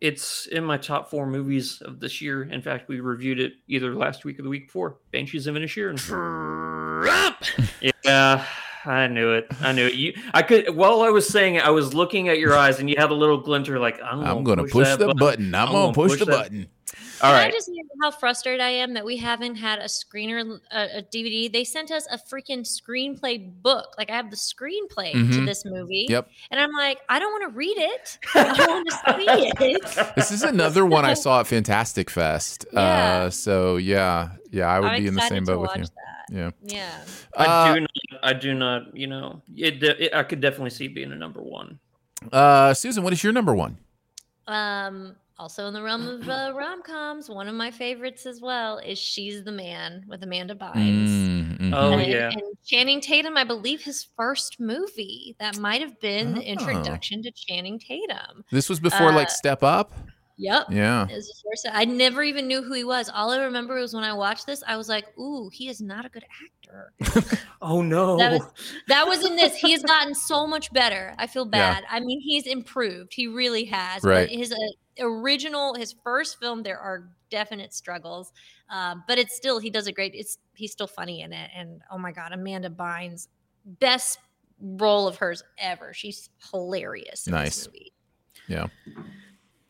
it's 0.00 0.46
in 0.46 0.64
my 0.64 0.76
top 0.76 1.10
four 1.10 1.26
movies 1.26 1.80
of 1.82 2.00
this 2.00 2.20
year. 2.20 2.42
In 2.42 2.62
fact, 2.62 2.88
we 2.88 3.00
reviewed 3.00 3.40
it 3.40 3.54
either 3.68 3.94
last 3.94 4.24
week 4.24 4.38
or 4.38 4.42
the 4.42 4.48
week 4.48 4.66
before. 4.66 4.96
Banshees 5.12 5.46
of 5.46 5.54
Inisherin. 5.54 5.98
yeah, 8.04 8.44
I 8.84 9.06
knew 9.06 9.32
it. 9.32 9.46
I 9.60 9.72
knew 9.72 9.86
it. 9.86 9.94
You, 9.94 10.14
I 10.34 10.42
could. 10.42 10.74
While 10.74 11.02
I 11.02 11.10
was 11.10 11.28
saying 11.28 11.56
it, 11.56 11.64
I 11.64 11.70
was 11.70 11.94
looking 11.94 12.28
at 12.28 12.38
your 12.38 12.56
eyes, 12.56 12.80
and 12.80 12.88
you 12.88 12.96
had 12.98 13.10
a 13.10 13.14
little 13.14 13.38
glinter, 13.38 13.78
like 13.78 14.00
I'm. 14.02 14.20
I'm 14.20 14.44
gonna 14.44 14.62
gonna 14.62 14.68
push 14.68 14.96
the 14.96 15.14
button. 15.14 15.54
I'm 15.54 15.72
gonna 15.72 15.92
push 15.92 16.18
the 16.18 16.24
that- 16.24 16.30
button. 16.32 16.68
All 17.22 17.32
Can. 17.32 17.46
I 17.48 17.50
just 17.50 17.66
say 17.66 17.72
how 18.02 18.10
frustrated 18.10 18.60
I 18.60 18.70
am 18.70 18.94
that 18.94 19.04
we 19.04 19.16
haven't 19.16 19.56
had 19.56 19.78
a 19.78 19.84
screener, 19.84 20.58
a, 20.72 20.98
a 20.98 21.02
DVD. 21.02 21.52
They 21.52 21.64
sent 21.64 21.90
us 21.90 22.06
a 22.10 22.16
freaking 22.18 22.60
screenplay 22.60 23.50
book. 23.62 23.94
Like 23.98 24.10
I 24.10 24.16
have 24.16 24.30
the 24.30 24.36
screenplay 24.36 25.12
to 25.12 25.18
Mhm. 25.18 25.46
this 25.46 25.64
movie. 25.64 26.06
Yep. 26.08 26.28
And 26.50 26.60
I'm 26.60 26.72
like, 26.72 26.98
I 27.08 27.18
don't 27.18 27.32
want 27.32 27.50
to 27.52 27.56
read 27.56 27.76
it. 27.76 28.18
I 28.34 28.66
want 28.66 28.88
to 28.88 29.14
see 29.18 29.64
it. 29.66 30.12
This 30.16 30.30
is 30.30 30.42
another 30.42 30.84
one 30.86 31.04
I 31.04 31.14
saw 31.24 31.40
at 31.40 31.46
Fantastic 31.46 32.10
Fest. 32.10 32.66
Yeah. 32.72 32.80
Uh, 33.26 33.30
so 33.30 33.76
yeah, 33.76 34.30
yeah, 34.50 34.66
I 34.68 34.80
would 34.80 34.90
I'm 34.90 35.02
be 35.02 35.08
in 35.08 35.14
the 35.14 35.18
excited 35.18 35.34
same 35.36 35.44
to 35.46 35.52
boat 35.52 35.60
with 35.60 35.68
watch 35.70 35.78
you. 35.78 35.84
that. 35.84 35.92
Yeah. 36.32 36.50
Yeah. 36.64 37.00
I 37.36 37.44
Uh, 37.46 37.74
do. 37.74 37.80
Not, 37.80 37.90
I 38.22 38.32
do 38.34 38.54
not. 38.54 38.96
You 38.96 39.06
know, 39.08 39.42
it, 39.56 39.82
it. 39.82 40.14
I 40.14 40.22
could 40.22 40.40
definitely 40.40 40.70
see 40.70 40.88
being 40.88 41.12
a 41.12 41.16
number 41.16 41.40
one. 41.42 41.78
Uh, 42.32 42.72
Susan, 42.74 43.02
what 43.02 43.12
is 43.12 43.24
your 43.24 43.32
number 43.32 43.54
one? 43.54 43.78
Um, 44.46 45.16
also 45.40 45.66
in 45.66 45.74
the 45.74 45.82
realm 45.82 46.06
of 46.06 46.28
uh, 46.28 46.52
rom 46.56 46.82
coms, 46.82 47.30
one 47.30 47.48
of 47.48 47.54
my 47.54 47.70
favorites 47.70 48.26
as 48.26 48.40
well 48.40 48.76
is 48.78 48.98
She's 48.98 49.42
the 49.42 49.52
Man 49.52 50.04
with 50.06 50.22
Amanda 50.22 50.54
Bynes. 50.54 51.08
Mm, 51.08 51.58
mhm. 51.58 51.72
Oh 51.74 51.92
and, 51.94 52.10
yeah. 52.10 52.28
and 52.30 52.42
Channing 52.64 53.00
Tatum, 53.00 53.36
I 53.38 53.44
believe 53.44 53.80
his 53.80 54.06
first 54.16 54.60
movie 54.60 55.34
that 55.40 55.58
might 55.58 55.80
have 55.80 55.98
been 56.00 56.34
the 56.34 56.40
Oh. 56.40 56.44
introduction 56.44 57.22
to 57.22 57.30
Channing 57.32 57.78
Tatum. 57.78 58.44
This 58.52 58.68
was 58.68 58.78
before 58.80 59.12
like 59.12 59.28
uh, 59.28 59.30
Step 59.30 59.62
Up. 59.62 59.92
Yep. 60.36 60.66
Yeah. 60.70 61.06
It 61.06 61.16
was 61.16 61.42
first. 61.46 61.66
I 61.70 61.84
never 61.84 62.22
even 62.22 62.46
knew 62.46 62.62
who 62.62 62.72
he 62.72 62.82
was. 62.84 63.10
All 63.14 63.30
I 63.30 63.38
remember 63.44 63.74
was 63.78 63.92
when 63.92 64.04
I 64.04 64.14
watched 64.14 64.46
this, 64.46 64.62
I 64.66 64.78
was 64.78 64.88
like, 64.88 65.06
"Ooh, 65.18 65.50
he 65.52 65.68
is 65.68 65.82
not 65.82 66.06
a 66.06 66.08
good 66.08 66.24
actor." 66.24 66.92
Oh 67.62 67.82
no. 67.82 68.16
That 68.16 68.32
was 68.32 68.42
that 68.88 69.06
was 69.06 69.22
in 69.22 69.36
this. 69.36 69.54
He 69.54 69.72
has 69.72 69.82
gotten 69.82 70.14
so 70.14 70.46
much 70.46 70.72
better. 70.72 71.14
I 71.18 71.26
feel 71.26 71.44
Yeah. 71.44 71.74
bad. 71.74 71.84
I 71.90 72.00
mean, 72.00 72.22
he's 72.22 72.46
improved. 72.46 73.12
He 73.12 73.26
really 73.26 73.64
has. 73.66 74.02
Right. 74.02 74.28
But 74.30 74.34
his 74.38 74.50
uh, 74.50 74.56
original, 75.00 75.74
his 75.74 75.94
first 76.04 76.38
film, 76.38 76.62
there 76.62 76.78
are 76.78 77.08
definite 77.30 77.72
struggles, 77.74 78.32
um, 78.68 79.02
but 79.08 79.18
it's 79.18 79.34
still 79.36 79.58
he 79.58 79.70
does 79.70 79.86
a 79.86 79.92
great. 79.92 80.14
It's 80.14 80.38
he's 80.54 80.72
still 80.72 80.86
funny 80.86 81.22
in 81.22 81.32
it. 81.32 81.50
And 81.56 81.80
oh 81.90 81.98
my 81.98 82.12
god, 82.12 82.32
Amanda 82.32 82.70
Bynes, 82.70 83.28
best 83.64 84.18
role 84.60 85.06
of 85.08 85.16
hers 85.16 85.42
ever. 85.58 85.92
She's 85.94 86.30
hilarious. 86.50 87.26
In 87.26 87.32
Nice. 87.32 87.56
This 87.56 87.66
movie. 87.68 87.92
Yeah. 88.48 88.66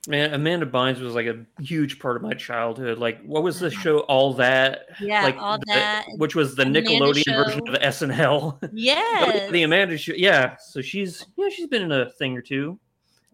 Man, 0.09 0.32
Amanda 0.32 0.65
Bynes 0.65 0.98
was 1.01 1.15
like 1.15 1.27
a 1.27 1.44
huge 1.61 1.98
part 1.98 2.16
of 2.16 2.23
my 2.23 2.32
childhood. 2.32 2.97
Like, 2.98 3.23
what 3.23 3.43
was 3.43 3.61
the 3.61 3.70
show? 3.70 3.98
All 4.01 4.32
that, 4.35 4.86
Yeah, 4.98 5.23
like 5.23 5.36
All 5.36 5.59
the- 5.59 5.65
That, 5.69 6.07
which 6.16 6.35
was 6.35 6.55
the 6.57 6.62
Amanda 6.62 6.82
Nickelodeon 6.89 7.44
version 7.44 7.66
Show. 7.66 7.73
of 7.74 7.81
SNL. 7.82 8.70
Yes. 8.73 9.51
the 9.51 9.62
Amanda 9.62 9.98
show. 9.98 10.15
Yeah, 10.16 10.57
so 10.57 10.81
she's 10.81 11.27
yeah, 11.36 11.51
she's 11.51 11.66
been 11.66 11.82
in 11.82 11.93
a 11.93 12.09
thing 12.12 12.35
or 12.36 12.40
two. 12.40 12.81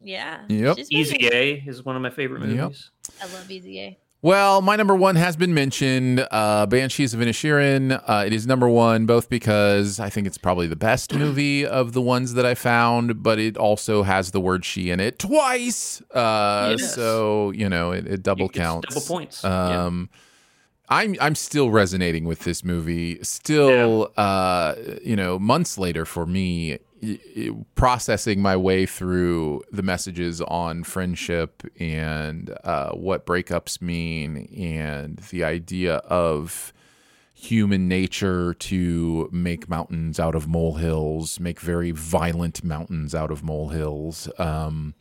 Yeah. 0.06 0.42
Yep. 0.48 0.78
Easy 0.90 1.28
A 1.32 1.62
is 1.66 1.84
one 1.84 1.96
of 1.96 2.02
my 2.02 2.10
favorite 2.10 2.42
Yep. 2.48 2.56
movies. 2.56 2.90
I 3.20 3.24
love 3.26 3.50
Easy 3.50 3.80
A. 3.80 3.98
Well, 4.22 4.62
my 4.62 4.76
number 4.76 4.94
one 4.94 5.14
has 5.16 5.36
been 5.36 5.52
mentioned, 5.52 6.26
uh, 6.30 6.66
Banshees 6.66 7.12
of 7.12 7.20
Inisherin. 7.20 8.02
Uh, 8.08 8.24
it 8.26 8.32
is 8.32 8.46
number 8.46 8.68
one, 8.68 9.04
both 9.06 9.28
because 9.28 10.00
I 10.00 10.08
think 10.08 10.26
it's 10.26 10.38
probably 10.38 10.66
the 10.66 10.74
best 10.76 11.14
movie 11.18 11.66
of 11.66 11.92
the 11.92 12.00
ones 12.00 12.34
that 12.34 12.46
I 12.46 12.54
found, 12.54 13.22
but 13.22 13.38
it 13.38 13.56
also 13.56 14.02
has 14.04 14.30
the 14.30 14.40
word 14.40 14.64
"she" 14.64 14.90
in 14.90 15.00
it 15.00 15.18
twice. 15.18 16.00
Uh, 16.12 16.76
Yes. 16.78 16.94
So 16.94 17.50
you 17.50 17.68
know, 17.68 17.92
it, 17.92 18.06
it 18.06 18.22
double 18.22 18.46
It's 18.46 18.56
counts. 18.56 18.88
double 18.94 19.06
points. 19.06 19.42
Yeah. 19.44 19.86
I'm 20.88 21.16
I'm 21.20 21.34
still 21.34 21.70
resonating 21.70 22.24
with 22.24 22.40
this 22.40 22.64
movie. 22.64 23.22
Still, 23.22 24.12
uh, 24.16 24.74
you 25.02 25.16
know, 25.16 25.38
months 25.38 25.78
later 25.78 26.04
for 26.04 26.26
me, 26.26 26.78
y- 27.02 27.18
y- 27.36 27.50
processing 27.74 28.40
my 28.40 28.56
way 28.56 28.86
through 28.86 29.62
the 29.72 29.82
messages 29.82 30.40
on 30.42 30.84
friendship 30.84 31.62
and 31.80 32.56
uh, 32.64 32.90
what 32.92 33.26
breakups 33.26 33.82
mean, 33.82 34.48
and 34.56 35.18
the 35.30 35.42
idea 35.44 35.96
of 35.96 36.72
human 37.34 37.86
nature 37.86 38.54
to 38.54 39.28
make 39.30 39.68
mountains 39.68 40.18
out 40.18 40.34
of 40.34 40.48
molehills, 40.48 41.38
make 41.38 41.60
very 41.60 41.90
violent 41.90 42.64
mountains 42.64 43.14
out 43.14 43.30
of 43.30 43.42
molehills. 43.44 44.28
Um, 44.38 44.94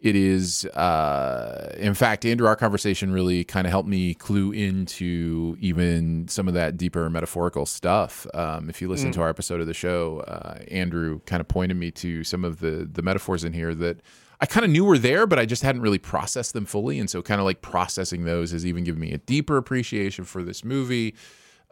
it 0.00 0.16
is 0.16 0.64
uh 0.66 1.74
in 1.76 1.92
fact 1.94 2.24
andrew 2.24 2.46
our 2.46 2.56
conversation 2.56 3.12
really 3.12 3.44
kind 3.44 3.66
of 3.66 3.70
helped 3.70 3.88
me 3.88 4.14
clue 4.14 4.50
into 4.52 5.56
even 5.60 6.26
some 6.28 6.48
of 6.48 6.54
that 6.54 6.76
deeper 6.76 7.08
metaphorical 7.10 7.66
stuff 7.66 8.26
um 8.34 8.70
if 8.70 8.80
you 8.80 8.88
listen 8.88 9.10
Mm. 9.10 9.14
to 9.14 9.20
our 9.22 9.28
episode 9.28 9.60
of 9.60 9.66
the 9.66 9.74
show 9.74 10.20
uh 10.20 10.58
andrew 10.70 11.20
kind 11.26 11.40
of 11.40 11.48
pointed 11.48 11.76
me 11.76 11.90
to 11.92 12.24
some 12.24 12.44
of 12.44 12.60
the 12.60 12.88
the 12.90 13.02
metaphors 13.02 13.44
in 13.44 13.52
here 13.52 13.74
that 13.74 14.00
I 14.42 14.46
kind 14.46 14.64
of 14.64 14.70
knew 14.70 14.86
were 14.86 14.96
there, 14.96 15.26
but 15.26 15.38
I 15.38 15.44
just 15.44 15.62
hadn't 15.62 15.82
really 15.82 15.98
processed 15.98 16.54
them 16.54 16.64
fully. 16.64 16.98
And 16.98 17.10
so, 17.10 17.20
kind 17.20 17.42
of 17.42 17.44
like 17.44 17.60
processing 17.60 18.24
those 18.24 18.52
has 18.52 18.64
even 18.64 18.84
given 18.84 18.98
me 18.98 19.12
a 19.12 19.18
deeper 19.18 19.58
appreciation 19.58 20.24
for 20.24 20.42
this 20.42 20.64
movie. 20.64 21.14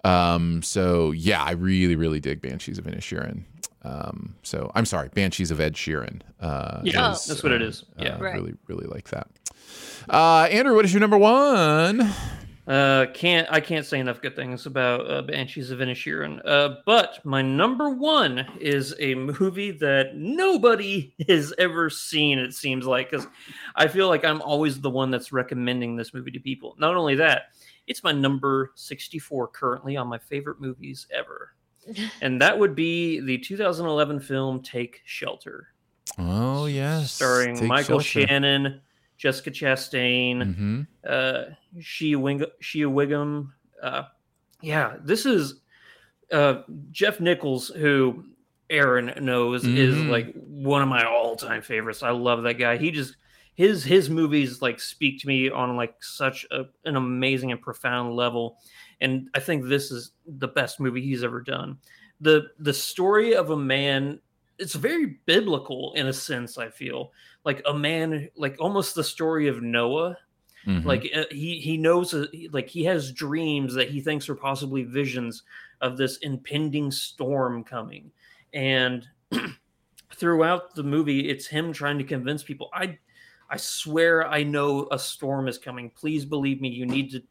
Um, 0.04 0.62
so 0.62 1.12
yeah, 1.12 1.42
I 1.42 1.52
really, 1.52 1.96
really 1.96 2.20
dig 2.20 2.42
Banshees 2.42 2.76
of 2.76 2.84
Inisherin. 2.84 3.44
Um, 3.88 4.34
so 4.42 4.70
I'm 4.74 4.84
sorry, 4.84 5.08
Banshees 5.08 5.50
of 5.50 5.60
Ed 5.60 5.74
Sheeran. 5.74 6.20
Uh, 6.40 6.80
Yeah, 6.84 7.12
is, 7.12 7.24
that's 7.24 7.42
what 7.42 7.52
it 7.52 7.62
uh, 7.62 7.66
is. 7.66 7.84
Yeah. 7.98 8.16
uh, 8.16 8.18
Right. 8.18 8.34
really, 8.34 8.54
really 8.66 8.86
like 8.86 9.08
that. 9.08 9.28
Uh, 10.08 10.48
Andrew, 10.50 10.74
what 10.74 10.84
is 10.84 10.92
your 10.92 11.00
number 11.00 11.18
one? 11.18 12.12
Uh, 12.66 13.06
can't 13.14 13.48
I 13.50 13.60
can't 13.60 13.86
say 13.86 13.98
enough 13.98 14.20
good 14.20 14.36
things 14.36 14.66
about 14.66 15.10
uh, 15.10 15.22
Banshees 15.22 15.70
of 15.70 15.78
Inisherin. 15.78 16.42
Uh, 16.44 16.76
but 16.84 17.18
my 17.24 17.40
number 17.40 17.88
one 17.88 18.46
is 18.60 18.94
a 19.00 19.14
movie 19.14 19.70
that 19.70 20.16
nobody 20.16 21.14
has 21.28 21.54
ever 21.58 21.88
seen. 21.88 22.38
It 22.38 22.52
seems 22.52 22.84
like 22.84 23.10
because 23.10 23.26
I 23.74 23.88
feel 23.88 24.08
like 24.08 24.22
I'm 24.22 24.42
always 24.42 24.82
the 24.82 24.90
one 24.90 25.10
that's 25.10 25.32
recommending 25.32 25.96
this 25.96 26.12
movie 26.12 26.30
to 26.32 26.40
people. 26.40 26.76
Not 26.78 26.94
only 26.94 27.14
that, 27.14 27.44
it's 27.86 28.04
my 28.04 28.12
number 28.12 28.72
64 28.74 29.48
currently 29.48 29.96
on 29.96 30.06
my 30.06 30.18
favorite 30.18 30.60
movies 30.60 31.06
ever, 31.10 31.52
and 32.22 32.40
that 32.42 32.58
would 32.58 32.74
be 32.74 33.20
the 33.20 33.38
2011 33.38 34.20
film 34.20 34.62
Take 34.62 35.00
Shelter. 35.04 35.68
Oh 36.18 36.66
yes, 36.66 37.12
starring 37.12 37.56
Take 37.56 37.68
Michael 37.68 38.00
Shelter. 38.00 38.26
Shannon, 38.28 38.80
Jessica 39.16 39.50
Chastain, 39.50 40.36
Mhm. 40.56 40.86
uh, 41.08 41.54
Shea, 41.80 42.14
Wing- 42.16 42.44
Shea 42.60 42.86
Whigham. 42.86 43.52
Uh, 43.82 44.04
yeah, 44.60 44.96
this 45.02 45.26
is 45.26 45.60
uh, 46.32 46.62
Jeff 46.90 47.20
Nichols, 47.20 47.68
who 47.68 48.24
Aaron 48.68 49.12
knows 49.24 49.64
is 49.64 49.94
Mhm. 49.94 50.10
like 50.10 50.34
one 50.34 50.82
of 50.82 50.88
my 50.88 51.04
all-time 51.04 51.62
favorites. 51.62 52.02
I 52.02 52.10
love 52.10 52.42
that 52.42 52.54
guy. 52.58 52.76
He 52.76 52.90
just 52.90 53.16
his 53.58 53.82
his 53.82 54.08
movies 54.08 54.62
like 54.62 54.78
speak 54.78 55.18
to 55.20 55.26
me 55.26 55.50
on 55.50 55.74
like 55.76 55.96
such 56.02 56.46
a, 56.52 56.66
an 56.84 56.94
amazing 56.94 57.50
and 57.50 57.60
profound 57.60 58.14
level, 58.14 58.58
and 59.00 59.28
I 59.34 59.40
think 59.40 59.64
this 59.64 59.90
is 59.90 60.12
the 60.26 60.46
best 60.46 60.78
movie 60.78 61.02
he's 61.02 61.24
ever 61.24 61.40
done. 61.40 61.78
the 62.20 62.52
The 62.60 62.72
story 62.72 63.34
of 63.34 63.50
a 63.50 63.56
man 63.56 64.20
it's 64.58 64.74
very 64.74 65.18
biblical 65.26 65.92
in 65.94 66.06
a 66.06 66.12
sense. 66.12 66.56
I 66.56 66.68
feel 66.68 67.12
like 67.44 67.60
a 67.66 67.74
man, 67.74 68.28
like 68.36 68.56
almost 68.60 68.94
the 68.94 69.04
story 69.04 69.48
of 69.48 69.60
Noah. 69.60 70.16
Mhm. 70.66 70.84
Like 70.84 71.10
uh, 71.16 71.24
he 71.32 71.58
he 71.58 71.76
knows 71.76 72.14
uh, 72.14 72.26
like 72.52 72.68
he 72.68 72.84
has 72.84 73.10
dreams 73.12 73.74
that 73.74 73.90
he 73.90 74.00
thinks 74.00 74.28
are 74.28 74.36
possibly 74.36 74.84
visions 74.84 75.42
of 75.80 75.96
this 75.96 76.18
impending 76.18 76.92
storm 76.92 77.64
coming, 77.64 78.12
and 78.52 79.04
throughout 80.14 80.74
the 80.76 80.82
movie, 80.84 81.28
it's 81.28 81.46
him 81.48 81.72
trying 81.72 81.98
to 81.98 82.04
convince 82.04 82.42
people. 82.44 82.70
I 82.72 82.98
I 83.50 83.56
swear 83.56 84.26
I 84.28 84.42
know 84.42 84.88
a 84.90 84.98
storm 84.98 85.48
is 85.48 85.58
coming. 85.58 85.90
Please 85.90 86.24
believe 86.24 86.60
me. 86.60 86.68
You 86.68 86.86
need 86.86 87.10
to 87.12 87.22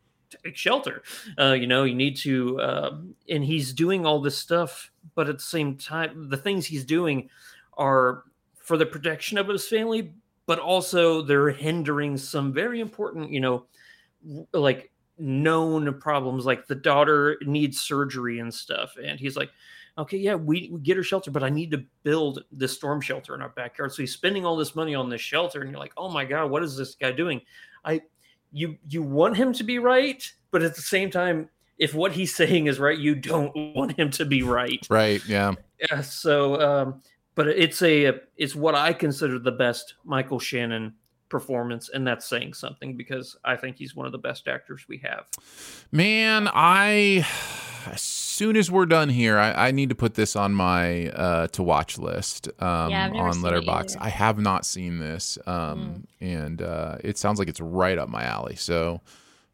take 0.43 0.55
shelter. 0.55 1.03
Uh, 1.39 1.53
you 1.53 1.67
know, 1.67 1.83
you 1.83 1.95
need 1.95 2.17
to. 2.17 2.59
Uh, 2.59 2.97
and 3.29 3.43
he's 3.43 3.73
doing 3.73 4.05
all 4.05 4.19
this 4.19 4.37
stuff, 4.37 4.91
but 5.15 5.29
at 5.29 5.37
the 5.37 5.43
same 5.43 5.75
time, 5.77 6.29
the 6.29 6.37
things 6.37 6.65
he's 6.65 6.85
doing 6.85 7.29
are 7.77 8.23
for 8.55 8.77
the 8.77 8.85
protection 8.85 9.37
of 9.37 9.47
his 9.47 9.67
family, 9.67 10.13
but 10.45 10.59
also 10.59 11.21
they're 11.21 11.51
hindering 11.51 12.17
some 12.17 12.51
very 12.51 12.81
important, 12.81 13.31
you 13.31 13.39
know, 13.39 13.65
like 14.53 14.91
known 15.19 15.99
problems. 15.99 16.45
Like 16.45 16.67
the 16.67 16.75
daughter 16.75 17.37
needs 17.45 17.79
surgery 17.79 18.39
and 18.39 18.53
stuff, 18.53 18.95
and 19.03 19.19
he's 19.19 19.37
like. 19.37 19.51
Okay, 19.97 20.17
yeah, 20.17 20.35
we, 20.35 20.69
we 20.71 20.79
get 20.79 20.95
her 20.95 21.03
shelter, 21.03 21.31
but 21.31 21.43
I 21.43 21.49
need 21.49 21.71
to 21.71 21.83
build 22.03 22.43
this 22.51 22.75
storm 22.75 23.01
shelter 23.01 23.33
in 23.33 23.41
our 23.41 23.49
backyard. 23.49 23.91
So 23.91 24.03
he's 24.03 24.13
spending 24.13 24.45
all 24.45 24.55
this 24.55 24.75
money 24.75 24.93
on 24.93 25.09
this 25.09 25.21
shelter, 25.21 25.61
and 25.61 25.71
you're 25.71 25.79
like, 25.79 25.93
oh 25.97 26.09
my 26.09 26.23
god, 26.23 26.51
what 26.51 26.63
is 26.63 26.77
this 26.77 26.95
guy 26.95 27.11
doing? 27.11 27.41
I 27.83 28.01
you 28.51 28.77
you 28.87 29.01
want 29.01 29.37
him 29.37 29.53
to 29.53 29.63
be 29.63 29.79
right, 29.79 30.23
but 30.51 30.61
at 30.61 30.75
the 30.75 30.81
same 30.81 31.09
time, 31.09 31.49
if 31.77 31.93
what 31.93 32.11
he's 32.11 32.35
saying 32.35 32.67
is 32.67 32.79
right, 32.79 32.97
you 32.97 33.15
don't 33.15 33.51
want 33.75 33.97
him 33.97 34.09
to 34.11 34.25
be 34.25 34.43
right. 34.43 34.85
Right. 34.89 35.25
Yeah. 35.27 35.53
Yeah. 35.79 36.01
So, 36.01 36.61
um, 36.61 37.01
but 37.35 37.47
it's 37.47 37.81
a 37.81 38.19
it's 38.35 38.55
what 38.55 38.75
I 38.75 38.93
consider 38.93 39.39
the 39.39 39.51
best 39.51 39.95
Michael 40.03 40.39
Shannon 40.39 40.93
performance, 41.29 41.89
and 41.89 42.05
that's 42.07 42.27
saying 42.27 42.53
something 42.53 42.95
because 42.95 43.35
I 43.43 43.55
think 43.55 43.77
he's 43.77 43.95
one 43.95 44.05
of 44.05 44.11
the 44.11 44.17
best 44.17 44.47
actors 44.47 44.85
we 44.87 44.97
have. 44.99 45.25
Man, 45.91 46.49
I 46.53 47.25
as 47.91 48.01
soon 48.01 48.55
as 48.57 48.69
we're 48.69 48.85
done 48.85 49.09
here, 49.09 49.37
I, 49.37 49.67
I 49.67 49.71
need 49.71 49.89
to 49.89 49.95
put 49.95 50.13
this 50.15 50.35
on 50.35 50.53
my 50.53 51.07
uh, 51.09 51.47
to 51.47 51.63
watch 51.63 51.97
list 51.97 52.49
um, 52.59 52.91
Yeah, 52.91 53.09
on 53.13 53.35
Letterboxd. 53.35 53.97
I 53.99 54.09
have 54.09 54.39
not 54.39 54.65
seen 54.65 54.99
this, 54.99 55.37
um, 55.47 56.07
and 56.19 56.61
uh, 56.61 56.97
it 57.03 57.17
sounds 57.17 57.39
like 57.39 57.47
it's 57.47 57.61
right 57.61 57.97
up 57.97 58.09
my 58.09 58.23
alley. 58.23 58.55
So, 58.55 59.01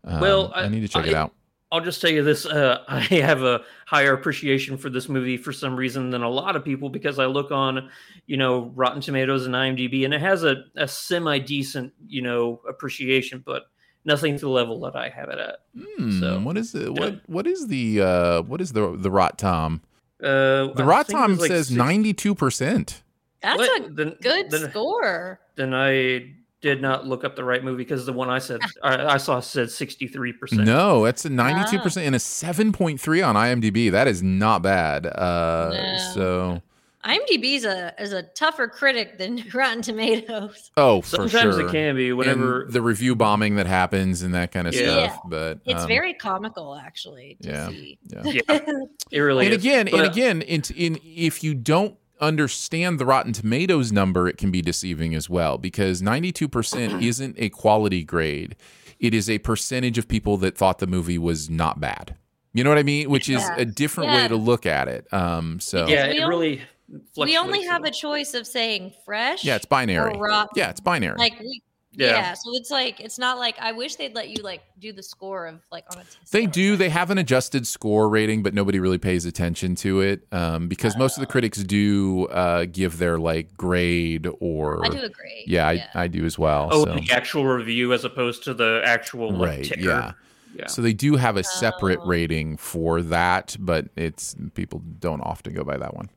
um, 0.04 0.20
well, 0.20 0.52
I, 0.56 0.68
need 0.68 0.82
to 0.82 0.88
check 0.88 1.08
it 1.08 1.14
I- 1.14 1.20
out. 1.20 1.34
I'll 1.74 1.82
just 1.82 2.00
tell 2.00 2.12
you 2.12 2.24
this: 2.24 2.46
uh, 2.46 2.84
I 2.88 3.00
have 3.02 3.42
a 3.44 3.62
higher 3.88 4.14
appreciation 4.14 4.78
for 4.78 4.90
this 4.90 5.10
movie 5.10 5.38
for 5.38 5.52
some 5.52 5.76
reason 5.76 6.12
than 6.12 6.22
a 6.24 6.30
lot 6.30 6.56
of 6.56 6.64
people 6.64 6.90
because 6.90 7.18
I 7.20 7.26
look 7.26 7.52
on, 7.52 7.90
you 8.28 8.38
know, 8.38 8.72
Rotten 8.76 9.02
Tomatoes 9.02 9.46
and 9.48 9.56
IMDb, 9.56 10.06
and 10.06 10.14
it 10.14 10.22
has 10.22 10.44
a, 10.44 10.64
a 10.78 10.88
semi 10.88 11.40
decent, 11.40 11.92
you 12.08 12.22
know, 12.22 12.62
appreciation, 12.70 13.44
but 13.46 13.64
nothing 14.06 14.36
to 14.36 14.42
the 14.42 14.50
level 14.50 14.80
that 14.82 14.96
I 14.96 15.10
have 15.10 15.30
it 15.30 15.40
at. 15.40 15.56
Hmm, 15.78 16.20
so, 16.20 16.40
what 16.40 16.58
is 16.58 16.76
it? 16.76 16.94
What 16.94 17.22
what 17.28 17.48
is 17.48 17.68
the 17.68 18.02
uh, 18.02 18.42
what 18.44 18.62
is 18.62 18.72
the 18.74 18.96
the 18.96 19.10
Rot 19.12 19.38
Tom? 19.40 19.82
Uh, 20.24 20.72
The 20.74 20.84
I 20.84 20.84
Rot 20.84 21.10
Tom 21.10 21.36
like 21.38 21.50
says 21.50 21.72
ninety 21.72 22.14
two 22.14 22.36
percent. 22.36 23.02
That's 23.42 23.58
What? 23.58 23.82
a 23.88 23.90
Then- 23.90 24.16
good 24.22 24.52
then- 24.52 24.70
score. 24.70 25.40
Then 25.56 25.74
I 25.74 26.36
did 26.64 26.82
not 26.82 27.06
look 27.06 27.24
up 27.24 27.36
the 27.36 27.44
right 27.44 27.64
movie 27.64 27.84
because 27.84 28.06
the 28.08 28.14
one 28.14 28.30
I 28.30 28.40
said 28.40 28.62
I, 28.84 29.14
I 29.14 29.18
saw 29.18 29.40
said 29.40 29.70
sixty 29.70 30.08
three 30.08 30.34
percent. 30.34 30.62
No, 30.64 31.04
that's 31.06 31.26
a 31.26 31.30
ninety 31.30 31.70
two 31.70 31.84
percent 31.84 32.08
and 32.08 32.16
a 32.16 32.20
seven 32.20 32.72
point 32.72 33.00
three 33.00 33.22
on 33.22 33.36
IMDb. 33.36 33.92
That 33.92 34.08
is 34.08 34.24
not 34.24 34.64
bad. 34.64 35.06
Uh, 35.06 35.70
No. 35.74 35.98
So 36.16 36.62
IMDb 37.06 37.56
is 37.56 37.66
a 37.66 37.94
is 38.02 38.14
a 38.14 38.24
tougher 38.24 38.70
critic 38.70 39.18
than 39.18 39.44
Rotten 39.54 39.82
Tomatoes. 39.82 40.72
Oh, 40.78 41.02
for 41.02 41.08
Sometimes 41.30 41.56
sure. 41.58 41.68
it 41.68 41.72
can 41.74 41.98
be 41.98 42.14
whenever- 42.14 42.62
And 42.62 42.72
the 42.72 42.82
review 42.82 43.14
bombing 43.14 43.58
that 43.58 43.68
happens 43.68 44.22
and 44.22 44.34
that 44.34 44.54
kind 44.54 44.70
of 44.70 44.74
Yeah. 44.74 45.10
stuff. 45.10 45.20
But 45.28 45.60
It's 45.66 45.82
um, 45.82 45.88
very 45.90 46.14
comical, 46.14 46.76
actually. 46.78 47.38
To 47.42 47.50
yeah, 47.50 47.68
see. 47.68 47.98
yeah. 48.08 48.22
It 49.12 49.20
really 49.20 49.48
and 49.48 49.54
is. 49.56 49.62
again, 49.62 49.90
and 49.90 50.02
again, 50.08 50.42
in, 50.44 50.64
in 50.78 50.98
if 51.04 51.44
you 51.44 51.54
don't 51.56 51.98
understand 52.24 53.00
the 53.00 53.06
Rotten 53.06 53.34
Tomatoes 53.34 53.92
number, 53.92 54.28
it 54.28 54.38
can 54.38 54.52
be 54.52 54.62
deceiving 54.62 55.14
as 55.16 55.30
well 55.30 55.58
because 55.58 56.02
ninety 56.02 56.32
two 56.32 56.48
percent 56.48 57.04
isn't 57.12 57.36
a 57.38 57.50
quality 57.50 58.04
grade. 58.04 58.56
It 59.00 59.14
is 59.14 59.30
a 59.30 59.40
percentage 59.40 59.98
of 59.98 60.08
people 60.08 60.38
that 60.38 60.58
thought 60.58 60.80
the 60.80 60.88
movie 60.88 61.18
was 61.18 61.50
not 61.50 61.80
bad. 61.80 62.16
You 62.54 62.64
know 62.64 62.70
what 62.70 62.78
I 62.80 62.84
mean? 62.84 63.10
Which 63.10 63.28
is 63.30 63.42
Yeah. 63.42 63.56
a 63.58 63.66
different 63.66 64.12
Yeah. 64.12 64.22
way 64.24 64.28
to 64.30 64.36
look 64.36 64.66
at 64.66 64.88
it. 64.88 65.12
Um, 65.12 65.60
so 65.60 65.88
yeah, 65.88 66.06
it 66.06 66.18
don't- 66.20 66.30
really. 66.30 66.62
We 67.18 67.38
only 67.38 67.60
fluctuates. 67.64 67.68
have 67.70 67.84
a 67.86 67.92
choice 67.92 68.34
of 68.36 68.46
saying 68.46 68.94
fresh. 69.04 69.44
yeah, 69.44 69.56
it's 69.56 69.66
binary. 69.66 70.14
Or 70.16 70.22
rotten. 70.22 70.50
Yeah, 70.56 70.70
it's 70.70 70.80
binary. 70.80 71.18
Like 71.18 71.40
we. 71.40 71.62
Yeah. 71.96 72.08
Yeah. 72.08 72.34
so 72.34 72.52
it's 72.54 72.72
like 72.72 73.00
it's 73.00 73.20
not 73.20 73.38
like 73.38 73.56
I 73.60 73.72
wish 73.72 73.96
they'd 73.96 74.16
let 74.16 74.30
you 74.30 74.44
like 74.44 74.64
do 74.80 74.92
the 74.92 75.04
score 75.04 75.46
of 75.46 75.60
like 75.72 75.86
on 75.92 75.98
a 75.98 76.04
test. 76.04 76.32
They 76.32 76.46
do. 76.46 76.76
They 76.76 76.90
have 76.90 77.12
an 77.12 77.18
adjusted 77.18 77.68
score 77.68 78.10
rating, 78.10 78.44
but 78.44 78.54
nobody 78.54 78.80
really 78.80 78.98
pays 78.98 79.26
attention 79.26 79.76
to 79.76 80.02
it 80.02 80.26
um, 80.32 80.68
because 80.68 80.98
most 80.98 81.18
of 81.18 81.22
the 81.22 81.28
critics 81.28 81.60
do 81.60 82.26
uh, 82.28 82.66
give 82.72 82.98
their 82.98 83.20
like 83.20 83.56
grade 83.56 84.28
or. 84.40 84.86
I 84.86 84.90
do 84.90 85.00
agree. 85.00 85.44
Yeah, 85.46 85.68
I, 85.68 85.88
I 85.94 86.08
do 86.08 86.26
as 86.26 86.38
well. 86.40 86.70
Oh, 86.72 86.86
so. 86.86 86.96
the 86.96 87.12
actual 87.12 87.46
review 87.46 87.94
as 87.94 88.06
opposed 88.06 88.44
to 88.46 88.54
the 88.54 88.82
actual 88.84 89.32
like, 89.32 89.50
right. 89.50 89.64
ticker. 89.66 89.82
Yeah. 89.82 90.12
Yeah. 90.56 90.68
So 90.68 90.82
they 90.82 90.94
do 90.94 91.16
have 91.16 91.36
a 91.38 91.44
separate 91.44 92.00
Oh. 92.02 92.06
rating 92.08 92.58
for 92.58 93.02
that, 93.02 93.56
but 93.60 93.88
it's 93.96 94.36
people 94.54 94.82
don't 95.00 95.22
often 95.22 95.54
go 95.54 95.64
by 95.64 95.78
that 95.78 95.96
one. 95.96 96.10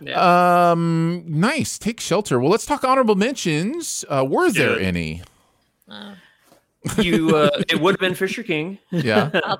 Yeah. 0.00 0.70
Um, 0.72 1.24
nice. 1.26 1.78
Take 1.78 2.00
shelter. 2.00 2.40
Well, 2.40 2.50
let's 2.50 2.66
talk 2.66 2.84
honorable 2.84 3.14
mentions. 3.14 4.04
Uh, 4.08 4.24
were 4.28 4.50
there 4.50 4.74
Good. 4.74 4.82
any? 4.82 5.22
Uh, 5.88 6.14
you 6.98 7.36
uh, 7.36 7.50
it 7.68 7.80
would 7.80 7.94
have 7.94 8.00
been 8.00 8.14
Fisher 8.14 8.42
King. 8.42 8.78
Yeah. 8.90 9.30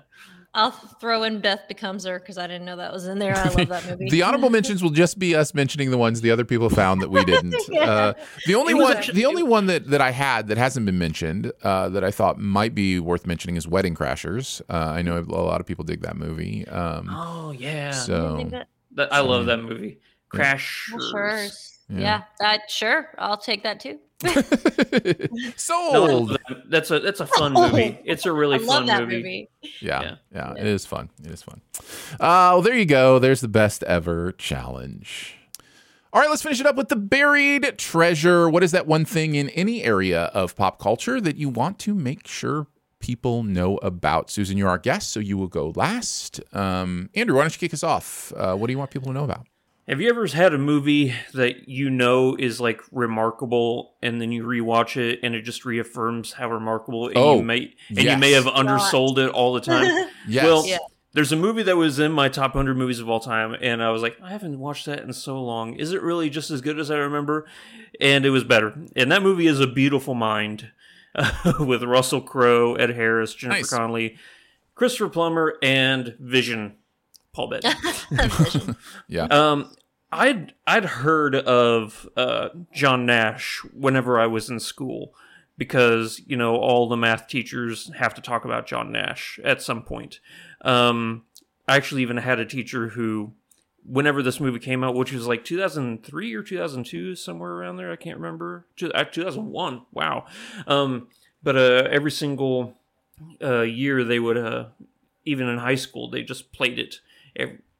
I'll, 0.55 0.65
I'll 0.67 0.71
throw 0.73 1.23
in 1.25 1.41
Beth 1.41 1.63
Becomes 1.69 2.05
Her 2.05 2.19
because 2.19 2.39
I 2.39 2.47
didn't 2.47 2.65
know 2.65 2.77
that 2.77 2.93
was 2.93 3.07
in 3.07 3.19
there. 3.19 3.37
I 3.37 3.45
love 3.49 3.69
that 3.69 3.87
movie. 3.91 4.11
The 4.11 4.23
honorable 4.23 4.51
mentions 4.51 4.83
will 4.83 4.91
just 4.91 5.19
be 5.19 5.35
us 5.35 5.55
mentioning 5.55 5.91
the 5.91 5.99
ones 5.99 6.21
the 6.21 6.31
other 6.31 6.45
people 6.45 6.71
found 6.71 7.01
that 7.03 7.11
we 7.11 7.25
didn't. 7.25 7.55
Yeah. 7.69 7.83
uh, 7.91 8.13
the 8.47 8.55
only 8.55 8.73
one, 8.75 8.97
actually- 8.97 9.15
the 9.15 9.27
only 9.27 9.43
one 9.43 9.67
that, 9.67 9.87
that 9.89 10.01
I 10.01 10.11
had 10.11 10.49
that 10.49 10.57
hasn't 10.59 10.87
been 10.87 10.99
mentioned 10.99 11.53
uh, 11.63 11.89
that 11.91 12.03
I 12.03 12.11
thought 12.11 12.39
might 12.39 12.75
be 12.75 12.99
worth 12.99 13.27
mentioning 13.27 13.57
is 13.57 13.69
Wedding 13.69 13.95
Crashers. 13.95 14.61
Uh, 14.71 14.75
I 14.77 15.03
know 15.03 15.19
a 15.19 15.23
lot 15.23 15.61
of 15.61 15.67
people 15.67 15.85
dig 15.85 16.01
that 16.03 16.17
movie. 16.17 16.67
Um, 16.69 17.09
Oh 17.11 17.51
yeah. 17.53 17.91
so 17.93 18.37
think 18.37 18.51
that- 18.53 18.69
That- 18.93 19.13
I 19.13 19.21
love 19.21 19.47
that 19.47 19.59
movie. 19.59 19.99
Crash. 20.31 20.91
Well, 20.95 21.11
sure. 21.11 21.47
Yeah. 21.89 22.01
Yeah, 22.01 22.23
that 22.41 22.71
sure. 22.71 23.09
I'll 23.19 23.39
take 23.39 23.63
that 23.63 23.81
too. 23.81 23.99
sold. 25.57 26.37
That's 26.69 26.91
a 26.91 27.01
that's 27.01 27.21
a 27.21 27.27
fun 27.27 27.53
movie. 27.53 27.99
It's 28.05 28.27
a 28.27 28.33
really 28.33 28.57
I 28.57 28.59
love 28.59 28.79
fun 28.79 28.87
that 28.87 29.03
movie. 29.03 29.17
movie. 29.17 29.49
Yeah, 29.81 30.17
yeah, 30.35 30.55
it 30.55 30.67
is 30.67 30.85
fun. 30.85 31.11
It 31.25 31.31
is 31.31 31.43
fun. 31.43 31.61
Uh, 32.15 32.53
well, 32.53 32.63
there 32.63 32.77
you 32.77 32.85
go. 32.85 33.19
There's 33.19 33.41
the 33.41 33.49
best 33.49 33.83
ever 33.85 34.33
challenge. 34.33 35.37
All 36.13 36.21
right, 36.21 36.31
let's 36.31 36.43
finish 36.43 36.59
it 36.59 36.67
up 36.67 36.77
with 36.77 36.89
the 36.89 36.97
buried 36.97 37.79
treasure. 37.79 38.49
What 38.49 38.63
is 38.63 38.73
that 38.73 38.87
one 38.87 39.05
thing 39.05 39.35
in 39.35 39.51
any 39.51 39.85
area 39.85 40.25
of 40.35 40.57
pop 40.57 40.79
culture 40.79 41.21
that 41.21 41.37
you 41.37 41.49
want 41.49 41.79
to 41.81 41.95
make 41.95 42.27
sure 42.27 42.67
people 42.99 43.43
know 43.43 43.77
about? 43.79 44.31
Susan, 44.31 44.57
you're 44.57 44.71
our 44.71 44.79
guest, 44.79 45.13
so 45.13 45.21
you 45.21 45.37
will 45.37 45.49
go 45.49 45.73
last. 45.77 46.41
Um, 46.55 47.11
Andrew, 47.15 47.37
why 47.37 47.43
don't 47.43 47.55
you 47.55 47.59
kick 47.59 47.75
us 47.75 47.83
off? 47.83 48.33
Uh, 48.37 48.57
what 48.57 48.67
do 48.67 48.73
you 48.73 48.79
want 48.79 48.91
people 48.91 49.09
to 49.09 49.15
know 49.15 49.25
about? 49.25 49.47
Have 49.89 50.01
you 50.03 50.11
ever 50.11 50.27
had 50.27 50.53
a 50.53 50.59
movie 50.59 51.15
that 51.33 51.69
you 51.69 51.89
know 51.89 52.37
is 52.39 52.61
like 52.61 52.83
remarkable, 52.93 53.95
and 54.03 54.21
then 54.21 54.31
you 54.33 54.45
rewatch 54.45 54.97
it, 54.97 55.21
and 55.23 55.35
it 55.35 55.43
just 55.43 55.65
reaffirms 55.65 56.33
how 56.33 56.51
remarkable, 56.51 57.09
and 57.09 57.17
Oh, 57.17 57.37
you 57.37 57.43
may 57.43 57.75
and 57.89 57.99
yes. 57.99 58.05
you 58.15 58.17
may 58.19 58.33
have 58.33 58.47
undersold 58.47 59.19
it 59.19 59.31
all 59.31 59.55
the 59.55 59.61
time? 59.61 60.09
Yes. 60.29 60.45
Well, 60.45 60.67
Yeah. 60.67 60.77
there's 61.15 61.33
a 61.33 61.37
movie 61.37 61.63
that 61.63 61.77
was 61.79 61.99
in 61.99 62.13
my 62.13 62.29
top 62.29 62.55
100 62.55 62.77
movies 62.77 63.01
of 63.01 63.09
all 63.09 63.19
time, 63.21 63.57
and 63.59 63.83
I 63.83 63.89
was 63.91 64.03
like, 64.03 64.19
I 64.23 64.29
haven't 64.31 64.59
watched 64.59 64.85
that 64.87 65.01
in 65.01 65.13
so 65.15 65.43
long. 65.43 65.75
Is 65.77 65.95
it 65.95 66.03
really 66.03 66.29
just 66.29 66.51
as 66.51 66.61
good 66.61 66.79
as 66.79 66.91
I 66.91 66.97
remember? 66.99 67.47
And 67.99 68.27
it 68.27 68.31
was 68.31 68.45
better. 68.45 68.75
And 68.95 69.11
that 69.11 69.23
movie 69.23 69.47
is 69.47 69.59
A 69.59 69.67
Beautiful 69.67 70.13
Mind 70.15 70.71
with 71.61 71.83
Russell 71.83 72.21
Crowe, 72.21 72.75
Ed 72.75 72.91
Harris, 72.91 73.35
Jennifer 73.35 73.61
Nice. 73.61 73.71
Connelly, 73.71 74.17
Christopher 74.75 75.09
Plummer, 75.09 75.57
and 75.63 76.15
Vision, 76.21 76.77
Paul 77.33 77.49
Bettany. 78.11 78.75
Yeah. 79.09 79.25
Um, 79.25 79.73
I'd 80.11 80.55
I'd 80.67 80.85
heard 80.85 81.35
of 81.35 82.09
uh, 82.17 82.49
John 82.73 83.05
Nash 83.07 83.63
whenever 83.75 84.19
I 84.19 84.27
was 84.27 84.49
in 84.49 84.59
school 84.61 85.13
because 85.59 86.21
you 86.27 86.37
know 86.37 86.57
all 86.57 86.89
the 86.89 86.97
math 86.97 87.29
teachers 87.29 87.91
have 87.99 88.15
to 88.15 88.23
talk 88.23 88.45
about 88.45 88.67
John 88.67 88.91
Nash 88.93 89.39
at 89.45 89.61
some 89.61 89.83
point. 89.83 90.21
Um, 90.63 91.25
I 91.67 91.77
actually 91.77 92.03
even 92.03 92.17
had 92.17 92.39
a 92.39 92.47
teacher 92.47 92.89
who, 92.89 93.33
whenever 93.85 94.23
this 94.23 94.41
movie 94.41 94.59
came 94.59 94.83
out, 94.83 94.95
which 94.95 95.13
was 95.13 95.27
like 95.27 95.45
2003 95.45 96.35
or 96.35 96.43
2002, 96.43 97.15
somewhere 97.15 97.53
around 97.53 97.77
there, 97.77 97.93
I 97.93 97.97
can't 97.97 98.17
remember. 98.17 98.65
Uh, 98.83 99.05
2001. 99.05 99.83
Wow. 99.93 100.25
Um, 100.67 101.09
but 101.43 101.57
uh, 101.57 101.87
every 101.91 102.11
single 102.11 102.75
uh, 103.43 103.61
year 103.61 104.03
they 104.03 104.19
would, 104.19 104.39
uh, 104.39 104.67
even 105.27 105.47
in 105.47 105.59
high 105.59 105.75
school, 105.75 106.09
they 106.09 106.23
just 106.23 106.53
played 106.53 106.79
it 106.79 107.01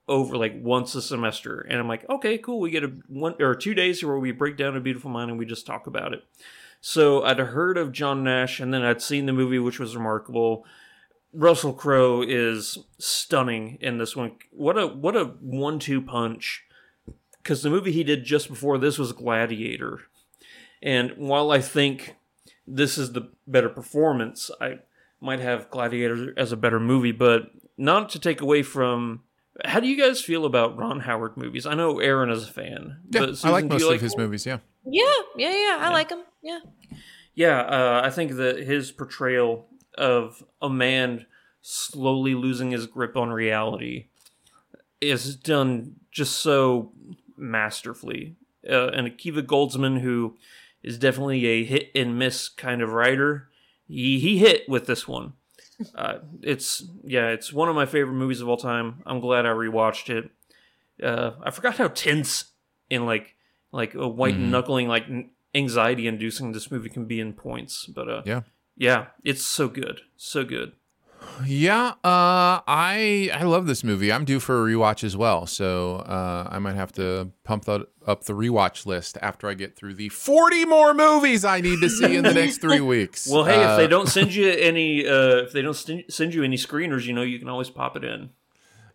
over 0.09 0.37
like 0.37 0.55
once 0.57 0.95
a 0.95 1.03
semester. 1.03 1.61
And 1.61 1.79
I'm 1.79 1.89
like, 1.89 2.09
okay, 2.09 2.39
cool. 2.39 2.61
We 2.61 2.71
get 2.71 2.85
a 2.85 2.93
one 3.09 3.35
or 3.41 3.55
two 3.55 3.75
days 3.75 4.03
where 4.03 4.19
we 4.19 4.33
break 4.33 4.57
down 4.57 4.77
a 4.77 4.81
beautiful 4.81 5.11
mind 5.11 5.31
and 5.31 5.39
we 5.39 5.47
just 5.47 5.67
talk 5.67 5.87
about 5.87 6.13
it. 6.13 6.25
So 6.81 7.25
I'd 7.25 7.39
heard 7.39 7.77
of 7.77 7.93
John 7.93 8.23
Nash, 8.23 8.61
and 8.61 8.73
then 8.73 8.83
I'd 8.83 9.03
seen 9.03 9.27
the 9.27 9.33
movie, 9.33 9.59
which 9.59 9.81
was 9.81 9.97
remarkable. 9.97 10.65
Russell 11.33 11.73
Crowe 11.73 12.23
is 12.23 12.79
stunning 12.99 13.79
in 13.81 13.99
this 13.99 14.15
one. 14.15 14.37
What 14.51 14.79
a 14.79 14.87
what 14.87 15.17
a 15.17 15.25
one-two 15.25 16.03
punch! 16.03 16.65
Because 17.43 17.63
the 17.63 17.71
movie 17.71 17.93
he 17.93 18.05
did 18.05 18.25
just 18.25 18.49
before 18.49 18.79
this 18.79 18.99
was 18.99 19.13
Gladiator, 19.13 20.03
and 20.83 21.17
while 21.17 21.51
I 21.51 21.61
think 21.61 22.17
this 22.67 22.97
is 22.97 23.13
the 23.13 23.31
better 23.47 23.69
performance, 23.69 24.51
I 24.61 24.79
might 25.21 25.41
have 25.41 25.71
Gladiator 25.71 26.33
as 26.37 26.53
a 26.53 26.57
better 26.57 26.81
movie, 26.81 27.13
but 27.13 27.51
not 27.77 28.09
to 28.11 28.21
take 28.21 28.41
away 28.41 28.63
from. 28.63 29.25
How 29.65 29.81
do 29.81 29.89
you 29.89 29.97
guys 29.97 30.21
feel 30.21 30.45
about 30.45 30.77
Ron 30.77 31.01
Howard 31.01 31.37
movies? 31.37 31.67
I 31.67 31.75
know 31.75 31.99
Aaron 31.99 32.31
is 32.31 32.49
a 32.49 32.53
fan. 32.53 32.99
Yeah, 33.11 33.21
but 33.21 33.45
I 33.45 33.51
like 33.51 33.65
most 33.67 33.81
you 33.81 33.87
of 33.87 33.93
like 33.93 34.01
his 34.01 34.17
movies. 34.17 34.47
Yeah. 34.47 34.59
Yeah, 34.85 35.05
yeah, 35.37 35.53
yeah. 35.53 35.79
I 35.81 35.91
like 35.91 36.11
him. 36.11 36.23
Yeah. 36.43 36.61
Yeah, 37.35 37.61
uh, 37.61 38.01
I 38.05 38.11
think 38.11 38.37
that 38.37 38.59
his 38.59 38.91
portrayal 38.91 39.67
of 39.97 40.43
a 40.63 40.71
man 40.71 41.27
slowly 41.61 42.35
losing 42.35 42.71
his 42.71 42.87
grip 42.87 43.17
on 43.17 43.31
reality 43.31 44.07
is 45.01 45.37
done 45.37 45.97
just 46.11 46.37
so 46.37 46.93
masterfully. 47.37 48.37
Uh, 48.69 48.89
and 48.89 49.07
Akiva 49.07 49.43
Goldsman, 49.43 50.01
who 50.01 50.37
is 50.83 50.99
definitely 50.99 51.47
a 51.47 51.65
hit 51.65 51.91
and 51.95 52.19
miss 52.19 52.49
kind 52.49 52.83
of 52.83 52.91
writer, 52.91 53.49
he, 53.87 54.19
he 54.19 54.39
hit 54.39 54.69
with 54.69 54.87
this 54.87 55.07
one. 55.07 55.35
Uh, 55.95 56.19
it's 56.43 56.85
yeah, 57.05 57.29
it's 57.29 57.53
one 57.53 57.69
of 57.69 57.75
my 57.75 57.87
favorite 57.87 58.15
movies 58.15 58.41
of 58.41 58.49
all 58.49 58.57
time. 58.57 59.03
I'm 59.07 59.21
glad 59.21 59.47
I 59.47 59.51
rewatched 59.51 60.11
it. 60.11 60.31
Uh, 61.03 61.33
I 61.43 61.51
forgot 61.51 61.77
how 61.77 61.89
tense 61.89 62.53
and 62.91 63.07
like 63.07 63.35
like 63.71 63.95
a 63.95 64.09
white 64.09 64.35
Mhm. 64.37 64.51
knuckling, 64.51 64.89
like 64.89 65.05
anxiety 65.55 66.07
inducing 66.07 66.53
this 66.53 66.71
movie 66.71 66.89
can 66.89 67.05
be 67.07 67.21
in 67.21 67.33
points. 67.33 67.87
But 67.87 68.09
uh, 68.09 68.23
Yeah. 68.25 68.43
yeah, 68.77 69.07
it's 69.25 69.45
so 69.45 69.69
good, 69.69 70.01
so 70.17 70.45
good. 70.45 70.73
Yeah, 71.47 71.89
uh, 72.05 72.61
I 72.67 73.31
I 73.33 73.43
love 73.45 73.67
this 73.67 73.85
movie. 73.85 74.13
I'm 74.13 74.25
due 74.25 74.41
for 74.41 74.67
a 74.69 74.73
rewatch 74.73 75.05
as 75.05 75.17
well, 75.17 75.47
so 75.47 75.97
uh, 75.97 76.49
I 76.51 76.59
might 76.59 76.75
have 76.75 76.93
to 76.93 77.31
pump 77.45 77.65
that 77.67 77.87
up 78.07 78.25
the 78.25 78.33
rewatch 78.33 78.87
list 78.87 79.19
after 79.23 79.49
I 79.49 79.55
get 79.55 79.77
through 79.77 79.95
the 79.95 80.09
40 80.09 80.65
more 80.65 80.95
movies 80.95 81.45
I 81.45 81.61
need 81.61 81.81
to 81.81 81.89
see 81.89 82.17
in 82.17 82.25
the 82.25 82.35
next 82.35 82.59
three 82.59 82.81
weeks. 82.95 83.29
Well, 83.31 83.45
hey, 83.45 83.61
if 83.63 83.77
they 83.77 83.85
Uh, 83.85 83.89
don't 83.89 84.09
send 84.09 84.35
you 84.35 84.51
any, 84.51 85.07
uh, 85.07 85.37
if 85.45 85.53
they 85.53 85.63
don't 85.63 85.75
st- 85.77 86.13
send 86.13 86.35
you 86.35 86.43
any 86.43 86.57
screeners, 86.57 87.05
you 87.05 87.13
know, 87.13 87.23
you 87.23 87.39
can 87.39 87.49
always 87.49 87.71
pop 87.71 87.97
it 87.97 88.05
in. 88.05 88.31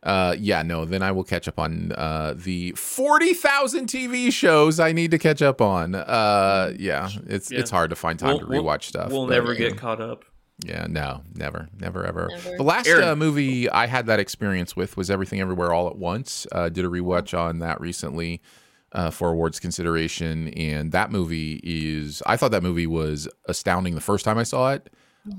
Uh, 0.02 0.36
yeah, 0.38 0.62
no, 0.64 0.84
then 0.84 1.02
I 1.02 1.12
will 1.14 1.24
catch 1.24 1.48
up 1.48 1.58
on 1.58 1.94
uh, 1.94 2.34
the 2.36 2.72
40,000 2.74 3.88
TV 3.88 4.34
shows 4.34 4.78
I 4.80 4.92
need 4.92 5.12
to 5.12 5.18
catch 5.18 5.42
up 5.42 5.62
on. 5.62 5.96
Uh, 5.96 6.74
yeah, 6.78 7.10
it's 7.28 7.50
Yeah. 7.52 7.60
it's 7.60 7.72
hard 7.72 7.90
to 7.92 7.96
find 7.96 8.20
time 8.20 8.30
We'll- 8.32 8.40
to 8.40 8.46
we'll- 8.48 8.64
rewatch 8.64 8.84
stuff. 8.84 9.12
We'll 9.12 9.28
but, 9.28 9.34
never 9.34 9.52
uh, 9.52 9.56
get 9.56 9.78
caught 9.78 10.02
up. 10.02 10.26
Yeah, 10.66 10.88
no, 10.90 11.22
never, 11.36 11.68
never, 11.80 12.06
ever. 12.06 12.28
Never. 12.30 12.58
The 12.58 12.64
last 12.64 12.88
uh, 12.90 13.16
movie 13.16 13.70
I 13.70 13.86
had 13.88 14.06
that 14.08 14.20
experience 14.20 14.76
with 14.76 14.96
was 14.96 15.10
Everything 15.12 15.42
Everywhere 15.42 15.74
All 15.74 15.88
at 15.88 15.98
Once. 15.98 16.48
Uh, 16.52 16.70
did 16.70 16.86
a 16.86 16.88
rewatch 16.88 17.38
on 17.38 17.60
that 17.60 17.82
recently 17.82 18.42
uh, 18.94 19.10
for 19.10 19.30
awards 19.30 19.60
consideration, 19.60 20.48
and 20.50 20.92
that 20.94 21.12
movie 21.12 21.60
is. 21.64 22.24
I 22.26 22.38
thought 22.38 22.52
that 22.52 22.64
movie 22.64 22.88
was 22.88 23.28
astounding 23.48 23.96
the 23.96 24.02
first 24.02 24.24
time 24.24 24.38
I 24.38 24.44
saw 24.44 24.72
it. 24.72 24.90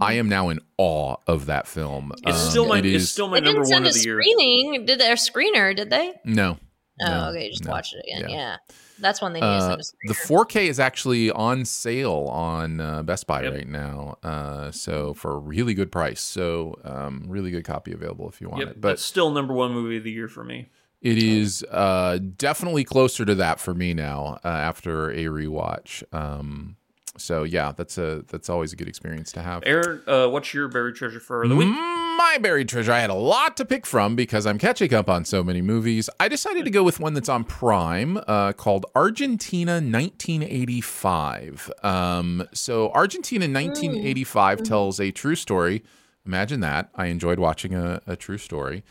I 0.00 0.14
am 0.14 0.28
now 0.30 0.48
in 0.48 0.60
awe 0.78 1.16
of 1.26 1.46
that 1.46 1.66
film. 1.66 2.12
It's 2.26 2.42
Um, 2.44 2.50
still 2.50 2.66
my, 2.68 2.78
it 2.78 2.86
it's 2.86 3.04
is- 3.04 3.12
still 3.12 3.28
my 3.28 3.40
They 3.40 3.46
number 3.46 3.62
didn't 3.64 3.84
one 3.84 3.84
send 3.84 3.86
of 3.86 3.90
a 3.90 3.98
the 3.98 4.04
year. 4.04 4.20
screening. 4.22 4.84
Did 4.86 4.98
their 4.98 5.14
screener? 5.14 5.76
Did 5.76 5.90
they? 5.90 6.12
no. 6.24 6.58
Oh, 7.02 7.06
no, 7.06 7.28
okay. 7.30 7.50
Just 7.50 7.64
no. 7.64 7.72
watch 7.72 7.92
it 7.92 8.04
again. 8.06 8.30
Yeah. 8.30 8.36
Yeah. 8.36 8.56
That's 8.98 9.20
one 9.20 9.32
they 9.32 9.40
need 9.40 9.46
Uh, 9.46 9.80
send 9.82 9.98
the 10.08 10.14
4K 10.14 10.68
is 10.68 10.78
actually 10.78 11.30
on 11.30 11.64
sale 11.64 12.28
on 12.30 12.80
uh, 12.80 13.02
Best 13.02 13.26
Buy 13.26 13.46
right 13.46 13.68
now, 13.68 14.18
uh, 14.22 14.70
so 14.70 15.14
for 15.14 15.32
a 15.32 15.38
really 15.38 15.74
good 15.74 15.90
price. 15.90 16.20
So, 16.20 16.78
um, 16.84 17.24
really 17.26 17.50
good 17.50 17.64
copy 17.64 17.92
available 17.92 18.28
if 18.28 18.40
you 18.40 18.48
want 18.48 18.60
Yep, 18.60 18.68
it. 18.70 18.80
but 18.80 18.88
But 18.90 19.00
still 19.00 19.30
number 19.30 19.52
one 19.54 19.72
movie 19.72 19.96
of 19.96 20.04
the 20.04 20.12
year 20.12 20.28
for 20.28 20.44
me. 20.44 20.70
it 21.02 21.18
is 21.18 21.64
uh, 21.70 22.18
definitely 22.36 22.84
closer 22.84 23.24
to 23.24 23.34
that 23.34 23.60
for 23.60 23.74
me 23.74 23.94
now 23.94 24.38
uh, 24.44 24.48
after 24.48 25.10
a 25.10 25.24
rewatch. 25.24 26.02
Um, 26.14 26.76
so 27.16 27.42
yeah, 27.44 27.72
that's 27.72 27.98
a 27.98 28.24
that's 28.28 28.48
always 28.48 28.72
a 28.72 28.76
good 28.76 28.88
experience 28.88 29.32
to 29.32 29.42
have. 29.42 29.62
Aaron, 29.66 30.02
uh, 30.06 30.28
what's 30.28 30.52
your 30.52 30.68
buried 30.68 30.96
treasure 30.96 31.20
for 31.20 31.46
the 31.46 31.54
week? 31.54 31.68
My 31.68 32.38
buried 32.40 32.68
treasure. 32.68 32.92
I 32.92 33.00
had 33.00 33.10
a 33.10 33.14
lot 33.14 33.56
to 33.58 33.64
pick 33.64 33.86
from 33.86 34.16
because 34.16 34.46
I'm 34.46 34.58
catching 34.58 34.92
up 34.94 35.08
on 35.08 35.24
so 35.24 35.42
many 35.42 35.62
movies. 35.62 36.08
I 36.18 36.28
decided 36.28 36.64
to 36.64 36.70
go 36.70 36.82
with 36.82 37.00
one 37.00 37.14
that's 37.14 37.28
on 37.28 37.44
Prime 37.44 38.18
uh, 38.26 38.52
called 38.52 38.86
Argentina 38.94 39.74
1985. 39.74 41.70
Um, 41.82 42.46
so, 42.52 42.90
Argentina 42.90 43.44
1985 43.44 44.62
tells 44.62 45.00
a 45.00 45.10
true 45.10 45.36
story. 45.36 45.82
Imagine 46.26 46.60
that. 46.60 46.90
I 46.94 47.06
enjoyed 47.06 47.38
watching 47.38 47.74
a, 47.74 48.00
a 48.06 48.16
true 48.16 48.38
story 48.38 48.82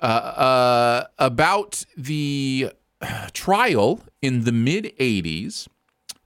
uh, 0.00 0.04
uh, 0.04 1.06
about 1.18 1.84
the 1.96 2.70
trial 3.32 4.00
in 4.22 4.44
the 4.44 4.52
mid 4.52 4.92
80s 4.98 5.68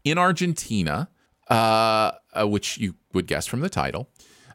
in 0.05 0.19
Argentina, 0.19 1.09
uh, 1.53 2.13
uh, 2.33 2.49
which 2.49 2.79
you 2.79 2.95
would 3.13 3.27
guess 3.27 3.47
from 3.47 3.61
the 3.61 3.69
title, 3.69 4.09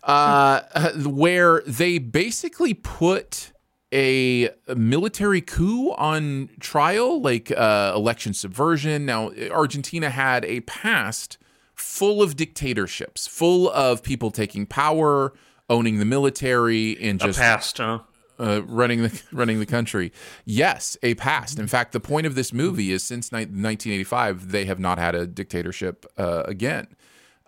uh, 0.03 0.61
where 1.05 1.61
they 1.67 1.97
basically 1.99 2.73
put 2.73 3.51
a 3.93 4.49
military 4.75 5.41
coup 5.41 5.91
on 5.91 6.49
trial, 6.59 7.21
like 7.21 7.51
uh, 7.51 7.93
election 7.95 8.33
subversion. 8.33 9.05
Now, 9.05 9.31
Argentina 9.51 10.09
had 10.09 10.43
a 10.45 10.61
past 10.61 11.37
full 11.73 12.21
of 12.21 12.35
dictatorships, 12.35 13.27
full 13.27 13.69
of 13.69 14.03
people 14.03 14.31
taking 14.31 14.65
power, 14.65 15.33
owning 15.69 15.99
the 15.99 16.05
military, 16.05 16.97
and 16.99 17.21
A 17.21 17.25
just 17.25 17.39
past, 17.39 17.77
huh? 17.77 17.99
Uh, 18.39 18.61
running 18.63 19.03
the 19.03 19.21
running 19.31 19.59
the 19.59 19.65
country. 19.65 20.11
Yes, 20.45 20.97
a 21.03 21.15
past. 21.15 21.59
In 21.59 21.67
fact, 21.67 21.91
the 21.91 21.99
point 21.99 22.27
of 22.27 22.35
this 22.35 22.53
movie 22.53 22.91
is 22.91 23.03
since 23.03 23.31
ni- 23.31 23.39
1985, 23.39 24.51
they 24.51 24.65
have 24.65 24.79
not 24.79 24.97
had 24.97 25.15
a 25.15 25.27
dictatorship 25.27 26.05
uh, 26.17 26.43
again. 26.45 26.87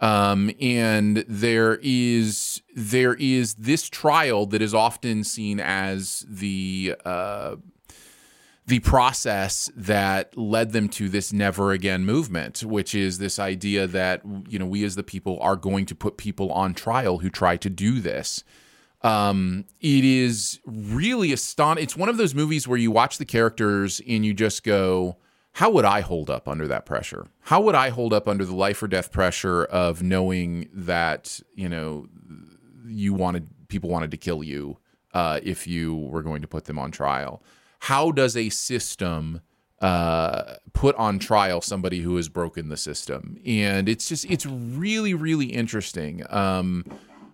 Um, 0.01 0.51
and 0.61 1.25
there 1.27 1.79
is 1.81 2.61
there 2.73 3.15
is 3.15 3.55
this 3.55 3.89
trial 3.89 4.45
that 4.47 4.61
is 4.61 4.73
often 4.73 5.23
seen 5.23 5.59
as 5.59 6.25
the 6.29 6.95
uh, 7.03 7.57
the 8.65 8.79
process 8.79 9.69
that 9.75 10.37
led 10.37 10.71
them 10.71 10.87
to 10.89 11.09
this 11.09 11.33
never 11.33 11.71
again 11.73 12.05
movement, 12.05 12.63
which 12.63 12.95
is 12.95 13.17
this 13.17 13.39
idea 13.39 13.87
that 13.87 14.21
you 14.47 14.57
know 14.57 14.65
we 14.65 14.85
as 14.85 14.95
the 14.95 15.03
people 15.03 15.37
are 15.41 15.57
going 15.57 15.85
to 15.87 15.95
put 15.95 16.17
people 16.17 16.51
on 16.53 16.73
trial 16.73 17.19
who 17.19 17.29
try 17.29 17.57
to 17.57 17.69
do 17.69 17.99
this. 17.99 18.43
Um, 19.01 19.65
it 19.79 20.03
is 20.03 20.59
really 20.65 21.31
astonishing. 21.31 21.83
It's 21.83 21.95
one 21.95 22.09
of 22.09 22.17
those 22.17 22.35
movies 22.35 22.67
where 22.67 22.77
you 22.77 22.91
watch 22.91 23.17
the 23.17 23.25
characters 23.25 24.01
and 24.07 24.25
you 24.25 24.33
just 24.33 24.63
go, 24.63 25.17
"How 25.53 25.69
would 25.69 25.85
I 25.85 26.01
hold 26.01 26.29
up 26.29 26.47
under 26.47 26.67
that 26.67 26.85
pressure? 26.85 27.27
How 27.41 27.61
would 27.61 27.75
I 27.75 27.89
hold 27.89 28.13
up 28.13 28.27
under 28.27 28.43
the 28.43 28.55
life 28.55 28.83
or 28.83 28.87
death 28.87 29.11
pressure 29.11 29.63
of 29.63 30.03
knowing 30.03 30.69
that 30.73 31.39
you 31.55 31.69
know 31.69 32.07
you 32.85 33.13
wanted 33.13 33.47
people 33.69 33.89
wanted 33.89 34.11
to 34.11 34.17
kill 34.17 34.43
you 34.43 34.77
uh, 35.13 35.39
if 35.43 35.65
you 35.65 35.95
were 35.95 36.23
going 36.23 36.41
to 36.41 36.47
put 36.47 36.65
them 36.65 36.77
on 36.77 36.91
trial? 36.91 37.41
How 37.79 38.11
does 38.11 38.35
a 38.35 38.49
system 38.49 39.41
uh, 39.81 40.55
put 40.73 40.93
on 40.97 41.19
trial 41.19 41.61
somebody 41.61 42.01
who 42.01 42.17
has 42.17 42.27
broken 42.27 42.67
the 42.67 42.75
system, 42.75 43.37
and 43.45 43.87
it's 43.87 44.09
just 44.09 44.25
it's 44.25 44.45
really 44.45 45.13
really 45.13 45.47
interesting. 45.47 46.21
Um, 46.29 46.83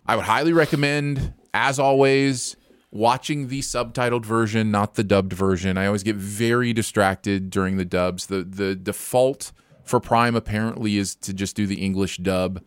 I 0.05 0.15
would 0.15 0.25
highly 0.25 0.53
recommend, 0.53 1.33
as 1.55 1.79
always, 1.79 2.57
watching 2.91 3.47
the 3.47 3.61
subtitled 3.61 4.25
version, 4.25 4.71
not 4.71 4.95
the 4.95 5.03
dubbed 5.05 5.31
version. 5.31 5.77
I 5.77 5.85
always 5.85 6.03
get 6.03 6.17
very 6.17 6.73
distracted 6.73 7.49
during 7.49 7.77
the 7.77 7.85
dubs. 7.85 8.27
The 8.27 8.43
the 8.43 8.75
default 8.75 9.53
for 9.83 10.01
Prime 10.01 10.35
apparently 10.35 10.97
is 10.97 11.15
to 11.15 11.33
just 11.33 11.55
do 11.55 11.65
the 11.65 11.81
English 11.81 12.17
dub. 12.17 12.61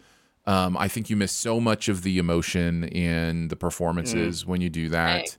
Um, 0.46 0.78
I 0.78 0.88
think 0.88 1.10
you 1.10 1.16
miss 1.16 1.32
so 1.32 1.60
much 1.60 1.90
of 1.90 2.02
the 2.02 2.16
emotion 2.18 2.84
and 2.84 3.50
the 3.50 3.56
performances 3.56 4.46
when 4.46 4.62
you 4.62 4.70
do 4.70 4.88
that. 4.88 5.36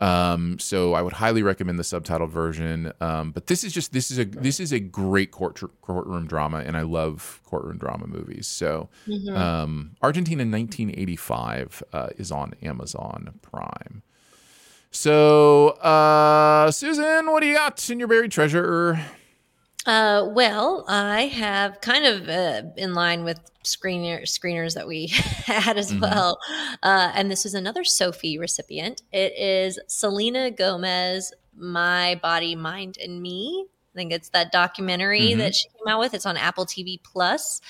Um, 0.00 0.58
so 0.60 0.94
I 0.94 1.02
would 1.02 1.14
highly 1.14 1.42
recommend 1.42 1.78
the 1.78 1.82
subtitled 1.82 2.30
version. 2.30 2.92
Um, 3.00 3.32
but 3.32 3.48
this 3.48 3.64
is 3.64 3.72
just 3.72 3.92
this 3.92 4.10
is 4.12 4.18
a 4.18 4.24
this 4.24 4.60
is 4.60 4.72
a 4.72 4.78
great 4.78 5.32
court 5.32 5.60
courtroom 5.82 6.26
drama, 6.26 6.58
and 6.58 6.76
I 6.76 6.82
love 6.82 7.40
courtroom 7.44 7.78
drama 7.78 8.06
movies. 8.06 8.46
So 8.46 8.88
Mhm. 9.08 9.36
um, 9.36 9.90
Argentina 10.00 10.44
1985 10.44 11.82
uh, 11.92 12.08
is 12.16 12.30
on 12.30 12.54
Amazon 12.62 13.40
Prime. 13.42 14.02
So 14.90 15.70
uh, 15.82 16.70
Susan, 16.70 17.26
what 17.30 17.40
do 17.40 17.46
you 17.46 17.54
got 17.54 17.90
in 17.90 17.98
your 17.98 18.08
buried 18.08 18.30
treasure? 18.30 19.00
Uh, 19.86 20.28
well, 20.32 20.84
I 20.88 21.22
have 21.28 21.80
kind 21.80 22.04
of 22.04 22.28
uh, 22.28 22.62
in 22.76 22.94
line 22.94 23.24
with 23.24 23.40
screener 23.64 24.22
screeners 24.22 24.74
that 24.74 24.86
we 24.86 25.06
had 25.46 25.78
as 25.78 25.92
Mhm. 25.92 26.00
well, 26.00 26.38
uh, 26.82 27.12
and 27.14 27.30
this 27.30 27.46
is 27.46 27.54
another 27.54 27.84
Sophie 27.84 28.38
recipient. 28.38 29.02
It 29.12 29.32
is 29.38 29.78
Selena 29.86 30.50
Gomez, 30.50 31.32
"My 31.56 32.16
Body, 32.16 32.54
Mind, 32.54 32.98
and 33.02 33.22
Me." 33.22 33.66
I 33.94 33.98
think 33.98 34.12
it's 34.12 34.28
that 34.30 34.52
documentary 34.52 35.30
Mhm. 35.30 35.38
that 35.38 35.54
she 35.54 35.68
came 35.68 35.88
out 35.88 36.00
with. 36.00 36.12
It's 36.12 36.26
on 36.26 36.36
Apple 36.36 36.66
TV 36.66 37.00
Plus, 37.02 37.60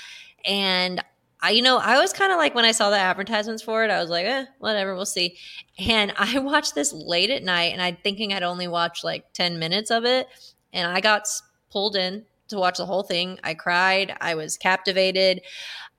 and 0.45 1.03
I, 1.41 1.51
you 1.51 1.63
know, 1.63 1.79
I 1.79 1.99
was 2.01 2.13
kind 2.13 2.33
of 2.33 2.39
like 2.39 2.55
when 2.55 2.65
I 2.65 2.73
saw 2.73 2.91
the 2.91 2.99
advertisements 2.99 3.63
for 3.63 3.85
it, 3.85 3.91
I 3.93 4.01
was 4.01 4.11
like, 4.11 4.27
eh, 4.27 4.47
whatever, 4.59 4.97
we'll 4.97 5.07
see. 5.07 5.37
And 5.79 6.13
I 6.17 6.39
watched 6.41 6.75
this 6.75 6.93
late 6.93 7.31
at 7.31 7.45
night, 7.45 7.73
and 7.73 7.81
I'm 7.83 7.97
thinking 8.03 8.33
I'd 8.33 8.43
only 8.43 8.67
watch 8.67 9.05
like 9.05 9.33
10 9.35 9.59
minutes 9.61 9.91
of 9.93 10.05
it. 10.05 10.27
And 10.73 10.91
I 10.91 11.01
got 11.01 11.29
pulled 11.71 11.97
in 11.97 12.25
to 12.49 12.57
watch 12.57 12.79
the 12.79 12.87
whole 12.87 13.03
thing. 13.03 13.39
I 13.45 13.55
cried, 13.55 14.17
I 14.21 14.35
was 14.35 14.57
captivated. 14.57 15.43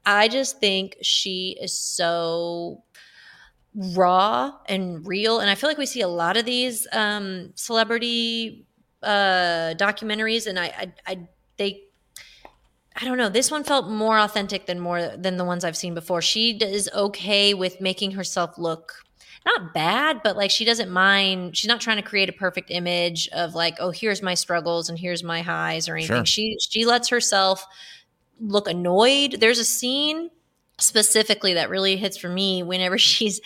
I 0.05 0.27
just 0.27 0.59
think 0.59 0.97
she 1.01 1.57
is 1.61 1.77
so 1.77 2.83
raw 3.75 4.53
and 4.67 5.05
real. 5.05 5.39
And 5.39 5.49
I 5.49 5.55
feel 5.55 5.69
like 5.69 5.77
we 5.77 5.85
see 5.85 6.01
a 6.01 6.07
lot 6.07 6.37
of 6.37 6.45
these 6.45 6.87
um, 6.91 7.51
celebrity 7.55 8.65
uh, 9.03 9.75
documentaries, 9.77 10.47
and 10.47 10.59
I, 10.59 10.65
I, 10.65 10.93
I, 11.07 11.27
they 11.57 11.83
I 13.01 13.05
don't 13.05 13.17
know. 13.17 13.29
This 13.29 13.49
one 13.49 13.63
felt 13.63 13.87
more 13.87 14.19
authentic 14.19 14.65
than 14.65 14.79
more 14.79 15.15
than 15.15 15.37
the 15.37 15.45
ones 15.45 15.63
I've 15.63 15.77
seen 15.77 15.93
before. 15.93 16.21
She 16.21 16.57
is 16.57 16.89
okay 16.93 17.53
with 17.53 17.79
making 17.79 18.11
herself 18.11 18.57
look 18.57 19.05
not 19.57 19.73
bad, 19.73 20.21
but 20.23 20.38
like 20.38 20.51
she 20.51 20.65
doesn't 20.65 20.89
mind. 20.89 21.55
She's 21.57 21.67
not 21.67 21.81
trying 21.81 21.97
to 21.97 22.03
create 22.03 22.30
a 22.30 22.34
perfect 22.34 22.71
image 22.71 23.27
of 23.30 23.55
like, 23.55 23.76
oh, 23.80 23.91
here's 23.91 24.21
my 24.21 24.34
struggles 24.34 24.89
and 24.89 24.97
here's 24.97 25.23
my 25.23 25.41
highs 25.41 25.88
or 25.89 25.95
anything. 25.95 26.17
Sure. 26.17 26.26
She 26.26 26.57
she 26.59 26.85
lets 26.85 27.09
herself 27.09 27.65
look 28.39 28.67
annoyed. 28.67 29.38
There's 29.39 29.59
a 29.59 29.65
scene 29.65 30.30
specifically 30.80 31.53
that 31.53 31.69
really 31.69 31.97
hits 31.97 32.17
for 32.17 32.30
me 32.30 32.63
whenever 32.63 32.97
she's 32.97 33.41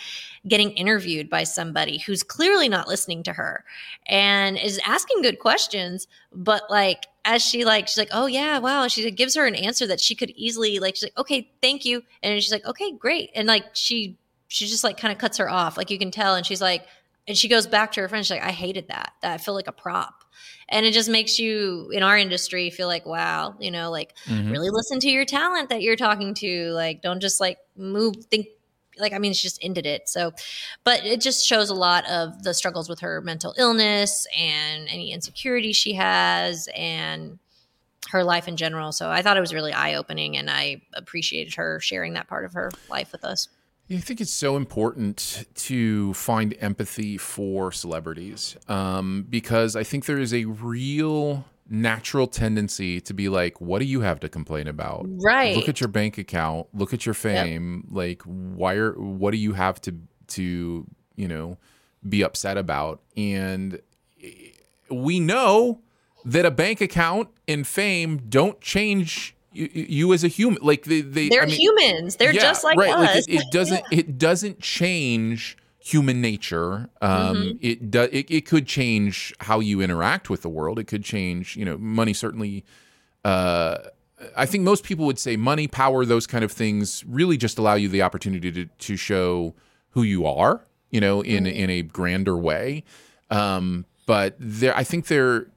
getting 0.46 0.70
interviewed 0.72 1.30
by 1.30 1.42
somebody 1.42 1.98
who's 1.98 2.22
clearly 2.22 2.68
not 2.68 2.86
listening 2.86 3.22
to 3.22 3.32
her 3.32 3.64
and 4.06 4.58
is 4.58 4.78
asking 4.86 5.22
good 5.22 5.38
questions 5.38 6.06
but 6.32 6.62
like 6.68 7.06
as 7.24 7.42
she 7.42 7.64
like 7.64 7.88
she's 7.88 7.96
like 7.96 8.10
oh 8.12 8.26
yeah 8.26 8.58
wow 8.58 8.86
she 8.86 9.10
gives 9.10 9.34
her 9.34 9.46
an 9.46 9.54
answer 9.54 9.86
that 9.86 10.00
she 10.00 10.14
could 10.14 10.30
easily 10.36 10.78
like 10.78 10.94
she's 10.94 11.04
like 11.04 11.16
okay 11.16 11.50
thank 11.62 11.84
you 11.86 12.02
and 12.22 12.42
she's 12.42 12.52
like 12.52 12.64
okay 12.66 12.92
great 12.92 13.30
and 13.34 13.48
like 13.48 13.64
she 13.72 14.18
she 14.48 14.66
just 14.66 14.84
like 14.84 14.96
kind 14.96 15.12
of 15.12 15.18
cuts 15.18 15.38
her 15.38 15.48
off. 15.50 15.76
Like 15.76 15.90
you 15.90 15.98
can 15.98 16.10
tell 16.10 16.34
and 16.34 16.44
she's 16.46 16.60
like 16.62 16.86
and 17.26 17.36
she 17.36 17.48
goes 17.48 17.66
back 17.66 17.92
to 17.92 18.00
her 18.02 18.08
friend 18.08 18.24
she's 18.24 18.30
like 18.30 18.42
i 18.44 18.52
hated 18.52 18.88
that. 18.88 19.12
That 19.22 19.32
i 19.32 19.38
feel 19.38 19.54
like 19.54 19.66
a 19.68 19.72
prop. 19.72 20.14
And 20.68 20.84
it 20.86 20.92
just 20.92 21.08
makes 21.10 21.38
you 21.38 21.90
in 21.92 22.02
our 22.02 22.16
industry 22.18 22.70
feel 22.70 22.86
like 22.88 23.06
wow 23.06 23.54
you 23.60 23.70
know 23.70 23.90
like 23.90 24.14
Mhm. 24.26 24.50
really 24.50 24.70
listen 24.70 25.00
to 25.00 25.08
your 25.10 25.24
talent 25.24 25.68
that 25.70 25.82
you're 25.82 25.96
talking 25.96 26.34
to. 26.34 26.70
Like 26.72 27.02
don't 27.02 27.20
just 27.20 27.40
like 27.40 27.58
move 27.76 28.14
think 28.30 28.46
like 28.96 29.12
i 29.12 29.18
mean 29.18 29.32
she 29.32 29.42
just 29.42 29.58
ended 29.60 29.86
it 29.86 30.08
so 30.08 30.32
but 30.84 31.04
it 31.04 31.20
just 31.20 31.44
shows 31.44 31.68
a 31.68 31.74
lot 31.74 32.08
of 32.08 32.44
the 32.44 32.54
struggles 32.54 32.88
with 32.88 33.00
her 33.00 33.20
mental 33.20 33.52
illness 33.58 34.24
and 34.38 34.86
any 34.88 35.10
insecurity 35.12 35.72
she 35.72 35.94
has 35.94 36.68
and 36.76 37.40
her 38.10 38.22
life 38.22 38.46
in 38.46 38.56
general 38.56 38.92
so 38.92 39.10
i 39.10 39.20
thought 39.20 39.36
it 39.36 39.40
was 39.40 39.52
really 39.52 39.72
eye-opening 39.72 40.36
and 40.36 40.48
i 40.48 40.80
appreciated 40.92 41.54
her 41.54 41.80
sharing 41.80 42.12
that 42.12 42.28
part 42.28 42.44
of 42.44 42.52
her 42.52 42.70
life 42.88 43.10
with 43.10 43.24
us 43.24 43.48
I 43.90 43.98
think 43.98 44.20
it's 44.20 44.32
so 44.32 44.56
important 44.56 45.44
to 45.54 46.14
find 46.14 46.56
empathy 46.60 47.18
for 47.18 47.70
celebrities 47.70 48.56
um, 48.68 49.26
because 49.28 49.76
I 49.76 49.82
think 49.84 50.06
there 50.06 50.18
is 50.18 50.32
a 50.32 50.46
real 50.46 51.44
natural 51.68 52.26
tendency 52.26 53.00
to 53.02 53.14
be 53.14 53.28
like, 53.28 53.60
what 53.60 53.80
do 53.80 53.84
you 53.84 54.00
have 54.00 54.20
to 54.20 54.28
complain 54.28 54.68
about? 54.68 55.06
Right. 55.08 55.56
Look 55.56 55.68
at 55.68 55.80
your 55.80 55.88
bank 55.88 56.18
account. 56.18 56.66
Look 56.72 56.94
at 56.94 57.04
your 57.04 57.14
fame. 57.14 57.86
Like, 57.90 58.22
why 58.22 58.74
are, 58.74 58.92
what 58.92 59.32
do 59.32 59.36
you 59.36 59.52
have 59.52 59.80
to, 59.82 59.94
to, 60.28 60.86
you 61.16 61.28
know, 61.28 61.58
be 62.06 62.22
upset 62.22 62.56
about? 62.56 63.00
And 63.16 63.80
we 64.90 65.20
know 65.20 65.80
that 66.24 66.46
a 66.46 66.50
bank 66.50 66.80
account 66.80 67.28
and 67.46 67.66
fame 67.66 68.22
don't 68.28 68.60
change 68.60 69.36
you, 69.54 69.68
you 69.72 70.12
as 70.12 70.24
a 70.24 70.28
human. 70.28 70.58
Like 70.62 70.84
they, 70.84 71.00
they 71.00 71.28
they're 71.28 71.42
I 71.42 71.46
mean- 71.46 71.58
humans 71.60 72.16
they're 72.16 72.32
yeah, 72.34 72.42
just 72.42 72.64
like 72.64 72.76
right. 72.78 72.92
us 72.94 73.26
it, 73.28 73.40
it 73.40 73.50
doesn't 73.50 73.84
it 73.90 74.18
doesn't 74.18 74.60
change 74.60 75.56
human 75.78 76.20
nature. 76.20 76.88
Um, 77.02 77.36
Mhm. 77.36 77.58
It 77.60 77.90
does. 77.90 78.08
It, 78.12 78.30
it 78.30 78.46
could 78.46 78.66
change 78.66 79.34
how 79.40 79.60
you 79.60 79.80
interact 79.80 80.30
with 80.30 80.42
the 80.42 80.48
world. 80.48 80.78
It 80.78 80.84
could 80.84 81.04
change. 81.04 81.56
You 81.56 81.64
know, 81.64 81.76
money 81.78 82.12
certainly. 82.14 82.64
Uh, 83.24 83.78
I 84.36 84.46
think 84.46 84.64
most 84.64 84.84
people 84.84 85.04
would 85.06 85.18
say 85.18 85.36
money, 85.36 85.66
power, 85.68 86.04
those 86.06 86.26
kind 86.26 86.44
of 86.44 86.52
things 86.52 87.04
really 87.06 87.36
just 87.36 87.58
allow 87.58 87.74
you 87.74 87.88
the 87.88 88.02
opportunity 88.02 88.50
to 88.52 88.64
to 88.66 88.96
show 88.96 89.54
who 89.90 90.02
you 90.02 90.26
are. 90.26 90.64
You 90.90 91.00
know, 91.00 91.20
in 91.22 91.46
in 91.46 91.68
a 91.70 91.82
grander 91.82 92.36
way. 92.36 92.84
Um, 93.30 93.84
but 94.06 94.36
there, 94.38 94.76
I 94.76 94.84
think 94.84 95.08
there 95.08 95.48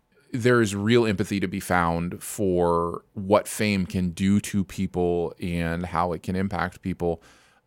there 0.42 0.62
is 0.62 0.76
real 0.76 1.06
empathy 1.06 1.40
to 1.40 1.48
be 1.48 1.60
found 1.60 2.22
for 2.24 3.04
what 3.14 3.48
fame 3.48 3.86
can 3.86 4.12
do 4.12 4.40
to 4.42 4.64
people 4.64 5.34
and 5.42 5.86
how 5.88 6.14
it 6.14 6.24
can 6.24 6.36
impact 6.36 6.82
people. 6.82 7.22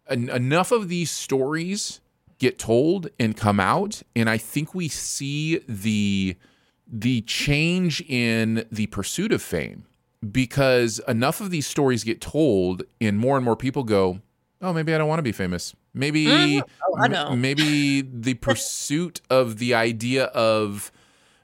En- 0.08 0.28
enough 0.28 0.72
of 0.72 0.88
these 0.88 1.10
stories 1.10 2.00
get 2.38 2.58
told 2.58 3.08
and 3.18 3.36
come 3.36 3.60
out, 3.60 4.02
and 4.16 4.28
I 4.30 4.38
think 4.38 4.74
we 4.74 4.88
see 4.88 5.58
the 5.68 6.36
the 6.92 7.20
change 7.22 8.00
in 8.08 8.66
the 8.72 8.86
pursuit 8.88 9.30
of 9.32 9.40
fame 9.40 9.84
because 10.32 11.00
enough 11.06 11.40
of 11.40 11.50
these 11.50 11.66
stories 11.66 12.02
get 12.02 12.20
told, 12.20 12.82
and 13.00 13.18
more 13.18 13.36
and 13.36 13.44
more 13.44 13.56
people 13.56 13.84
go, 13.84 14.20
"Oh, 14.60 14.72
maybe 14.72 14.92
I 14.94 14.98
don't 14.98 15.08
want 15.08 15.18
to 15.20 15.22
be 15.22 15.32
famous. 15.32 15.74
Maybe, 15.94 16.26
Mhm. 16.26 16.62
Oh, 16.88 16.96
I 16.98 17.08
know. 17.08 17.28
m- 17.30 17.40
maybe 17.40 18.00
the 18.12 18.34
pursuit 18.34 19.20
of 19.30 19.58
the 19.58 19.74
idea 19.74 20.24
of." 20.26 20.90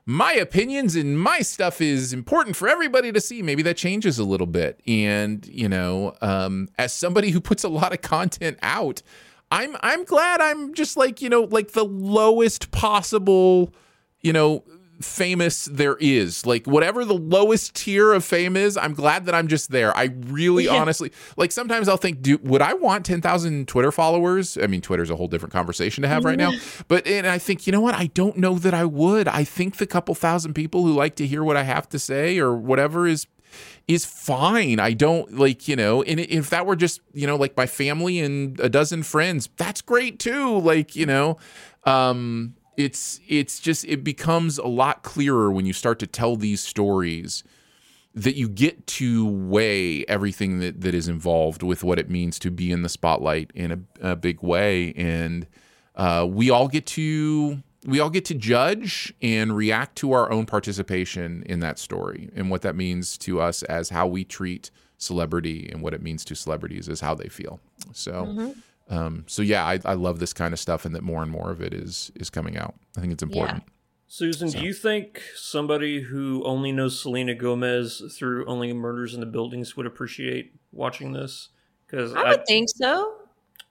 My 0.06 0.32
opinions 0.32 0.94
and 0.94 1.20
my 1.20 1.40
stuff 1.40 1.80
is 1.80 2.12
important 2.12 2.54
for 2.54 2.68
everybody 2.68 3.10
to 3.10 3.20
see. 3.20 3.42
Maybe 3.42 3.62
that 3.64 3.76
changes 3.76 4.20
a 4.20 4.24
little 4.24 4.46
bit. 4.46 4.80
And, 4.86 5.44
you 5.48 5.68
know, 5.68 6.14
um, 6.22 6.68
as 6.78 6.92
somebody 6.92 7.30
who 7.30 7.40
puts 7.40 7.64
a 7.64 7.68
lot 7.68 7.92
of 7.92 8.02
content 8.02 8.58
out, 8.62 9.02
I'm 9.50 9.76
I'm 9.80 10.04
glad 10.04 10.40
I'm 10.40 10.74
just 10.74 10.96
like, 10.96 11.20
you 11.20 11.28
know, 11.28 11.42
like 11.42 11.72
the 11.72 11.84
lowest 11.84 12.70
possible, 12.70 13.72
you 14.20 14.32
know, 14.32 14.64
famous 15.01 15.66
there 15.66 15.97
is. 16.01 16.47
Like 16.47 16.66
whatever 16.66 17.05
the 17.05 17.14
lowest 17.14 17.74
tier 17.74 18.12
of 18.12 18.24
fame 18.24 18.56
is, 18.56 18.77
I'm 18.77 18.94
glad 18.94 19.27
that 19.27 19.35
I'm 19.35 19.48
just 19.48 19.70
there. 19.70 19.97
I 19.97 20.10
really 20.27 20.64
Yeah. 20.64 20.74
honestly 20.74 21.12
like 21.36 21.52
sometimes 21.52 21.89
I'll 21.89 21.97
think, 21.97 22.23
do 22.23 22.39
would 22.43 22.62
I 22.62 22.74
want 22.74 23.05
10,000 23.06 23.68
Twitter 23.68 23.93
followers? 23.93 24.56
I 24.60 24.66
mean, 24.66 24.81
Twitter's 24.81 25.10
a 25.10 25.16
whole 25.16 25.28
different 25.28 25.52
conversation 25.52 26.02
to 26.02 26.09
have 26.09 26.24
right 26.24 26.39
now. 26.39 26.52
But 26.89 27.06
and 27.06 27.27
I 27.27 27.39
think, 27.39 27.66
you 27.66 27.73
know 27.73 27.81
what? 27.81 27.94
I 27.94 28.06
don't 28.09 28.36
know 28.39 28.59
that 28.59 28.74
I 28.74 28.85
would. 28.85 29.28
I 29.28 29.44
think 29.44 29.77
the 29.77 29.86
couple 29.86 30.14
thousand 30.14 30.55
people 30.55 30.82
who 30.82 30.93
like 30.93 31.16
to 31.16 31.27
hear 31.27 31.44
what 31.44 31.56
I 31.56 31.62
have 31.62 31.89
to 31.90 31.98
say 31.98 32.39
or 32.39 32.55
whatever 32.55 33.06
is 33.06 33.27
is 33.86 34.05
fine. 34.05 34.81
I 34.81 34.93
don't 34.93 35.39
like, 35.39 35.68
you 35.68 35.77
know, 35.77 36.02
and 36.02 36.18
if 36.18 36.51
that 36.51 36.66
were 36.66 36.74
just, 36.77 37.01
you 37.14 37.27
know, 37.27 37.36
like 37.36 37.56
my 37.56 37.66
family 37.66 38.18
and 38.18 38.59
a 38.59 38.68
dozen 38.68 39.05
friends, 39.05 39.48
that's 39.56 39.81
great 39.81 40.18
too. 40.18 40.59
Like, 40.59 40.97
you 40.97 41.06
know, 41.06 41.39
um 41.85 42.55
it's 42.76 43.20
it's 43.28 43.58
just 43.60 43.84
it 43.84 44.04
becomes 44.04 44.58
a 44.58 44.66
lot 44.66 45.02
clearer 45.02 45.50
when 45.50 45.66
you 45.66 45.72
start 45.72 45.98
to 46.00 46.06
tell 46.06 46.36
these 46.36 46.60
stories 46.60 47.44
that 48.14 48.34
you 48.34 48.48
get 48.48 48.86
to 48.86 49.26
weigh 49.26 50.02
everything 50.06 50.58
that, 50.60 50.80
that 50.80 50.94
is 50.94 51.06
involved 51.06 51.62
with 51.62 51.84
what 51.84 51.98
it 51.98 52.08
means 52.08 52.38
to 52.38 52.50
be 52.50 52.72
in 52.72 52.80
the 52.80 52.88
spotlight 52.88 53.50
in 53.54 53.72
a, 53.72 54.10
a 54.12 54.16
big 54.16 54.42
way 54.42 54.92
and 54.94 55.46
uh, 55.96 56.26
we 56.28 56.50
all 56.50 56.68
get 56.68 56.86
to 56.86 57.62
we 57.86 58.00
all 58.00 58.10
get 58.10 58.24
to 58.26 58.34
judge 58.34 59.14
and 59.22 59.56
react 59.56 59.96
to 59.96 60.12
our 60.12 60.30
own 60.30 60.44
participation 60.44 61.42
in 61.46 61.60
that 61.60 61.78
story 61.78 62.30
and 62.34 62.50
what 62.50 62.62
that 62.62 62.74
means 62.74 63.16
to 63.18 63.40
us 63.40 63.62
as 63.64 63.90
how 63.90 64.06
we 64.06 64.24
treat 64.24 64.70
celebrity 64.98 65.68
and 65.70 65.82
what 65.82 65.94
it 65.94 66.02
means 66.02 66.24
to 66.24 66.34
celebrities 66.34 66.88
is 66.88 67.00
how 67.00 67.14
they 67.14 67.28
feel. 67.28 67.60
So, 67.92 68.12
mm-hmm. 68.26 68.58
Um, 68.88 69.24
so 69.26 69.42
yeah, 69.42 69.64
I, 69.64 69.80
I 69.84 69.94
love 69.94 70.18
this 70.18 70.32
kind 70.32 70.52
of 70.52 70.60
stuff, 70.60 70.84
and 70.84 70.94
that 70.94 71.02
more 71.02 71.22
and 71.22 71.30
more 71.30 71.50
of 71.50 71.60
it 71.60 71.74
is 71.74 72.12
is 72.14 72.30
coming 72.30 72.56
out. 72.56 72.74
I 72.96 73.00
think 73.00 73.12
it's 73.12 73.22
important. 73.22 73.64
Yeah. 73.66 73.72
Susan, 74.08 74.50
so. 74.50 74.60
do 74.60 74.64
you 74.64 74.72
think 74.72 75.20
somebody 75.34 76.00
who 76.00 76.44
only 76.44 76.70
knows 76.70 77.00
Selena 77.00 77.34
Gomez 77.34 78.02
through 78.16 78.46
Only 78.46 78.72
Murders 78.72 79.14
in 79.14 79.20
the 79.20 79.26
Buildings 79.26 79.76
would 79.76 79.86
appreciate 79.86 80.54
watching 80.70 81.12
this? 81.12 81.48
Because 81.86 82.14
I 82.14 82.22
would 82.22 82.40
I, 82.40 82.44
think 82.44 82.68
so. 82.68 83.14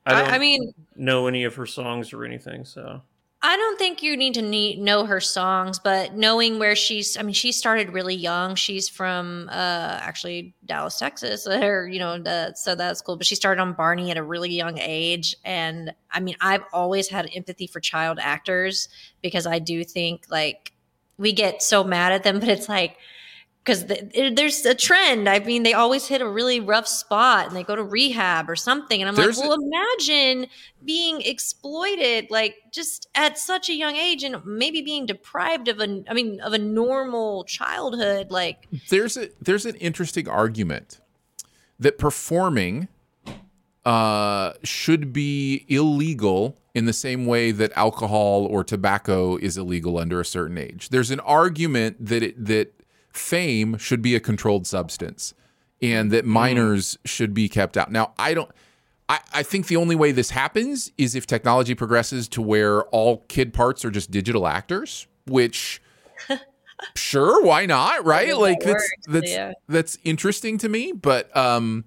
I, 0.05 0.23
I, 0.23 0.37
mean, 0.37 0.73
know 0.95 1.27
any 1.27 1.45
of 1.45 1.55
her 1.55 1.65
songs 1.65 2.11
or 2.11 2.25
anything, 2.25 2.65
so 2.65 3.01
I 3.55 3.57
don't 3.57 3.79
think 3.79 4.03
you 4.03 4.17
need 4.17 4.33
to 4.33 4.41
need, 4.41 4.79
know 4.79 5.05
her 5.05 5.21
songs, 5.21 5.79
but 5.79 6.13
knowing 6.13 6.59
where 6.59 6.75
she's, 6.75 7.15
I 7.15 7.21
mean, 7.21 7.33
she 7.33 7.53
started 7.53 7.93
really 7.93 8.13
young. 8.13 8.55
She's 8.55 8.89
from 8.89 9.47
uh, 9.49 9.97
actually 10.01 10.53
Dallas, 10.65 10.99
Texas, 10.99 11.47
or, 11.47 11.87
you 11.87 11.99
know, 11.99 12.19
the, 12.21 12.53
so 12.55 12.75
that's 12.75 13.01
cool. 13.01 13.15
But 13.15 13.25
she 13.25 13.35
started 13.35 13.61
on 13.61 13.71
Barney 13.71 14.11
at 14.11 14.17
a 14.17 14.23
really 14.23 14.49
young 14.49 14.77
age. 14.77 15.37
And 15.45 15.93
I 16.11 16.19
mean, 16.19 16.35
I've 16.41 16.65
always 16.73 17.07
had 17.07 17.29
empathy 17.33 17.65
for 17.65 17.79
child 17.79 18.19
actors 18.21 18.89
because 19.21 19.47
I 19.47 19.59
do 19.59 19.85
think 19.85 20.25
like 20.29 20.73
we 21.17 21.31
get 21.31 21.63
so 21.63 21.81
mad 21.81 22.11
at 22.11 22.23
them, 22.23 22.39
but 22.41 22.49
it's 22.49 22.67
like, 22.67 22.97
because 23.65 23.87
the, 23.87 24.31
there's 24.35 24.63
a 24.65 24.75
trend. 24.75 25.27
I 25.27 25.39
mean, 25.39 25.63
they 25.63 25.73
always 25.73 26.05
hit 26.05 26.21
a 26.21 26.27
really 26.27 26.59
rough 26.59 26.87
spot 26.87 27.47
and 27.47 27.55
they 27.55 27.63
go 27.63 27.75
to 27.75 27.83
rehab 27.83 28.47
or 28.47 28.55
something. 28.55 29.01
And 29.01 29.09
I'm 29.09 29.15
there's 29.15 29.39
like, 29.39 29.49
well, 29.49 29.57
imagine 29.59 30.47
being 30.83 31.21
exploited 31.21 32.29
like 32.29 32.57
just 32.71 33.09
at 33.15 33.39
such 33.39 33.69
a 33.69 33.73
young 33.73 33.95
age 33.95 34.23
and 34.23 34.45
maybe 34.45 34.83
being 34.83 35.07
deprived 35.07 35.67
of 35.67 35.79
a, 35.79 36.03
I 36.07 36.13
mean, 36.13 36.39
of 36.41 36.53
a 36.53 36.59
normal 36.59 37.43
childhood. 37.45 38.29
Like, 38.29 38.67
there's 38.89 39.17
a 39.17 39.29
there's 39.41 39.65
an 39.65 39.75
interesting 39.77 40.29
argument 40.29 41.01
that 41.79 41.97
performing 41.97 42.87
uh, 43.83 44.53
should 44.63 45.11
be 45.11 45.65
illegal 45.67 46.55
in 46.75 46.85
the 46.85 46.93
same 46.93 47.25
way 47.25 47.51
that 47.51 47.71
alcohol 47.75 48.45
or 48.45 48.63
tobacco 48.63 49.37
is 49.37 49.57
illegal 49.57 49.97
under 49.97 50.19
a 50.19 50.25
certain 50.25 50.59
age. 50.59 50.89
There's 50.89 51.09
an 51.09 51.19
argument 51.21 52.05
that 52.05 52.21
it 52.21 52.45
that 52.45 52.73
fame 53.15 53.77
should 53.77 54.01
be 54.01 54.15
a 54.15 54.19
controlled 54.19 54.67
substance 54.67 55.33
and 55.81 56.11
that 56.11 56.25
mm. 56.25 56.29
minors 56.29 56.95
mm. 56.95 57.07
should 57.09 57.33
be 57.33 57.49
kept 57.49 57.77
out. 57.77 57.91
Now, 57.91 58.13
I 58.17 58.33
don't. 58.33 58.49
I, 59.07 59.19
I 59.33 59.43
think 59.43 59.67
the 59.67 59.75
only 59.75 59.95
way 59.95 60.11
this 60.11 60.31
happens 60.31 60.91
is 60.97 61.13
if 61.13 61.27
technology 61.27 61.75
progresses 61.75 62.27
to 62.29 62.41
where 62.41 62.85
all 62.85 63.17
kid 63.27 63.53
parts 63.53 63.85
are 63.85 63.91
just 63.91 64.09
digital 64.09 64.47
actors, 64.47 65.05
which 65.27 65.79
sure, 66.95 67.43
why 67.43 67.67
not? 67.67 68.03
Right? 68.03 68.35
Like 68.35 68.61
that's 68.61 68.91
that's 69.07 69.31
yeah. 69.31 69.53
that's 69.67 69.97
interesting 70.03 70.57
to 70.59 70.69
me. 70.69 70.91
But 70.91 71.35
um 71.37 71.85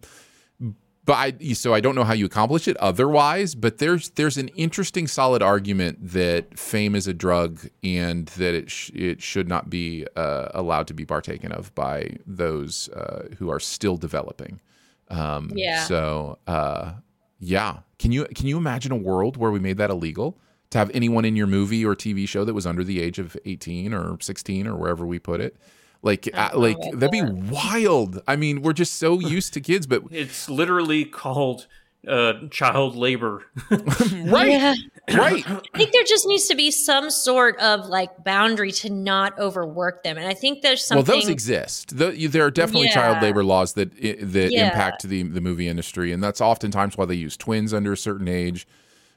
but 1.09 1.15
I 1.15 1.53
so 1.55 1.73
I 1.73 1.81
don't 1.81 1.95
know 1.95 2.05
how 2.05 2.13
you 2.13 2.27
accomplish 2.27 2.69
it 2.69 2.77
otherwise. 2.77 3.55
But 3.55 3.79
there's 3.79 4.11
there's 4.11 4.37
an 4.37 4.49
interesting, 4.49 5.07
solid 5.07 5.43
argument 5.43 5.97
that 6.03 6.59
fame 6.59 6.95
is 6.95 7.07
a 7.07 7.15
drug 7.15 7.67
and 7.83 8.27
that 8.27 8.55
it 8.55 8.71
sh- 8.71 8.91
it 8.95 9.23
should 9.23 9.49
not 9.49 9.71
be 9.71 10.07
uh, 10.17 10.51
allowed 10.53 10.87
to 10.89 10.95
be 10.95 11.07
partaken 11.07 11.51
of 11.51 11.75
by 11.75 12.19
those 12.27 12.91
uh, 12.91 13.29
who 13.39 13.49
are 13.49 13.59
still 13.59 13.97
developing. 13.97 14.61
Um, 15.09 15.51
yeah. 15.55 15.85
So 15.85 16.41
uh, 16.47 16.93
yeah, 17.41 17.79
can 17.99 18.13
you 18.13 18.27
can 18.27 18.47
you 18.47 18.59
imagine 18.59 18.93
a 18.93 18.97
world 18.97 19.39
where 19.39 19.51
we 19.51 19.61
made 19.61 19.79
that 19.79 19.89
illegal? 19.89 20.39
To 20.73 20.79
have 20.79 20.91
anyone 20.93 21.25
in 21.25 21.37
your 21.37 21.47
movie 21.47 21.87
or 21.87 21.97
TV 21.97 22.29
show 22.29 22.45
that 22.45 22.53
was 22.53 22.67
under 22.67 22.85
the 22.85 23.01
age 23.01 23.19
of 23.19 23.35
18 23.47 23.95
or 23.95 24.19
16 24.21 24.67
or 24.67 24.77
wherever 24.77 25.07
we 25.07 25.19
put 25.19 25.41
it, 25.41 25.57
like, 26.03 26.29
uh, 26.33 26.51
like 26.55 26.77
that'd 26.93 27.11
be 27.11 27.23
wild. 27.23 28.23
I 28.27 28.37
mean, 28.37 28.63
we're 28.63 28.73
just 28.73 28.95
so 28.95 29.21
used 29.21 29.55
to 29.55 29.61
kids, 29.61 29.87
but 29.87 30.03
it's 30.11 30.49
literally 30.49 31.05
called 31.05 31.67
uh, 32.07 32.35
child 32.51 32.97
labor. 32.97 33.45
right. 33.71 34.49
Yeah. 34.49 34.75
Right. 35.13 35.45
I 35.75 35.79
think 35.79 35.93
there 35.93 36.05
just 36.05 36.27
needs 36.27 36.47
to 36.49 36.55
be 36.55 36.71
some 36.71 37.11
sort 37.11 37.59
of 37.61 37.87
like 37.87 38.25
boundary 38.25 38.73
to 38.73 38.91
not 38.91 39.39
overwork 39.39 40.05
them. 40.05 40.17
And 40.17 40.27
I 40.27 40.35
think 40.35 40.63
there's 40.63 40.85
something. 40.85 41.07
Well, 41.07 41.21
those 41.21 41.29
exist. 41.29 41.97
The, 41.97 42.27
there 42.29 42.45
are 42.45 42.51
definitely 42.51 42.89
yeah. 42.89 42.95
child 42.95 43.23
labor 43.23 43.45
laws 43.45 43.73
that 43.75 43.95
that 43.97 44.51
yeah. 44.53 44.69
impact 44.69 45.09
the 45.09 45.23
the 45.25 45.41
movie 45.41 45.69
industry, 45.69 46.13
and 46.13 46.23
that's 46.23 46.41
oftentimes 46.41 46.97
why 46.97 47.05
they 47.05 47.15
use 47.15 47.37
twins 47.37 47.75
under 47.75 47.93
a 47.93 47.97
certain 47.97 48.29
age. 48.29 48.67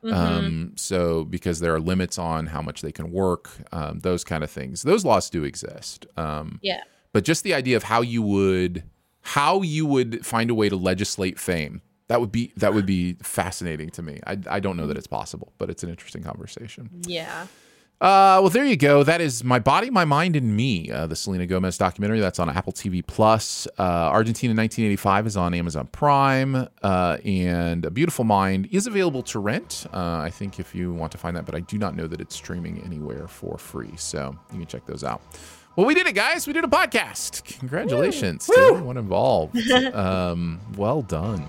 Mm-hmm. 0.03 0.13
Um, 0.13 0.73
so 0.75 1.25
because 1.25 1.59
there 1.59 1.73
are 1.75 1.79
limits 1.79 2.17
on 2.17 2.47
how 2.47 2.61
much 2.61 2.81
they 2.81 2.91
can 2.91 3.11
work, 3.11 3.49
um, 3.71 3.99
those 3.99 4.23
kind 4.23 4.43
of 4.43 4.49
things. 4.49 4.81
Those 4.83 5.05
laws 5.05 5.29
do 5.29 5.43
exist. 5.43 6.05
Um, 6.17 6.59
yeah. 6.61 6.81
But 7.13 7.23
just 7.23 7.43
the 7.43 7.53
idea 7.53 7.77
of 7.77 7.83
how 7.83 8.01
you 8.01 8.21
would 8.21 8.83
how 9.23 9.61
you 9.61 9.85
would 9.85 10.25
find 10.25 10.49
a 10.49 10.55
way 10.55 10.67
to 10.67 10.75
legislate 10.75 11.37
fame 11.37 11.81
that 12.11 12.19
would 12.19 12.31
be 12.31 12.51
that 12.57 12.73
would 12.73 12.85
be 12.85 13.13
fascinating 13.21 13.89
to 13.91 14.01
me. 14.01 14.19
I 14.27 14.37
I 14.49 14.59
don't 14.59 14.75
know 14.75 14.85
that 14.87 14.97
it's 14.97 15.07
possible, 15.07 15.53
but 15.57 15.69
it's 15.69 15.81
an 15.81 15.89
interesting 15.89 16.23
conversation. 16.23 16.89
Yeah. 17.03 17.47
Uh, 18.01 18.41
well, 18.41 18.49
there 18.49 18.65
you 18.65 18.75
go. 18.75 19.03
That 19.03 19.21
is 19.21 19.43
My 19.43 19.59
Body, 19.59 19.91
My 19.91 20.05
Mind, 20.05 20.35
and 20.35 20.55
Me, 20.55 20.89
uh, 20.89 21.05
the 21.05 21.15
Selena 21.15 21.45
Gomez 21.45 21.77
documentary. 21.77 22.19
That's 22.19 22.39
on 22.39 22.49
Apple 22.49 22.73
TV 22.73 23.05
Plus. 23.05 23.67
Uh, 23.77 23.83
Argentina 23.83 24.55
1985 24.55 25.27
is 25.27 25.37
on 25.37 25.53
Amazon 25.53 25.85
Prime. 25.91 26.67
Uh, 26.81 27.17
and 27.23 27.85
A 27.85 27.91
Beautiful 27.91 28.25
Mind 28.25 28.67
is 28.71 28.87
available 28.87 29.21
to 29.21 29.37
rent, 29.37 29.85
uh, 29.93 30.17
I 30.17 30.31
think, 30.31 30.59
if 30.59 30.73
you 30.73 30.91
want 30.91 31.11
to 31.11 31.19
find 31.19 31.37
that, 31.37 31.45
but 31.45 31.53
I 31.53 31.59
do 31.59 31.77
not 31.77 31.95
know 31.95 32.07
that 32.07 32.19
it's 32.19 32.35
streaming 32.35 32.81
anywhere 32.83 33.27
for 33.27 33.59
free. 33.59 33.93
So 33.97 34.35
you 34.51 34.57
can 34.57 34.65
check 34.65 34.87
those 34.87 35.03
out. 35.03 35.21
Well, 35.75 35.85
we 35.85 35.93
did 35.93 36.07
it, 36.07 36.15
guys. 36.15 36.47
We 36.47 36.53
did 36.53 36.63
a 36.63 36.67
podcast. 36.67 37.43
Congratulations 37.59 38.49
Woo! 38.49 38.55
to 38.55 38.61
everyone 38.61 38.97
involved. 38.97 39.55
um, 39.93 40.59
well 40.75 41.03
done. 41.03 41.47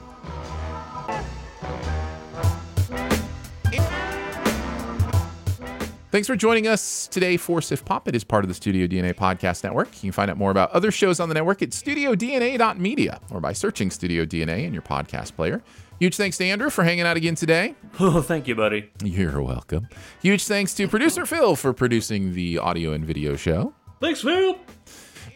Thanks 6.13 6.29
for 6.29 6.37
joining 6.37 6.67
us 6.69 7.07
today 7.07 7.39
for 7.39 7.61
SiftPop. 7.61 8.07
It 8.07 8.15
is 8.15 8.23
part 8.23 8.45
of 8.45 8.49
the 8.49 8.55
Studio 8.55 8.87
DNA 8.87 9.15
Podcast 9.15 9.65
Network. 9.65 9.89
You 10.05 10.11
can 10.11 10.13
find 10.13 10.31
out 10.31 10.37
more 10.37 10.51
about 10.51 10.71
other 10.73 10.91
shows 10.91 11.21
on 11.21 11.31
the 11.31 11.35
network 11.35 11.63
at 11.63 11.71
studiodna.media 11.71 13.19
or 13.31 13.41
by 13.41 13.55
searching 13.55 13.91
Studio 13.91 14.27
DNA 14.27 14.67
in 14.67 14.75
your 14.75 14.83
podcast 14.83 15.35
player. 15.35 15.63
Huge 16.01 16.17
thanks 16.19 16.37
to 16.37 16.45
Andrew 16.45 16.69
for 16.69 16.85
hanging 16.85 17.07
out 17.07 17.17
again 17.17 17.35
today. 17.35 17.77
Oh, 17.99 18.21
thank 18.21 18.47
you, 18.47 18.55
buddy. 18.55 18.91
You're 19.03 19.41
welcome. 19.41 19.89
Huge 20.21 20.45
thanks 20.45 20.75
to 20.75 20.87
producer 20.87 21.25
Phil 21.25 21.57
for 21.57 21.73
producing 21.73 22.35
the 22.35 22.59
audio 22.59 22.93
and 22.93 23.07
video 23.07 23.35
show. 23.35 23.73
Thanks, 23.99 24.21
Phil. 24.21 24.59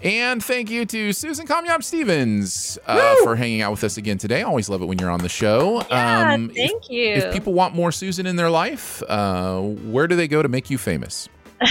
And 0.02 0.44
thank 0.44 0.70
you 0.70 0.84
to 0.86 1.12
Susan 1.12 1.46
Comyab 1.46 1.82
Stevens 1.82 2.78
uh, 2.86 3.16
for 3.22 3.36
hanging 3.36 3.62
out 3.62 3.70
with 3.70 3.84
us 3.84 3.96
again 3.96 4.18
today. 4.18 4.42
Always 4.42 4.68
love 4.68 4.82
it 4.82 4.86
when 4.86 4.98
you're 4.98 5.10
on 5.10 5.20
the 5.20 5.28
show. 5.28 5.82
Yeah, 5.90 6.34
um, 6.34 6.50
thank 6.50 6.84
if, 6.84 6.90
you. 6.90 7.12
If 7.14 7.32
people 7.32 7.54
want 7.54 7.74
more 7.74 7.90
Susan 7.92 8.26
in 8.26 8.36
their 8.36 8.50
life, 8.50 9.02
uh, 9.08 9.60
where 9.60 10.06
do 10.06 10.16
they 10.16 10.28
go 10.28 10.42
to 10.42 10.48
make 10.48 10.70
you 10.70 10.78
famous? 10.78 11.28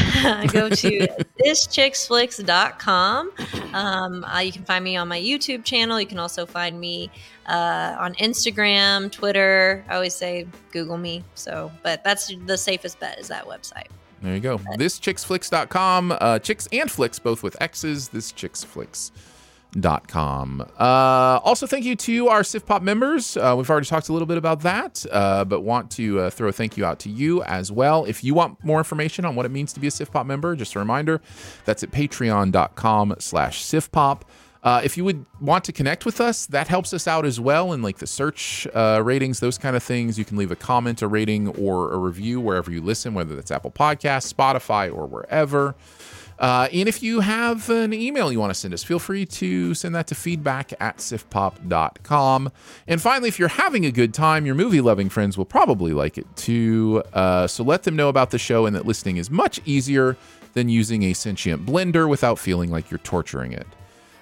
go 0.52 0.68
to 0.68 1.08
thischixflix.com. 1.46 3.32
Um, 3.74 4.24
uh, 4.24 4.40
you 4.40 4.52
can 4.52 4.66
find 4.66 4.84
me 4.84 4.98
on 4.98 5.08
my 5.08 5.20
YouTube 5.20 5.64
channel. 5.64 6.00
You 6.00 6.08
can 6.08 6.18
also 6.18 6.48
find 6.48 6.80
me 6.80 7.12
uh, 7.46 7.96
on 8.00 8.16
Instagram, 8.16 9.12
Twitter. 9.12 9.86
I 9.88 9.96
always 9.96 10.16
say 10.16 10.48
Google 10.72 10.98
me. 10.98 11.24
So, 11.36 11.72
but 11.84 12.04
that's 12.04 12.34
the 12.46 12.58
safest 12.58 13.00
bet 13.00 13.20
is 13.20 13.28
that 13.28 13.46
website. 13.46 13.90
There 14.26 14.34
you 14.34 14.40
go. 14.40 14.58
Thischixflix.com. 14.58 16.18
Uh, 16.20 16.40
chicks 16.40 16.68
and 16.72 16.90
flicks, 16.90 17.20
both 17.20 17.44
with 17.44 17.56
X's. 17.62 18.10
Thischixflix.com. 18.10 20.62
Uh, 20.80 21.40
also, 21.44 21.68
thank 21.68 21.86
you 21.86 21.96
to 21.96 22.30
our 22.30 22.42
SiftPop 22.42 22.82
members. 22.82 23.38
Uh, 23.38 23.54
we've 23.56 23.70
already 23.70 23.86
talked 23.86 24.10
a 24.10 24.14
little 24.14 24.26
bit 24.26 24.40
about 24.40 24.62
that, 24.62 25.06
uh, 25.12 25.46
but 25.46 25.62
want 25.62 25.92
to 25.92 26.22
uh, 26.22 26.32
throw 26.32 26.50
a 26.50 26.52
thank 26.52 26.76
you 26.76 26.84
out 26.84 26.98
to 27.02 27.10
you 27.10 27.44
as 27.44 27.72
well. 27.72 28.04
If 28.06 28.24
you 28.24 28.34
want 28.34 28.64
more 28.64 28.80
information 28.80 29.26
on 29.26 29.36
what 29.36 29.46
it 29.46 29.50
means 29.50 29.74
to 29.74 29.80
be 29.80 29.86
a 29.86 29.92
SiftPop 29.92 30.26
member, 30.26 30.56
just 30.56 30.74
a 30.74 30.80
reminder, 30.80 31.22
that's 31.66 31.84
at 31.84 31.92
patreon.com 31.92 33.18
slash 33.20 33.64
siftpop. 33.64 34.24
Uh, 34.66 34.82
if 34.84 34.98
you 34.98 35.06
would 35.06 35.24
want 35.40 35.64
to 35.64 35.72
connect 35.72 36.06
with 36.06 36.20
us, 36.20 36.48
that 36.48 36.68
helps 36.68 36.92
us 36.92 37.08
out 37.08 37.24
as 37.24 37.40
well 37.40 37.72
in 37.72 37.84
like 37.84 38.00
the 38.00 38.08
search 38.08 38.68
uh, 38.74 39.00
ratings, 39.04 39.40
those 39.40 39.60
kind 39.60 39.76
of 39.76 39.84
things. 39.84 40.18
You 40.18 40.26
can 40.26 40.38
leave 40.38 40.50
a 40.50 40.56
comment, 40.56 41.04
a 41.04 41.08
rating, 41.08 41.50
or 41.50 41.94
a 41.94 41.98
review 41.98 42.42
wherever 42.42 42.72
you 42.72 42.82
listen, 42.82 43.14
whether 43.14 43.36
that's 43.36 43.52
Apple 43.52 43.70
Podcasts, 43.70 44.34
Spotify, 44.34 44.92
or 44.92 45.06
wherever. 45.06 45.76
Uh, 46.40 46.68
and 46.74 46.90
if 46.90 47.04
you 47.04 47.20
have 47.20 47.70
an 47.70 47.94
email 47.94 48.32
you 48.32 48.40
want 48.40 48.50
to 48.50 48.56
send 48.60 48.74
us, 48.74 48.84
feel 48.84 48.98
free 48.98 49.26
to 49.26 49.76
send 49.76 49.94
that 49.94 50.08
to 50.08 50.16
feedback 50.16 50.74
at 50.82 50.98
siftpop.com. 50.98 52.52
And 52.88 53.02
finally, 53.02 53.30
if 53.30 53.38
you're 53.38 53.48
having 53.48 53.86
a 53.86 53.92
good 53.92 54.16
time, 54.16 54.48
your 54.48 54.56
movie 54.56 54.82
loving 54.82 55.10
friends 55.10 55.38
will 55.38 55.46
probably 55.46 55.94
like 55.94 56.18
it 56.18 56.26
too. 56.36 57.04
Uh, 57.14 57.46
so 57.46 57.64
let 57.64 57.84
them 57.84 57.96
know 57.96 58.10
about 58.10 58.32
the 58.32 58.40
show 58.40 58.66
and 58.66 58.76
that 58.76 58.86
listening 58.86 59.18
is 59.18 59.30
much 59.30 59.62
easier 59.64 60.18
than 60.54 60.70
using 60.70 61.04
a 61.04 61.14
sentient 61.14 61.66
blender 61.66 62.10
without 62.10 62.40
feeling 62.40 62.72
like 62.72 62.90
you're 62.90 62.98
torturing 62.98 63.54
it. 63.54 63.68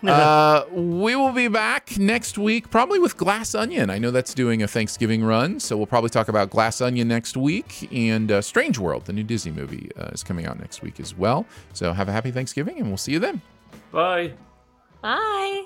uh, 0.07 0.65
we 0.71 1.15
will 1.15 1.31
be 1.31 1.47
back 1.47 1.97
next 1.97 2.37
week, 2.37 2.69
probably 2.69 2.99
with 2.99 3.17
Glass 3.17 3.55
Onion. 3.55 3.89
I 3.89 3.97
know 3.97 4.11
that's 4.11 4.33
doing 4.33 4.63
a 4.63 4.67
Thanksgiving 4.67 5.23
run, 5.23 5.59
so 5.59 5.77
we'll 5.77 5.87
probably 5.87 6.09
talk 6.09 6.27
about 6.27 6.49
Glass 6.49 6.81
Onion 6.81 7.07
next 7.07 7.37
week. 7.37 7.87
And 7.93 8.31
uh, 8.31 8.41
Strange 8.41 8.77
World, 8.77 9.05
the 9.05 9.13
new 9.13 9.23
Disney 9.23 9.51
movie, 9.51 9.89
uh, 9.97 10.09
is 10.13 10.23
coming 10.23 10.45
out 10.45 10.59
next 10.59 10.81
week 10.81 10.99
as 10.99 11.15
well. 11.15 11.45
So 11.73 11.93
have 11.93 12.09
a 12.09 12.11
happy 12.11 12.31
Thanksgiving, 12.31 12.79
and 12.79 12.87
we'll 12.87 12.97
see 12.97 13.13
you 13.13 13.19
then. 13.19 13.41
Bye. 13.91 14.33
Bye. 15.01 15.65